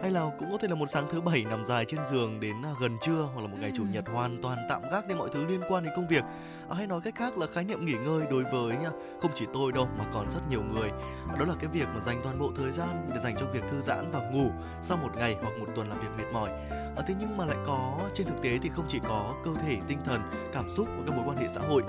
Hay 0.03 0.11
là 0.11 0.31
cũng 0.39 0.49
có 0.53 0.59
thể 0.59 0.69
là 0.69 0.74
một 0.74 0.87
sáng 0.87 1.07
thứ 1.11 1.20
bảy 1.20 1.45
nằm 1.45 1.66
dài 1.66 1.85
trên 1.89 2.01
giường 2.11 2.41
đến 2.41 2.62
ờ, 2.62 2.74
gần 2.81 2.97
trưa 3.03 3.28
hoặc 3.35 3.41
là 3.43 3.47
một 3.49 3.57
ngày 3.61 3.73
chủ 3.77 3.83
Ừ. 3.83 3.89
nhật 3.93 4.05
hoàn 4.09 4.43
toàn 4.43 4.59
tạm 4.69 4.83
gác 4.91 5.09
đi 5.09 5.15
mọi 5.15 5.28
thứ 5.33 5.45
liên 5.47 5.61
quan 5.69 5.85
đến 5.85 5.93
công 5.97 6.09
việc. 6.09 6.24
À, 6.68 6.74
hay 6.76 6.86
nói 6.86 7.01
cách 7.01 7.14
khác 7.14 7.38
là 7.38 7.47
khái 7.47 7.64
niệm 7.64 7.86
nghỉ 7.86 7.94
ngơi 7.94 8.26
đối 8.30 8.44
với 8.44 8.76
không 9.22 9.30
chỉ 9.34 9.47
tôi 9.52 9.72
đâu 9.72 9.88
mà 9.98 10.05
còn 10.14 10.26
rất 10.30 10.40
nhiều 10.51 10.62
người. 10.62 10.90
Đó 11.38 11.44
là 11.44 11.55
cái 11.60 11.70
việc 11.72 11.88
mà 11.94 12.01
dành 12.01 12.20
toàn 12.22 12.38
bộ 12.38 12.52
thời 12.56 12.72
gian 12.72 13.09
để 13.14 13.20
dành 13.20 13.34
cho 13.40 13.47
việc 13.47 13.62
thư 13.70 13.80
giãn 13.80 14.10
và 14.10 14.30
ngủ 14.30 14.51
sau 14.82 14.97
một 14.97 15.10
ngày 15.16 15.36
hoặc 15.43 15.59
một 15.59 15.66
tuần 15.74 15.88
làm 15.88 15.98
việc 16.01 16.09
mệt 16.18 16.32
mỏi. 16.32 16.51
À, 16.70 17.02
thế 17.06 17.14
nhưng 17.20 17.36
mà 17.36 17.47
lại 17.47 17.56
có 17.66 17.98
trên 18.14 18.26
thực 18.26 18.43
tế 18.43 18.59
thì 18.62 18.70
không 18.76 18.86
chỉ 18.88 18.98
có 19.09 19.34
cơ 19.44 19.51
thể, 19.55 19.76
tinh 19.88 19.98
thần, 20.05 20.20
cảm 20.52 20.70
xúc 20.70 20.88
và 20.97 21.02
các 21.06 21.16
mối 21.16 21.24
quan 21.26 21.36
hệ 21.36 21.48
xã 21.55 21.60
hội 21.60 21.82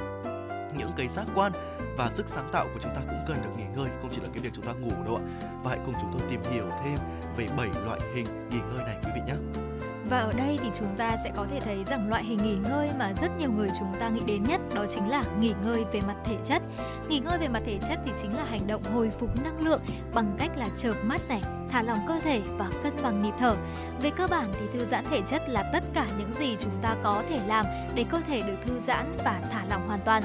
những 0.77 0.91
cái 0.97 1.07
giác 1.07 1.25
quan 1.35 1.51
và 1.97 2.11
sức 2.11 2.27
sáng 2.27 2.49
tạo 2.51 2.65
của 2.73 2.79
chúng 2.81 2.95
ta 2.95 3.01
cũng 3.07 3.23
cần 3.27 3.37
được 3.43 3.49
nghỉ 3.57 3.63
ngơi 3.75 3.89
không 4.01 4.09
chỉ 4.11 4.21
là 4.21 4.27
cái 4.33 4.43
việc 4.43 4.49
chúng 4.53 4.65
ta 4.65 4.73
ngủ 4.73 5.03
đâu 5.05 5.15
ạ 5.15 5.23
và 5.63 5.69
hãy 5.69 5.79
cùng 5.85 5.95
chúng 6.01 6.11
tôi 6.13 6.21
tìm 6.29 6.41
hiểu 6.51 6.69
thêm 6.83 6.97
về 7.37 7.47
7 7.57 7.69
loại 7.85 7.99
hình 8.15 8.25
nghỉ 8.49 8.59
ngơi 8.59 8.83
này 8.85 8.97
quý 9.03 9.11
vị 9.15 9.21
nhé 9.27 9.66
và 10.09 10.19
ở 10.19 10.31
đây 10.38 10.59
thì 10.63 10.69
chúng 10.79 10.95
ta 10.97 11.17
sẽ 11.23 11.31
có 11.35 11.45
thể 11.49 11.59
thấy 11.59 11.84
rằng 11.84 12.09
loại 12.09 12.23
hình 12.23 12.38
nghỉ 12.43 12.55
ngơi 12.69 12.89
mà 12.99 13.13
rất 13.21 13.27
nhiều 13.39 13.51
người 13.51 13.69
chúng 13.79 13.93
ta 13.99 14.09
nghĩ 14.09 14.21
đến 14.25 14.43
nhất 14.43 14.61
đó 14.75 14.85
chính 14.95 15.09
là 15.09 15.23
nghỉ 15.39 15.53
ngơi 15.63 15.85
về 15.91 16.01
mặt 16.07 16.15
thể 16.25 16.38
chất. 16.45 16.61
Nghỉ 17.09 17.19
ngơi 17.19 17.38
về 17.38 17.47
mặt 17.47 17.61
thể 17.65 17.79
chất 17.89 17.99
thì 18.05 18.11
chính 18.21 18.35
là 18.35 18.43
hành 18.43 18.67
động 18.67 18.81
hồi 18.93 19.09
phục 19.19 19.43
năng 19.43 19.61
lượng 19.61 19.81
bằng 20.13 20.35
cách 20.39 20.51
là 20.57 20.67
chợp 20.77 20.93
mắt 21.03 21.21
này, 21.29 21.41
thả 21.69 21.81
lỏng 21.81 21.99
cơ 22.07 22.19
thể 22.23 22.41
và 22.57 22.69
cân 22.84 22.94
bằng 23.03 23.22
nhịp 23.22 23.34
thở. 23.39 23.56
Về 24.02 24.10
cơ 24.10 24.27
bản 24.27 24.52
thì 24.53 24.65
thư 24.73 24.85
giãn 24.85 25.06
thể 25.10 25.22
chất 25.27 25.49
là 25.49 25.69
tất 25.73 25.84
cả 25.94 26.06
những 26.18 26.34
gì 26.34 26.57
chúng 26.60 26.80
ta 26.81 26.95
có 27.03 27.23
thể 27.30 27.39
làm 27.48 27.65
để 27.95 28.06
cơ 28.11 28.22
thể 28.27 28.41
được 28.41 28.57
thư 28.65 28.80
giãn 28.80 29.18
và 29.26 29.41
thả 29.52 29.65
lỏng 29.69 29.88
hoàn 29.88 29.99
toàn. 29.99 30.23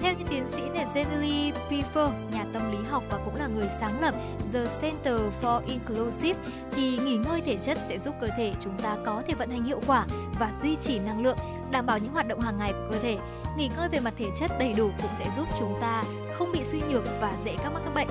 Theo 0.00 0.12
như 0.12 0.24
tiến 0.30 0.46
sĩ 0.46 0.62
là 0.74 0.84
Zenly 0.94 1.52
Pfeffer, 1.68 2.10
nhà 2.32 2.44
tâm 2.52 2.72
lý 2.72 2.78
học 2.90 3.02
và 3.10 3.18
cũng 3.24 3.36
là 3.36 3.46
người 3.46 3.68
sáng 3.80 4.00
lập 4.00 4.14
The 4.52 4.66
Center 4.82 5.20
for 5.42 5.60
Inclusive 5.66 6.40
thì 6.72 6.98
nghỉ 6.98 7.16
ngơi 7.16 7.40
thể 7.40 7.56
chất 7.56 7.78
sẽ 7.88 7.98
giúp 7.98 8.14
cơ 8.20 8.26
thể 8.36 8.52
chúng 8.60 8.78
ta 8.78 8.96
có 9.06 9.22
thể 9.26 9.34
vận 9.34 9.50
hành 9.50 9.64
hiệu 9.64 9.80
quả 9.86 10.06
và 10.38 10.52
duy 10.62 10.76
trì 10.76 10.98
năng 10.98 11.22
lượng, 11.22 11.36
đảm 11.70 11.86
bảo 11.86 11.98
những 11.98 12.12
hoạt 12.12 12.28
động 12.28 12.40
hàng 12.40 12.58
ngày 12.58 12.72
của 12.72 12.88
cơ 12.90 12.98
thể. 12.98 13.18
Nghỉ 13.56 13.70
ngơi 13.76 13.88
về 13.88 14.00
mặt 14.00 14.14
thể 14.18 14.26
chất 14.36 14.50
đầy 14.58 14.72
đủ 14.72 14.90
cũng 15.02 15.10
sẽ 15.18 15.30
giúp 15.36 15.48
chúng 15.58 15.78
ta 15.80 16.02
không 16.38 16.52
bị 16.52 16.64
suy 16.64 16.80
nhược 16.80 17.04
và 17.20 17.32
dễ 17.44 17.56
các 17.62 17.72
mắc 17.72 17.82
các 17.84 17.94
bệnh. 17.94 18.08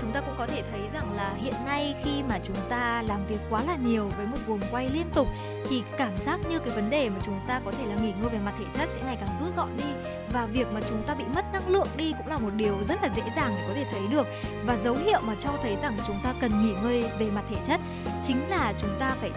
Chúng 0.00 0.12
ta 0.12 0.20
cũng 0.20 0.34
có 0.38 0.46
thể 0.46 0.62
thấy 0.70 0.80
rằng 0.92 1.16
là 1.16 1.34
hiện 1.42 1.54
nay 1.66 1.94
khi 2.04 2.22
mà 2.28 2.38
chúng 2.44 2.56
ta 2.68 3.02
làm 3.08 3.26
việc 3.26 3.38
quá 3.50 3.62
là 3.66 3.76
nhiều 3.76 4.10
với 4.16 4.26
một 4.26 4.36
guồng 4.46 4.60
quay 4.70 4.88
liên 4.88 5.06
tục 5.14 5.28
thì 5.68 5.82
cảm 5.98 6.16
giác 6.16 6.40
như 6.50 6.58
cái 6.58 6.70
vấn 6.70 6.90
đề 6.90 7.10
mà 7.10 7.18
chúng 7.26 7.40
ta 7.46 7.60
có 7.64 7.70
thể 7.70 7.86
là 7.86 7.94
nghỉ 7.94 8.12
ngơi 8.12 8.30
về 8.30 8.38
mặt 8.38 8.54
thể 8.58 8.64
chất 8.74 8.88
sẽ 8.88 9.00
ngày 9.04 9.16
càng 9.20 9.36
rút 9.40 9.56
gọn 9.56 9.76
đi 9.76 10.10
và 10.32 10.46
việc 10.46 10.66
mà 10.72 10.80
chúng 10.88 11.02
ta 11.06 11.14
bị 11.14 11.24
mất 11.34 11.44
năng 11.52 11.68
lượng 11.68 11.86
đi 11.96 12.12
cũng 12.18 12.26
là 12.26 12.38
một 12.38 12.50
điều 12.56 12.84
rất 12.88 13.02
là 13.02 13.08
dễ 13.16 13.22
dàng 13.36 13.54
để 13.56 13.64
có 13.68 13.74
thể 13.74 13.84
thấy 13.90 14.02
được 14.10 14.26
và 14.66 14.76
dấu 14.76 14.94
hiệu 14.94 15.20
mà 15.22 15.34
cho 15.40 15.50
thấy 15.62 15.76
rằng 15.82 15.96
chúng 16.06 16.20
ta 16.24 16.34
cần 16.40 16.62
nghỉ 16.62 16.72
ngơi 16.82 17.04
về 17.18 17.30
mặt 17.30 17.44
thể 17.50 17.56
chất 17.66 17.80
chính 18.26 18.48
là 18.48 18.72
chúng 18.80 18.96
ta 19.00 19.14
phải 19.20 19.30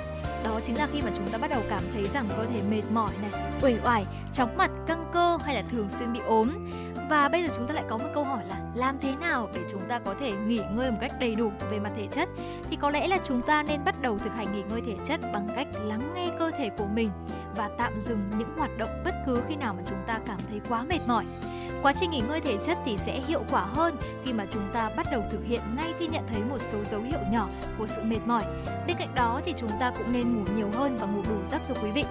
đó 0.44 0.60
chính 0.64 0.78
là 0.78 0.88
khi 0.94 1.02
mà 1.02 1.12
chúng 1.16 1.28
ta 1.28 1.38
bắt 1.38 1.50
đầu 1.50 1.62
cảm 1.70 1.82
thấy 1.94 2.08
rằng 2.14 2.26
cơ 2.38 2.46
thể 2.46 2.62
mệt 2.62 2.82
mỏi 2.92 3.12
này, 3.22 3.42
uể 3.62 3.78
oải, 3.86 4.06
chóng 4.34 4.58
mặt, 4.58 4.72
căng 4.88 5.06
cơ 5.14 5.38
hay 5.46 5.56
là 5.56 5.64
thường 5.72 5.90
xuyên 5.90 6.14
bị 6.14 6.20
ốm. 6.20 6.50
Và 7.10 7.30
bây 7.30 7.44
giờ 7.44 7.54
chúng 7.58 7.68
ta 7.68 7.74
lại 7.74 7.84
có 7.90 7.98
một 7.98 8.10
câu 8.14 8.24
hỏi 8.24 8.44
là 8.50 8.56
làm 8.76 9.00
thế 9.00 9.16
nào 9.16 9.50
để 9.54 9.62
chúng 9.72 9.82
ta 9.88 10.00
có 10.00 10.16
thể 10.20 10.32
nghỉ 10.32 10.62
ngơi 10.72 10.92
một 10.92 10.98
cách 11.02 11.12
đầy 11.20 11.36
đủ 11.36 11.52
về 11.72 11.80
mặt 11.80 11.92
thể 11.98 12.08
chất? 12.12 12.30
Thì 12.70 12.76
có 12.76 12.90
lẽ 12.90 13.08
là 13.08 13.18
chúng 13.24 13.42
ta 13.42 13.64
nên 13.64 13.84
bắt 13.86 14.02
đầu 14.02 14.18
thực 14.18 14.36
hành 14.36 14.56
nghỉ 14.56 14.62
ngơi 14.70 14.82
thể 14.88 14.96
chất 15.06 15.20
bằng 15.34 15.48
cách 15.56 15.68
lắng 15.74 16.14
nghe 16.16 16.30
cơ 16.40 16.52
thể 16.52 16.70
của 16.78 16.86
mình 16.86 17.10
và 17.56 17.70
tạm 17.78 18.00
dừng 18.00 18.30
những 18.38 18.58
hoạt 18.58 18.78
động 18.78 18.90
bất 19.06 19.16
cứ 19.26 19.42
khi 19.48 19.56
nào 19.56 19.74
mà 19.74 19.84
chúng 19.88 20.00
ta 20.08 20.20
cảm 20.28 20.38
thấy 20.50 20.62
quá 20.70 20.84
mệt 20.90 21.00
mỏi. 21.08 21.26
Quá 21.82 21.94
trình 22.00 22.10
nghỉ 22.10 22.22
ngơi 22.22 22.42
thể 22.42 22.58
chất 22.66 22.78
thì 22.86 22.98
sẽ 22.98 23.22
hiệu 23.28 23.44
quả 23.52 23.62
hơn 23.62 23.98
khi 24.26 24.34
mà 24.34 24.46
chúng 24.52 24.68
ta 24.74 24.90
bắt 24.98 25.08
đầu 25.12 25.24
thực 25.32 25.46
hiện 25.46 25.62
ngay 25.76 25.94
khi 26.00 26.08
nhận 26.08 26.24
thấy 26.28 26.42
một 26.50 26.58
số 26.72 26.84
dấu 26.84 27.02
hiệu 27.02 27.20
nhỏ 27.32 27.48
của 27.78 27.88
sự 27.88 28.04
mệt 28.04 28.20
mỏi. 28.26 28.44
Bên 28.88 28.98
cạnh 29.00 29.16
đó 29.16 29.42
thì 29.46 29.54
chúng 29.58 29.70
ta 29.80 29.92
cũng 29.98 30.12
nên 30.12 30.36
ngủ 30.36 30.44
nhiều 30.56 30.70
hơn 30.74 30.98
và 30.98 31.06
ngủ 31.06 31.22
đủ 31.30 31.36
giấc 31.52 31.62
thưa 31.68 31.76
quý 31.84 31.92
vị. 31.92 32.06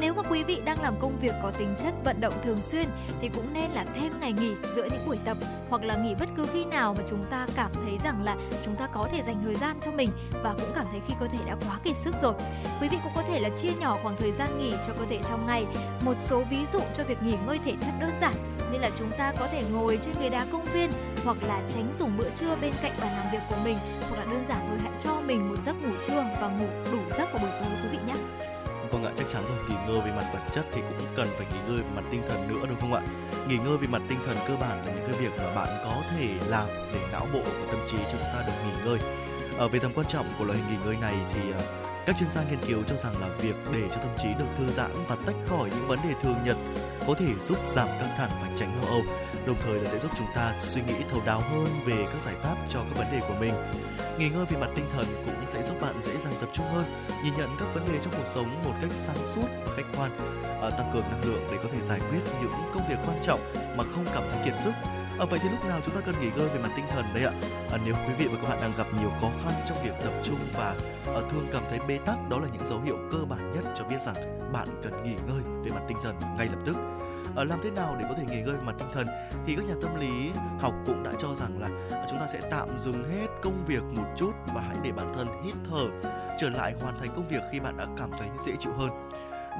Nếu 0.00 0.14
mà 0.14 0.22
quý 0.30 0.42
vị 0.42 0.60
đang 0.64 0.82
làm 0.82 0.94
công 1.00 1.18
việc 1.20 1.32
có 1.42 1.50
tính 1.50 1.74
chất 1.82 1.94
vận 2.04 2.20
động 2.20 2.34
thường 2.42 2.62
xuyên, 2.62 2.84
thì 3.20 3.28
cũng 3.28 3.52
nên 3.52 3.70
là 3.70 3.84
thêm 3.84 4.12
ngày 4.20 4.32
nghỉ 4.32 4.52
giữa 4.76 4.88
những 4.90 5.06
buổi 5.06 5.18
tập, 5.24 5.36
hoặc 5.68 5.82
là 5.82 5.96
nghỉ 5.96 6.14
bất 6.14 6.28
cứ 6.36 6.46
khi 6.52 6.64
nào 6.64 6.94
mà 6.98 7.04
chúng 7.10 7.24
ta 7.30 7.46
cảm 7.56 7.70
thấy 7.74 7.98
rằng 8.04 8.24
là 8.24 8.36
chúng 8.64 8.76
ta 8.76 8.86
có 8.86 9.08
thể 9.12 9.22
dành 9.22 9.42
thời 9.44 9.54
gian 9.54 9.76
cho 9.84 9.90
mình 9.90 10.08
và 10.42 10.54
cũng 10.60 10.70
cảm 10.74 10.86
thấy 10.90 11.00
khi 11.08 11.14
cơ 11.20 11.26
thể 11.26 11.38
đã 11.46 11.56
quá 11.66 11.78
kiệt 11.84 11.96
sức 11.96 12.14
rồi. 12.22 12.34
Quý 12.80 12.88
vị 12.88 12.98
cũng 13.04 13.12
có 13.16 13.22
thể 13.28 13.40
là 13.40 13.48
chia 13.48 13.70
nhỏ 13.80 13.98
khoảng 14.02 14.16
thời 14.16 14.32
gian 14.32 14.58
nghỉ 14.58 14.72
cho 14.86 14.92
cơ 14.98 15.04
thể 15.10 15.20
trong 15.28 15.46
ngày. 15.46 15.66
Một 16.04 16.14
số 16.20 16.44
ví 16.50 16.66
dụ 16.72 16.80
cho 16.94 17.04
việc 17.04 17.22
nghỉ 17.22 17.34
ngơi 17.46 17.58
thể 17.64 17.72
chất 17.80 17.92
đơn 18.00 18.12
giản 18.20 18.34
như 18.72 18.78
là 18.78 18.90
chúng 18.98 19.10
ta 19.18 19.32
có 19.38 19.46
thể 19.52 19.64
ngồi 19.72 19.98
trên 20.04 20.14
ghế 20.20 20.28
đá 20.28 20.46
công 20.52 20.64
viên, 20.64 20.90
hoặc 21.24 21.36
là 21.46 21.62
tránh 21.74 21.92
dùng 21.98 22.16
bữa 22.18 22.30
trưa 22.36 22.56
bên 22.60 22.72
cạnh 22.82 22.92
bàn 23.00 23.10
làm 23.16 23.32
việc 23.32 23.42
của 23.50 23.56
mình, 23.64 23.78
hoặc 24.10 24.16
là 24.18 24.24
đơn 24.24 24.44
giản 24.48 24.66
thôi 24.68 24.78
hãy 24.82 24.92
cho 25.00 25.20
mình 25.26 25.48
một 25.48 25.56
giấc 25.64 25.82
ngủ 25.82 25.94
trưa 26.06 26.24
và 26.40 26.48
ngủ 26.48 26.66
đủ 26.92 26.98
giấc 27.10 27.32
vào 27.32 27.38
buổi 27.42 27.50
tối, 27.60 27.70
quý 27.82 27.88
vị 27.88 27.98
nhé 28.06 28.14
vâng 28.90 29.04
ạ, 29.04 29.12
chắc 29.16 29.26
chắn 29.32 29.44
rồi, 29.48 29.58
nghỉ 29.68 29.74
ngơi 29.86 30.00
về 30.00 30.10
mặt 30.16 30.24
vật 30.32 30.40
chất 30.52 30.66
thì 30.72 30.80
cũng 30.80 31.08
cần 31.16 31.28
phải 31.36 31.46
nghỉ 31.46 31.58
ngơi 31.68 31.76
về 31.76 31.90
mặt 31.96 32.02
tinh 32.10 32.22
thần 32.28 32.48
nữa, 32.48 32.66
đúng 32.68 32.80
không 32.80 32.94
ạ? 32.94 33.02
Nghỉ 33.48 33.56
ngơi 33.56 33.76
về 33.78 33.86
mặt 33.86 34.02
tinh 34.08 34.18
thần 34.26 34.36
cơ 34.48 34.56
bản 34.56 34.86
là 34.86 34.92
những 34.94 35.04
cái 35.10 35.20
việc 35.20 35.30
mà 35.38 35.54
bạn 35.54 35.68
có 35.84 36.02
thể 36.10 36.28
làm 36.48 36.68
để 36.94 37.00
não 37.12 37.26
bộ 37.32 37.40
và 37.44 37.72
tâm 37.72 37.80
trí 37.86 37.98
chúng 38.12 38.20
ta 38.20 38.44
được 38.46 38.52
nghỉ 38.64 38.84
ngơi. 38.84 38.98
Ở 39.58 39.68
về 39.68 39.78
tầm 39.78 39.92
quan 39.94 40.06
trọng 40.06 40.26
của 40.38 40.44
loại 40.44 40.58
hình 40.58 40.68
nghỉ 40.70 40.84
ngơi 40.84 40.96
này 40.96 41.14
thì 41.34 41.40
ờ, 41.52 41.60
các 42.06 42.16
chuyên 42.18 42.30
gia 42.30 42.42
nghiên 42.44 42.58
cứu 42.68 42.82
cho 42.86 42.96
rằng 42.96 43.20
là 43.20 43.28
việc 43.28 43.54
để 43.72 43.82
cho 43.90 43.96
tâm 43.96 44.10
trí 44.22 44.28
được 44.38 44.46
thư 44.58 44.68
giãn 44.68 44.90
và 45.08 45.16
tách 45.26 45.36
khỏi 45.48 45.70
những 45.70 45.88
vấn 45.88 45.98
đề 46.04 46.14
thường 46.22 46.36
nhật 46.44 46.56
có 47.06 47.14
thể 47.14 47.28
giúp 47.48 47.58
giảm 47.68 47.88
căng 47.88 48.14
thẳng 48.16 48.30
và 48.42 48.48
tránh 48.56 48.80
lo 48.82 48.88
âu 48.88 49.02
đồng 49.48 49.56
thời 49.64 49.80
là 49.80 49.84
sẽ 49.84 49.98
giúp 49.98 50.10
chúng 50.18 50.26
ta 50.34 50.54
suy 50.60 50.80
nghĩ 50.80 50.94
thấu 51.10 51.22
đáo 51.26 51.40
hơn 51.40 51.66
về 51.84 52.04
các 52.04 52.18
giải 52.24 52.34
pháp 52.42 52.56
cho 52.68 52.78
các 52.78 52.98
vấn 52.98 53.06
đề 53.12 53.20
của 53.28 53.34
mình. 53.40 53.54
Nghỉ 54.18 54.28
ngơi 54.28 54.46
về 54.46 54.60
mặt 54.60 54.70
tinh 54.76 54.86
thần 54.92 55.06
cũng 55.24 55.46
sẽ 55.46 55.62
giúp 55.62 55.74
bạn 55.80 55.94
dễ 56.02 56.12
dàng 56.24 56.34
tập 56.40 56.48
trung 56.52 56.66
hơn 56.66 56.84
nhìn 57.24 57.34
nhận 57.34 57.48
các 57.58 57.66
vấn 57.74 57.84
đề 57.92 57.98
trong 58.02 58.12
cuộc 58.16 58.26
sống 58.34 58.62
một 58.64 58.74
cách 58.80 58.90
sáng 58.92 59.16
suốt 59.34 59.48
và 59.64 59.72
khách 59.76 59.98
quan 59.98 60.10
à, 60.62 60.70
tăng 60.70 60.90
cường 60.94 61.02
năng 61.02 61.24
lượng 61.24 61.46
để 61.50 61.56
có 61.62 61.68
thể 61.72 61.80
giải 61.80 62.00
quyết 62.10 62.20
những 62.42 62.52
công 62.74 62.88
việc 62.88 62.96
quan 63.06 63.18
trọng 63.22 63.40
mà 63.76 63.84
không 63.94 64.06
cảm 64.14 64.22
thấy 64.30 64.44
kiệt 64.44 64.54
sức. 64.64 64.72
À, 65.18 65.24
vậy 65.30 65.40
thì 65.42 65.48
lúc 65.48 65.64
nào 65.64 65.80
chúng 65.84 65.94
ta 65.94 66.00
cần 66.00 66.14
nghỉ 66.20 66.30
ngơi 66.36 66.48
về 66.48 66.58
mặt 66.62 66.70
tinh 66.76 66.84
thần 66.90 67.04
đây 67.14 67.24
ạ? 67.24 67.32
À, 67.72 67.78
nếu 67.84 67.94
quý 67.94 68.14
vị 68.18 68.26
và 68.32 68.38
các 68.42 68.48
bạn 68.48 68.60
đang 68.60 68.72
gặp 68.78 68.86
nhiều 69.00 69.10
khó 69.20 69.30
khăn 69.44 69.52
trong 69.68 69.82
việc 69.84 69.92
tập 70.04 70.12
trung 70.24 70.38
và 70.52 70.76
à, 71.06 71.20
thường 71.30 71.48
cảm 71.52 71.62
thấy 71.70 71.78
bế 71.88 71.98
tắc 72.06 72.28
đó 72.28 72.38
là 72.38 72.48
những 72.52 72.66
dấu 72.66 72.80
hiệu 72.80 72.98
cơ 73.12 73.18
bản 73.28 73.52
nhất 73.52 73.64
cho 73.78 73.84
biết 73.84 74.00
rằng 74.00 74.52
bạn 74.52 74.68
cần 74.82 75.04
nghỉ 75.04 75.14
ngơi 75.26 75.42
về 75.64 75.70
mặt 75.70 75.82
tinh 75.88 75.96
thần 76.02 76.14
ngay 76.36 76.46
lập 76.46 76.58
tức 76.66 76.76
à, 77.36 77.44
làm 77.44 77.60
thế 77.62 77.70
nào 77.70 77.96
để 77.98 78.04
có 78.08 78.14
thể 78.14 78.24
nghỉ 78.24 78.42
ngơi 78.42 78.54
về 78.54 78.64
mặt 78.64 78.74
tinh 78.78 78.88
thần? 78.92 79.06
Thì 79.46 79.54
các 79.56 79.64
nhà 79.64 79.74
tâm 79.82 79.96
lý 80.00 80.30
học 80.58 80.74
cũng 80.86 81.02
đã 81.02 81.12
cho 81.18 81.34
rằng 81.34 81.60
là 81.60 81.68
chúng 82.10 82.18
ta 82.18 82.26
sẽ 82.32 82.40
tạm 82.50 82.68
dừng 82.78 83.10
hết 83.10 83.26
công 83.42 83.64
việc 83.66 83.82
một 83.96 84.06
chút 84.16 84.32
và 84.54 84.60
hãy 84.60 84.76
để 84.82 84.92
bản 84.92 85.12
thân 85.14 85.26
hít 85.44 85.54
thở 85.70 86.10
trở 86.38 86.50
lại 86.50 86.74
hoàn 86.80 86.98
thành 86.98 87.08
công 87.16 87.28
việc 87.28 87.42
khi 87.52 87.60
bạn 87.60 87.76
đã 87.76 87.86
cảm 87.98 88.10
thấy 88.18 88.28
dễ 88.46 88.52
chịu 88.58 88.72
hơn. 88.72 88.90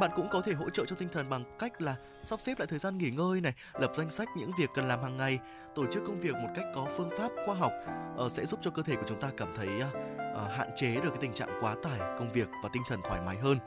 Bạn 0.01 0.11
cũng 0.17 0.29
có 0.31 0.43
thể 0.43 0.53
hỗ 0.53 0.71
trợ 0.71 0.85
cho 0.85 0.97
tinh 0.97 1.09
thần 1.13 1.31
bằng 1.31 1.45
cách 1.59 1.81
là 1.81 1.97
sắp 2.23 2.41
xếp 2.41 2.59
lại 2.59 2.67
thời 2.67 2.79
gian 2.79 2.99
nghỉ 2.99 3.11
ngơi 3.11 3.41
này 3.41 3.53
lập 3.81 3.93
danh 3.97 4.11
sách 4.11 4.29
những 4.37 4.51
việc 4.59 4.71
cần 4.75 4.89
làm 4.89 5.03
hàng 5.03 5.17
ngày 5.17 5.39
tổ 5.75 5.87
chức 5.87 6.03
công 6.07 6.19
việc 6.19 6.35
một 6.35 6.49
cách 6.55 6.65
có 6.75 6.87
phương 6.97 7.11
pháp 7.19 7.29
khoa 7.47 7.55
học 7.55 7.73
uh, 8.25 8.33
sẽ 8.33 8.47
giúp 8.47 8.61
cho 8.63 8.71
cơ 8.71 8.83
thể 8.83 8.97
của 8.97 9.07
chúng 9.07 9.21
ta 9.21 9.31
cảm 9.37 9.49
thấy 9.57 9.69
uh, 9.69 10.53
hạn 10.53 10.69
chế 10.77 10.95
được 10.95 11.11
cái 11.11 11.19
tình 11.21 11.33
trạng 11.33 11.59
quá 11.61 11.77
tải 11.83 11.99
công 11.99 12.31
việc 12.31 12.49
và 12.63 12.69
tinh 12.73 12.83
thần 12.89 13.01
thoải 13.09 13.21
mái 13.27 13.37
hơn. 13.37 13.59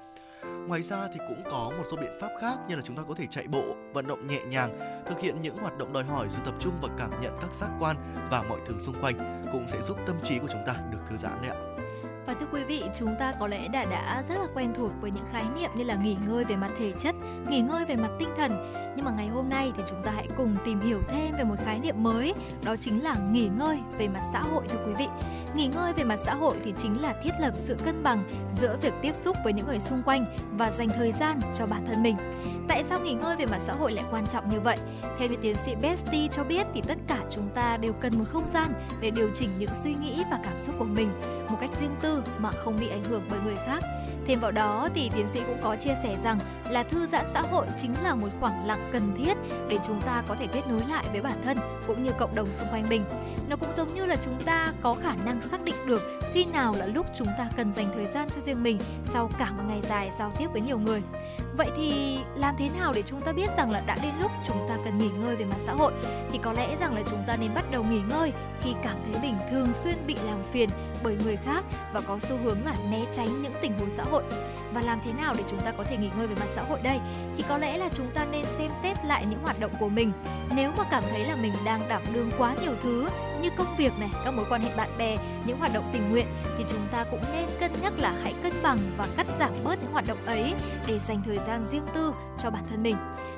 Ngoài 0.68 0.82
ra 0.82 1.08
thì 1.14 1.20
cũng 1.28 1.44
có 1.52 1.72
một 1.78 1.84
số 1.92 1.98
biện 1.98 2.18
pháp 2.20 2.30
khác 2.40 2.60
như 2.68 2.76
là 2.76 2.82
chúng 2.86 2.96
ta 2.96 3.04
có 3.08 3.14
thể 3.14 3.26
chạy 3.30 3.48
bộ, 3.48 3.76
vận 3.94 4.08
động 4.08 4.28
nhẹ 4.28 4.40
nhàng, 4.46 5.04
thực 5.10 5.20
hiện 5.20 5.42
những 5.42 5.58
hoạt 5.58 5.78
động 5.78 5.94
đòi 5.94 6.04
hỏi 6.04 6.28
sự 6.30 6.42
tập 6.46 6.54
trung 6.60 6.74
và 6.82 6.90
cảm 6.98 7.12
nhận 7.22 7.38
các 7.42 7.54
giác 7.54 7.70
quan 7.80 7.98
và 8.32 8.44
mọi 8.44 8.60
thứ 8.68 8.76
xung 8.80 9.02
quanh 9.02 9.44
cũng 9.52 9.68
sẽ 9.68 9.82
giúp 9.82 9.98
tâm 10.08 10.20
trí 10.24 10.40
của 10.40 10.48
chúng 10.52 10.64
ta 10.66 10.76
được 10.92 11.00
thư 11.10 11.18
giãn 11.18 11.42
đấy 11.42 11.52
ạ. 11.52 11.71
Và 12.32 12.38
thưa 12.40 12.48
quý 12.52 12.64
vị, 12.64 12.84
chúng 13.00 13.16
ta 13.20 13.34
có 13.40 13.48
lẽ 13.48 13.68
đã 13.68 13.86
đã 13.86 14.24
rất 14.30 14.36
là 14.40 14.48
quen 14.54 14.74
thuộc 14.78 14.92
với 15.02 15.12
những 15.12 15.26
khái 15.32 15.44
niệm 15.56 15.70
như 15.76 15.84
là 15.84 15.96
nghỉ 15.96 16.18
ngơi 16.28 16.44
về 16.44 16.56
mặt 16.56 16.72
thể 16.80 16.94
chất, 17.00 17.16
nghỉ 17.50 17.62
ngơi 17.62 17.86
về 17.86 17.96
mặt 17.96 18.10
tinh 18.20 18.30
thần. 18.38 18.74
Nhưng 18.96 19.06
mà 19.06 19.12
ngày 19.12 19.28
hôm 19.28 19.50
nay 19.50 19.72
thì 19.78 19.84
chúng 19.90 20.04
ta 20.04 20.12
hãy 20.16 20.28
cùng 20.38 20.56
tìm 20.66 20.80
hiểu 20.82 21.02
thêm 21.08 21.36
về 21.38 21.44
một 21.44 21.56
khái 21.66 21.80
niệm 21.80 22.04
mới, 22.04 22.34
đó 22.64 22.76
chính 22.76 23.04
là 23.04 23.16
nghỉ 23.32 23.50
ngơi 23.58 23.80
về 23.98 24.08
mặt 24.08 24.22
xã 24.34 24.42
hội 24.42 24.64
thưa 24.70 24.78
quý 24.88 24.94
vị. 24.94 25.08
Nghỉ 25.56 25.68
ngơi 25.68 25.94
về 25.94 26.04
mặt 26.04 26.20
xã 26.26 26.34
hội 26.34 26.56
thì 26.64 26.74
chính 26.78 27.02
là 27.02 27.14
thiết 27.24 27.32
lập 27.40 27.54
sự 27.56 27.76
cân 27.86 28.04
bằng 28.04 28.24
giữa 28.54 28.78
việc 28.82 28.94
tiếp 29.02 29.18
xúc 29.18 29.38
với 29.44 29.54
những 29.54 29.68
người 29.68 29.80
xung 29.80 30.04
quanh 30.04 30.38
và 30.52 30.72
dành 30.72 30.90
thời 30.90 31.12
gian 31.12 31.40
cho 31.58 31.66
bản 31.66 31.86
thân 31.86 32.04
mình. 32.04 32.16
Tại 32.68 32.84
sao 32.84 33.00
nghỉ 33.00 33.14
ngơi 33.14 33.36
về 33.36 33.46
mặt 33.46 33.60
xã 33.60 33.74
hội 33.74 33.92
lại 33.92 34.06
quan 34.12 34.28
trọng 34.28 34.50
như 34.50 34.60
vậy? 34.60 34.78
Theo 35.20 35.28
như 35.28 35.36
tiến 35.42 35.56
sĩ 35.56 35.76
besti 35.82 36.28
cho 36.32 36.44
biết 36.44 36.68
thì 36.74 36.82
tất 36.88 36.98
cả 37.08 37.20
chúng 37.30 37.50
ta 37.50 37.78
đều 37.78 37.94
cần 37.94 38.20
một 38.20 38.26
không 38.34 38.48
gian 38.48 38.74
để 39.02 39.12
điều 39.12 39.30
chỉnh 39.36 39.50
những 39.60 39.76
suy 39.84 39.94
nghĩ 39.94 40.24
và 40.32 40.40
cảm 40.44 40.60
xúc 40.60 40.76
của 40.80 40.86
mình 40.86 41.12
một 41.50 41.58
cách 41.62 41.70
riêng 41.80 41.96
tư 42.02 42.21
mà 42.40 42.52
không 42.52 42.78
bị 42.80 42.90
ảnh 42.90 43.04
hưởng 43.04 43.24
bởi 43.30 43.40
người 43.46 43.56
khác. 43.56 43.84
Thêm 44.28 44.40
vào 44.40 44.52
đó 44.52 44.90
thì 44.96 45.10
tiến 45.16 45.28
sĩ 45.28 45.40
cũng 45.48 45.60
có 45.62 45.76
chia 45.76 45.96
sẻ 46.04 46.16
rằng 46.24 46.40
là 46.70 46.84
thư 46.84 47.08
giãn 47.08 47.26
xã 47.34 47.42
hội 47.42 47.66
chính 47.82 47.94
là 48.04 48.16
một 48.16 48.28
khoảng 48.40 48.68
lặng 48.68 48.90
cần 48.94 49.14
thiết 49.18 49.38
để 49.68 49.78
chúng 49.88 50.02
ta 50.02 50.24
có 50.28 50.36
thể 50.36 50.48
kết 50.48 50.62
nối 50.68 50.82
lại 50.90 51.06
với 51.12 51.22
bản 51.22 51.42
thân 51.46 51.58
cũng 51.88 52.04
như 52.04 52.12
cộng 52.20 52.36
đồng 52.36 52.48
xung 52.48 52.68
quanh 52.72 52.90
mình. 52.90 53.04
Nó 53.50 53.56
cũng 53.56 53.70
giống 53.78 53.96
như 53.96 54.06
là 54.06 54.16
chúng 54.16 54.42
ta 54.46 54.74
có 54.82 54.94
khả 54.94 55.16
năng 55.26 55.42
xác 55.42 55.64
định 55.64 55.76
được 55.86 56.02
khi 56.34 56.46
nào 56.46 56.76
là 56.78 56.86
lúc 56.86 57.06
chúng 57.16 57.28
ta 57.38 57.50
cần 57.58 57.74
dành 57.74 57.88
thời 57.94 58.08
gian 58.08 58.30
cho 58.30 58.42
riêng 58.42 58.64
mình 58.64 58.80
sau 59.06 59.30
cả 59.40 59.52
một 59.52 59.64
ngày 59.68 59.82
dài 59.82 60.12
giao 60.20 60.32
tiếp 60.38 60.48
với 60.52 60.62
nhiều 60.62 60.80
người. 60.80 61.02
Vậy 61.58 61.68
thì 61.78 62.20
làm 62.36 62.56
thế 62.58 62.70
nào 62.80 62.94
để 62.96 63.04
chúng 63.06 63.22
ta 63.22 63.32
biết 63.32 63.50
rằng 63.58 63.72
là 63.72 63.82
đã 63.86 63.98
đến 64.04 64.12
lúc 64.22 64.32
chúng 64.48 64.66
ta 64.70 64.78
cần 64.86 64.98
nghỉ 64.98 65.10
ngơi 65.10 65.36
về 65.36 65.46
mặt 65.46 65.56
xã 65.60 65.74
hội? 65.74 65.94
Thì 66.32 66.40
có 66.44 66.54
lẽ 66.54 66.76
rằng 66.80 66.96
là 66.96 67.02
chúng 67.12 67.24
ta 67.28 67.36
nên 67.36 67.54
bắt 67.54 67.72
đầu 67.72 67.84
nghỉ 67.84 68.00
ngơi 68.10 68.34
khi 68.62 68.74
cảm 68.84 68.98
thấy 69.04 69.22
mình 69.22 69.36
thường 69.52 69.74
xuyên 69.74 70.08
bị 70.08 70.16
làm 70.26 70.44
phiền 70.52 70.70
bởi 71.04 71.18
người 71.24 71.38
khác 71.46 71.66
và 71.94 72.02
có 72.02 72.20
xu 72.20 72.38
hướng 72.44 72.66
là 72.66 72.74
né 72.92 73.06
tránh 73.16 73.42
những 73.42 73.54
tình 73.62 73.80
huống 73.80 73.90
xã 73.90 74.04
hội. 74.04 74.24
Và 74.74 74.82
làm 74.82 75.00
thế 75.06 75.14
nào 75.14 75.34
để 75.38 75.44
chúng 75.50 75.60
ta 75.60 75.72
có 75.72 75.84
thể 75.84 75.98
nghỉ 75.98 76.10
ngơi 76.18 76.28
về 76.28 76.36
mặt 76.40 76.48
xã 76.50 76.64
hội 76.64 76.80
đây? 76.84 77.00
Thì 77.38 77.44
có 77.50 77.58
lẽ 77.58 77.78
là 77.78 77.90
chúng 77.96 78.12
ta 78.14 78.26
nên 78.26 78.46
xem 78.46 78.72
xét 78.84 79.06
lại 79.06 79.26
những 79.30 79.40
hoạt 79.44 79.60
động 79.60 79.72
của 79.80 79.90
mình. 79.90 80.12
Nếu 80.56 80.72
mà 80.78 80.84
cảm 80.92 81.04
thấy 81.10 81.26
là 81.26 81.36
mình 81.36 81.54
đang 81.66 81.90
đảm 81.90 82.04
đương 82.14 82.32
quá 82.38 82.56
nhiều 82.62 82.74
thứ 82.84 83.10
như 83.42 83.50
công 83.58 83.76
việc 83.78 84.00
này, 84.00 84.10
các 84.26 84.32
mối 84.32 84.46
quan 84.50 84.62
hệ 84.62 84.70
bạn 84.78 84.98
bè, 84.98 85.18
những 85.46 85.58
hoạt 85.58 85.74
động 85.74 85.90
tình 85.94 86.12
nguyện 86.12 86.26
thì 86.58 86.64
chúng 86.70 86.88
ta 86.92 87.06
cũng 87.12 87.22
nên 87.34 87.46
cân 87.60 87.72
nhắc 87.82 87.94
là 88.00 88.14
hãy 88.24 88.34
cân 88.44 88.54
bằng 88.64 88.78
và 88.98 89.08
cắt 89.18 89.28
giảm 89.40 89.54
bớt 89.64 89.84
những 89.84 89.92
hoạt 89.92 90.08
động 90.08 90.26
ấy 90.26 90.54
để 90.88 91.00
dành 91.00 91.22
thời 91.26 91.38
gian 91.48 91.66
riêng 91.66 91.86
tư 91.94 92.14
cho 92.38 92.50
bản 92.50 92.64
thân 92.70 92.84
mình. 92.84 92.96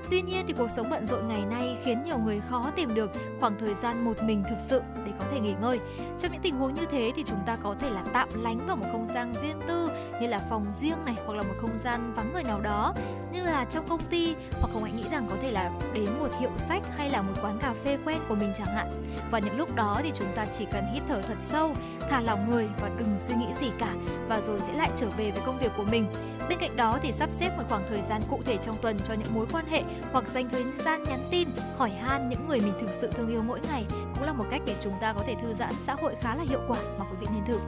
Tuy 0.09 0.21
nhiên 0.21 0.45
thì 0.47 0.53
cuộc 0.57 0.69
sống 0.69 0.89
bận 0.89 1.05
rộn 1.05 1.27
ngày 1.27 1.45
nay 1.45 1.77
khiến 1.83 2.03
nhiều 2.03 2.17
người 2.17 2.41
khó 2.49 2.71
tìm 2.75 2.93
được 2.93 3.11
khoảng 3.39 3.57
thời 3.59 3.75
gian 3.75 4.05
một 4.05 4.23
mình 4.23 4.43
thực 4.49 4.59
sự 4.59 4.81
để 5.05 5.11
có 5.19 5.25
thể 5.31 5.39
nghỉ 5.39 5.53
ngơi. 5.61 5.79
Trong 6.19 6.31
những 6.31 6.41
tình 6.41 6.55
huống 6.55 6.73
như 6.73 6.85
thế 6.91 7.11
thì 7.15 7.23
chúng 7.23 7.39
ta 7.45 7.57
có 7.63 7.75
thể 7.79 7.89
là 7.89 8.03
tạm 8.13 8.29
lánh 8.43 8.67
vào 8.67 8.75
một 8.75 8.85
không 8.91 9.07
gian 9.07 9.33
riêng 9.41 9.59
tư 9.67 9.89
như 10.21 10.27
là 10.27 10.39
phòng 10.49 10.65
riêng 10.71 11.05
này 11.05 11.15
hoặc 11.25 11.33
là 11.33 11.41
một 11.41 11.53
không 11.61 11.77
gian 11.77 12.13
vắng 12.13 12.33
người 12.33 12.43
nào 12.43 12.61
đó 12.61 12.93
như 13.33 13.43
là 13.43 13.65
trong 13.65 13.87
công 13.87 14.01
ty 14.09 14.35
hoặc 14.59 14.69
không 14.73 14.83
hãy 14.83 14.91
nghĩ 14.91 15.03
rằng 15.11 15.27
có 15.29 15.35
thể 15.41 15.51
là 15.51 15.71
đến 15.93 16.09
một 16.19 16.29
hiệu 16.39 16.51
sách 16.57 16.83
hay 16.97 17.09
là 17.09 17.21
một 17.21 17.33
quán 17.41 17.59
cà 17.59 17.73
phê 17.83 17.97
quen 18.05 18.17
của 18.29 18.35
mình 18.35 18.53
chẳng 18.57 18.75
hạn. 18.75 18.87
Và 19.31 19.39
những 19.39 19.57
lúc 19.57 19.75
đó 19.75 19.99
thì 20.03 20.11
chúng 20.15 20.35
ta 20.35 20.45
chỉ 20.45 20.65
cần 20.71 20.83
hít 20.93 21.03
thở 21.07 21.21
thật 21.21 21.37
sâu, 21.39 21.73
thả 22.09 22.21
lỏng 22.21 22.51
người 22.51 22.69
và 22.81 22.89
đừng 22.97 23.19
suy 23.19 23.35
nghĩ 23.35 23.47
gì 23.59 23.71
cả 23.79 23.93
và 24.27 24.41
rồi 24.41 24.59
sẽ 24.67 24.73
lại 24.73 24.89
trở 24.95 25.09
về 25.17 25.31
với 25.31 25.41
công 25.45 25.59
việc 25.59 25.71
của 25.77 25.83
mình. 25.83 26.05
Bên 26.49 26.59
cạnh 26.59 26.75
đó 26.75 26.99
thì 27.01 27.11
sắp 27.11 27.31
xếp 27.31 27.49
một 27.57 27.63
khoảng 27.69 27.85
thời 27.89 28.01
gian 28.01 28.21
cụ 28.29 28.41
thể 28.45 28.57
trong 28.61 28.75
tuần 28.81 28.97
cho 29.03 29.13
những 29.13 29.33
mối 29.35 29.45
quan 29.51 29.65
hệ 29.67 29.83
hoặc 30.11 30.27
dành 30.27 30.49
thời 30.49 30.63
gian 30.85 31.03
nhắn 31.03 31.19
tin, 31.31 31.47
hỏi 31.77 31.89
han 31.89 32.29
những 32.29 32.47
người 32.47 32.59
mình 32.59 32.73
thực 32.81 32.89
sự 33.01 33.11
thương 33.11 33.29
yêu 33.29 33.41
mỗi 33.41 33.59
ngày 33.69 33.85
cũng 33.89 34.23
là 34.23 34.33
một 34.33 34.45
cách 34.51 34.61
để 34.65 34.75
chúng 34.83 34.93
ta 35.01 35.13
có 35.13 35.23
thể 35.27 35.35
thư 35.41 35.53
giãn 35.53 35.73
xã 35.83 35.95
hội 36.01 36.15
khá 36.21 36.35
là 36.35 36.43
hiệu 36.49 36.59
quả 36.67 36.77
mà 36.99 37.05
quý 37.05 37.17
vị 37.19 37.27
nên 37.33 37.45
thử. 37.45 37.59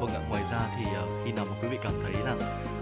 Vâng 0.00 0.10
ạ, 0.14 0.20
ngoài 0.30 0.42
ra 0.50 0.58
thì 0.76 0.84
ờ, 0.94 1.06
khi 1.24 1.32
nào 1.32 1.46
mà 1.50 1.56
quý 1.62 1.68
vị 1.68 1.78
cảm 1.82 1.92
thấy 2.02 2.12
là 2.12 2.36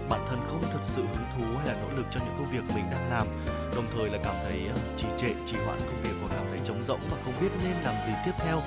bản 0.09 0.25
thân 0.29 0.39
không 0.47 0.61
thật 0.61 0.79
sự 0.83 1.01
hứng 1.01 1.25
thú 1.37 1.57
hay 1.57 1.67
là 1.67 1.81
nỗ 1.81 1.97
lực 1.97 2.05
cho 2.11 2.19
những 2.25 2.35
công 2.37 2.51
việc 2.51 2.75
mình 2.75 2.85
đang 2.91 3.09
làm, 3.09 3.27
đồng 3.75 3.85
thời 3.95 4.09
là 4.09 4.17
cảm 4.23 4.35
thấy 4.43 4.67
ờ, 4.69 4.75
trì 4.97 5.07
trệ, 5.17 5.33
trì 5.45 5.57
hoãn 5.65 5.79
công 5.79 6.01
việc 6.03 6.13
và 6.21 6.35
cảm 6.35 6.45
thấy 6.49 6.59
trống 6.63 6.83
rỗng 6.83 6.99
và 7.09 7.17
không 7.25 7.33
biết 7.41 7.49
nên 7.63 7.73
làm 7.83 7.93
gì 8.07 8.13
tiếp 8.25 8.31
theo, 8.37 8.57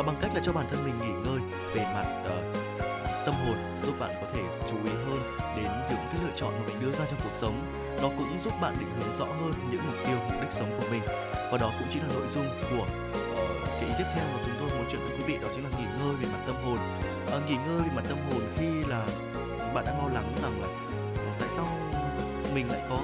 uh, 0.00 0.06
bằng 0.06 0.16
cách 0.20 0.30
là 0.34 0.40
cho 0.44 0.52
bản 0.52 0.66
thân 0.70 0.84
mình 0.84 0.98
nghỉ 0.98 1.30
ngơi 1.30 1.40
về 1.74 1.84
mặt 1.94 2.24
uh, 2.26 2.75
tâm 3.26 3.34
hồn 3.34 3.56
giúp 3.82 3.94
bạn 3.98 4.10
có 4.20 4.26
thể 4.34 4.42
chú 4.70 4.76
ý 4.84 4.92
hơn 5.06 5.20
đến 5.56 5.70
những 5.88 6.06
cái 6.10 6.20
lựa 6.24 6.34
chọn 6.36 6.52
mà 6.58 6.62
mình 6.66 6.76
đưa 6.80 6.92
ra 6.92 7.04
trong 7.10 7.20
cuộc 7.24 7.36
sống. 7.36 7.54
Nó 8.02 8.08
cũng 8.08 8.38
giúp 8.44 8.52
bạn 8.60 8.76
định 8.80 8.88
hướng 9.00 9.18
rõ 9.18 9.24
hơn 9.24 9.52
những 9.70 9.80
mục 9.86 9.96
tiêu 10.06 10.16
mục 10.30 10.40
đích 10.40 10.52
sống 10.52 10.70
của 10.80 10.86
mình. 10.90 11.02
Và 11.50 11.58
đó 11.60 11.72
cũng 11.78 11.88
chính 11.90 12.02
là 12.02 12.08
nội 12.14 12.26
dung 12.34 12.48
của 12.70 12.84
uh, 12.84 13.68
cái 13.80 13.84
ý 13.84 13.94
tiếp 13.98 14.04
theo 14.14 14.24
mà 14.34 14.38
chúng 14.44 14.54
tôi 14.60 14.68
muốn 14.78 14.86
chuyển 14.90 15.00
với 15.00 15.10
quý 15.18 15.24
vị 15.26 15.38
đó 15.42 15.48
chính 15.54 15.64
là 15.64 15.70
nghỉ 15.78 15.84
ngơi 15.98 16.14
về 16.20 16.26
mặt 16.32 16.42
tâm 16.46 16.56
hồn. 16.64 16.78
Uh, 17.36 17.50
nghỉ 17.50 17.56
ngơi 17.66 17.78
về 17.78 17.90
mặt 17.96 18.04
tâm 18.08 18.18
hồn 18.30 18.42
khi 18.56 18.68
là 18.90 19.06
bạn 19.74 19.84
đang 19.86 19.98
lo 19.98 20.08
lắng 20.14 20.32
rằng 20.42 20.60
là 20.60 20.68
uh, 20.68 21.40
tại 21.40 21.48
sao 21.56 21.68
mình 22.54 22.68
lại 22.70 22.80
có 22.90 22.98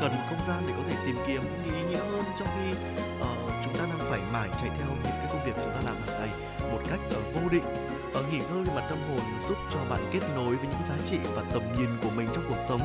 cần 0.00 0.12
không 0.28 0.46
gian 0.48 0.62
để 0.66 0.72
có 0.76 0.82
thể 0.88 0.96
tìm 1.06 1.16
kiếm 1.26 1.42
những 1.64 1.74
ý 1.74 1.82
nghĩa 1.82 2.04
hơn 2.10 2.24
trong 2.38 2.48
khi 2.54 2.70
uh, 3.20 3.64
chúng 3.64 3.74
ta 3.74 3.84
đang 3.90 4.10
phải 4.10 4.20
mải 4.32 4.48
chạy 4.48 4.70
theo 4.78 4.88
những 4.88 5.16
cái 5.20 5.26
công 5.32 5.44
việc 5.44 5.52
chúng 5.56 5.72
ta 5.74 5.80
làm 5.84 5.96
hàng 6.06 6.20
ngày 6.20 6.30
một 6.72 6.80
cách 6.90 7.00
uh, 7.10 7.34
vô 7.34 7.48
định? 7.48 7.95
Ở 8.14 8.22
nghỉ 8.30 8.38
ngơi 8.38 8.64
về 8.64 8.72
mặt 8.74 8.86
tâm 8.88 8.98
hồn 9.08 9.20
giúp 9.48 9.58
cho 9.72 9.78
bạn 9.90 10.10
kết 10.12 10.20
nối 10.34 10.56
với 10.56 10.66
những 10.70 10.82
giá 10.88 10.94
trị 11.10 11.18
và 11.34 11.42
tầm 11.52 11.62
nhìn 11.78 11.88
của 12.02 12.10
mình 12.16 12.28
trong 12.34 12.44
cuộc 12.48 12.60
sống. 12.68 12.80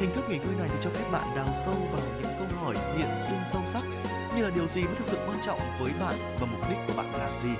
Hình 0.00 0.10
thức 0.14 0.24
nghỉ 0.28 0.38
ngơi 0.38 0.54
này 0.58 0.68
thì 0.72 0.76
cho 0.80 0.90
phép 0.90 1.04
bạn 1.12 1.36
đào 1.36 1.48
sâu 1.64 1.74
vào 1.92 2.00
những 2.22 2.32
câu 2.38 2.58
hỏi, 2.58 2.74
hiện, 2.96 3.08
xuyên 3.28 3.38
sâu 3.52 3.62
sắc 3.72 3.82
như 4.36 4.42
là 4.42 4.50
điều 4.50 4.68
gì 4.68 4.82
mới 4.84 4.94
thực 4.96 5.08
sự 5.08 5.18
quan 5.26 5.38
trọng 5.46 5.58
với 5.80 5.92
bạn 6.00 6.14
và 6.40 6.46
mục 6.52 6.68
đích 6.68 6.78
của 6.86 6.94
bạn 6.96 7.12
là 7.12 7.32
gì. 7.42 7.50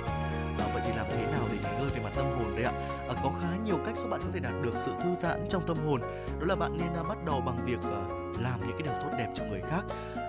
Thì 0.87 0.93
làm 0.97 1.05
thế 1.09 1.25
nào 1.31 1.47
để 1.51 1.57
nghỉ 1.57 1.77
ngơi 1.79 1.89
về 1.95 2.01
mặt 2.03 2.11
tâm 2.15 2.25
hồn 2.25 2.55
đấy 2.55 2.65
ạ? 2.65 2.71
À, 3.09 3.15
có 3.23 3.31
khá 3.41 3.47
nhiều 3.65 3.77
cách 3.85 3.97
giúp 3.97 4.07
bạn 4.09 4.19
có 4.23 4.27
thể 4.33 4.39
đạt 4.39 4.53
được 4.61 4.73
sự 4.75 4.91
thư 5.03 5.15
giãn 5.15 5.45
trong 5.49 5.67
tâm 5.67 5.77
hồn. 5.85 6.01
Đó 6.39 6.45
là 6.47 6.55
bạn 6.55 6.77
nên 6.77 6.87
à, 6.95 7.03
bắt 7.03 7.17
đầu 7.25 7.41
bằng 7.41 7.57
việc 7.65 7.79
ờ, 7.83 8.03
làm 8.39 8.59
những 8.59 8.77
cái 8.79 8.81
điều 8.83 8.93
tốt 8.93 9.17
đẹp 9.17 9.27
cho 9.35 9.43
người 9.45 9.61
khác 9.61 9.81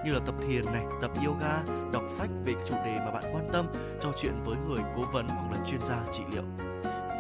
như 0.05 0.13
là 0.13 0.21
tập 0.27 0.35
thiền 0.49 0.65
này, 0.65 0.85
tập 1.03 1.11
yoga, 1.27 1.59
đọc 1.93 2.03
sách 2.19 2.31
về 2.45 2.55
chủ 2.67 2.75
đề 2.85 2.99
mà 3.05 3.11
bạn 3.11 3.25
quan 3.33 3.49
tâm, 3.53 3.67
trò 4.01 4.13
chuyện 4.17 4.33
với 4.45 4.57
người 4.69 4.81
cố 4.97 5.03
vấn 5.13 5.29
hoặc 5.29 5.53
là 5.53 5.59
chuyên 5.67 5.81
gia 5.81 5.97
trị 6.13 6.23
liệu. 6.33 6.43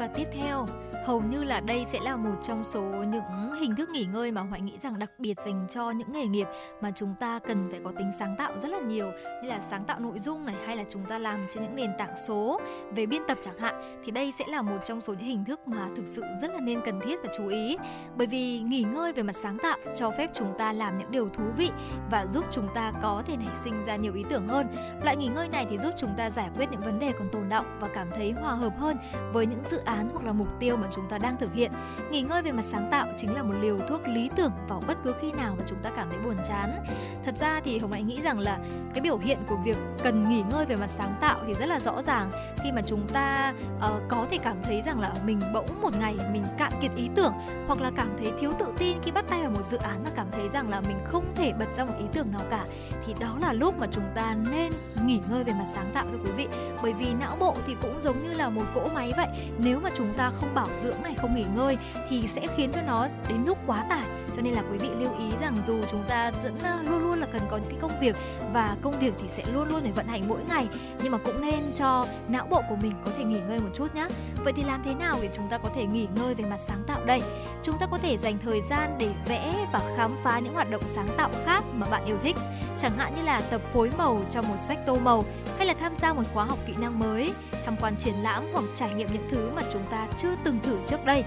Và 0.01 0.09
tiếp 0.15 0.27
theo, 0.33 0.67
hầu 1.09 1.23
như 1.31 1.45
là 1.45 1.61
đây 1.61 1.87
sẽ 1.93 2.01
là 2.03 2.17
một 2.17 2.35
trong 2.43 2.65
số 2.65 2.83
những 2.83 3.53
hình 3.61 3.77
thức 3.77 3.89
nghỉ 3.89 4.05
ngơi 4.05 4.33
mà 4.33 4.41
Hoài 4.41 4.61
nghĩ 4.61 4.79
rằng 4.83 4.99
đặc 4.99 5.11
biệt 5.19 5.35
dành 5.45 5.67
cho 5.71 5.91
những 5.91 6.13
nghề 6.13 6.27
nghiệp 6.27 6.47
mà 6.81 6.91
chúng 6.95 7.15
ta 7.21 7.39
cần 7.39 7.69
phải 7.71 7.81
có 7.85 7.93
tính 7.99 8.11
sáng 8.19 8.37
tạo 8.39 8.53
rất 8.59 8.69
là 8.69 8.81
nhiều, 8.81 9.07
như 9.43 9.49
là 9.49 9.61
sáng 9.61 9.85
tạo 9.85 10.01
nội 10.01 10.19
dung 10.19 10.47
này, 10.47 10.55
hay 10.67 10.77
là 10.77 10.85
chúng 10.91 11.05
ta 11.05 11.19
làm 11.19 11.41
trên 11.55 11.63
những 11.63 11.77
nền 11.77 11.91
tảng 11.99 12.15
số 12.27 12.61
về 12.95 13.07
biên 13.07 13.23
tập 13.29 13.39
chẳng 13.43 13.59
hạn. 13.59 14.01
Thì 14.05 14.11
đây 14.11 14.33
sẽ 14.33 14.45
là 14.49 14.63
một 14.63 14.79
trong 14.87 15.01
số 15.01 15.13
những 15.13 15.27
hình 15.27 15.45
thức 15.45 15.69
mà 15.69 15.89
thực 15.97 16.07
sự 16.07 16.23
rất 16.43 16.51
là 16.55 16.61
nên 16.61 16.81
cần 16.85 17.01
thiết 17.05 17.19
và 17.23 17.33
chú 17.37 17.49
ý. 17.49 17.77
Bởi 18.17 18.27
vì 18.27 18.61
nghỉ 18.61 18.83
ngơi 18.83 19.13
về 19.13 19.23
mặt 19.23 19.37
sáng 19.37 19.59
tạo 19.59 19.79
cho 19.97 20.11
phép 20.11 20.31
chúng 20.35 20.55
ta 20.59 20.73
làm 20.73 20.99
những 20.99 21.11
điều 21.11 21.29
thú 21.29 21.45
vị 21.57 21.71
và 22.11 22.27
giúp 22.27 22.45
chúng 22.53 22.69
ta 22.75 22.93
có 23.03 23.23
thể 23.27 23.37
nảy 23.37 23.57
sinh 23.65 23.85
ra 23.87 23.97
nhiều 23.97 24.15
ý 24.15 24.25
tưởng 24.29 24.49
hơn. 24.49 24.67
Loại 25.05 25.17
nghỉ 25.17 25.27
ngơi 25.27 25.49
này 25.49 25.67
thì 25.71 25.79
giúp 25.79 25.95
chúng 25.99 26.15
ta 26.17 26.31
giải 26.31 26.51
quyết 26.57 26.67
những 26.71 26.81
vấn 26.81 26.99
đề 26.99 27.13
còn 27.19 27.29
tồn 27.33 27.49
động 27.49 27.79
và 27.81 27.89
cảm 27.95 28.11
thấy 28.11 28.33
hòa 28.33 28.53
hợp 28.53 28.73
hơn 28.79 28.97
với 29.33 29.47
những 29.47 29.63
dự 29.71 29.79
án 29.79 30.09
hoặc 30.13 30.27
là 30.27 30.33
mục 30.33 30.49
tiêu 30.61 30.77
mà 30.77 30.89
chúng 30.95 30.98
chúng 30.99 31.09
ta 31.09 31.19
đang 31.19 31.37
thực 31.37 31.55
hiện. 31.55 31.73
Nghỉ 32.11 32.23
ngơi 32.23 32.43
về 32.43 32.53
mặt 32.53 32.65
sáng 32.65 32.89
tạo 32.91 33.07
chính 33.17 33.35
là 33.35 33.43
một 33.43 33.55
liều 33.61 33.79
thuốc 33.89 34.09
lý 34.09 34.31
tưởng 34.37 34.53
vào 34.69 34.83
bất 34.87 34.99
cứ 35.05 35.15
khi 35.21 35.33
nào 35.33 35.55
mà 35.59 35.65
chúng 35.69 35.79
ta 35.83 35.91
cảm 35.97 36.09
thấy 36.11 36.19
buồn 36.19 36.37
chán. 36.49 36.85
Thật 37.25 37.35
ra 37.39 37.61
thì 37.65 37.79
Hồng 37.79 37.93
Hạnh 37.93 38.07
nghĩ 38.07 38.21
rằng 38.23 38.39
là 38.39 38.59
cái 38.95 39.03
biểu 39.03 39.19
hiện 39.19 39.39
của 39.49 39.57
việc 39.65 39.77
cần 40.03 40.29
nghỉ 40.29 40.43
ngơi 40.51 40.67
về 40.67 40.77
mặt 40.77 40.91
sáng 40.91 41.15
tạo 41.21 41.41
thì 41.47 41.55
rất 41.55 41.67
là 41.67 41.81
rõ 41.81 42.03
ràng 42.03 42.31
khi 42.63 42.73
mà 42.73 42.83
chúng 42.87 43.09
ta 43.09 43.55
uh, 43.77 44.03
có 44.09 44.27
thể 44.31 44.39
cảm 44.39 44.57
thấy 44.63 44.83
rằng 44.83 45.01
là 45.01 45.13
mình 45.25 45.41
bỗng 45.55 45.81
một 45.83 45.91
ngày 46.01 46.17
mình 46.33 46.45
cạn 46.59 46.73
kiệt 46.81 46.91
ý 46.97 47.09
tưởng 47.15 47.33
hoặc 47.67 47.81
là 47.81 47.91
cảm 47.97 48.09
thấy 48.19 48.33
thiếu 48.41 48.53
tự 48.59 48.67
tin 48.79 48.99
khi 49.03 49.11
bắt 49.11 49.25
tay 49.29 49.41
vào 49.41 49.51
một 49.51 49.65
dự 49.65 49.77
án 49.77 50.05
và 50.05 50.11
cảm 50.17 50.27
thấy 50.33 50.49
rằng 50.49 50.69
là 50.69 50.81
mình 50.81 50.99
không 51.05 51.25
thể 51.35 51.53
bật 51.59 51.75
ra 51.77 51.85
một 51.85 51.95
ý 51.99 52.05
tưởng 52.13 52.33
nào 52.33 52.43
cả 52.51 52.65
thì 53.07 53.15
đó 53.21 53.37
là 53.41 53.53
lúc 53.53 53.79
mà 53.79 53.87
chúng 53.91 54.05
ta 54.15 54.37
nên 54.51 54.73
nghỉ 55.05 55.21
ngơi 55.31 55.45
về 55.45 55.53
mặt 55.53 55.67
sáng 55.75 55.91
tạo 55.95 56.07
thưa 56.13 56.19
quý 56.25 56.31
vị 56.37 56.49
bởi 56.83 56.93
vì 56.93 57.15
não 57.21 57.37
bộ 57.41 57.55
thì 57.67 57.77
cũng 57.83 58.01
giống 58.01 58.23
như 58.23 58.33
là 58.33 58.49
một 58.49 58.65
cỗ 58.75 58.89
máy 58.95 59.13
vậy 59.17 59.29
nếu 59.59 59.81
mà 59.81 59.91
chúng 59.95 60.15
ta 60.15 60.31
không 60.31 60.55
bảo 60.55 60.69
dưỡng 60.81 60.88
này 61.03 61.15
không 61.17 61.35
nghỉ 61.35 61.45
ngơi 61.57 61.77
thì 62.09 62.23
sẽ 62.29 62.47
khiến 62.57 62.71
cho 62.73 62.81
nó 62.87 63.09
đến 63.29 63.45
lúc 63.47 63.59
quá 63.67 63.87
tải 63.91 64.07
cho 64.39 64.43
nên 64.43 64.55
là 64.55 64.63
quý 64.73 64.79
vị 64.79 64.89
lưu 64.99 65.11
ý 65.19 65.31
rằng 65.41 65.57
dù 65.67 65.81
chúng 65.91 66.05
ta 66.09 66.31
vẫn 66.43 66.59
ờ, 66.63 66.83
luôn 66.83 67.03
luôn 67.03 67.19
là 67.19 67.27
cần 67.33 67.43
có 67.51 67.57
những 67.57 67.71
cái 67.71 67.79
công 67.81 68.01
việc 68.01 68.17
và 68.53 68.77
công 68.83 69.01
việc 69.01 69.15
thì 69.19 69.29
sẽ 69.29 69.43
luôn 69.53 69.69
luôn 69.69 69.83
phải 69.83 69.93
vận 69.93 70.07
hành 70.07 70.23
mỗi 70.29 70.41
ngày. 70.49 70.69
Nhưng 71.03 71.13
mà 71.13 71.19
cũng 71.19 71.41
nên 71.41 71.73
cho 71.75 72.07
não 72.29 72.47
bộ 72.51 72.63
của 72.69 72.77
mình 72.83 72.93
có 73.05 73.11
thể 73.19 73.25
nghỉ 73.25 73.41
ngơi 73.49 73.59
một 73.59 73.71
chút 73.75 73.95
nhé 73.95 74.07
vậy 74.45 74.53
thì 74.57 74.63
làm 74.63 74.83
thế 74.85 74.95
nào 74.95 75.19
để 75.23 75.29
chúng 75.33 75.49
ta 75.49 75.59
có 75.59 75.69
thể 75.75 75.87
nghỉ 75.87 76.07
ngơi 76.17 76.35
về 76.35 76.45
mặt 76.45 76.61
sáng 76.61 76.83
tạo 76.87 77.05
đây? 77.05 77.23
Chúng 77.63 77.79
ta 77.79 77.87
có 77.87 77.99
thể 77.99 78.17
dành 78.17 78.35
thời 78.45 78.63
gian 78.71 78.97
để 78.99 79.11
vẽ 79.27 79.67
và 79.73 79.95
khám 79.97 80.17
phá 80.23 80.39
những 80.39 80.55
hoạt 80.55 80.71
động 80.71 80.83
sáng 80.87 81.09
tạo 81.17 81.31
khác 81.45 81.65
mà 81.75 81.87
bạn 81.91 82.05
yêu 82.05 82.17
thích. 82.23 82.37
Chẳng 82.81 82.97
hạn 82.99 83.17
như 83.17 83.23
là 83.23 83.41
tập 83.41 83.61
phối 83.73 83.91
màu 83.99 84.23
trong 84.31 84.49
một 84.49 84.57
sách 84.59 84.79
tô 84.87 84.97
màu 84.99 85.25
hay 85.59 85.67
là 85.67 85.75
tham 85.75 85.97
gia 85.97 86.13
một 86.13 86.23
khóa 86.33 86.45
học 86.45 86.59
kỹ 86.67 86.75
năng 86.79 86.99
mới, 86.99 87.33
tham 87.65 87.77
quan 87.81 87.97
triển 87.97 88.15
lãm 88.23 88.45
hoặc 88.53 88.65
trải 88.75 88.95
nghiệm 88.95 89.09
những 89.13 89.29
thứ 89.31 89.51
mà 89.57 89.63
chúng 89.73 89.83
ta 89.91 90.07
chưa 90.19 90.35
từng 90.45 90.59
thử 90.63 90.79
trước 90.87 91.05
đây. 91.05 91.25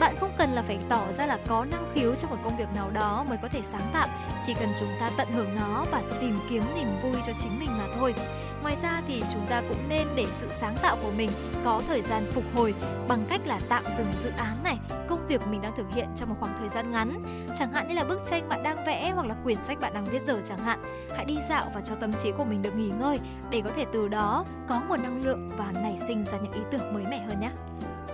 Bạn 0.00 0.14
không 0.20 0.32
cần 0.38 0.50
là 0.50 0.62
phải 0.62 0.78
tỏ 0.88 1.02
ra 1.18 1.26
là 1.26 1.38
có 1.48 1.64
năng 1.64 1.92
khiếu 1.94 2.14
trong 2.14 2.30
một 2.30 2.36
công 2.44 2.51
việc 2.56 2.68
nào 2.74 2.90
đó 2.90 3.24
mới 3.28 3.38
có 3.38 3.48
thể 3.48 3.62
sáng 3.62 3.90
tạo, 3.92 4.08
chỉ 4.46 4.54
cần 4.54 4.68
chúng 4.80 4.88
ta 5.00 5.10
tận 5.16 5.28
hưởng 5.34 5.56
nó 5.56 5.84
và 5.90 6.02
tìm 6.20 6.38
kiếm 6.50 6.62
niềm 6.74 6.88
vui 7.02 7.22
cho 7.26 7.32
chính 7.42 7.58
mình 7.58 7.78
mà 7.78 7.86
thôi. 7.98 8.14
Ngoài 8.62 8.76
ra 8.82 9.02
thì 9.08 9.22
chúng 9.32 9.46
ta 9.46 9.62
cũng 9.68 9.88
nên 9.88 10.08
để 10.16 10.26
sự 10.32 10.48
sáng 10.52 10.76
tạo 10.82 10.96
của 11.02 11.10
mình 11.16 11.30
có 11.64 11.82
thời 11.88 12.02
gian 12.02 12.26
phục 12.30 12.44
hồi 12.54 12.74
bằng 13.08 13.24
cách 13.28 13.40
là 13.46 13.60
tạm 13.68 13.84
dừng 13.98 14.12
dự 14.22 14.30
án 14.38 14.56
này, 14.64 14.78
công 15.08 15.26
việc 15.26 15.46
mình 15.46 15.62
đang 15.62 15.76
thực 15.76 15.94
hiện 15.94 16.08
trong 16.16 16.28
một 16.28 16.36
khoảng 16.40 16.56
thời 16.58 16.68
gian 16.68 16.90
ngắn. 16.90 17.22
Chẳng 17.58 17.72
hạn 17.72 17.88
như 17.88 17.94
là 17.94 18.04
bức 18.04 18.20
tranh 18.26 18.48
bạn 18.48 18.62
đang 18.62 18.84
vẽ 18.86 19.10
hoặc 19.14 19.26
là 19.26 19.34
quyển 19.44 19.62
sách 19.62 19.80
bạn 19.80 19.94
đang 19.94 20.04
viết 20.04 20.22
giờ 20.22 20.40
chẳng 20.48 20.58
hạn. 20.58 21.08
Hãy 21.16 21.24
đi 21.24 21.38
dạo 21.48 21.70
và 21.74 21.80
cho 21.80 21.94
tâm 21.94 22.12
trí 22.22 22.32
của 22.32 22.44
mình 22.44 22.62
được 22.62 22.74
nghỉ 22.76 22.90
ngơi 23.00 23.18
để 23.50 23.62
có 23.64 23.70
thể 23.76 23.84
từ 23.92 24.08
đó 24.08 24.44
có 24.68 24.82
nguồn 24.88 25.02
năng 25.02 25.24
lượng 25.24 25.50
và 25.56 25.72
nảy 25.82 25.98
sinh 26.06 26.24
ra 26.24 26.38
những 26.42 26.52
ý 26.52 26.60
tưởng 26.70 26.94
mới 26.94 27.04
mẻ 27.10 27.18
hơn 27.18 27.40
nhé. 27.40 27.50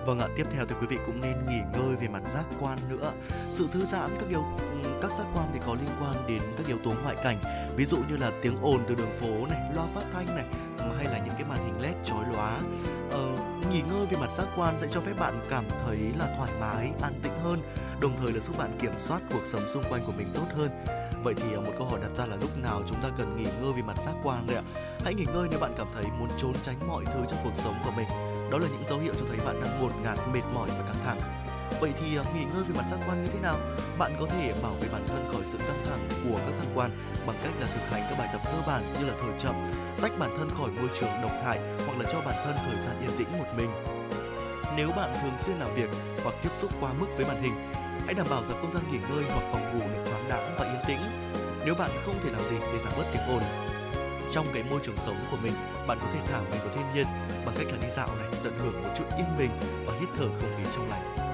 Vâng 0.06 0.18
ạ, 0.18 0.28
tiếp 0.36 0.46
theo 0.52 0.66
thì 0.66 0.74
quý 0.80 0.86
vị 0.86 0.98
cũng 1.06 1.20
nên 1.20 1.46
nghỉ 1.46 1.60
ngơi 1.72 1.96
về 2.00 2.08
mặt 2.08 2.22
giác 2.26 2.44
quan 2.60 2.78
nữa. 2.88 3.12
Sự 3.50 3.68
thư 3.72 3.84
giãn 3.84 4.10
các 4.20 4.28
điều 4.28 4.44
các 5.02 5.10
giác 5.18 5.24
quan 5.34 5.46
thì 5.52 5.60
có 5.66 5.74
liên 5.74 5.88
quan 6.00 6.14
đến 6.28 6.42
các 6.56 6.66
yếu 6.66 6.78
tố 6.84 6.92
ngoại 7.02 7.16
cảnh, 7.22 7.38
ví 7.76 7.84
dụ 7.84 7.96
như 8.08 8.16
là 8.16 8.30
tiếng 8.42 8.56
ồn 8.62 8.84
từ 8.88 8.94
đường 8.94 9.12
phố 9.20 9.46
này, 9.50 9.70
loa 9.74 9.86
phát 9.94 10.02
thanh 10.12 10.26
này, 10.38 10.46
hay 10.96 11.04
là 11.04 11.18
những 11.18 11.34
cái 11.34 11.44
màn 11.44 11.58
hình 11.58 11.80
led 11.80 11.94
chói 12.04 12.24
lóa. 12.32 12.58
Ờ, 13.10 13.36
nghỉ 13.70 13.80
ngơi 13.80 14.06
về 14.10 14.16
mặt 14.20 14.30
giác 14.36 14.46
quan 14.56 14.78
sẽ 14.80 14.86
cho 14.90 15.00
phép 15.00 15.12
bạn 15.18 15.40
cảm 15.50 15.64
thấy 15.84 15.98
là 16.18 16.34
thoải 16.36 16.50
mái, 16.60 16.90
an 17.02 17.12
tĩnh 17.22 17.38
hơn, 17.44 17.62
đồng 18.00 18.16
thời 18.18 18.32
là 18.32 18.40
giúp 18.40 18.58
bạn 18.58 18.78
kiểm 18.80 18.92
soát 18.98 19.22
cuộc 19.30 19.46
sống 19.46 19.62
xung 19.74 19.82
quanh 19.90 20.02
của 20.06 20.12
mình 20.18 20.26
tốt 20.34 20.46
hơn. 20.56 20.70
Vậy 21.22 21.34
thì 21.36 21.52
ờ, 21.54 21.60
một 21.60 21.72
câu 21.78 21.88
hỏi 21.88 22.00
đặt 22.00 22.10
ra 22.16 22.26
là 22.26 22.36
lúc 22.40 22.50
nào 22.62 22.82
chúng 22.88 23.02
ta 23.02 23.08
cần 23.18 23.36
nghỉ 23.36 23.46
ngơi 23.60 23.72
về 23.72 23.82
mặt 23.82 23.98
giác 24.06 24.14
quan 24.22 24.46
đấy 24.46 24.56
ạ? 24.56 24.62
Hãy 25.04 25.14
nghỉ 25.14 25.24
ngơi 25.34 25.48
nếu 25.50 25.60
bạn 25.60 25.72
cảm 25.76 25.86
thấy 25.94 26.04
muốn 26.18 26.28
trốn 26.38 26.52
tránh 26.62 26.76
mọi 26.88 27.04
thứ 27.04 27.20
trong 27.28 27.38
cuộc 27.44 27.54
sống 27.54 27.74
của 27.84 27.90
mình. 27.96 28.08
Đó 28.50 28.58
là 28.58 28.66
những 28.72 28.84
dấu 28.84 28.98
hiệu 28.98 29.12
cho 29.20 29.26
thấy 29.28 29.46
bạn 29.46 29.60
đang 29.62 29.80
ngột 29.80 29.92
ngạt, 30.02 30.18
mệt 30.32 30.42
mỏi 30.54 30.68
và 30.68 30.84
căng 30.92 31.04
thẳng. 31.04 31.20
Vậy 31.80 31.92
thì 32.00 32.16
ờ, 32.16 32.24
nghỉ 32.34 32.44
ngơi 32.44 32.62
về 32.64 32.74
mặt 32.76 32.84
giác 32.90 32.98
quan 33.06 33.24
như 33.24 33.30
thế 33.30 33.40
nào? 33.40 33.56
Bạn 33.98 34.16
có 34.20 34.26
thể 34.26 34.54
bảo 34.62 34.72
vệ 34.80 34.88
bản 34.92 35.02
thân 35.06 35.28
khỏi 35.32 35.42
sự 35.44 35.58
căng 35.58 35.82
thẳng 35.84 36.08
của 36.24 36.38
các 36.46 36.54
giác 36.54 36.66
quan 36.74 36.90
bằng 37.26 37.36
cách 37.42 37.52
là 37.60 37.66
thực 37.66 37.90
hành 37.90 38.02
các 38.10 38.18
bài 38.18 38.28
tập 38.32 38.40
cơ 38.44 38.62
bản 38.66 38.82
như 39.00 39.06
là 39.06 39.14
thở 39.22 39.38
chậm, 39.38 39.54
tách 40.02 40.18
bản 40.18 40.30
thân 40.36 40.48
khỏi 40.58 40.70
môi 40.70 40.88
trường 41.00 41.10
độc 41.22 41.32
hại 41.44 41.58
hoặc 41.86 41.98
là 41.98 42.10
cho 42.12 42.20
bản 42.20 42.34
thân 42.44 42.54
thời 42.66 42.80
gian 42.80 43.00
yên 43.00 43.10
tĩnh 43.18 43.38
một 43.38 43.46
mình. 43.56 43.70
Nếu 44.76 44.90
bạn 44.96 45.14
thường 45.22 45.38
xuyên 45.38 45.58
làm 45.58 45.74
việc 45.74 45.90
hoặc 46.24 46.34
tiếp 46.42 46.50
xúc 46.56 46.70
quá 46.80 46.90
mức 47.00 47.06
với 47.16 47.26
màn 47.26 47.42
hình, 47.42 47.72
hãy 48.04 48.14
đảm 48.14 48.26
bảo 48.30 48.42
rằng 48.44 48.58
không 48.60 48.72
gian 48.72 48.82
nghỉ 48.92 48.98
ngơi 48.98 49.24
hoặc 49.28 49.42
phòng 49.52 49.78
ngủ 49.78 49.84
được 49.94 50.10
thoáng 50.10 50.28
đãng 50.28 50.56
và 50.58 50.64
yên 50.64 50.80
tĩnh. 50.86 51.00
Nếu 51.64 51.74
bạn 51.74 51.90
không 52.06 52.14
thể 52.24 52.30
làm 52.30 52.40
gì 52.40 52.56
để 52.60 52.78
giảm 52.84 52.92
bớt 52.96 53.04
tiếng 53.12 53.22
ồn, 53.28 53.42
trong 54.32 54.46
cái 54.54 54.62
môi 54.70 54.80
trường 54.82 54.96
sống 54.96 55.16
của 55.30 55.36
mình, 55.42 55.52
bạn 55.86 55.98
có 56.00 56.06
thể 56.14 56.20
thả 56.26 56.40
mình 56.40 56.60
vào 56.64 56.74
thiên 56.74 56.94
nhiên 56.94 57.06
bằng 57.46 57.54
cách 57.58 57.66
là 57.70 57.78
đi 57.82 57.88
dạo 57.90 58.08
này, 58.18 58.28
tận 58.44 58.52
hưởng 58.58 58.82
một 58.82 58.90
chút 58.98 59.04
yên 59.16 59.36
bình 59.38 59.50
và 59.86 59.92
hít 60.00 60.08
thở 60.16 60.28
không 60.40 60.56
khí 60.58 60.70
trong 60.74 60.90
lành. 60.90 61.27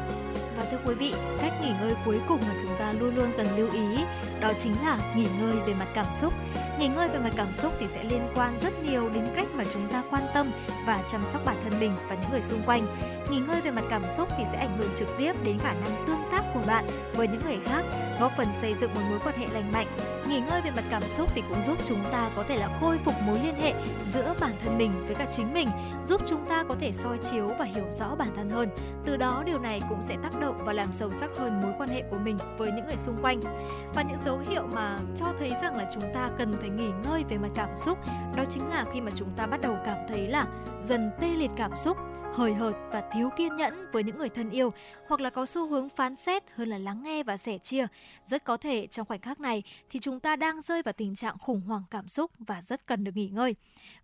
Và 0.64 0.70
thưa 0.70 0.90
quý 0.90 0.94
vị, 0.94 1.14
cách 1.40 1.52
nghỉ 1.62 1.72
ngơi 1.80 1.94
cuối 2.04 2.20
cùng 2.28 2.40
mà 2.40 2.54
chúng 2.62 2.76
ta 2.78 2.92
luôn 2.92 3.16
luôn 3.16 3.32
cần 3.36 3.46
lưu 3.56 3.70
ý 3.72 4.04
đó 4.40 4.52
chính 4.58 4.72
là 4.84 4.98
nghỉ 5.16 5.26
ngơi 5.40 5.56
về 5.66 5.74
mặt 5.74 5.88
cảm 5.94 6.06
xúc. 6.20 6.32
Nghỉ 6.78 6.88
ngơi 6.88 7.08
về 7.08 7.18
mặt 7.18 7.30
cảm 7.36 7.52
xúc 7.52 7.72
thì 7.80 7.86
sẽ 7.94 8.04
liên 8.04 8.28
quan 8.34 8.58
rất 8.62 8.84
nhiều 8.84 9.10
đến 9.14 9.24
cách 9.36 9.46
mà 9.54 9.64
chúng 9.72 9.88
ta 9.88 10.02
quan 10.10 10.22
tâm 10.34 10.50
và 10.86 11.02
chăm 11.12 11.20
sóc 11.32 11.44
bản 11.44 11.56
thân 11.64 11.80
mình 11.80 11.92
và 12.08 12.14
những 12.14 12.30
người 12.30 12.42
xung 12.42 12.62
quanh. 12.66 12.82
Nghỉ 13.30 13.38
ngơi 13.38 13.60
về 13.60 13.70
mặt 13.70 13.84
cảm 13.90 14.02
xúc 14.16 14.28
thì 14.38 14.44
sẽ 14.52 14.58
ảnh 14.58 14.78
hưởng 14.78 14.90
trực 14.96 15.08
tiếp 15.18 15.32
đến 15.44 15.58
khả 15.58 15.72
năng 15.72 16.06
tương 16.06 16.22
tác 16.30 16.43
của 16.54 16.62
bạn 16.66 16.86
với 17.14 17.28
những 17.28 17.40
người 17.44 17.58
khác, 17.64 17.84
góp 18.20 18.32
phần 18.36 18.46
xây 18.52 18.74
dựng 18.74 18.94
một 18.94 19.00
mối 19.10 19.18
quan 19.24 19.38
hệ 19.38 19.46
lành 19.52 19.72
mạnh. 19.72 19.86
Nghỉ 20.28 20.40
ngơi 20.40 20.60
về 20.60 20.70
mặt 20.70 20.84
cảm 20.90 21.02
xúc 21.02 21.30
thì 21.34 21.42
cũng 21.48 21.64
giúp 21.66 21.78
chúng 21.88 22.04
ta 22.12 22.30
có 22.36 22.44
thể 22.48 22.56
là 22.56 22.68
khôi 22.80 22.98
phục 23.04 23.14
mối 23.26 23.38
liên 23.42 23.54
hệ 23.60 23.74
giữa 24.12 24.34
bản 24.40 24.52
thân 24.64 24.78
mình 24.78 25.06
với 25.06 25.14
cả 25.14 25.26
chính 25.32 25.52
mình, 25.52 25.68
giúp 26.06 26.20
chúng 26.26 26.44
ta 26.46 26.64
có 26.68 26.74
thể 26.80 26.92
soi 26.92 27.18
chiếu 27.30 27.50
và 27.58 27.64
hiểu 27.64 27.84
rõ 27.90 28.14
bản 28.14 28.28
thân 28.36 28.50
hơn. 28.50 28.68
Từ 29.04 29.16
đó 29.16 29.42
điều 29.46 29.58
này 29.58 29.82
cũng 29.88 30.02
sẽ 30.02 30.16
tác 30.22 30.40
động 30.40 30.58
và 30.64 30.72
làm 30.72 30.92
sâu 30.92 31.12
sắc 31.12 31.30
hơn 31.38 31.60
mối 31.62 31.72
quan 31.78 31.88
hệ 31.88 32.02
của 32.10 32.18
mình 32.18 32.38
với 32.58 32.72
những 32.72 32.86
người 32.86 32.96
xung 32.96 33.16
quanh. 33.22 33.40
Và 33.94 34.02
những 34.02 34.18
dấu 34.24 34.38
hiệu 34.48 34.62
mà 34.74 34.98
cho 35.16 35.26
thấy 35.38 35.52
rằng 35.62 35.76
là 35.76 35.90
chúng 35.94 36.04
ta 36.14 36.30
cần 36.38 36.52
phải 36.52 36.68
nghỉ 36.68 36.90
ngơi 37.04 37.24
về 37.28 37.38
mặt 37.38 37.50
cảm 37.54 37.76
xúc, 37.76 37.98
đó 38.36 38.44
chính 38.50 38.68
là 38.68 38.84
khi 38.92 39.00
mà 39.00 39.10
chúng 39.14 39.30
ta 39.36 39.46
bắt 39.46 39.60
đầu 39.60 39.76
cảm 39.86 39.98
thấy 40.08 40.28
là 40.28 40.46
dần 40.88 41.10
tê 41.20 41.28
liệt 41.28 41.50
cảm 41.56 41.76
xúc 41.76 41.96
hời 42.34 42.54
hợt 42.54 42.74
và 42.90 43.00
thiếu 43.12 43.30
kiên 43.36 43.56
nhẫn 43.56 43.90
với 43.92 44.02
những 44.02 44.18
người 44.18 44.28
thân 44.28 44.50
yêu, 44.50 44.72
hoặc 45.08 45.20
là 45.20 45.30
có 45.30 45.46
xu 45.46 45.68
hướng 45.68 45.88
phán 45.88 46.16
xét 46.16 46.42
hơn 46.54 46.68
là 46.68 46.78
lắng 46.78 47.02
nghe 47.02 47.22
và 47.22 47.36
sẻ 47.36 47.58
chia. 47.58 47.86
Rất 48.26 48.44
có 48.44 48.56
thể 48.56 48.86
trong 48.86 49.06
khoảnh 49.06 49.20
khắc 49.20 49.40
này 49.40 49.62
thì 49.90 50.00
chúng 50.00 50.20
ta 50.20 50.36
đang 50.36 50.62
rơi 50.62 50.82
vào 50.82 50.92
tình 50.92 51.14
trạng 51.14 51.38
khủng 51.38 51.60
hoảng 51.60 51.82
cảm 51.90 52.08
xúc 52.08 52.30
và 52.38 52.62
rất 52.62 52.86
cần 52.86 53.04
được 53.04 53.12
nghỉ 53.14 53.28
ngơi. 53.28 53.54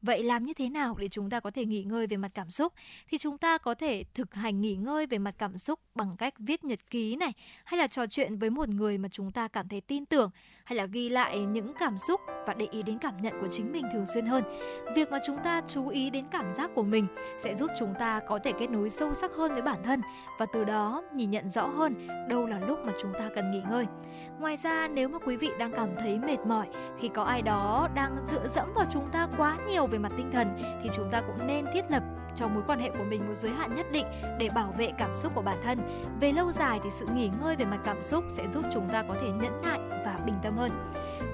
Vậy 0.03 0.23
làm 0.23 0.45
như 0.45 0.55
thế 0.55 0.69
nào 0.69 0.97
để 0.99 1.09
chúng 1.09 1.31
ta 1.31 1.41
có 1.41 1.51
thể 1.51 1.65
nghỉ 1.65 1.83
ngơi 1.83 2.07
về 2.07 2.17
mặt 2.17 2.31
cảm 2.35 2.51
xúc? 2.51 2.73
Thì 3.09 3.19
chúng 3.19 3.39
ta 3.39 3.59
có 3.59 3.75
thể 3.75 4.05
thực 4.15 4.35
hành 4.35 4.61
nghỉ 4.61 4.77
ngơi 4.77 5.07
về 5.07 5.19
mặt 5.19 5.35
cảm 5.39 5.59
xúc 5.59 5.81
bằng 5.95 6.17
cách 6.17 6.35
viết 6.39 6.65
nhật 6.65 6.91
ký 6.91 7.17
này, 7.17 7.33
hay 7.65 7.79
là 7.79 7.87
trò 7.87 8.07
chuyện 8.07 8.39
với 8.39 8.51
một 8.51 8.69
người 8.69 8.99
mà 8.99 9.09
chúng 9.13 9.33
ta 9.33 9.49
cảm 9.49 9.69
thấy 9.69 9.81
tin 9.81 10.07
tưởng, 10.07 10.31
hay 10.65 10.77
là 10.77 10.87
ghi 10.87 11.09
lại 11.09 11.39
những 11.39 11.73
cảm 11.81 11.99
xúc 11.99 12.21
và 12.47 12.55
để 12.55 12.67
ý 12.71 12.83
đến 12.83 12.99
cảm 12.99 13.23
nhận 13.23 13.41
của 13.41 13.49
chính 13.51 13.73
mình 13.73 13.85
thường 13.93 14.07
xuyên 14.07 14.27
hơn. 14.27 14.45
Việc 14.97 15.11
mà 15.11 15.19
chúng 15.27 15.37
ta 15.45 15.63
chú 15.69 15.89
ý 15.89 16.11
đến 16.11 16.25
cảm 16.31 16.55
giác 16.55 16.71
của 16.75 16.83
mình 16.83 17.07
sẽ 17.39 17.55
giúp 17.55 17.71
chúng 17.79 17.95
ta 17.99 18.21
có 18.29 18.39
thể 18.39 18.53
kết 18.59 18.71
nối 18.71 18.91
sâu 18.91 19.15
sắc 19.15 19.31
hơn 19.37 19.53
với 19.53 19.63
bản 19.63 19.83
thân 19.85 20.01
và 20.39 20.47
từ 20.53 20.65
đó 20.65 21.03
nhìn 21.15 21.31
nhận 21.31 21.49
rõ 21.49 21.67
hơn 21.67 22.09
đâu 22.29 22.47
là 22.47 22.59
lúc 22.59 22.79
mà 22.87 22.93
chúng 23.03 23.13
ta 23.19 23.29
cần 23.35 23.51
nghỉ 23.51 23.61
ngơi. 23.71 23.87
Ngoài 24.41 24.57
ra, 24.57 24.89
nếu 24.89 25.09
mà 25.09 25.19
quý 25.19 25.37
vị 25.37 25.51
đang 25.59 25.73
cảm 25.73 25.89
thấy 25.99 26.19
mệt 26.19 26.39
mỏi 26.47 26.67
khi 27.01 27.09
có 27.09 27.23
ai 27.23 27.43
đó 27.43 27.89
đang 27.95 28.17
dựa 28.27 28.49
dẫm 28.55 28.69
vào 28.75 28.87
chúng 28.93 29.09
ta 29.13 29.29
quá 29.37 29.59
nhiều 29.69 29.70
nhiều 29.71 29.87
về 29.87 29.99
mặt 29.99 30.13
tinh 30.17 30.31
thần 30.33 30.49
thì 30.83 30.91
chúng 30.97 31.11
ta 31.11 31.21
cũng 31.21 31.47
nên 31.47 31.65
thiết 31.75 31.91
lập 31.91 32.03
cho 32.37 32.49
mối 32.49 32.63
quan 32.67 32.81
hệ 32.81 32.91
của 32.91 33.05
mình 33.05 33.29
một 33.29 33.35
giới 33.35 33.53
hạn 33.53 33.77
nhất 33.77 33.87
định 33.93 34.07
để 34.39 34.49
bảo 34.55 34.75
vệ 34.79 34.93
cảm 34.99 35.17
xúc 35.17 35.33
của 35.35 35.43
bản 35.43 35.57
thân. 35.65 35.79
Về 36.21 36.33
lâu 36.33 36.53
dài 36.53 36.81
thì 36.85 36.91
sự 36.91 37.07
nghỉ 37.15 37.31
ngơi 37.41 37.57
về 37.57 37.65
mặt 37.65 37.79
cảm 37.85 38.03
xúc 38.03 38.25
sẽ 38.29 38.47
giúp 38.53 38.65
chúng 38.75 38.89
ta 38.89 39.03
có 39.03 39.15
thể 39.15 39.29
nhẫn 39.29 39.63
nại 39.63 39.79
và 40.05 40.19
bình 40.27 40.35
tâm 40.43 40.57
hơn. 40.57 40.71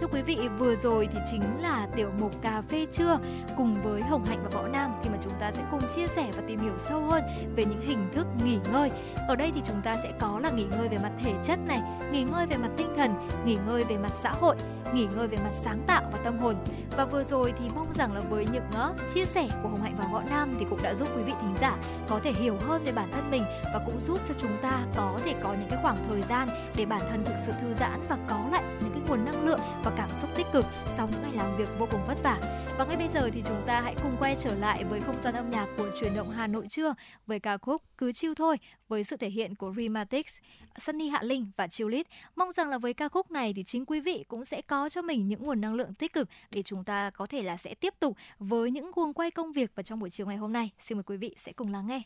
Thưa 0.00 0.06
quý 0.06 0.22
vị, 0.22 0.38
vừa 0.58 0.74
rồi 0.74 1.08
thì 1.12 1.18
chính 1.30 1.42
là 1.60 1.86
tiểu 1.96 2.10
mục 2.20 2.42
cà 2.42 2.62
phê 2.68 2.86
trưa 2.92 3.18
cùng 3.56 3.74
với 3.82 4.02
Hồng 4.02 4.24
Hạnh 4.24 4.38
và 4.44 4.50
Võ 4.58 4.68
Nam 4.68 4.92
khi 5.02 5.10
mà 5.10 5.16
chúng 5.22 5.32
ta 5.40 5.52
sẽ 5.52 5.62
cùng 5.70 5.80
chia 5.96 6.06
sẻ 6.06 6.30
và 6.36 6.42
tìm 6.46 6.60
hiểu 6.60 6.78
sâu 6.78 7.00
hơn 7.00 7.22
về 7.56 7.64
những 7.64 7.80
hình 7.80 8.08
thức 8.12 8.26
nghỉ 8.44 8.58
ngơi. 8.72 8.90
Ở 9.28 9.36
đây 9.36 9.52
thì 9.54 9.60
chúng 9.64 9.82
ta 9.82 9.96
sẽ 10.02 10.12
có 10.20 10.40
là 10.42 10.50
nghỉ 10.50 10.64
ngơi 10.64 10.88
về 10.88 10.98
mặt 11.02 11.12
thể 11.24 11.34
chất 11.44 11.58
này, 11.66 11.80
nghỉ 12.12 12.22
ngơi 12.22 12.46
về 12.46 12.56
mặt 12.56 12.70
tinh 12.76 12.92
thần, 12.96 13.28
nghỉ 13.44 13.58
ngơi 13.66 13.84
về 13.88 13.96
mặt 13.96 14.12
xã 14.22 14.30
hội, 14.30 14.56
nghỉ 14.94 15.06
ngơi 15.16 15.28
về 15.28 15.38
mặt 15.44 15.52
sáng 15.52 15.82
tạo 15.86 16.02
và 16.12 16.18
tâm 16.24 16.38
hồn. 16.38 16.56
Và 16.96 17.04
vừa 17.04 17.24
rồi 17.24 17.52
thì 17.58 17.68
mong 17.74 17.92
rằng 17.92 18.12
là 18.12 18.20
với 18.20 18.46
những 18.52 18.64
uh, 18.90 19.14
chia 19.14 19.24
sẻ 19.24 19.48
của 19.62 19.68
Hồng 19.68 19.82
Hạnh 19.82 19.96
và 19.98 20.04
Võ 20.12 20.22
Nam 20.30 20.54
thì 20.58 20.66
cũng 20.70 20.82
đã 20.82 20.94
giúp 20.94 21.08
quý 21.16 21.22
vị 21.22 21.32
thính 21.40 21.54
giả 21.60 21.76
có 22.08 22.20
thể 22.24 22.32
hiểu 22.32 22.56
hơn 22.60 22.84
về 22.84 22.92
bản 22.92 23.08
thân 23.12 23.30
mình 23.30 23.42
và 23.64 23.80
cũng 23.86 24.00
giúp 24.00 24.18
cho 24.28 24.34
chúng 24.38 24.56
ta 24.62 24.80
có 24.96 25.18
thể 25.24 25.34
có 25.42 25.52
những 25.52 25.68
cái 25.70 25.78
khoảng 25.82 25.96
thời 26.08 26.22
gian 26.22 26.48
để 26.76 26.86
bản 26.86 27.00
thân 27.10 27.24
thực 27.24 27.34
sự 27.46 27.52
thư 27.60 27.74
giãn 27.74 28.00
và 28.08 28.16
có 28.28 28.38
lại 28.52 28.62
những 28.80 28.90
cái 28.92 29.02
nguồn 29.08 29.24
năng 29.24 29.46
lượng 29.46 29.60
và 29.86 29.92
cảm 29.96 30.10
xúc 30.14 30.30
tích 30.36 30.46
cực 30.52 30.64
sau 30.96 31.08
những 31.12 31.22
ngày 31.22 31.32
làm 31.34 31.56
việc 31.56 31.68
vô 31.78 31.86
cùng 31.90 32.00
vất 32.06 32.22
vả. 32.22 32.40
Và 32.78 32.84
ngay 32.84 32.96
bây 32.96 33.08
giờ 33.08 33.30
thì 33.32 33.42
chúng 33.48 33.62
ta 33.66 33.80
hãy 33.80 33.94
cùng 34.02 34.16
quay 34.20 34.36
trở 34.40 34.58
lại 34.58 34.84
với 34.84 35.00
không 35.00 35.20
gian 35.20 35.34
âm 35.34 35.50
nhạc 35.50 35.66
của 35.76 35.90
truyền 36.00 36.14
động 36.14 36.30
Hà 36.30 36.46
Nội 36.46 36.66
trưa 36.68 36.94
với 37.26 37.40
ca 37.40 37.58
khúc 37.58 37.82
Cứ 37.98 38.12
chiêu 38.12 38.34
thôi 38.34 38.56
với 38.88 39.04
sự 39.04 39.16
thể 39.16 39.30
hiện 39.30 39.54
của 39.54 39.72
Rheumatics, 39.76 40.34
Sunny 40.78 41.08
Hạ 41.08 41.22
Linh 41.22 41.50
và 41.56 41.68
Chillit. 41.68 42.06
Mong 42.36 42.52
rằng 42.52 42.68
là 42.68 42.78
với 42.78 42.94
ca 42.94 43.08
khúc 43.08 43.30
này 43.30 43.52
thì 43.56 43.64
chính 43.64 43.86
quý 43.86 44.00
vị 44.00 44.24
cũng 44.28 44.44
sẽ 44.44 44.62
có 44.62 44.88
cho 44.88 45.02
mình 45.02 45.28
những 45.28 45.42
nguồn 45.42 45.60
năng 45.60 45.74
lượng 45.74 45.94
tích 45.94 46.12
cực 46.12 46.28
để 46.50 46.62
chúng 46.62 46.84
ta 46.84 47.10
có 47.10 47.26
thể 47.26 47.42
là 47.42 47.56
sẽ 47.56 47.74
tiếp 47.74 47.94
tục 48.00 48.16
với 48.38 48.70
những 48.70 48.90
guồng 48.94 49.12
quay 49.12 49.30
công 49.30 49.52
việc 49.52 49.70
và 49.74 49.82
trong 49.82 49.98
buổi 49.98 50.10
chiều 50.10 50.26
ngày 50.26 50.36
hôm 50.36 50.52
nay. 50.52 50.70
Xin 50.80 50.98
mời 50.98 51.02
quý 51.02 51.16
vị 51.16 51.34
sẽ 51.38 51.52
cùng 51.52 51.72
lắng 51.72 51.86
nghe. 51.86 52.02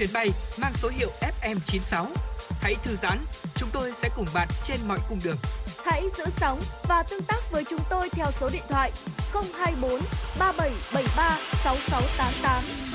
Chuyến 0.00 0.12
bay 0.12 0.30
mang 0.60 0.72
số 0.74 0.88
hiệu 0.88 1.10
FM96. 1.42 2.06
Hãy 2.60 2.74
thư 2.84 2.96
giãn, 3.02 3.18
chúng 3.54 3.68
tôi 3.72 3.92
sẽ 3.92 4.08
cùng 4.16 4.26
bạn 4.34 4.48
trên 4.64 4.76
mọi 4.88 4.98
cung 5.08 5.18
đường. 5.24 5.36
Hãy 5.84 6.02
giữ 6.18 6.24
sóng 6.36 6.60
và 6.88 7.02
tương 7.02 7.22
tác 7.22 7.52
với 7.52 7.64
chúng 7.70 7.80
tôi 7.90 8.08
theo 8.10 8.26
số 8.32 8.48
điện 8.52 8.62
thoại 8.68 8.92
024 9.32 10.00
3773 10.38 11.38
6688. 11.64 12.90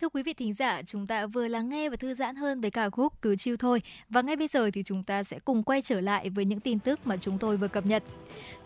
Thưa 0.00 0.08
quý 0.08 0.22
vị 0.22 0.32
thính 0.32 0.54
giả, 0.54 0.82
chúng 0.86 1.06
ta 1.06 1.26
vừa 1.26 1.48
lắng 1.48 1.68
nghe 1.68 1.88
và 1.88 1.96
thư 1.96 2.14
giãn 2.14 2.36
hơn 2.36 2.60
với 2.60 2.70
ca 2.70 2.90
khúc 2.90 3.12
Cứ 3.22 3.36
chiêu 3.36 3.56
thôi. 3.56 3.82
Và 4.08 4.22
ngay 4.22 4.36
bây 4.36 4.48
giờ 4.48 4.70
thì 4.70 4.82
chúng 4.82 5.02
ta 5.02 5.24
sẽ 5.24 5.38
cùng 5.44 5.62
quay 5.62 5.82
trở 5.82 6.00
lại 6.00 6.30
với 6.30 6.44
những 6.44 6.60
tin 6.60 6.78
tức 6.78 7.00
mà 7.04 7.16
chúng 7.16 7.38
tôi 7.38 7.56
vừa 7.56 7.68
cập 7.68 7.86
nhật. 7.86 8.02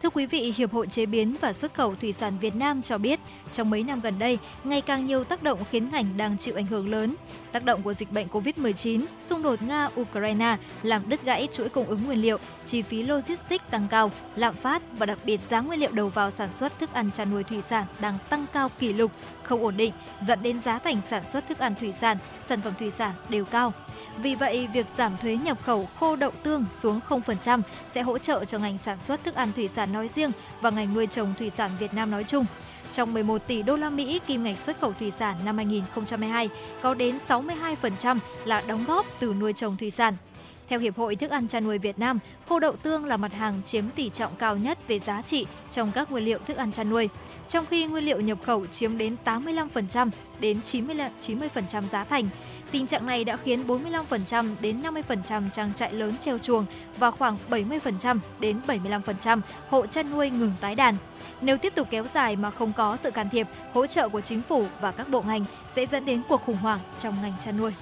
Thưa 0.03 0.11
quý 0.11 0.27
vị, 0.27 0.55
Hiệp 0.57 0.73
hội 0.73 0.87
Chế 0.87 1.07
biến 1.07 1.37
và 1.41 1.53
Xuất 1.53 1.75
khẩu 1.75 1.95
Thủy 1.95 2.13
sản 2.13 2.39
Việt 2.41 2.55
Nam 2.55 2.83
cho 2.83 2.99
biết, 2.99 3.21
trong 3.53 3.71
mấy 3.71 3.83
năm 3.83 4.01
gần 4.01 4.19
đây, 4.19 4.39
ngày 4.65 4.81
càng 4.81 5.07
nhiều 5.07 5.25
tác 5.25 5.43
động 5.43 5.59
khiến 5.71 5.89
ngành 5.93 6.17
đang 6.17 6.39
chịu 6.39 6.55
ảnh 6.55 6.67
hưởng 6.67 6.91
lớn. 6.91 7.15
Tác 7.53 7.65
động 7.65 7.83
của 7.83 7.95
dịch 7.95 8.13
bệnh 8.13 8.29
COVID-19, 8.29 9.05
xung 9.27 9.43
đột 9.43 9.63
Nga-Ukraine 9.63 10.57
làm 10.83 11.09
đứt 11.09 11.25
gãy 11.25 11.49
chuỗi 11.57 11.69
cung 11.69 11.87
ứng 11.87 12.05
nguyên 12.05 12.23
liệu, 12.23 12.39
chi 12.67 12.83
phí 12.83 13.03
logistics 13.03 13.65
tăng 13.71 13.89
cao, 13.91 14.11
lạm 14.37 14.55
phát 14.55 14.83
và 14.99 15.07
đặc 15.07 15.19
biệt 15.25 15.41
giá 15.41 15.61
nguyên 15.61 15.81
liệu 15.81 15.93
đầu 15.93 16.09
vào 16.09 16.31
sản 16.31 16.53
xuất 16.53 16.79
thức 16.79 16.93
ăn 16.93 17.11
chăn 17.11 17.31
nuôi 17.31 17.45
thủy 17.45 17.63
sản 17.63 17.87
đang 18.01 18.19
tăng 18.29 18.47
cao 18.53 18.71
kỷ 18.79 18.93
lục, 18.93 19.13
không 19.43 19.63
ổn 19.63 19.77
định, 19.77 19.93
dẫn 20.27 20.43
đến 20.43 20.61
giá 20.61 20.79
thành 20.79 21.01
sản 21.09 21.25
xuất 21.25 21.49
thức 21.49 21.59
ăn 21.59 21.75
thủy 21.81 21.93
sản, 21.93 22.19
sản 22.47 22.61
phẩm 22.61 22.73
thủy 22.79 22.91
sản 22.91 23.13
đều 23.29 23.45
cao. 23.45 23.73
Vì 24.19 24.35
vậy, 24.35 24.69
việc 24.73 24.87
giảm 24.89 25.17
thuế 25.17 25.37
nhập 25.37 25.59
khẩu 25.63 25.89
khô 26.01 26.17
đậu 26.17 26.31
tương 26.31 26.65
xuống 26.71 27.01
0% 27.09 27.61
sẽ 27.89 28.03
hỗ 28.03 28.19
trợ 28.19 28.45
cho 28.45 28.59
ngành 28.59 28.79
sản 28.79 28.99
xuất 28.99 29.25
thức 29.25 29.35
ăn 29.35 29.53
thủy 29.53 29.69
sản 29.69 29.93
nói 29.93 30.09
riêng 30.09 30.31
và 30.61 30.71
ngành 30.71 30.95
nuôi 30.95 31.07
trồng 31.07 31.35
thủy 31.39 31.51
sản 31.51 31.71
Việt 31.79 31.95
Nam 31.95 32.11
nói 32.11 32.25
chung. 32.25 32.45
Trong 32.93 33.15
11 33.15 33.47
tỷ 33.47 33.63
đô 33.63 33.77
la 33.77 33.91
Mỹ 33.91 34.21
kim 34.27 34.45
ngạch 34.45 34.59
xuất 34.59 34.81
khẩu 34.81 34.93
thủy 34.93 35.11
sản 35.11 35.37
năm 35.45 35.57
2022, 35.57 36.49
có 36.83 36.95
đến 36.95 37.19
62% 37.29 38.19
là 38.45 38.63
đóng 38.67 38.85
góp 38.87 39.07
từ 39.21 39.35
nuôi 39.35 39.53
trồng 39.53 39.77
thủy 39.77 39.91
sản. 39.91 40.17
Theo 40.69 40.81
Hiệp 40.81 40.97
hội 40.97 41.17
Thức 41.17 41.31
ăn 41.31 41.49
chăn 41.49 41.65
nuôi 41.65 41.79
Việt 41.79 41.99
Nam, 41.99 42.19
khô 42.49 42.59
đậu 42.59 42.77
tương 42.77 43.05
là 43.05 43.17
mặt 43.17 43.33
hàng 43.33 43.61
chiếm 43.67 43.91
tỷ 43.91 44.11
trọng 44.11 44.37
cao 44.37 44.57
nhất 44.57 44.79
về 44.89 44.99
giá 44.99 45.23
trị 45.23 45.47
trong 45.71 45.93
các 45.93 46.11
nguyên 46.11 46.25
liệu 46.25 46.39
thức 46.39 46.57
ăn 46.57 46.73
chăn 46.73 46.91
nuôi, 46.91 47.09
trong 47.49 47.67
khi 47.67 47.87
nguyên 47.87 48.05
liệu 48.05 48.21
nhập 48.21 48.39
khẩu 48.43 48.67
chiếm 48.67 48.99
đến 48.99 49.17
85% 49.25 50.11
đến 50.41 50.61
90% 51.23 51.89
giá 51.91 52.05
thành. 52.05 52.29
Tình 52.73 52.87
trạng 52.87 53.07
này 53.07 53.25
đã 53.25 53.37
khiến 53.37 53.67
45% 53.67 54.55
đến 54.61 54.83
50% 54.83 55.51
trang 55.51 55.73
trại 55.77 55.93
lớn 55.93 56.15
treo 56.21 56.39
chuồng 56.39 56.67
và 56.99 57.11
khoảng 57.11 57.39
70% 57.51 58.19
đến 58.41 58.61
75% 58.67 59.41
hộ 59.69 59.87
chăn 59.87 60.11
nuôi 60.11 60.31
ngừng 60.31 60.53
tái 60.61 60.75
đàn. 60.75 60.97
Nếu 61.41 61.59
tiếp 61.59 61.75
tục 61.75 61.89
kéo 61.91 62.05
dài 62.07 62.37
mà 62.37 62.51
không 62.51 62.73
có 62.73 62.97
sự 62.97 63.11
can 63.11 63.29
thiệp, 63.31 63.47
hỗ 63.73 63.87
trợ 63.87 64.09
của 64.09 64.21
chính 64.21 64.43
phủ 64.43 64.67
và 64.81 64.93
các 64.93 65.09
bộ 65.09 65.23
ngành 65.23 65.45
sẽ 65.73 65.87
dẫn 65.87 66.05
đến 66.05 66.23
cuộc 66.29 66.43
khủng 66.43 66.57
hoảng 66.57 66.81
trong 66.99 67.15
ngành 67.23 67.33
chăn 67.45 67.57
nuôi. 67.57 67.73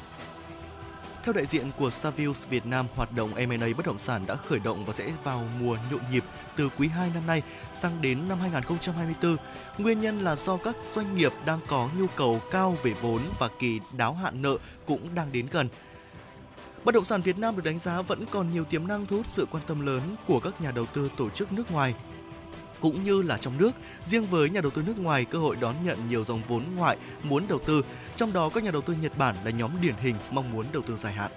Theo 1.22 1.32
đại 1.32 1.47
diện 1.47 1.70
của 1.78 1.90
Savills 1.90 2.48
Việt 2.48 2.66
Nam, 2.66 2.86
hoạt 2.94 3.12
động 3.12 3.30
M&A 3.34 3.66
bất 3.76 3.86
động 3.86 3.98
sản 3.98 4.22
đã 4.26 4.36
khởi 4.36 4.59
động 4.59 4.84
và 4.84 4.92
sẽ 4.92 5.12
vào 5.24 5.44
mùa 5.60 5.76
nhộn 5.90 6.01
nhịp 6.12 6.24
từ 6.56 6.68
quý 6.78 6.88
2 6.88 7.10
năm 7.14 7.26
nay 7.26 7.42
sang 7.72 8.02
đến 8.02 8.28
năm 8.28 8.38
2024. 8.40 9.36
Nguyên 9.78 10.01
nhân 10.01 10.20
là 10.24 10.36
do 10.36 10.56
các 10.56 10.76
doanh 10.88 11.16
nghiệp 11.16 11.32
đang 11.47 11.59
có 11.68 11.88
nhu 11.98 12.06
cầu 12.16 12.40
cao 12.51 12.76
về 12.82 12.92
vốn 13.01 13.20
và 13.38 13.48
kỳ 13.59 13.80
đáo 13.97 14.14
hạn 14.14 14.42
nợ 14.42 14.56
cũng 14.86 15.14
đang 15.14 15.32
đến 15.32 15.47
gần. 15.51 15.68
Bất 16.84 16.94
động 16.94 17.05
sản 17.05 17.20
Việt 17.20 17.38
Nam 17.38 17.56
được 17.56 17.64
đánh 17.64 17.78
giá 17.78 18.02
vẫn 18.02 18.26
còn 18.30 18.52
nhiều 18.52 18.64
tiềm 18.64 18.86
năng 18.86 19.06
thu 19.06 19.16
hút 19.16 19.26
sự 19.28 19.47
quan 19.51 19.62
tâm 19.66 19.86
lớn 19.86 20.01
của 20.26 20.40
các 20.40 20.60
nhà 20.60 20.70
đầu 20.70 20.86
tư 20.86 21.10
tổ 21.16 21.30
chức 21.30 21.52
nước 21.52 21.72
ngoài 21.72 21.94
cũng 22.81 23.05
như 23.05 23.23
là 23.23 23.39
trong 23.39 23.59
nước. 23.59 23.70
Riêng 24.05 24.27
với 24.27 24.51
nhà 24.51 24.61
đầu 24.61 24.70
tư 24.70 24.82
nước 24.86 24.98
ngoài, 24.98 25.24
cơ 25.24 25.39
hội 25.39 25.57
đón 25.61 25.74
nhận 25.85 25.98
nhiều 26.09 26.24
dòng 26.24 26.43
vốn 26.48 26.62
ngoại 26.77 26.97
muốn 27.23 27.44
đầu 27.48 27.59
tư, 27.66 27.85
trong 28.16 28.32
đó 28.32 28.48
các 28.48 28.65
nhà 28.65 28.70
đầu 28.70 28.82
tư 28.82 28.94
Nhật 29.02 29.19
Bản 29.19 29.36
là 29.44 29.51
nhóm 29.51 29.70
điển 29.81 29.94
hình 30.01 30.16
mong 30.31 30.52
muốn 30.52 30.66
đầu 30.73 30.82
tư 30.82 30.97
dài 30.97 31.12
hạn. 31.12 31.31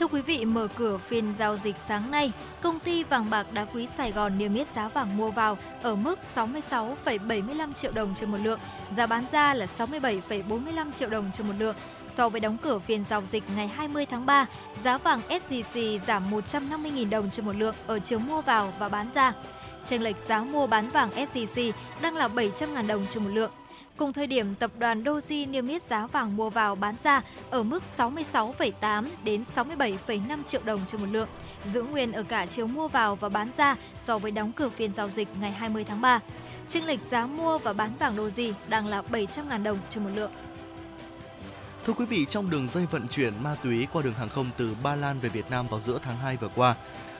Thưa 0.00 0.06
quý 0.06 0.22
vị, 0.22 0.44
mở 0.44 0.68
cửa 0.76 0.98
phiên 0.98 1.32
giao 1.32 1.56
dịch 1.56 1.76
sáng 1.88 2.10
nay, 2.10 2.32
công 2.62 2.78
ty 2.78 3.04
vàng 3.04 3.30
bạc 3.30 3.52
đá 3.52 3.64
quý 3.64 3.86
Sài 3.96 4.12
Gòn 4.12 4.38
niêm 4.38 4.54
yết 4.54 4.68
giá 4.68 4.88
vàng 4.88 5.16
mua 5.16 5.30
vào 5.30 5.58
ở 5.82 5.94
mức 5.94 6.18
66,75 6.34 7.72
triệu 7.72 7.92
đồng 7.92 8.14
trên 8.14 8.30
một 8.30 8.38
lượng, 8.42 8.60
giá 8.96 9.06
bán 9.06 9.26
ra 9.26 9.54
là 9.54 9.66
67,45 9.66 10.92
triệu 10.92 11.08
đồng 11.08 11.30
trên 11.34 11.46
một 11.46 11.54
lượng. 11.58 11.76
So 12.08 12.28
với 12.28 12.40
đóng 12.40 12.56
cửa 12.62 12.78
phiên 12.78 13.04
giao 13.04 13.22
dịch 13.22 13.44
ngày 13.56 13.68
20 13.68 14.06
tháng 14.06 14.26
3, 14.26 14.46
giá 14.82 14.98
vàng 14.98 15.20
SJC 15.28 15.98
giảm 15.98 16.30
150.000 16.30 17.10
đồng 17.10 17.30
trên 17.30 17.46
một 17.46 17.56
lượng 17.56 17.74
ở 17.86 17.98
chiều 17.98 18.18
mua 18.18 18.42
vào 18.42 18.72
và 18.78 18.88
bán 18.88 19.10
ra. 19.14 19.32
Chênh 19.86 20.02
lệch 20.02 20.16
giá 20.26 20.40
mua 20.40 20.66
bán 20.66 20.90
vàng 20.90 21.10
SJC 21.10 21.72
đang 22.00 22.16
là 22.16 22.28
700.000 22.28 22.86
đồng 22.86 23.06
trên 23.10 23.24
một 23.24 23.30
lượng. 23.30 23.50
Cùng 23.96 24.12
thời 24.12 24.26
điểm, 24.26 24.54
tập 24.54 24.70
đoàn 24.78 25.04
Doji 25.04 25.50
niêm 25.50 25.68
yết 25.68 25.82
giá 25.82 26.06
vàng 26.06 26.36
mua 26.36 26.50
vào 26.50 26.74
bán 26.74 26.94
ra 27.02 27.22
ở 27.50 27.62
mức 27.62 27.82
66,8 27.96 29.04
đến 29.24 29.44
67,5 29.56 30.42
triệu 30.46 30.60
đồng 30.64 30.80
trên 30.86 31.00
một 31.00 31.06
lượng, 31.10 31.28
giữ 31.72 31.82
nguyên 31.82 32.12
ở 32.12 32.22
cả 32.22 32.46
chiều 32.46 32.66
mua 32.66 32.88
vào 32.88 33.16
và 33.16 33.28
bán 33.28 33.52
ra 33.52 33.76
so 33.98 34.18
với 34.18 34.30
đóng 34.30 34.52
cửa 34.52 34.68
phiên 34.68 34.92
giao 34.92 35.10
dịch 35.10 35.28
ngày 35.40 35.52
20 35.52 35.84
tháng 35.84 36.00
3. 36.00 36.20
Chênh 36.68 36.86
lệch 36.86 37.00
giá 37.10 37.26
mua 37.26 37.58
và 37.58 37.72
bán 37.72 37.90
vàng 37.98 38.16
Doji 38.16 38.52
đang 38.68 38.86
là 38.86 39.02
700.000 39.10 39.62
đồng 39.62 39.78
trên 39.88 40.04
một 40.04 40.10
lượng. 40.14 40.30
Thưa 41.86 41.92
quý 41.92 42.04
vị, 42.04 42.26
trong 42.30 42.50
đường 42.50 42.68
dây 42.68 42.86
vận 42.90 43.08
chuyển 43.08 43.42
ma 43.42 43.56
túy 43.62 43.86
qua 43.92 44.02
đường 44.02 44.14
hàng 44.14 44.28
không 44.28 44.50
từ 44.56 44.74
Ba 44.82 44.94
Lan 44.94 45.18
về 45.20 45.28
Việt 45.28 45.50
Nam 45.50 45.66
vào 45.68 45.80
giữa 45.80 45.98
tháng 46.02 46.16
2 46.16 46.36
vừa 46.36 46.48
qua, 46.48 46.74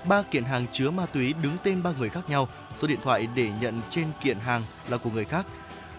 ba 0.09 0.23
kiện 0.23 0.45
hàng 0.45 0.67
chứa 0.73 0.91
ma 0.91 1.07
túy 1.07 1.33
đứng 1.33 1.57
tên 1.63 1.83
ba 1.83 1.93
người 1.99 2.09
khác 2.09 2.29
nhau, 2.29 2.49
số 2.79 2.89
điện 2.89 2.99
thoại 3.03 3.29
để 3.35 3.51
nhận 3.61 3.81
trên 3.91 4.07
kiện 4.23 4.39
hàng 4.39 4.63
là 4.89 4.97
của 4.97 5.11
người 5.11 5.25
khác. 5.25 5.47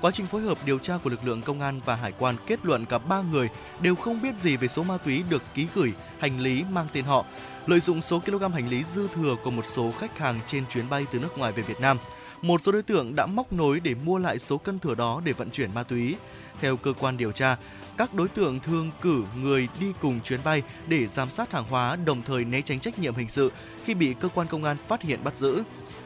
Quá 0.02 0.12
trình 0.12 0.28
phối 0.28 0.42
hợp 0.42 0.58
điều 0.66 0.80
tra 0.80 0.98
của 0.98 1.10
lực 1.10 1.26
lượng 1.26 1.42
công 1.42 1.62
an 1.62 1.82
và 1.86 1.96
hải 1.96 2.12
quan 2.20 2.36
kết 2.48 2.66
luận 2.66 2.86
cả 2.86 2.98
ba 2.98 3.22
người 3.22 3.50
đều 3.80 3.96
không 3.96 4.22
biết 4.22 4.40
gì 4.40 4.58
về 4.58 4.68
số 4.68 4.84
ma 4.84 4.98
túy 4.98 5.24
được 5.30 5.44
ký 5.54 5.68
gửi, 5.76 5.94
hành 6.20 6.40
lý 6.40 6.64
mang 6.72 6.88
tên 6.94 7.06
họ, 7.06 7.26
lợi 7.68 7.80
dụng 7.80 8.02
số 8.02 8.20
kg 8.20 8.52
hành 8.54 8.70
lý 8.70 8.84
dư 8.96 9.08
thừa 9.08 9.36
của 9.44 9.52
một 9.52 9.66
số 9.66 9.92
khách 9.92 10.20
hàng 10.20 10.40
trên 10.48 10.64
chuyến 10.70 10.90
bay 10.90 11.06
từ 11.12 11.20
nước 11.20 11.38
ngoài 11.38 11.52
về 11.52 11.64
Việt 11.64 11.82
Nam. 11.82 11.98
Một 12.42 12.62
số 12.62 12.72
đối 12.72 12.84
tượng 12.84 13.16
đã 13.16 13.26
móc 13.26 13.54
nối 13.54 13.80
để 13.80 13.96
mua 13.96 14.18
lại 14.18 14.40
số 14.40 14.58
cân 14.58 14.80
thừa 14.80 14.96
đó 14.96 15.22
để 15.26 15.34
vận 15.34 15.50
chuyển 15.52 15.74
ma 15.74 15.84
túy. 15.84 16.16
Theo 16.62 16.78
cơ 16.78 16.94
quan 17.00 17.18
điều 17.18 17.32
tra, 17.32 17.58
các 17.98 18.14
đối 18.14 18.28
tượng 18.28 18.60
thường 18.60 18.92
cử 19.02 19.24
người 19.36 19.68
đi 19.80 19.94
cùng 20.02 20.20
chuyến 20.22 20.40
bay 20.44 20.64
để 20.88 21.08
giám 21.08 21.32
sát 21.32 21.52
hàng 21.52 21.66
hóa 21.70 21.96
đồng 21.96 22.22
thời 22.22 22.46
né 22.46 22.62
tránh 22.62 22.80
trách 22.80 23.00
nhiệm 23.00 23.16
hình 23.16 23.28
sự 23.28 23.52
khi 23.86 23.94
bị 23.94 24.16
cơ 24.20 24.30
quan 24.30 24.48
công 24.48 24.64
an 24.64 24.78
phát 24.88 25.02
hiện 25.02 25.20
bắt 25.24 25.38
giữ. 25.38 25.64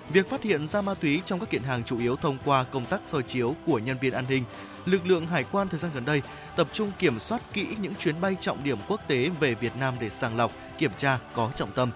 Việc 0.09 0.30
phát 0.30 0.43
hiện 0.43 0.68
ra 0.68 0.81
ma 0.81 0.93
túy 0.93 1.22
trong 1.26 1.39
các 1.39 1.49
kiện 1.49 1.63
hàng 1.63 1.84
chủ 1.84 1.99
yếu 1.99 2.15
thông 2.15 2.38
qua 2.45 2.63
công 2.63 2.85
tác 2.85 3.01
soi 3.07 3.23
chiếu 3.23 3.55
của 3.65 3.80
nhân 3.80 3.97
viên 4.01 4.13
an 4.13 4.26
ninh. 4.30 4.43
Lực 4.85 5.05
lượng 5.05 5.27
hải 5.27 5.43
quan 5.43 5.68
thời 5.68 5.80
gian 5.80 5.91
gần 5.93 6.05
đây 6.05 6.22
tập 6.55 6.68
trung 6.73 6.91
kiểm 6.99 7.19
soát 7.19 7.41
kỹ 7.53 7.68
những 7.81 7.95
chuyến 7.95 8.22
bay 8.22 8.35
trọng 8.41 8.63
điểm 8.63 8.77
quốc 8.88 9.01
tế 9.07 9.30
về 9.39 9.55
Việt 9.55 9.76
Nam 9.80 9.95
để 9.99 10.09
sàng 10.09 10.38
lọc, 10.38 10.51
kiểm 10.77 10.91
tra 10.97 11.19
có 11.34 11.51
trọng 11.55 11.72
tâm. 11.72 11.91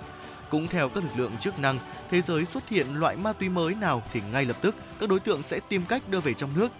Cũng 0.49 0.67
theo 0.67 0.89
các 0.89 1.03
lực 1.03 1.17
lượng 1.17 1.37
chức 1.39 1.59
năng, 1.59 1.79
thế 2.11 2.21
giới 2.21 2.45
xuất 2.45 2.69
hiện 2.69 2.95
loại 2.95 3.15
ma 3.15 3.33
túy 3.33 3.49
mới 3.49 3.75
nào 3.75 4.03
thì 4.13 4.21
ngay 4.31 4.45
lập 4.45 4.57
tức 4.61 4.75
các 4.99 5.09
đối 5.09 5.19
tượng 5.19 5.43
sẽ 5.43 5.59
tìm 5.69 5.81
cách 5.89 6.09
đưa 6.09 6.19
về 6.19 6.33
trong 6.33 6.49
nước. 6.55 6.71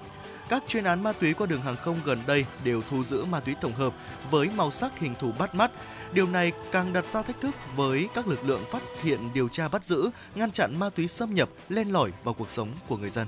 Các 0.50 0.64
chuyên 0.68 0.84
án 0.84 1.04
ma 1.04 1.12
túy 1.12 1.34
qua 1.34 1.48
đường 1.48 1.62
hàng 1.62 1.76
không 1.76 1.98
gần 2.06 2.20
đây 2.28 2.46
đều 2.64 2.82
thu 2.90 3.04
giữ 3.04 3.26
ma 3.26 3.40
túy 3.40 3.56
tổng 3.62 3.74
hợp 3.74 3.94
với 4.32 4.50
màu 4.56 4.72
sắc 4.72 5.00
hình 5.00 5.16
thù 5.20 5.32
bắt 5.40 5.56
mắt. 5.56 5.72
Điều 6.14 6.28
này 6.28 6.52
càng 6.72 6.94
đặt 6.94 7.06
ra 7.14 7.22
thách 7.22 7.42
thức 7.42 7.56
với 7.76 8.10
các 8.14 8.28
lực 8.28 8.46
lượng 8.46 8.62
phát 8.72 8.82
hiện 9.02 9.20
điều 9.34 9.48
tra 9.48 9.68
bắt 9.68 9.86
giữ, 9.86 10.10
ngăn 10.36 10.52
chặn 10.52 10.80
ma 10.80 10.90
túy 10.90 11.08
xâm 11.08 11.34
nhập, 11.34 11.50
len 11.70 11.94
lỏi 11.94 12.12
vào 12.24 12.34
cuộc 12.34 12.52
sống 12.52 12.70
của 12.88 12.98
người 12.98 13.10
dân. 13.10 13.28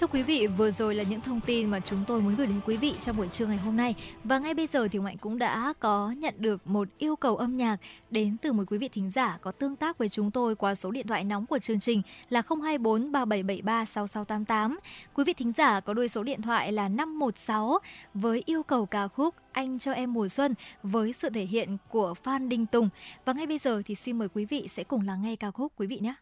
Thưa 0.00 0.06
quý 0.06 0.22
vị, 0.22 0.46
vừa 0.46 0.70
rồi 0.70 0.94
là 0.94 1.04
những 1.04 1.20
thông 1.20 1.40
tin 1.40 1.70
mà 1.70 1.80
chúng 1.80 1.98
tôi 2.06 2.20
muốn 2.20 2.36
gửi 2.36 2.46
đến 2.46 2.60
quý 2.66 2.76
vị 2.76 2.94
trong 3.00 3.16
buổi 3.16 3.28
trưa 3.28 3.46
ngày 3.46 3.56
hôm 3.56 3.76
nay. 3.76 3.94
Và 4.24 4.38
ngay 4.38 4.54
bây 4.54 4.66
giờ 4.66 4.88
thì 4.88 4.98
Mạnh 4.98 5.16
cũng 5.20 5.38
đã 5.38 5.72
có 5.80 6.14
nhận 6.18 6.34
được 6.38 6.66
một 6.66 6.88
yêu 6.98 7.16
cầu 7.16 7.36
âm 7.36 7.56
nhạc 7.56 7.76
đến 8.10 8.36
từ 8.42 8.52
một 8.52 8.62
quý 8.66 8.78
vị 8.78 8.88
thính 8.88 9.10
giả 9.10 9.38
có 9.42 9.52
tương 9.52 9.76
tác 9.76 9.98
với 9.98 10.08
chúng 10.08 10.30
tôi 10.30 10.54
qua 10.54 10.74
số 10.74 10.90
điện 10.90 11.06
thoại 11.06 11.24
nóng 11.24 11.46
của 11.46 11.58
chương 11.58 11.80
trình 11.80 12.02
là 12.30 12.42
024 12.48 13.12
3773 13.12 13.84
6688. 13.84 14.78
Quý 15.14 15.24
vị 15.24 15.32
thính 15.32 15.52
giả 15.56 15.80
có 15.80 15.94
đuôi 15.94 16.08
số 16.08 16.22
điện 16.22 16.42
thoại 16.42 16.72
là 16.72 16.88
516 16.88 17.78
với 18.14 18.42
yêu 18.46 18.62
cầu 18.62 18.86
ca 18.86 19.08
khúc 19.08 19.34
Anh 19.52 19.78
cho 19.78 19.92
em 19.92 20.14
mùa 20.14 20.28
xuân 20.28 20.54
với 20.82 21.12
sự 21.12 21.30
thể 21.30 21.44
hiện 21.44 21.76
của 21.88 22.14
Phan 22.14 22.48
Đình 22.48 22.66
Tùng. 22.66 22.88
Và 23.24 23.32
ngay 23.32 23.46
bây 23.46 23.58
giờ 23.58 23.82
thì 23.86 23.94
xin 23.94 24.18
mời 24.18 24.28
quý 24.34 24.44
vị 24.44 24.68
sẽ 24.70 24.84
cùng 24.84 25.06
lắng 25.06 25.22
nghe 25.22 25.36
ca 25.36 25.50
khúc 25.50 25.72
quý 25.76 25.86
vị 25.86 25.98
nhé. 25.98 26.14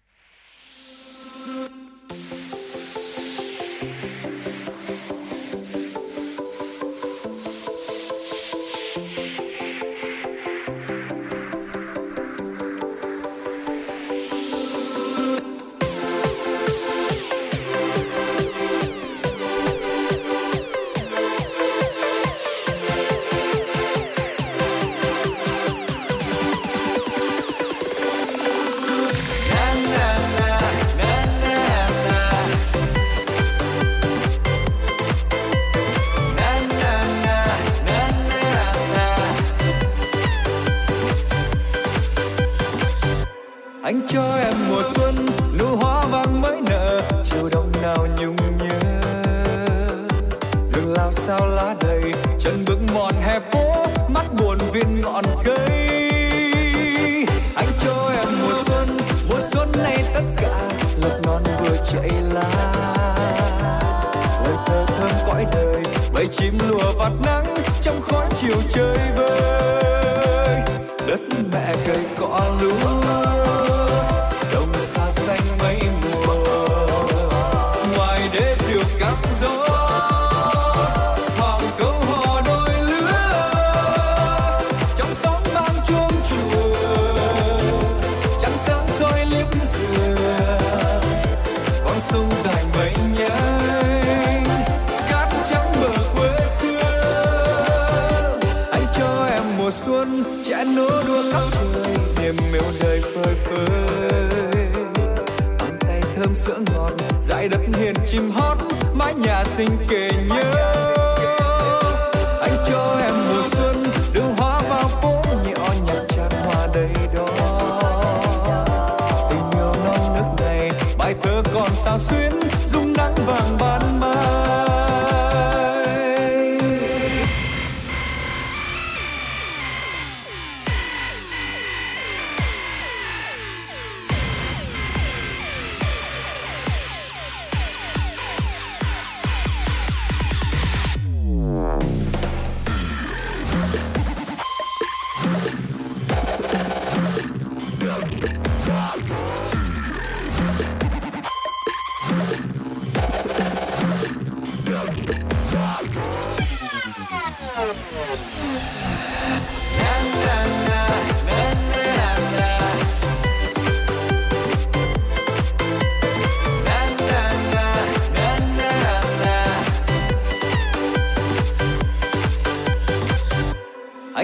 Bầy 66.26 66.34
chim 66.34 66.58
lùa 66.68 66.92
vạt 66.98 67.12
nắng 67.24 67.54
trong 67.80 68.00
khói 68.02 68.26
chiều 68.40 68.56
chơi 68.68 68.98
vơi. 69.16 69.85
Đất 107.48 107.60
hiền 107.78 107.94
chim 108.06 108.30
hót 108.30 108.58
mái 108.94 109.14
nhà 109.14 109.44
xinh 109.44 109.68
kế. 109.88 110.05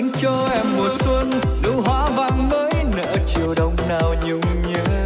Anh 0.02 0.10
cho 0.20 0.48
em 0.54 0.76
mùa 0.76 0.88
xuân 0.98 1.30
nụ 1.62 1.80
hoa 1.84 2.06
vàng 2.16 2.48
mới 2.48 2.70
nở 2.96 3.16
chiều 3.26 3.54
đông 3.56 3.76
nào 3.88 4.14
nhung 4.26 4.40
nhớ. 4.72 5.04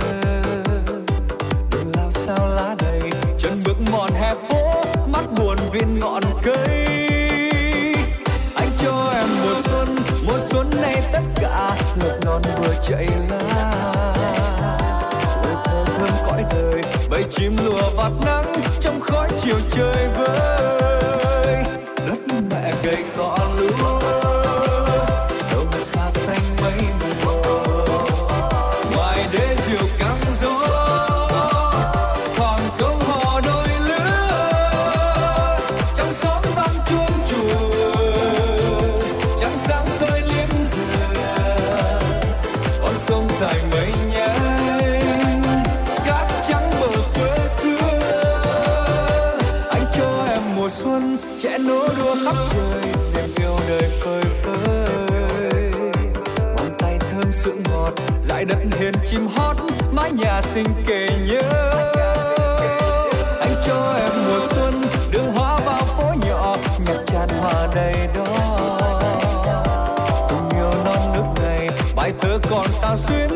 Đường 1.71 1.93
lao 1.97 2.11
sao 2.11 2.49
lá 2.49 2.75
đầy, 2.79 3.11
chân 3.39 3.63
bước 3.65 3.77
mòn 3.93 4.11
hè 4.13 4.35
phố, 4.49 4.83
mắt 5.07 5.25
buồn 5.37 5.57
viên 5.73 6.01
ngọn 6.01 6.23
cây. 6.43 6.87
Anh 8.55 8.69
cho 8.79 9.13
em 9.15 9.27
mùa 9.43 9.61
xuân 9.65 9.97
mùa 10.27 10.39
xuân 10.51 10.71
này 10.83 11.03
tất 11.13 11.23
cả 11.41 11.77
ngọt 12.01 12.17
non 12.25 12.43
vừa 12.59 12.75
chạy 12.83 13.09
lá. 13.31 13.73
Ôi 15.43 15.55
thơ 15.65 15.85
thơm 15.99 16.11
cõi 16.27 16.45
đời, 16.51 16.83
bầy 17.11 17.25
chim 17.31 17.57
lùa 17.65 17.91
vạt 17.97 18.13
nắng. 18.27 18.36
Ngọt 58.37 58.45
đất 58.45 58.79
hiền 58.81 58.95
chim 59.05 59.27
hót, 59.27 59.57
mái 59.93 60.13
nhà 60.13 60.41
xinh 60.43 60.67
kề 60.87 61.09
nhớ. 61.27 61.71
Anh 63.41 63.55
cho 63.67 63.95
em 64.01 64.13
mùa 64.27 64.41
xuân, 64.49 64.75
đường 65.13 65.33
hoa 65.33 65.59
vào 65.67 65.83
phố 65.97 66.15
nhỏ 66.29 66.57
nhạc 66.87 67.03
tràn 67.07 67.29
hoa 67.29 67.67
đầy 67.75 67.95
đó. 68.15 68.25
Cùng 70.29 70.59
yêu 70.59 70.71
non 70.85 71.13
nước 71.15 71.43
này, 71.43 71.69
bài 71.97 72.13
thơ 72.21 72.39
còn 72.51 72.67
sao 72.81 72.97
xuyến. 72.97 73.36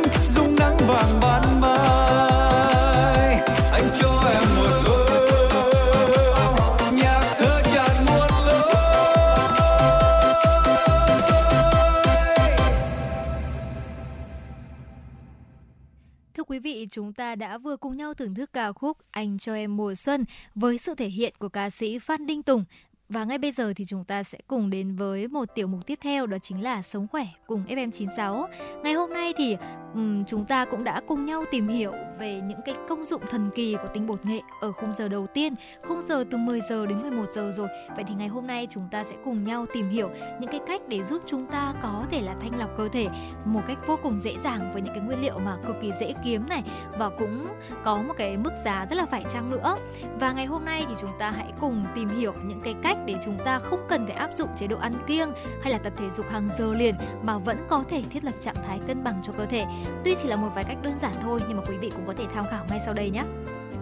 Chúng 16.91 17.13
ta 17.13 17.35
đã 17.35 17.59
vừa 17.59 17.77
cùng 17.77 17.97
nhau 17.97 18.15
thưởng 18.15 18.35
thức 18.35 18.53
ca 18.53 18.73
khúc 18.73 18.99
Anh 19.11 19.39
cho 19.39 19.55
em 19.55 19.77
mùa 19.77 19.95
xuân 19.95 20.25
với 20.55 20.79
sự 20.79 20.95
thể 20.95 21.09
hiện 21.09 21.35
của 21.39 21.49
ca 21.49 21.71
sĩ 21.71 21.99
Phan 21.99 22.27
Đinh 22.27 22.43
Tùng. 22.43 22.65
Và 23.11 23.25
ngay 23.25 23.39
bây 23.39 23.53
giờ 23.53 23.73
thì 23.77 23.85
chúng 23.89 24.05
ta 24.05 24.23
sẽ 24.23 24.39
cùng 24.47 24.71
đến 24.71 24.97
với 24.97 25.29
một 25.29 25.45
tiểu 25.55 25.67
mục 25.67 25.87
tiếp 25.87 25.99
theo 26.03 26.27
đó 26.27 26.39
chính 26.43 26.63
là 26.63 26.83
Sống 26.83 27.07
khỏe 27.09 27.27
cùng 27.47 27.65
FM96. 27.69 28.47
Ngày 28.85 28.93
hôm 28.93 29.13
nay 29.13 29.33
thì 29.37 29.57
um, 29.95 30.25
chúng 30.25 30.45
ta 30.45 30.65
cũng 30.65 30.85
đã 30.85 31.01
cùng 31.09 31.27
nhau 31.27 31.45
tìm 31.51 31.69
hiểu 31.69 31.93
về 32.19 32.41
những 32.45 32.61
cái 32.65 32.75
công 32.89 33.05
dụng 33.05 33.23
thần 33.31 33.51
kỳ 33.55 33.77
của 33.83 33.89
tinh 33.95 34.07
bột 34.07 34.27
nghệ 34.27 34.41
ở 34.61 34.73
khung 34.73 34.93
giờ 34.93 35.09
đầu 35.09 35.27
tiên, 35.27 35.55
khung 35.89 36.03
giờ 36.03 36.25
từ 36.31 36.39
10 36.39 36.61
giờ 36.61 36.87
đến 36.87 37.03
11 37.03 37.25
giờ 37.31 37.53
rồi. 37.57 37.69
Vậy 37.97 38.05
thì 38.09 38.15
ngày 38.15 38.29
hôm 38.29 38.47
nay 38.47 38.67
chúng 38.71 38.89
ta 38.91 39.05
sẽ 39.05 39.17
cùng 39.25 39.45
nhau 39.45 39.67
tìm 39.73 39.91
hiểu 39.91 40.11
những 40.41 40.51
cái 40.51 40.61
cách 40.67 40.81
để 40.89 41.03
giúp 41.03 41.23
chúng 41.27 41.47
ta 41.47 41.75
có 41.83 42.05
thể 42.11 42.23
là 42.23 42.37
thanh 42.41 42.59
lọc 42.59 42.77
cơ 42.77 42.89
thể 42.89 43.07
một 43.45 43.61
cách 43.69 43.79
vô 43.87 43.99
cùng 44.03 44.19
dễ 44.19 44.37
dàng 44.45 44.73
với 44.73 44.83
những 44.83 44.95
cái 44.95 45.05
nguyên 45.05 45.21
liệu 45.21 45.39
mà 45.39 45.57
cực 45.67 45.77
kỳ 45.83 45.93
dễ 46.01 46.15
kiếm 46.25 46.49
này 46.49 46.63
và 46.99 47.09
cũng 47.09 47.47
có 47.85 48.03
một 48.03 48.15
cái 48.19 48.37
mức 48.37 48.53
giá 48.65 48.87
rất 48.91 48.97
là 48.97 49.07
phải 49.07 49.25
chăng 49.33 49.51
nữa. 49.51 49.77
Và 50.21 50.33
ngày 50.33 50.47
hôm 50.47 50.65
nay 50.65 50.85
thì 50.89 50.95
chúng 51.01 51.13
ta 51.19 51.31
hãy 51.31 51.53
cùng 51.61 51.85
tìm 51.95 52.09
hiểu 52.09 52.33
những 52.45 52.61
cái 52.61 52.75
cách 52.83 52.97
để 53.07 53.15
chúng 53.25 53.39
ta 53.45 53.59
không 53.59 53.87
cần 53.89 54.07
phải 54.07 54.17
áp 54.17 54.31
dụng 54.35 54.49
chế 54.57 54.67
độ 54.67 54.79
ăn 54.79 54.93
kiêng 55.07 55.33
hay 55.63 55.73
là 55.73 55.79
tập 55.79 55.93
thể 55.97 56.11
dục 56.11 56.27
hàng 56.31 56.49
giờ 56.59 56.73
liền 56.75 56.95
mà 57.23 57.39
vẫn 57.39 57.57
có 57.69 57.85
thể 57.89 58.03
thiết 58.11 58.25
lập 58.25 58.35
trạng 58.41 58.55
thái 58.67 58.81
cân 58.87 59.05
bằng 59.05 59.23
cho 59.23 59.33
cơ 59.33 59.47
thể. 59.47 59.65
Tuy 60.05 60.15
chỉ 60.23 60.29
là 60.29 60.37
một 60.37 60.49
vài 60.55 60.65
cách 60.65 60.83
đơn 60.83 60.99
giản 61.01 61.13
thôi 61.23 61.41
nhưng 61.49 61.57
mà 61.57 61.63
quý 61.69 61.77
vị 61.77 61.91
cũng 61.91 62.07
có 62.07 62.15
thể 62.17 62.25
tham 62.35 62.45
khảo 62.51 62.65
ngay 62.69 62.81
sau 62.85 62.95
đây 62.95 63.11
nhé. 63.11 63.23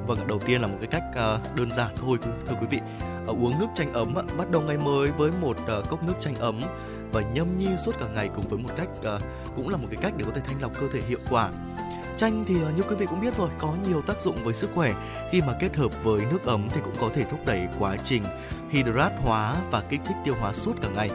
Vâng, 0.06 0.18
đầu 0.28 0.38
tiên 0.38 0.60
là 0.60 0.66
một 0.66 0.76
cái 0.80 0.86
cách 0.86 1.02
ờ, 1.14 1.40
đơn 1.54 1.70
giản 1.70 1.94
thôi 1.96 2.18
thưa 2.48 2.56
quý 2.60 2.66
vị. 2.70 2.80
Ờ, 3.26 3.32
uống 3.32 3.58
nước 3.58 3.66
chanh 3.74 3.92
ấm 3.92 4.14
bắt 4.14 4.50
đầu 4.50 4.62
ngày 4.62 4.76
mới 4.76 5.10
với 5.10 5.30
một 5.40 5.56
ờ, 5.66 5.82
cốc 5.88 6.02
nước 6.02 6.14
chanh 6.20 6.34
ấm 6.34 6.60
và 7.12 7.20
nhâm 7.20 7.58
nhi 7.58 7.68
suốt 7.84 7.92
cả 8.00 8.06
ngày 8.14 8.30
cùng 8.34 8.48
với 8.48 8.58
một 8.58 8.70
cách 8.76 8.88
cũng 9.56 9.68
là 9.68 9.76
một 9.76 9.88
cái 9.90 9.98
cách 10.02 10.12
để 10.16 10.24
có 10.24 10.32
thể 10.34 10.40
thanh 10.44 10.62
lọc 10.62 10.80
cơ 10.80 10.88
thể 10.92 11.00
hiệu 11.08 11.18
quả. 11.30 11.50
Chanh 12.18 12.44
thì 12.44 12.54
à, 12.54 12.70
như 12.76 12.82
quý 12.82 12.96
vị 12.96 13.06
cũng 13.06 13.20
biết 13.20 13.34
rồi 13.34 13.48
có 13.58 13.74
nhiều 13.88 14.02
tác 14.02 14.20
dụng 14.20 14.36
với 14.44 14.54
sức 14.54 14.70
khỏe 14.74 14.94
khi 15.30 15.40
mà 15.40 15.56
kết 15.60 15.76
hợp 15.76 16.04
với 16.04 16.20
nước 16.30 16.44
ấm 16.44 16.68
thì 16.70 16.80
cũng 16.84 16.94
có 17.00 17.10
thể 17.14 17.24
thúc 17.30 17.40
đẩy 17.46 17.68
quá 17.78 17.96
trình 18.04 18.22
hydrat 18.70 19.12
hóa 19.22 19.56
và 19.70 19.80
kích 19.80 20.00
thích 20.06 20.16
tiêu 20.24 20.34
hóa 20.40 20.52
suốt 20.52 20.72
cả 20.82 20.88
ngày. 20.88 21.10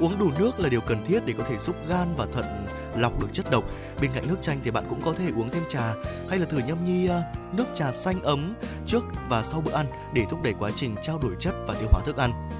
Uống 0.00 0.18
đủ 0.18 0.30
nước 0.38 0.60
là 0.60 0.68
điều 0.68 0.80
cần 0.80 1.04
thiết 1.04 1.26
để 1.26 1.34
có 1.38 1.44
thể 1.44 1.58
giúp 1.58 1.76
gan 1.88 2.14
và 2.16 2.26
thận 2.32 2.66
lọc 2.96 3.20
được 3.20 3.28
chất 3.32 3.50
độc. 3.50 3.64
Bên 4.02 4.10
cạnh 4.14 4.28
nước 4.28 4.36
chanh 4.42 4.60
thì 4.64 4.70
bạn 4.70 4.84
cũng 4.88 5.00
có 5.00 5.12
thể 5.12 5.30
uống 5.36 5.50
thêm 5.50 5.62
trà 5.68 5.94
hay 6.28 6.38
là 6.38 6.46
thử 6.46 6.58
nhâm 6.66 6.84
nhi 6.84 7.08
à, 7.08 7.22
nước 7.52 7.66
trà 7.74 7.92
xanh 7.92 8.22
ấm 8.22 8.54
trước 8.86 9.04
và 9.28 9.42
sau 9.42 9.60
bữa 9.60 9.72
ăn 9.72 9.86
để 10.14 10.24
thúc 10.30 10.42
đẩy 10.42 10.54
quá 10.58 10.70
trình 10.76 10.94
trao 11.02 11.18
đổi 11.22 11.32
chất 11.38 11.54
và 11.66 11.74
tiêu 11.74 11.88
hóa 11.92 12.02
thức 12.06 12.16
ăn. 12.16 12.50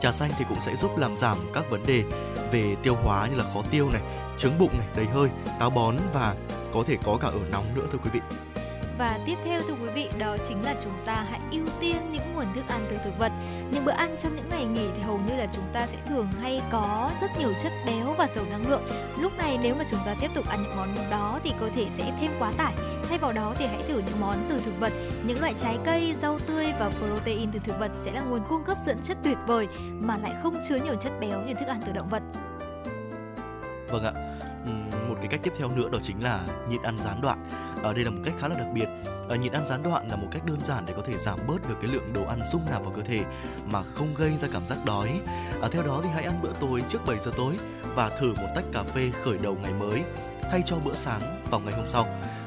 Trà 0.00 0.12
xanh 0.12 0.30
thì 0.38 0.44
cũng 0.48 0.60
sẽ 0.60 0.76
giúp 0.76 0.90
làm 0.96 1.16
giảm 1.16 1.36
các 1.54 1.64
vấn 1.70 1.82
đề 1.86 2.02
về 2.52 2.76
tiêu 2.82 2.94
hóa 2.94 3.26
như 3.26 3.36
là 3.36 3.44
khó 3.54 3.62
tiêu 3.70 3.90
này, 3.90 4.02
trướng 4.38 4.58
bụng 4.58 4.78
này, 4.78 4.86
đầy 4.96 5.06
hơi, 5.06 5.28
táo 5.58 5.70
bón 5.70 5.96
và 6.12 6.34
có 6.74 6.84
thể 6.86 6.96
có 7.04 7.18
cả 7.20 7.28
ở 7.28 7.40
nóng 7.52 7.64
nữa 7.74 7.86
thưa 7.92 7.98
quý 8.04 8.10
vị. 8.12 8.20
Và 8.98 9.18
tiếp 9.26 9.36
theo 9.44 9.60
thưa 9.60 9.74
quý 9.82 9.88
vị, 9.94 10.08
đó 10.18 10.36
chính 10.48 10.64
là 10.64 10.74
chúng 10.84 10.92
ta 11.04 11.26
hãy 11.30 11.40
ưu 11.50 11.66
tiên 11.80 12.12
những 12.12 12.34
nguồn 12.34 12.46
thức 12.54 12.64
ăn 12.68 12.80
từ 12.90 12.96
thực 13.04 13.18
vật. 13.18 13.32
Những 13.72 13.84
bữa 13.84 13.92
ăn 13.92 14.16
trong 14.18 14.36
những 14.36 14.48
ngày 14.48 14.64
nghỉ 14.64 14.88
thì 14.96 15.02
hầu 15.02 15.18
như 15.18 15.36
là 15.36 15.46
chúng 15.54 15.64
ta 15.72 15.86
sẽ 15.86 15.96
thường 16.08 16.28
hay 16.40 16.62
có 16.70 17.10
rất 17.20 17.30
nhiều 17.38 17.52
chất 17.62 17.72
béo 17.86 18.14
và 18.18 18.28
giàu 18.34 18.44
năng 18.50 18.68
lượng. 18.68 18.82
Lúc 19.18 19.32
này 19.38 19.58
nếu 19.62 19.74
mà 19.74 19.84
chúng 19.90 20.00
ta 20.06 20.14
tiếp 20.20 20.30
tục 20.34 20.48
ăn 20.48 20.62
những 20.62 20.76
món 20.76 20.88
đó 21.10 21.40
thì 21.44 21.52
cơ 21.60 21.68
thể 21.74 21.86
sẽ 21.96 22.12
thêm 22.20 22.30
quá 22.38 22.52
tải. 22.56 22.74
Thay 23.08 23.18
vào 23.18 23.32
đó 23.32 23.54
thì 23.58 23.66
hãy 23.66 23.82
thử 23.88 23.98
những 23.98 24.20
món 24.20 24.46
từ 24.48 24.60
thực 24.64 24.80
vật, 24.80 24.92
những 25.24 25.40
loại 25.40 25.54
trái 25.58 25.78
cây, 25.84 26.14
rau 26.14 26.38
tươi 26.38 26.72
và 26.78 26.90
protein 26.90 27.50
từ 27.52 27.58
thực 27.58 27.78
vật 27.78 27.90
sẽ 27.96 28.12
là 28.12 28.20
nguồn 28.20 28.40
cung 28.48 28.64
cấp 28.64 28.76
dưỡng 28.86 28.98
chất 29.04 29.16
tuyệt 29.24 29.38
vời 29.46 29.68
mà 30.00 30.18
lại 30.18 30.34
không 30.42 30.54
chứa 30.68 30.76
nhiều 30.76 30.94
chất 30.94 31.12
béo 31.20 31.42
như 31.42 31.54
thức 31.54 31.68
ăn 31.68 31.80
từ 31.86 31.92
động 31.92 32.08
vật. 32.08 32.22
Vâng 33.92 34.04
ạ. 34.04 34.12
Một 35.08 35.14
cái 35.18 35.28
cách 35.28 35.40
tiếp 35.42 35.52
theo 35.58 35.68
nữa 35.68 35.88
đó 35.92 35.98
chính 36.02 36.22
là 36.22 36.40
nhịn 36.68 36.82
ăn 36.82 36.98
gián 36.98 37.20
đoạn. 37.20 37.48
Ở 37.82 37.92
đây 37.94 38.04
là 38.04 38.10
một 38.10 38.20
cách 38.24 38.34
khá 38.40 38.48
là 38.48 38.54
đặc 38.58 38.66
biệt. 38.74 38.88
Ở 39.28 39.36
nhịn 39.36 39.52
ăn 39.52 39.66
gián 39.66 39.82
đoạn 39.82 40.08
là 40.08 40.16
một 40.16 40.28
cách 40.30 40.44
đơn 40.44 40.60
giản 40.60 40.84
để 40.86 40.92
có 40.96 41.02
thể 41.06 41.18
giảm 41.18 41.38
bớt 41.46 41.68
được 41.68 41.74
cái 41.82 41.90
lượng 41.90 42.12
đồ 42.12 42.24
ăn 42.24 42.40
dung 42.52 42.64
nạp 42.70 42.84
vào 42.84 42.92
cơ 42.96 43.02
thể 43.02 43.24
mà 43.66 43.82
không 43.82 44.14
gây 44.14 44.32
ra 44.40 44.48
cảm 44.52 44.66
giác 44.66 44.78
đói. 44.84 45.20
À, 45.62 45.68
theo 45.72 45.82
đó 45.82 46.00
thì 46.04 46.08
hãy 46.14 46.24
ăn 46.24 46.42
bữa 46.42 46.52
tối 46.60 46.82
trước 46.88 46.98
7 47.06 47.18
giờ 47.18 47.30
tối 47.36 47.54
và 47.94 48.10
thử 48.20 48.34
một 48.34 48.48
tách 48.54 48.64
cà 48.72 48.82
phê 48.82 49.10
khởi 49.24 49.38
đầu 49.38 49.56
ngày 49.62 49.72
mới 49.72 50.02
thay 50.50 50.62
cho 50.66 50.76
bữa 50.84 50.94
sáng 50.94 51.42
vào 51.50 51.60
ngày 51.60 51.74
hôm 51.74 51.86
sau. 51.86 52.06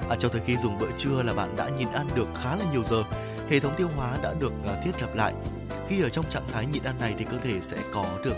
À, 0.09 0.15
trong 0.19 0.31
thời 0.31 0.41
kỳ 0.41 0.57
dùng 0.57 0.77
bữa 0.79 0.91
trưa 0.97 1.23
là 1.23 1.33
bạn 1.33 1.55
đã 1.55 1.69
nhịn 1.69 1.91
ăn 1.91 2.07
được 2.15 2.27
khá 2.35 2.55
là 2.55 2.65
nhiều 2.71 2.83
giờ. 2.83 3.03
Hệ 3.49 3.59
thống 3.59 3.73
tiêu 3.77 3.87
hóa 3.95 4.17
đã 4.23 4.33
được 4.39 4.53
thiết 4.83 5.01
lập 5.01 5.15
lại. 5.15 5.33
Khi 5.87 6.01
ở 6.01 6.09
trong 6.09 6.25
trạng 6.29 6.47
thái 6.53 6.65
nhịn 6.65 6.83
ăn 6.83 6.95
này 6.99 7.15
thì 7.17 7.25
cơ 7.25 7.37
thể 7.37 7.61
sẽ 7.61 7.77
có 7.93 8.05
được 8.23 8.35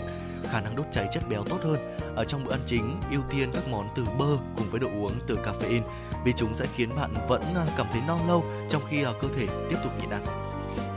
khả 0.50 0.60
năng 0.60 0.76
đốt 0.76 0.86
cháy 0.92 1.08
chất 1.12 1.28
béo 1.28 1.44
tốt 1.44 1.58
hơn. 1.62 1.96
Ở 2.16 2.24
trong 2.24 2.44
bữa 2.44 2.50
ăn 2.50 2.60
chính, 2.66 3.00
ưu 3.10 3.20
tiên 3.30 3.50
các 3.54 3.68
món 3.70 3.88
từ 3.96 4.04
bơ 4.18 4.36
cùng 4.56 4.66
với 4.70 4.80
đồ 4.80 4.88
uống 4.88 5.12
từ 5.26 5.36
caffeine 5.36 5.82
vì 6.24 6.32
chúng 6.36 6.54
sẽ 6.54 6.66
khiến 6.74 6.96
bạn 6.96 7.14
vẫn 7.28 7.42
à, 7.54 7.66
cảm 7.76 7.86
thấy 7.92 8.02
no 8.06 8.18
lâu 8.28 8.44
trong 8.68 8.82
khi 8.88 9.02
à, 9.02 9.12
cơ 9.20 9.28
thể 9.36 9.46
tiếp 9.70 9.76
tục 9.84 9.92
nhịn 10.00 10.10
ăn. 10.10 10.24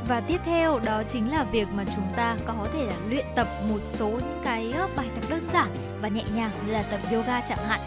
Và 0.07 0.19
tiếp 0.19 0.41
theo 0.45 0.79
đó 0.79 1.03
chính 1.09 1.31
là 1.31 1.43
việc 1.43 1.67
mà 1.67 1.83
chúng 1.95 2.07
ta 2.15 2.37
có 2.45 2.67
thể 2.73 2.85
là 2.85 2.95
luyện 3.09 3.25
tập 3.35 3.47
một 3.69 3.79
số 3.93 4.07
những 4.09 4.41
cái 4.43 4.73
bài 4.95 5.07
tập 5.15 5.29
đơn 5.29 5.47
giản 5.53 5.67
và 6.01 6.07
nhẹ 6.07 6.23
nhàng 6.35 6.51
như 6.65 6.73
là 6.73 6.83
tập 6.83 6.99
yoga 7.11 7.41
chẳng 7.41 7.65
hạn. 7.67 7.79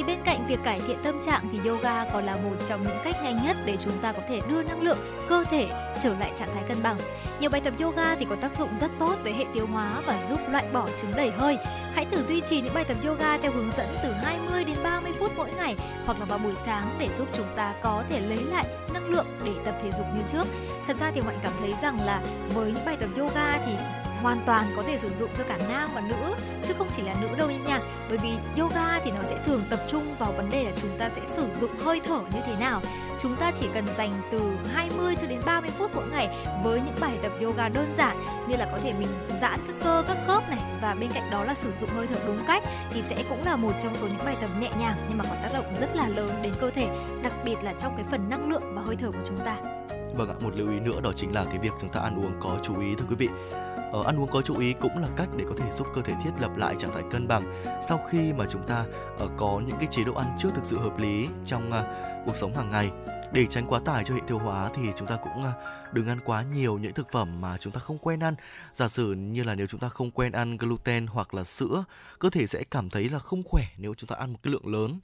Thì 0.00 0.06
bên 0.06 0.22
cạnh 0.24 0.46
việc 0.46 0.58
cải 0.64 0.80
thiện 0.80 0.98
tâm 1.02 1.22
trạng 1.22 1.44
thì 1.52 1.68
yoga 1.68 2.04
còn 2.04 2.26
là 2.26 2.36
một 2.36 2.56
trong 2.68 2.84
những 2.84 2.98
cách 3.04 3.16
nhanh 3.24 3.44
nhất 3.44 3.56
để 3.64 3.76
chúng 3.76 3.92
ta 4.02 4.12
có 4.12 4.22
thể 4.28 4.40
đưa 4.48 4.62
năng 4.62 4.82
lượng 4.82 4.98
cơ 5.28 5.44
thể 5.50 5.68
trở 6.02 6.14
lại 6.20 6.32
trạng 6.38 6.48
thái 6.54 6.62
cân 6.68 6.76
bằng. 6.82 6.96
Nhiều 7.40 7.50
bài 7.50 7.60
tập 7.60 7.74
yoga 7.80 8.14
thì 8.14 8.26
có 8.30 8.36
tác 8.36 8.58
dụng 8.58 8.68
rất 8.80 8.90
tốt 8.98 9.14
với 9.22 9.32
hệ 9.32 9.44
tiêu 9.54 9.66
hóa 9.66 10.02
và 10.06 10.22
giúp 10.28 10.40
loại 10.48 10.64
bỏ 10.72 10.88
chứng 11.00 11.12
đầy 11.16 11.30
hơi. 11.30 11.58
Hãy 11.94 12.04
thử 12.04 12.22
duy 12.22 12.40
trì 12.40 12.60
những 12.60 12.74
bài 12.74 12.84
tập 12.84 12.96
yoga 13.06 13.38
theo 13.38 13.52
hướng 13.52 13.70
dẫn 13.76 13.86
từ 14.02 14.12
20 14.12 14.64
đến 14.64 14.76
30 14.84 15.12
phút 15.18 15.32
mỗi 15.36 15.52
ngày 15.56 15.76
hoặc 16.06 16.20
là 16.20 16.24
vào 16.24 16.38
buổi 16.38 16.54
sáng 16.56 16.96
để 16.98 17.08
giúp 17.16 17.28
chúng 17.32 17.46
ta 17.56 17.74
có 17.82 18.04
thể 18.08 18.20
lấy 18.20 18.38
lại 18.44 18.64
năng 18.94 19.06
lượng 19.06 19.26
để 19.44 19.52
tập 19.64 19.74
thể 19.82 19.90
dục 19.90 20.06
như 20.16 20.22
trước. 20.32 20.46
Thật 20.86 20.96
ra 21.00 21.10
thì 21.14 21.20
Hoạnh 21.20 21.38
cảm 21.42 21.52
thấy 21.60 21.74
rằng 21.82 22.00
là 22.06 22.22
với 22.54 22.72
những 22.72 22.84
bài 22.86 22.96
tập 23.00 23.08
yoga 23.18 23.58
thì 23.66 23.72
hoàn 24.22 24.42
toàn 24.46 24.66
có 24.76 24.82
thể 24.82 24.98
sử 24.98 25.10
dụng 25.18 25.30
cho 25.38 25.44
cả 25.48 25.58
nam 25.68 25.90
và 25.94 26.00
nữ 26.00 26.34
chứ 26.68 26.74
không 26.78 26.88
chỉ 26.96 27.02
là 27.02 27.14
nữ 27.20 27.28
đâu 27.38 27.50
nha. 27.66 27.80
Bởi 28.08 28.18
vì 28.18 28.30
yoga 28.58 29.00
thì 29.04 29.10
nó 29.10 29.22
sẽ 29.24 29.38
thường 29.46 29.64
tập 29.70 29.80
trung 29.88 30.14
vào 30.18 30.32
vấn 30.32 30.50
đề 30.50 30.64
là 30.64 30.70
chúng 30.82 30.98
ta 30.98 31.08
sẽ 31.08 31.20
sử 31.24 31.46
dụng 31.60 31.70
hơi 31.84 32.00
thở 32.06 32.20
như 32.34 32.40
thế 32.46 32.56
nào. 32.60 32.80
Chúng 33.20 33.36
ta 33.36 33.50
chỉ 33.60 33.66
cần 33.74 33.84
dành 33.96 34.12
từ 34.30 34.40
20 34.72 35.16
cho 35.20 35.26
đến 35.26 35.40
30 35.46 35.70
phút 35.78 35.90
mỗi 35.94 36.06
ngày 36.06 36.28
với 36.64 36.80
những 36.80 36.94
bài 37.00 37.18
tập 37.22 37.32
yoga 37.42 37.68
đơn 37.68 37.94
giản 37.96 38.16
như 38.48 38.56
là 38.56 38.68
có 38.72 38.78
thể 38.82 38.92
mình 38.98 39.08
giãn 39.40 39.60
các 39.66 39.74
cơ 39.84 40.04
các 40.08 40.16
khớp 40.26 40.48
này 40.50 40.58
và 40.82 40.96
bên 41.00 41.10
cạnh 41.14 41.30
đó 41.30 41.44
là 41.44 41.54
sử 41.54 41.72
dụng 41.80 41.90
hơi 41.90 42.06
thở 42.06 42.20
đúng 42.26 42.38
cách 42.46 42.62
thì 42.92 43.02
sẽ 43.02 43.24
cũng 43.28 43.44
là 43.44 43.56
một 43.56 43.72
trong 43.82 43.94
số 43.96 44.06
những 44.06 44.24
bài 44.24 44.36
tập 44.40 44.50
nhẹ 44.60 44.70
nhàng 44.80 44.96
nhưng 45.08 45.18
mà 45.18 45.24
có 45.24 45.34
tác 45.42 45.52
động 45.52 45.74
rất 45.80 45.96
là 45.96 46.08
lớn 46.08 46.30
đến 46.42 46.52
cơ 46.60 46.70
thể 46.70 46.88
đặc 47.22 47.32
biệt 47.44 47.56
là 47.62 47.74
trong 47.78 47.92
cái 47.96 48.04
phần 48.10 48.28
năng 48.30 48.50
lượng 48.50 48.62
và 48.74 48.82
hơi 48.82 48.96
thở 48.96 49.10
của 49.10 49.24
chúng 49.26 49.38
ta. 49.44 49.56
Vâng 50.14 50.28
ạ, 50.28 50.34
một 50.40 50.56
lưu 50.56 50.70
ý 50.70 50.80
nữa 50.80 51.00
đó 51.02 51.12
chính 51.16 51.34
là 51.34 51.44
cái 51.44 51.58
việc 51.58 51.72
chúng 51.80 51.90
ta 51.90 52.00
ăn 52.00 52.24
uống 52.24 52.32
có 52.40 52.56
chú 52.62 52.80
ý 52.80 52.94
thưa 52.98 53.04
quý 53.08 53.16
vị 53.16 53.28
ở 53.92 54.02
ăn 54.02 54.20
uống 54.20 54.30
có 54.30 54.42
chú 54.42 54.58
ý 54.58 54.72
cũng 54.80 54.98
là 54.98 55.08
cách 55.16 55.28
để 55.36 55.44
có 55.48 55.54
thể 55.56 55.70
giúp 55.70 55.86
cơ 55.94 56.02
thể 56.02 56.14
thiết 56.24 56.30
lập 56.40 56.56
lại 56.56 56.74
trạng 56.78 56.92
thái 56.92 57.02
cân 57.10 57.28
bằng 57.28 57.62
sau 57.88 58.00
khi 58.10 58.32
mà 58.32 58.44
chúng 58.50 58.66
ta 58.66 58.84
ờ, 59.18 59.28
có 59.36 59.60
những 59.66 59.76
cái 59.76 59.88
chế 59.90 60.04
độ 60.04 60.14
ăn 60.14 60.36
chưa 60.38 60.50
thực 60.50 60.64
sự 60.64 60.78
hợp 60.78 60.98
lý 60.98 61.28
trong 61.46 61.72
ờ, 61.72 61.84
cuộc 62.26 62.36
sống 62.36 62.54
hàng 62.54 62.70
ngày. 62.70 62.90
Để 63.32 63.46
tránh 63.46 63.66
quá 63.66 63.80
tải 63.84 64.04
cho 64.04 64.14
hệ 64.14 64.20
tiêu 64.26 64.38
hóa 64.38 64.70
thì 64.74 64.82
chúng 64.96 65.08
ta 65.08 65.16
cũng 65.16 65.44
đừng 65.92 66.08
ăn 66.08 66.18
quá 66.24 66.44
nhiều 66.54 66.78
những 66.78 66.92
thực 66.92 67.08
phẩm 67.08 67.40
mà 67.40 67.56
chúng 67.58 67.72
ta 67.72 67.80
không 67.80 67.98
quen 67.98 68.20
ăn. 68.20 68.34
Giả 68.74 68.88
sử 68.88 69.12
như 69.12 69.42
là 69.42 69.54
nếu 69.54 69.66
chúng 69.66 69.80
ta 69.80 69.88
không 69.88 70.10
quen 70.10 70.32
ăn 70.32 70.56
gluten 70.56 71.06
hoặc 71.06 71.34
là 71.34 71.44
sữa, 71.44 71.84
cơ 72.18 72.30
thể 72.30 72.46
sẽ 72.46 72.64
cảm 72.70 72.90
thấy 72.90 73.08
là 73.08 73.18
không 73.18 73.42
khỏe 73.42 73.64
nếu 73.76 73.94
chúng 73.94 74.08
ta 74.08 74.16
ăn 74.16 74.32
một 74.32 74.38
cái 74.42 74.52
lượng 74.52 74.66
lớn 74.66 74.98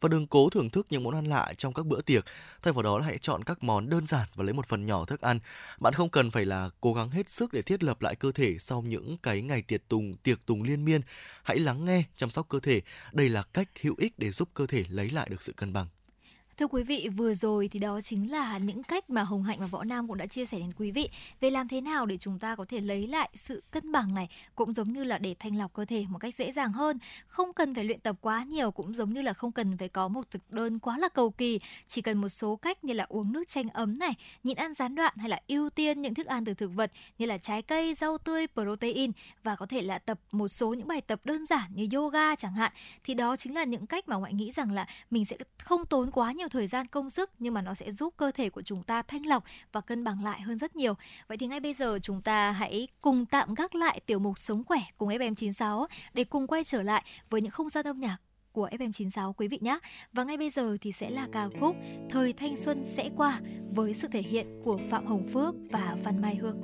và 0.00 0.08
đừng 0.08 0.26
cố 0.26 0.50
thưởng 0.50 0.70
thức 0.70 0.86
những 0.90 1.02
món 1.04 1.14
ăn 1.14 1.24
lạ 1.24 1.52
trong 1.56 1.72
các 1.72 1.86
bữa 1.86 2.00
tiệc. 2.00 2.24
Thay 2.62 2.72
vào 2.72 2.82
đó 2.82 2.98
là 2.98 3.04
hãy 3.04 3.18
chọn 3.18 3.44
các 3.44 3.62
món 3.62 3.88
đơn 3.88 4.06
giản 4.06 4.28
và 4.34 4.44
lấy 4.44 4.54
một 4.54 4.66
phần 4.66 4.86
nhỏ 4.86 5.04
thức 5.04 5.20
ăn. 5.20 5.38
Bạn 5.80 5.94
không 5.94 6.10
cần 6.10 6.30
phải 6.30 6.44
là 6.44 6.70
cố 6.80 6.94
gắng 6.94 7.10
hết 7.10 7.30
sức 7.30 7.52
để 7.52 7.62
thiết 7.62 7.82
lập 7.82 8.02
lại 8.02 8.16
cơ 8.16 8.32
thể 8.32 8.58
sau 8.58 8.82
những 8.82 9.18
cái 9.18 9.42
ngày 9.42 9.62
tiệc 9.62 9.88
tùng 9.88 10.16
tiệc 10.16 10.46
tùng 10.46 10.62
liên 10.62 10.84
miên. 10.84 11.00
Hãy 11.42 11.58
lắng 11.58 11.84
nghe, 11.84 12.02
chăm 12.16 12.30
sóc 12.30 12.46
cơ 12.48 12.60
thể. 12.60 12.80
Đây 13.12 13.28
là 13.28 13.42
cách 13.42 13.68
hữu 13.80 13.94
ích 13.98 14.18
để 14.18 14.30
giúp 14.30 14.48
cơ 14.54 14.66
thể 14.66 14.84
lấy 14.88 15.10
lại 15.10 15.28
được 15.30 15.42
sự 15.42 15.52
cân 15.56 15.72
bằng. 15.72 15.86
Thưa 16.58 16.66
quý 16.66 16.82
vị, 16.82 17.08
vừa 17.16 17.34
rồi 17.34 17.68
thì 17.68 17.78
đó 17.78 18.00
chính 18.00 18.30
là 18.30 18.58
những 18.58 18.82
cách 18.82 19.10
mà 19.10 19.22
Hồng 19.22 19.42
Hạnh 19.42 19.58
và 19.60 19.66
Võ 19.66 19.84
Nam 19.84 20.08
cũng 20.08 20.16
đã 20.16 20.26
chia 20.26 20.46
sẻ 20.46 20.58
đến 20.58 20.72
quý 20.78 20.90
vị 20.90 21.08
về 21.40 21.50
làm 21.50 21.68
thế 21.68 21.80
nào 21.80 22.06
để 22.06 22.16
chúng 22.16 22.38
ta 22.38 22.56
có 22.56 22.64
thể 22.68 22.80
lấy 22.80 23.06
lại 23.06 23.30
sự 23.34 23.62
cân 23.70 23.92
bằng 23.92 24.14
này, 24.14 24.28
cũng 24.54 24.74
giống 24.74 24.92
như 24.92 25.04
là 25.04 25.18
để 25.18 25.34
thanh 25.38 25.58
lọc 25.58 25.72
cơ 25.72 25.84
thể 25.84 26.04
một 26.08 26.18
cách 26.18 26.34
dễ 26.34 26.52
dàng 26.52 26.72
hơn. 26.72 26.98
Không 27.26 27.52
cần 27.52 27.74
phải 27.74 27.84
luyện 27.84 28.00
tập 28.00 28.16
quá 28.20 28.44
nhiều, 28.44 28.70
cũng 28.70 28.94
giống 28.94 29.12
như 29.12 29.22
là 29.22 29.32
không 29.32 29.52
cần 29.52 29.78
phải 29.78 29.88
có 29.88 30.08
một 30.08 30.30
thực 30.30 30.52
đơn 30.52 30.78
quá 30.78 30.98
là 30.98 31.08
cầu 31.08 31.30
kỳ, 31.30 31.60
chỉ 31.88 32.02
cần 32.02 32.18
một 32.20 32.28
số 32.28 32.56
cách 32.56 32.84
như 32.84 32.92
là 32.92 33.06
uống 33.08 33.32
nước 33.32 33.48
chanh 33.48 33.68
ấm 33.68 33.98
này, 33.98 34.12
nhịn 34.44 34.56
ăn 34.56 34.74
gián 34.74 34.94
đoạn 34.94 35.16
hay 35.16 35.28
là 35.28 35.40
ưu 35.48 35.70
tiên 35.70 36.02
những 36.02 36.14
thức 36.14 36.26
ăn 36.26 36.44
từ 36.44 36.54
thực 36.54 36.70
vật 36.74 36.92
như 37.18 37.26
là 37.26 37.38
trái 37.38 37.62
cây, 37.62 37.94
rau 37.94 38.18
tươi, 38.18 38.46
protein 38.46 39.12
và 39.42 39.56
có 39.56 39.66
thể 39.66 39.82
là 39.82 39.98
tập 39.98 40.18
một 40.32 40.48
số 40.48 40.74
những 40.74 40.88
bài 40.88 41.00
tập 41.00 41.20
đơn 41.24 41.46
giản 41.46 41.70
như 41.74 41.88
yoga 41.94 42.34
chẳng 42.34 42.52
hạn. 42.52 42.72
Thì 43.04 43.14
đó 43.14 43.36
chính 43.36 43.54
là 43.54 43.64
những 43.64 43.86
cách 43.86 44.08
mà 44.08 44.16
ngoại 44.16 44.34
nghĩ 44.34 44.52
rằng 44.52 44.72
là 44.72 44.86
mình 45.10 45.24
sẽ 45.24 45.36
không 45.58 45.86
tốn 45.86 46.10
quá 46.10 46.32
nhiều 46.32 46.45
nhiều 46.46 46.60
thời 46.60 46.66
gian, 46.66 46.86
công 46.86 47.10
sức, 47.10 47.30
nhưng 47.38 47.54
mà 47.54 47.62
nó 47.62 47.74
sẽ 47.74 47.90
giúp 47.92 48.14
cơ 48.16 48.30
thể 48.30 48.50
của 48.50 48.62
chúng 48.62 48.82
ta 48.82 49.02
thanh 49.02 49.26
lọc 49.26 49.44
và 49.72 49.80
cân 49.80 50.04
bằng 50.04 50.24
lại 50.24 50.40
hơn 50.40 50.58
rất 50.58 50.76
nhiều. 50.76 50.94
Vậy 51.28 51.38
thì 51.38 51.46
ngay 51.46 51.60
bây 51.60 51.74
giờ 51.74 51.98
chúng 52.02 52.22
ta 52.22 52.52
hãy 52.52 52.88
cùng 53.00 53.26
tạm 53.26 53.54
gác 53.54 53.74
lại 53.74 54.00
tiểu 54.06 54.18
mục 54.18 54.38
sống 54.38 54.64
khỏe 54.64 54.78
cùng 54.98 55.08
FM96 55.08 55.86
để 56.14 56.24
cùng 56.24 56.46
quay 56.46 56.64
trở 56.64 56.82
lại 56.82 57.04
với 57.30 57.40
những 57.40 57.50
không 57.50 57.68
gian 57.68 57.86
âm 57.86 58.00
nhạc 58.00 58.16
của 58.52 58.68
FM96 58.68 59.32
quý 59.32 59.48
vị 59.48 59.58
nhé. 59.60 59.78
Và 60.12 60.24
ngay 60.24 60.36
bây 60.36 60.50
giờ 60.50 60.76
thì 60.80 60.92
sẽ 60.92 61.10
là 61.10 61.28
ca 61.32 61.48
khúc 61.60 61.76
Thời 62.10 62.32
thanh 62.32 62.56
xuân 62.56 62.84
sẽ 62.84 63.10
qua 63.16 63.40
với 63.74 63.94
sự 63.94 64.08
thể 64.08 64.22
hiện 64.22 64.60
của 64.64 64.78
Phạm 64.90 65.06
Hồng 65.06 65.28
Phước 65.34 65.54
và 65.70 65.96
Văn 66.04 66.22
Mai 66.22 66.36
Hương. 66.36 66.60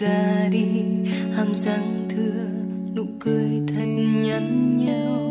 Ra 0.00 0.48
đi 0.52 0.82
hàm 1.36 1.54
răng 1.54 2.06
thưa 2.10 2.46
nụ 2.96 3.04
cười 3.20 3.62
thật 3.68 3.86
nhắn 4.22 4.76
nhau 4.76 5.25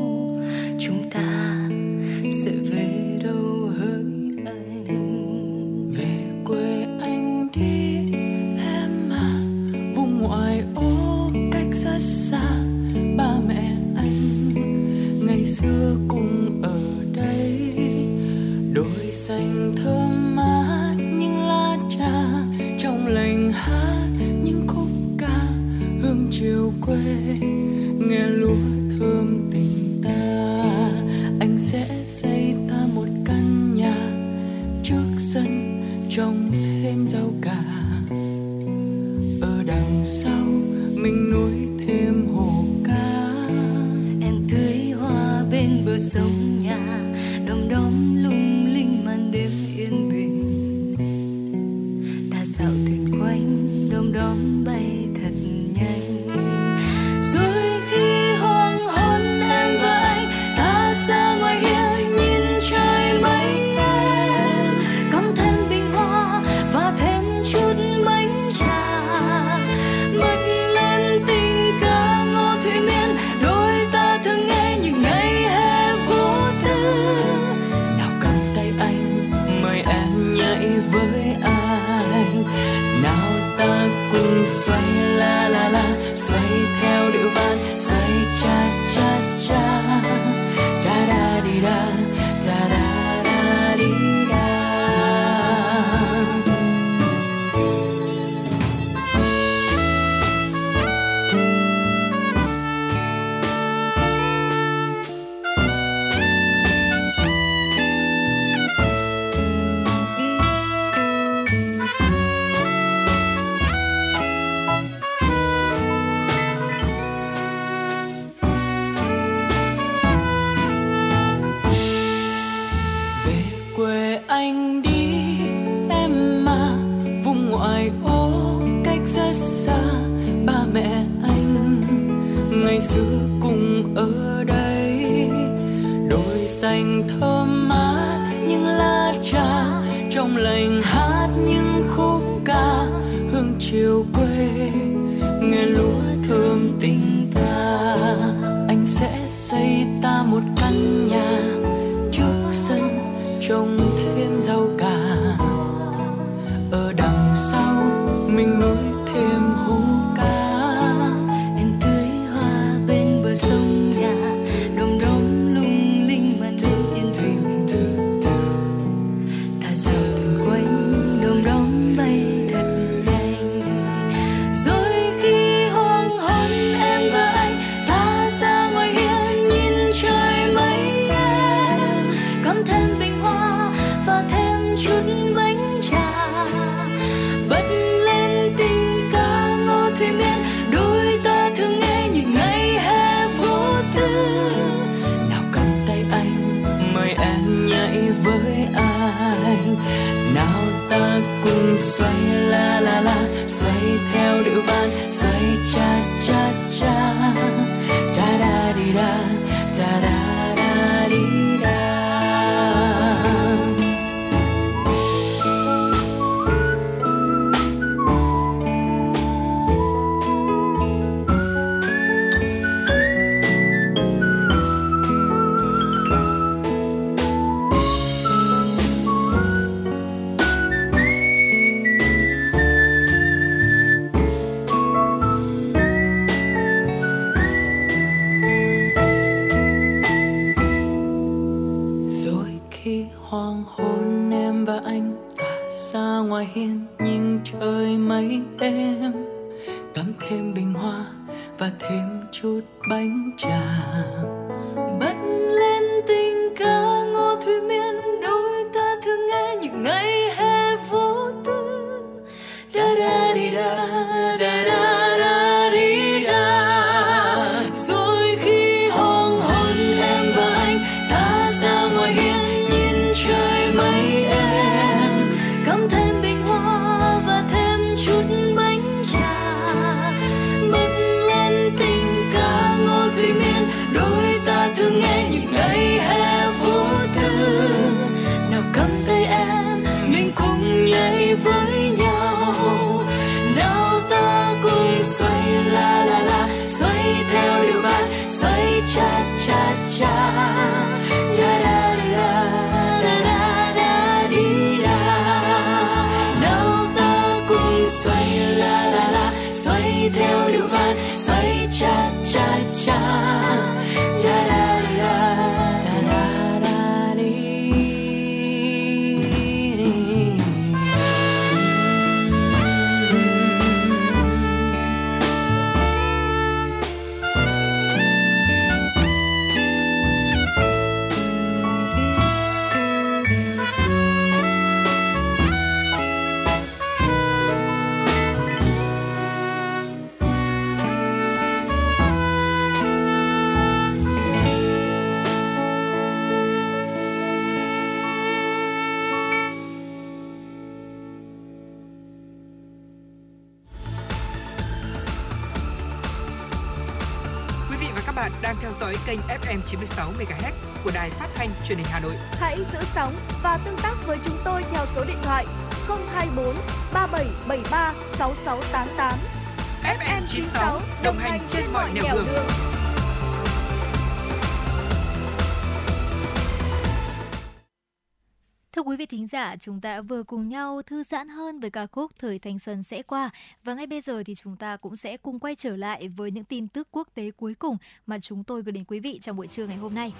chúng 379.65 379.81
ta 379.81 380.01
vừa 380.01 380.23
cùng 380.23 380.49
nhau 380.49 380.81
thư 380.85 381.03
giãn 381.03 381.27
hơn 381.27 381.59
với 381.59 381.69
ca 381.69 381.87
khúc 381.87 382.11
Thời 382.19 382.39
thanh 382.39 382.59
xuân 382.59 382.83
sẽ 382.83 383.01
qua 383.01 383.29
và 383.63 383.73
ngay 383.73 383.87
bây 383.87 384.01
giờ 384.01 384.23
thì 384.25 384.35
chúng 384.35 384.55
ta 384.55 384.77
cũng 384.77 384.95
sẽ 384.95 385.17
cùng 385.17 385.39
quay 385.39 385.55
trở 385.55 385.75
lại 385.75 386.07
với 386.07 386.31
những 386.31 386.43
tin 386.43 386.67
tức 386.67 386.87
quốc 386.91 387.07
tế 387.13 387.31
cuối 387.31 387.53
cùng 387.53 387.77
mà 388.07 388.19
chúng 388.19 388.43
tôi 388.43 388.61
gửi 388.61 388.71
đến 388.71 388.83
quý 388.87 388.99
vị 388.99 389.19
trong 389.21 389.37
buổi 389.37 389.47
trưa 389.47 389.67
ngày 389.67 389.77
hôm 389.77 389.95
nay. 389.95 390.13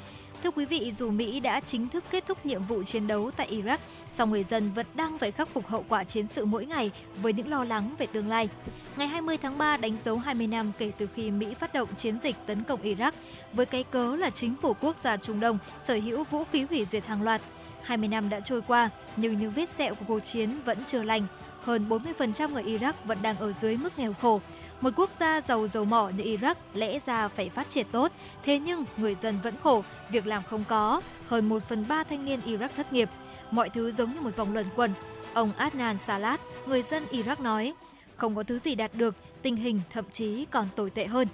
Thưa 0.43 0.51
quý 0.51 0.65
vị, 0.65 0.91
dù 0.97 1.11
Mỹ 1.11 1.39
đã 1.39 1.59
chính 1.59 1.89
thức 1.89 2.03
kết 2.11 2.26
thúc 2.27 2.45
nhiệm 2.45 2.65
vụ 2.65 2.84
chiến 2.84 3.07
đấu 3.07 3.31
tại 3.31 3.61
Iraq, 3.61 3.77
song 4.09 4.31
người 4.31 4.43
dân 4.43 4.72
vẫn 4.76 4.85
đang 4.95 5.17
phải 5.17 5.31
khắc 5.31 5.49
phục 5.49 5.67
hậu 5.67 5.85
quả 5.89 6.03
chiến 6.03 6.27
sự 6.27 6.45
mỗi 6.45 6.65
ngày 6.65 6.91
với 7.22 7.34
những 7.34 7.49
lo 7.49 7.63
lắng 7.63 7.95
về 7.97 8.07
tương 8.07 8.27
lai. 8.27 8.49
Ngày 8.97 9.07
20 9.07 9.38
tháng 9.38 9.57
3 9.57 9.77
đánh 9.77 9.97
dấu 10.05 10.17
20 10.17 10.47
năm 10.47 10.72
kể 10.77 10.91
từ 10.97 11.07
khi 11.15 11.31
Mỹ 11.31 11.53
phát 11.53 11.73
động 11.73 11.89
chiến 11.97 12.19
dịch 12.19 12.35
tấn 12.45 12.63
công 12.63 12.81
Iraq 12.84 13.11
với 13.53 13.65
cái 13.65 13.84
cớ 13.84 14.15
là 14.15 14.30
chính 14.30 14.55
phủ 14.61 14.73
quốc 14.81 14.97
gia 14.97 15.17
Trung 15.17 15.39
Đông 15.39 15.57
sở 15.84 15.95
hữu 15.95 16.23
vũ 16.23 16.43
khí 16.51 16.65
hủy 16.69 16.85
diệt 16.85 17.05
hàng 17.05 17.22
loạt 17.22 17.41
20 17.85 18.07
năm 18.07 18.29
đã 18.29 18.39
trôi 18.39 18.61
qua, 18.61 18.89
nhưng 19.15 19.39
những 19.39 19.51
vết 19.51 19.69
sẹo 19.69 19.95
của 19.95 20.05
cuộc 20.07 20.19
chiến 20.19 20.59
vẫn 20.65 20.77
chưa 20.87 21.03
lành. 21.03 21.27
Hơn 21.61 21.89
40% 21.89 22.49
người 22.49 22.63
Iraq 22.63 22.93
vẫn 23.05 23.17
đang 23.21 23.37
ở 23.37 23.51
dưới 23.51 23.77
mức 23.77 23.99
nghèo 23.99 24.13
khổ. 24.21 24.41
Một 24.81 24.89
quốc 24.95 25.09
gia 25.19 25.41
giàu 25.41 25.67
dầu 25.67 25.85
mỏ 25.85 26.09
như 26.17 26.23
Iraq 26.23 26.55
lẽ 26.73 26.99
ra 26.99 27.27
phải 27.27 27.49
phát 27.49 27.69
triển 27.69 27.87
tốt, 27.91 28.11
thế 28.43 28.59
nhưng 28.59 28.85
người 28.97 29.15
dân 29.15 29.39
vẫn 29.43 29.53
khổ, 29.63 29.83
việc 30.09 30.27
làm 30.27 30.43
không 30.43 30.63
có, 30.67 31.01
hơn 31.27 31.49
1 31.49 31.63
phần 31.69 31.85
3 31.87 32.03
thanh 32.03 32.25
niên 32.25 32.39
Iraq 32.45 32.69
thất 32.75 32.93
nghiệp. 32.93 33.09
Mọi 33.51 33.69
thứ 33.69 33.91
giống 33.91 34.13
như 34.13 34.21
một 34.21 34.35
vòng 34.35 34.53
luẩn 34.53 34.65
quẩn. 34.75 34.91
Ông 35.33 35.51
Adnan 35.57 35.97
Salat, 35.97 36.39
người 36.65 36.81
dân 36.81 37.03
Iraq 37.11 37.43
nói, 37.43 37.73
không 38.15 38.35
có 38.35 38.43
thứ 38.43 38.59
gì 38.59 38.75
đạt 38.75 38.91
được, 38.93 39.15
tình 39.41 39.55
hình 39.55 39.81
thậm 39.89 40.05
chí 40.13 40.45
còn 40.45 40.67
tồi 40.75 40.89
tệ 40.89 41.05
hơn. 41.05 41.27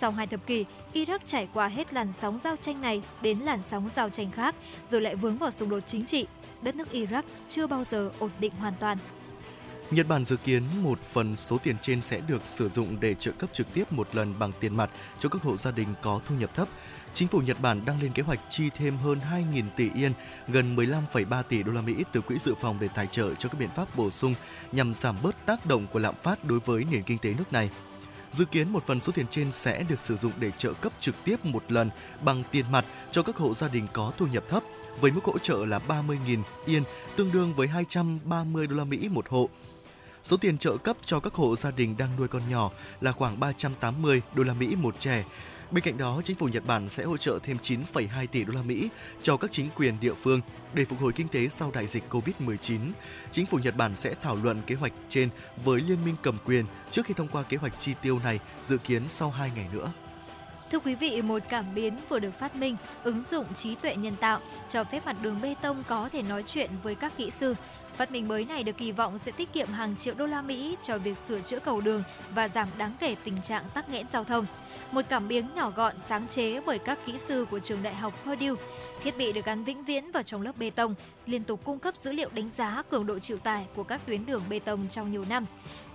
Sau 0.00 0.10
hai 0.10 0.26
thập 0.26 0.46
kỷ, 0.46 0.64
Iraq 0.94 1.18
trải 1.26 1.48
qua 1.54 1.68
hết 1.68 1.92
làn 1.92 2.12
sóng 2.12 2.38
giao 2.44 2.56
tranh 2.56 2.80
này 2.80 3.02
đến 3.22 3.38
làn 3.38 3.62
sóng 3.62 3.90
giao 3.94 4.08
tranh 4.08 4.30
khác, 4.30 4.54
rồi 4.88 5.00
lại 5.00 5.14
vướng 5.14 5.36
vào 5.36 5.50
xung 5.50 5.68
đột 5.68 5.82
chính 5.86 6.06
trị. 6.06 6.26
Đất 6.62 6.74
nước 6.74 6.88
Iraq 6.92 7.22
chưa 7.48 7.66
bao 7.66 7.84
giờ 7.84 8.10
ổn 8.18 8.30
định 8.40 8.52
hoàn 8.58 8.74
toàn. 8.80 8.98
Nhật 9.90 10.08
Bản 10.08 10.24
dự 10.24 10.36
kiến 10.36 10.62
một 10.82 11.02
phần 11.02 11.36
số 11.36 11.58
tiền 11.58 11.76
trên 11.82 12.00
sẽ 12.00 12.20
được 12.26 12.42
sử 12.46 12.68
dụng 12.68 12.96
để 13.00 13.14
trợ 13.14 13.32
cấp 13.32 13.50
trực 13.52 13.74
tiếp 13.74 13.92
một 13.92 14.08
lần 14.14 14.38
bằng 14.38 14.52
tiền 14.60 14.76
mặt 14.76 14.90
cho 15.18 15.28
các 15.28 15.42
hộ 15.42 15.56
gia 15.56 15.70
đình 15.70 15.88
có 16.02 16.20
thu 16.26 16.34
nhập 16.34 16.54
thấp. 16.54 16.68
Chính 17.14 17.28
phủ 17.28 17.38
Nhật 17.38 17.60
Bản 17.60 17.84
đang 17.84 18.02
lên 18.02 18.12
kế 18.12 18.22
hoạch 18.22 18.40
chi 18.48 18.70
thêm 18.76 18.96
hơn 18.96 19.20
2.000 19.32 19.64
tỷ 19.76 19.90
yên, 19.94 20.12
gần 20.48 20.76
15,3 20.76 21.42
tỷ 21.42 21.62
đô 21.62 21.72
la 21.72 21.80
Mỹ 21.80 22.04
từ 22.12 22.20
quỹ 22.20 22.38
dự 22.38 22.54
phòng 22.54 22.78
để 22.80 22.88
tài 22.94 23.06
trợ 23.06 23.34
cho 23.34 23.48
các 23.48 23.58
biện 23.58 23.70
pháp 23.76 23.96
bổ 23.96 24.10
sung 24.10 24.34
nhằm 24.72 24.94
giảm 24.94 25.16
bớt 25.22 25.46
tác 25.46 25.66
động 25.66 25.86
của 25.92 25.98
lạm 25.98 26.14
phát 26.14 26.44
đối 26.44 26.58
với 26.60 26.84
nền 26.90 27.02
kinh 27.02 27.18
tế 27.18 27.34
nước 27.38 27.52
này. 27.52 27.70
Dự 28.32 28.44
kiến 28.44 28.72
một 28.72 28.84
phần 28.86 29.00
số 29.00 29.12
tiền 29.12 29.26
trên 29.30 29.52
sẽ 29.52 29.82
được 29.82 30.00
sử 30.00 30.16
dụng 30.16 30.32
để 30.38 30.50
trợ 30.50 30.72
cấp 30.72 30.92
trực 31.00 31.14
tiếp 31.24 31.44
một 31.44 31.62
lần 31.68 31.90
bằng 32.22 32.42
tiền 32.50 32.64
mặt 32.72 32.84
cho 33.10 33.22
các 33.22 33.36
hộ 33.36 33.54
gia 33.54 33.68
đình 33.68 33.86
có 33.92 34.12
thu 34.16 34.26
nhập 34.26 34.44
thấp 34.48 34.62
với 35.00 35.10
mức 35.10 35.24
hỗ 35.24 35.38
trợ 35.38 35.66
là 35.66 35.80
30.000 35.88 36.42
yên, 36.66 36.82
tương 37.16 37.32
đương 37.32 37.54
với 37.54 37.68
230 37.68 38.66
đô 38.66 38.76
la 38.76 38.84
Mỹ 38.84 39.08
một 39.08 39.28
hộ. 39.28 39.48
Số 40.22 40.36
tiền 40.36 40.58
trợ 40.58 40.76
cấp 40.76 40.96
cho 41.04 41.20
các 41.20 41.34
hộ 41.34 41.56
gia 41.56 41.70
đình 41.70 41.96
đang 41.98 42.16
nuôi 42.16 42.28
con 42.28 42.42
nhỏ 42.50 42.70
là 43.00 43.12
khoảng 43.12 43.40
380 43.40 44.22
đô 44.34 44.42
la 44.42 44.54
Mỹ 44.54 44.76
một 44.76 45.00
trẻ. 45.00 45.24
Bên 45.70 45.84
cạnh 45.84 45.98
đó, 45.98 46.20
chính 46.24 46.36
phủ 46.36 46.48
Nhật 46.48 46.66
Bản 46.66 46.88
sẽ 46.88 47.04
hỗ 47.04 47.16
trợ 47.16 47.38
thêm 47.42 47.56
9,2 47.62 48.26
tỷ 48.32 48.44
đô 48.44 48.52
la 48.52 48.62
Mỹ 48.62 48.88
cho 49.22 49.36
các 49.36 49.52
chính 49.52 49.68
quyền 49.76 50.00
địa 50.00 50.14
phương 50.14 50.40
để 50.74 50.84
phục 50.84 51.00
hồi 51.00 51.12
kinh 51.12 51.28
tế 51.28 51.48
sau 51.48 51.70
đại 51.70 51.86
dịch 51.86 52.04
Covid-19. 52.10 52.78
Chính 53.32 53.46
phủ 53.46 53.58
Nhật 53.58 53.76
Bản 53.76 53.96
sẽ 53.96 54.14
thảo 54.22 54.38
luận 54.42 54.62
kế 54.66 54.74
hoạch 54.74 54.92
trên 55.08 55.28
với 55.64 55.80
liên 55.80 56.04
minh 56.04 56.16
cầm 56.22 56.38
quyền 56.44 56.64
trước 56.90 57.06
khi 57.06 57.14
thông 57.14 57.28
qua 57.28 57.42
kế 57.42 57.56
hoạch 57.56 57.78
chi 57.78 57.94
tiêu 58.02 58.18
này 58.24 58.38
dự 58.66 58.78
kiến 58.78 59.02
sau 59.08 59.30
2 59.30 59.50
ngày 59.54 59.66
nữa. 59.72 59.92
Thưa 60.70 60.78
quý 60.78 60.94
vị, 60.94 61.22
một 61.22 61.42
cảm 61.48 61.74
biến 61.74 61.96
vừa 62.08 62.18
được 62.18 62.38
phát 62.38 62.56
minh, 62.56 62.76
ứng 63.04 63.24
dụng 63.24 63.54
trí 63.54 63.74
tuệ 63.74 63.96
nhân 63.96 64.16
tạo, 64.20 64.40
cho 64.68 64.84
phép 64.84 65.06
mặt 65.06 65.16
đường 65.22 65.40
bê 65.42 65.54
tông 65.62 65.82
có 65.88 66.08
thể 66.08 66.22
nói 66.22 66.44
chuyện 66.46 66.70
với 66.82 66.94
các 66.94 67.12
kỹ 67.16 67.30
sư. 67.30 67.54
Phát 68.00 68.12
minh 68.12 68.28
mới 68.28 68.44
này 68.44 68.62
được 68.62 68.76
kỳ 68.78 68.92
vọng 68.92 69.18
sẽ 69.18 69.32
tiết 69.32 69.52
kiệm 69.52 69.68
hàng 69.68 69.96
triệu 69.96 70.14
đô 70.14 70.26
la 70.26 70.42
Mỹ 70.42 70.76
cho 70.82 70.98
việc 70.98 71.18
sửa 71.18 71.40
chữa 71.40 71.58
cầu 71.58 71.80
đường 71.80 72.02
và 72.34 72.48
giảm 72.48 72.68
đáng 72.78 72.92
kể 73.00 73.16
tình 73.24 73.36
trạng 73.44 73.64
tắc 73.74 73.90
nghẽn 73.90 74.06
giao 74.12 74.24
thông. 74.24 74.46
Một 74.92 75.04
cảm 75.08 75.28
biến 75.28 75.46
nhỏ 75.54 75.70
gọn 75.70 75.94
sáng 76.00 76.28
chế 76.28 76.60
bởi 76.60 76.78
các 76.78 76.98
kỹ 77.06 77.18
sư 77.18 77.46
của 77.50 77.58
trường 77.58 77.82
đại 77.82 77.94
học 77.94 78.12
Purdue. 78.24 78.62
Thiết 79.02 79.16
bị 79.18 79.32
được 79.32 79.44
gắn 79.44 79.64
vĩnh 79.64 79.84
viễn 79.84 80.10
vào 80.10 80.22
trong 80.22 80.42
lớp 80.42 80.52
bê 80.58 80.70
tông, 80.70 80.94
liên 81.26 81.44
tục 81.44 81.60
cung 81.64 81.78
cấp 81.78 81.96
dữ 81.96 82.12
liệu 82.12 82.28
đánh 82.32 82.50
giá 82.50 82.82
cường 82.90 83.06
độ 83.06 83.18
chịu 83.18 83.38
tải 83.38 83.66
của 83.74 83.82
các 83.82 84.00
tuyến 84.06 84.26
đường 84.26 84.42
bê 84.48 84.58
tông 84.58 84.88
trong 84.90 85.12
nhiều 85.12 85.24
năm. 85.28 85.46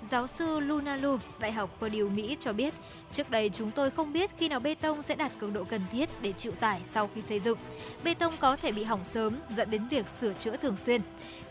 Giáo 0.03 0.27
sư 0.27 0.59
Luna 0.59 0.97
Lu, 0.97 1.17
Đại 1.39 1.51
học 1.51 1.77
Purdue, 1.79 2.09
Mỹ 2.09 2.37
cho 2.39 2.53
biết, 2.53 2.73
trước 3.11 3.29
đây 3.29 3.49
chúng 3.53 3.71
tôi 3.71 3.91
không 3.91 4.13
biết 4.13 4.31
khi 4.37 4.49
nào 4.49 4.59
bê 4.59 4.75
tông 4.75 5.03
sẽ 5.03 5.15
đạt 5.15 5.31
cường 5.39 5.53
độ 5.53 5.63
cần 5.63 5.81
thiết 5.91 6.09
để 6.21 6.31
chịu 6.31 6.51
tải 6.51 6.81
sau 6.83 7.09
khi 7.15 7.21
xây 7.21 7.39
dựng. 7.39 7.57
Bê 8.03 8.13
tông 8.13 8.33
có 8.39 8.55
thể 8.55 8.71
bị 8.71 8.83
hỏng 8.83 9.03
sớm, 9.03 9.39
dẫn 9.49 9.71
đến 9.71 9.87
việc 9.87 10.07
sửa 10.07 10.33
chữa 10.33 10.57
thường 10.57 10.77
xuyên. 10.77 11.01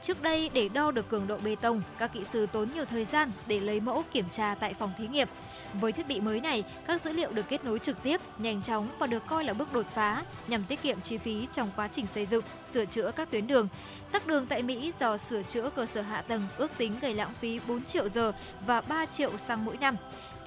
Trước 0.05 0.22
đây, 0.22 0.51
để 0.55 0.68
đo 0.68 0.90
được 0.90 1.09
cường 1.09 1.26
độ 1.26 1.39
bê 1.44 1.56
tông, 1.60 1.82
các 1.98 2.12
kỹ 2.12 2.20
sư 2.24 2.47
tốn 2.52 2.68
nhiều 2.74 2.85
thời 2.85 3.05
gian 3.05 3.31
để 3.47 3.60
lấy 3.60 3.81
mẫu 3.81 4.05
kiểm 4.12 4.24
tra 4.31 4.55
tại 4.60 4.74
phòng 4.74 4.93
thí 4.98 5.09
nghiệm. 5.09 5.28
Với 5.81 5.93
thiết 5.93 6.09
bị 6.09 6.20
mới 6.20 6.40
này, 6.40 6.64
các 6.86 7.02
dữ 7.05 7.12
liệu 7.12 7.32
được 7.32 7.48
kết 7.48 7.64
nối 7.64 7.78
trực 7.78 8.02
tiếp, 8.02 8.20
nhanh 8.39 8.62
chóng 8.62 8.89
và 8.98 9.06
được 9.06 9.26
coi 9.26 9.44
là 9.44 9.52
bước 9.52 9.72
đột 9.72 9.86
phá 9.94 10.24
nhằm 10.48 10.64
tiết 10.64 10.82
kiệm 10.82 11.01
chi 11.01 11.18
phí 11.18 11.48
trong 11.52 11.70
quá 11.76 11.89
trình 11.93 12.06
xây 12.06 12.26
dựng, 12.26 12.44
sửa 12.66 12.85
chữa 12.85 13.10
các 13.10 13.31
tuyến 13.31 13.47
đường. 13.47 13.68
Tắc 14.12 14.26
đường 14.26 14.47
tại 14.47 14.62
Mỹ 14.62 14.93
do 14.98 15.16
sửa 15.16 15.43
chữa 15.43 15.70
cơ 15.70 15.86
sở 15.86 16.02
hạ 16.02 16.22
tầng 16.22 16.43
ước 16.56 16.70
tính 16.76 16.93
gây 17.01 17.14
lãng 17.14 17.32
phí 17.40 17.60
4 17.68 17.85
triệu 17.85 18.09
giờ 18.09 18.32
và 18.66 18.81
3 18.81 19.06
triệu 19.06 19.39
xăng 19.39 19.64
mỗi 19.64 19.76
năm. 19.76 19.97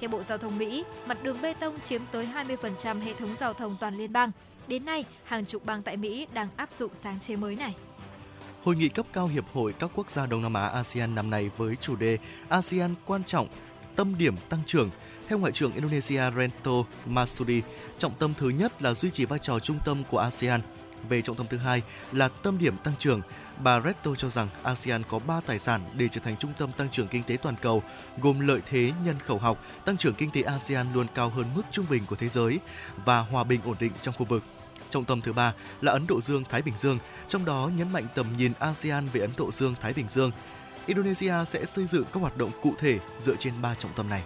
Theo 0.00 0.10
Bộ 0.10 0.22
Giao 0.22 0.38
thông 0.38 0.58
Mỹ, 0.58 0.84
mặt 1.06 1.18
đường 1.22 1.36
bê 1.42 1.54
tông 1.54 1.80
chiếm 1.80 2.02
tới 2.12 2.28
20% 2.34 3.00
hệ 3.00 3.14
thống 3.14 3.36
giao 3.36 3.52
thông 3.52 3.76
toàn 3.80 3.98
liên 3.98 4.12
bang. 4.12 4.30
Đến 4.66 4.84
nay, 4.84 5.04
hàng 5.24 5.46
chục 5.46 5.64
bang 5.64 5.82
tại 5.82 5.96
Mỹ 5.96 6.26
đang 6.32 6.48
áp 6.56 6.72
dụng 6.72 6.90
sáng 6.94 7.20
chế 7.20 7.36
mới 7.36 7.56
này. 7.56 7.74
Hội 8.68 8.76
nghị 8.76 8.88
cấp 8.88 9.06
cao 9.12 9.26
Hiệp 9.26 9.44
hội 9.52 9.72
các 9.78 9.90
quốc 9.94 10.10
gia 10.10 10.26
Đông 10.26 10.42
Nam 10.42 10.54
Á 10.54 10.66
ASEAN 10.66 11.14
năm 11.14 11.30
nay 11.30 11.50
với 11.56 11.76
chủ 11.76 11.96
đề 11.96 12.18
ASEAN 12.48 12.94
quan 13.04 13.24
trọng, 13.24 13.48
tâm 13.96 14.18
điểm 14.18 14.36
tăng 14.48 14.60
trưởng. 14.66 14.90
Theo 15.28 15.38
Ngoại 15.38 15.52
trưởng 15.52 15.72
Indonesia 15.72 16.22
Rento 16.36 16.72
Masudi, 17.06 17.62
trọng 17.98 18.14
tâm 18.18 18.34
thứ 18.38 18.48
nhất 18.48 18.82
là 18.82 18.94
duy 18.94 19.10
trì 19.10 19.24
vai 19.24 19.38
trò 19.38 19.58
trung 19.58 19.78
tâm 19.84 20.02
của 20.10 20.18
ASEAN. 20.18 20.60
Về 21.08 21.22
trọng 21.22 21.36
tâm 21.36 21.46
thứ 21.50 21.56
hai 21.56 21.82
là 22.12 22.28
tâm 22.28 22.58
điểm 22.58 22.76
tăng 22.76 22.94
trưởng. 22.98 23.20
Bà 23.62 23.80
Reto 23.80 24.14
cho 24.14 24.28
rằng 24.28 24.48
ASEAN 24.62 25.02
có 25.08 25.18
3 25.18 25.40
tài 25.40 25.58
sản 25.58 25.80
để 25.94 26.08
trở 26.08 26.20
thành 26.20 26.36
trung 26.36 26.52
tâm 26.58 26.72
tăng 26.72 26.90
trưởng 26.90 27.08
kinh 27.08 27.22
tế 27.22 27.36
toàn 27.36 27.54
cầu, 27.62 27.82
gồm 28.20 28.40
lợi 28.40 28.60
thế 28.66 28.92
nhân 29.04 29.16
khẩu 29.26 29.38
học, 29.38 29.64
tăng 29.84 29.96
trưởng 29.96 30.14
kinh 30.14 30.30
tế 30.30 30.42
ASEAN 30.42 30.86
luôn 30.94 31.06
cao 31.14 31.28
hơn 31.28 31.46
mức 31.54 31.62
trung 31.70 31.86
bình 31.90 32.02
của 32.06 32.16
thế 32.16 32.28
giới 32.28 32.60
và 33.04 33.20
hòa 33.20 33.44
bình 33.44 33.60
ổn 33.64 33.76
định 33.80 33.92
trong 34.02 34.14
khu 34.18 34.24
vực. 34.24 34.42
Trọng 34.90 35.04
tâm 35.04 35.20
thứ 35.20 35.32
ba 35.32 35.52
là 35.80 35.92
Ấn 35.92 36.06
Độ 36.06 36.20
Dương 36.20 36.44
Thái 36.44 36.62
Bình 36.62 36.74
Dương, 36.76 36.98
trong 37.28 37.44
đó 37.44 37.70
nhấn 37.76 37.92
mạnh 37.92 38.06
tầm 38.14 38.26
nhìn 38.38 38.52
ASEAN 38.58 39.08
về 39.12 39.20
Ấn 39.20 39.30
Độ 39.36 39.52
Dương 39.52 39.74
Thái 39.80 39.92
Bình 39.92 40.06
Dương. 40.10 40.30
Indonesia 40.86 41.34
sẽ 41.46 41.64
xây 41.64 41.86
dựng 41.86 42.04
các 42.12 42.20
hoạt 42.20 42.36
động 42.36 42.50
cụ 42.62 42.74
thể 42.78 42.98
dựa 43.20 43.36
trên 43.36 43.52
ba 43.62 43.74
trọng 43.74 43.92
tâm 43.96 44.08
này. 44.08 44.22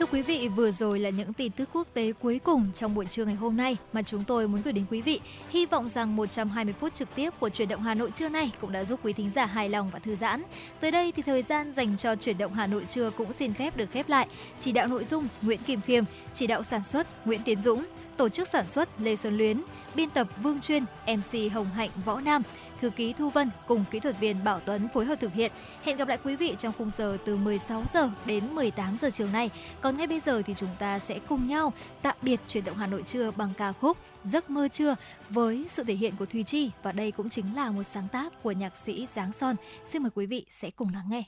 Thưa 0.00 0.06
quý 0.06 0.22
vị, 0.22 0.48
vừa 0.48 0.70
rồi 0.70 0.98
là 0.98 1.10
những 1.10 1.32
tin 1.32 1.52
tức 1.52 1.68
quốc 1.72 1.88
tế 1.94 2.12
cuối 2.20 2.40
cùng 2.44 2.70
trong 2.74 2.94
buổi 2.94 3.06
trưa 3.06 3.24
ngày 3.24 3.34
hôm 3.34 3.56
nay 3.56 3.76
mà 3.92 4.02
chúng 4.02 4.24
tôi 4.24 4.48
muốn 4.48 4.62
gửi 4.62 4.72
đến 4.72 4.84
quý 4.90 5.02
vị. 5.02 5.20
Hy 5.50 5.66
vọng 5.66 5.88
rằng 5.88 6.16
120 6.16 6.74
phút 6.80 6.94
trực 6.94 7.08
tiếp 7.14 7.30
của 7.40 7.48
chuyển 7.48 7.68
động 7.68 7.82
Hà 7.82 7.94
Nội 7.94 8.10
trưa 8.10 8.28
nay 8.28 8.52
cũng 8.60 8.72
đã 8.72 8.84
giúp 8.84 9.00
quý 9.02 9.12
thính 9.12 9.30
giả 9.30 9.46
hài 9.46 9.68
lòng 9.68 9.90
và 9.92 9.98
thư 9.98 10.16
giãn. 10.16 10.42
Tới 10.80 10.90
đây 10.90 11.12
thì 11.12 11.22
thời 11.22 11.42
gian 11.42 11.72
dành 11.72 11.96
cho 11.96 12.16
chuyển 12.16 12.38
động 12.38 12.54
Hà 12.54 12.66
Nội 12.66 12.84
trưa 12.88 13.10
cũng 13.10 13.32
xin 13.32 13.54
phép 13.54 13.76
được 13.76 13.90
khép 13.90 14.08
lại. 14.08 14.28
Chỉ 14.60 14.72
đạo 14.72 14.86
nội 14.86 15.04
dung 15.04 15.28
Nguyễn 15.42 15.62
Kim 15.62 15.80
Khiêm, 15.80 16.04
chỉ 16.34 16.46
đạo 16.46 16.62
sản 16.62 16.84
xuất 16.84 17.26
Nguyễn 17.26 17.42
Tiến 17.42 17.62
Dũng, 17.62 17.84
tổ 18.16 18.28
chức 18.28 18.48
sản 18.48 18.66
xuất 18.66 18.88
Lê 19.00 19.16
Xuân 19.16 19.38
Luyến, 19.38 19.62
biên 19.94 20.10
tập 20.10 20.28
Vương 20.42 20.60
Chuyên, 20.60 20.84
MC 21.06 21.52
Hồng 21.52 21.70
Hạnh 21.74 21.90
Võ 22.04 22.20
Nam 22.20 22.42
thư 22.80 22.90
ký 22.90 23.12
Thu 23.12 23.30
Vân 23.30 23.50
cùng 23.66 23.84
kỹ 23.90 24.00
thuật 24.00 24.20
viên 24.20 24.44
Bảo 24.44 24.60
Tuấn 24.60 24.88
phối 24.94 25.04
hợp 25.04 25.20
thực 25.20 25.32
hiện. 25.32 25.52
Hẹn 25.82 25.96
gặp 25.96 26.08
lại 26.08 26.18
quý 26.24 26.36
vị 26.36 26.54
trong 26.58 26.72
khung 26.78 26.90
giờ 26.90 27.18
từ 27.24 27.36
16 27.36 27.82
giờ 27.92 28.10
đến 28.26 28.54
18 28.54 28.96
giờ 28.96 29.10
chiều 29.10 29.26
nay. 29.32 29.50
Còn 29.80 29.96
ngay 29.96 30.06
bây 30.06 30.20
giờ 30.20 30.42
thì 30.42 30.54
chúng 30.54 30.68
ta 30.78 30.98
sẽ 30.98 31.18
cùng 31.28 31.48
nhau 31.48 31.72
tạm 32.02 32.16
biệt 32.22 32.40
chuyển 32.48 32.64
động 32.64 32.76
Hà 32.76 32.86
Nội 32.86 33.02
trưa 33.02 33.30
bằng 33.30 33.52
ca 33.56 33.72
khúc 33.72 33.96
Giấc 34.24 34.50
mơ 34.50 34.68
trưa 34.68 34.96
với 35.30 35.66
sự 35.68 35.84
thể 35.84 35.94
hiện 35.94 36.14
của 36.18 36.26
Thùy 36.26 36.42
Chi 36.42 36.70
và 36.82 36.92
đây 36.92 37.10
cũng 37.10 37.28
chính 37.28 37.56
là 37.56 37.70
một 37.70 37.82
sáng 37.82 38.08
tác 38.12 38.42
của 38.42 38.52
nhạc 38.52 38.76
sĩ 38.76 39.06
Giáng 39.14 39.32
Son. 39.32 39.56
Xin 39.86 40.02
mời 40.02 40.10
quý 40.14 40.26
vị 40.26 40.46
sẽ 40.50 40.70
cùng 40.70 40.92
lắng 40.94 41.04
nghe. 41.10 41.22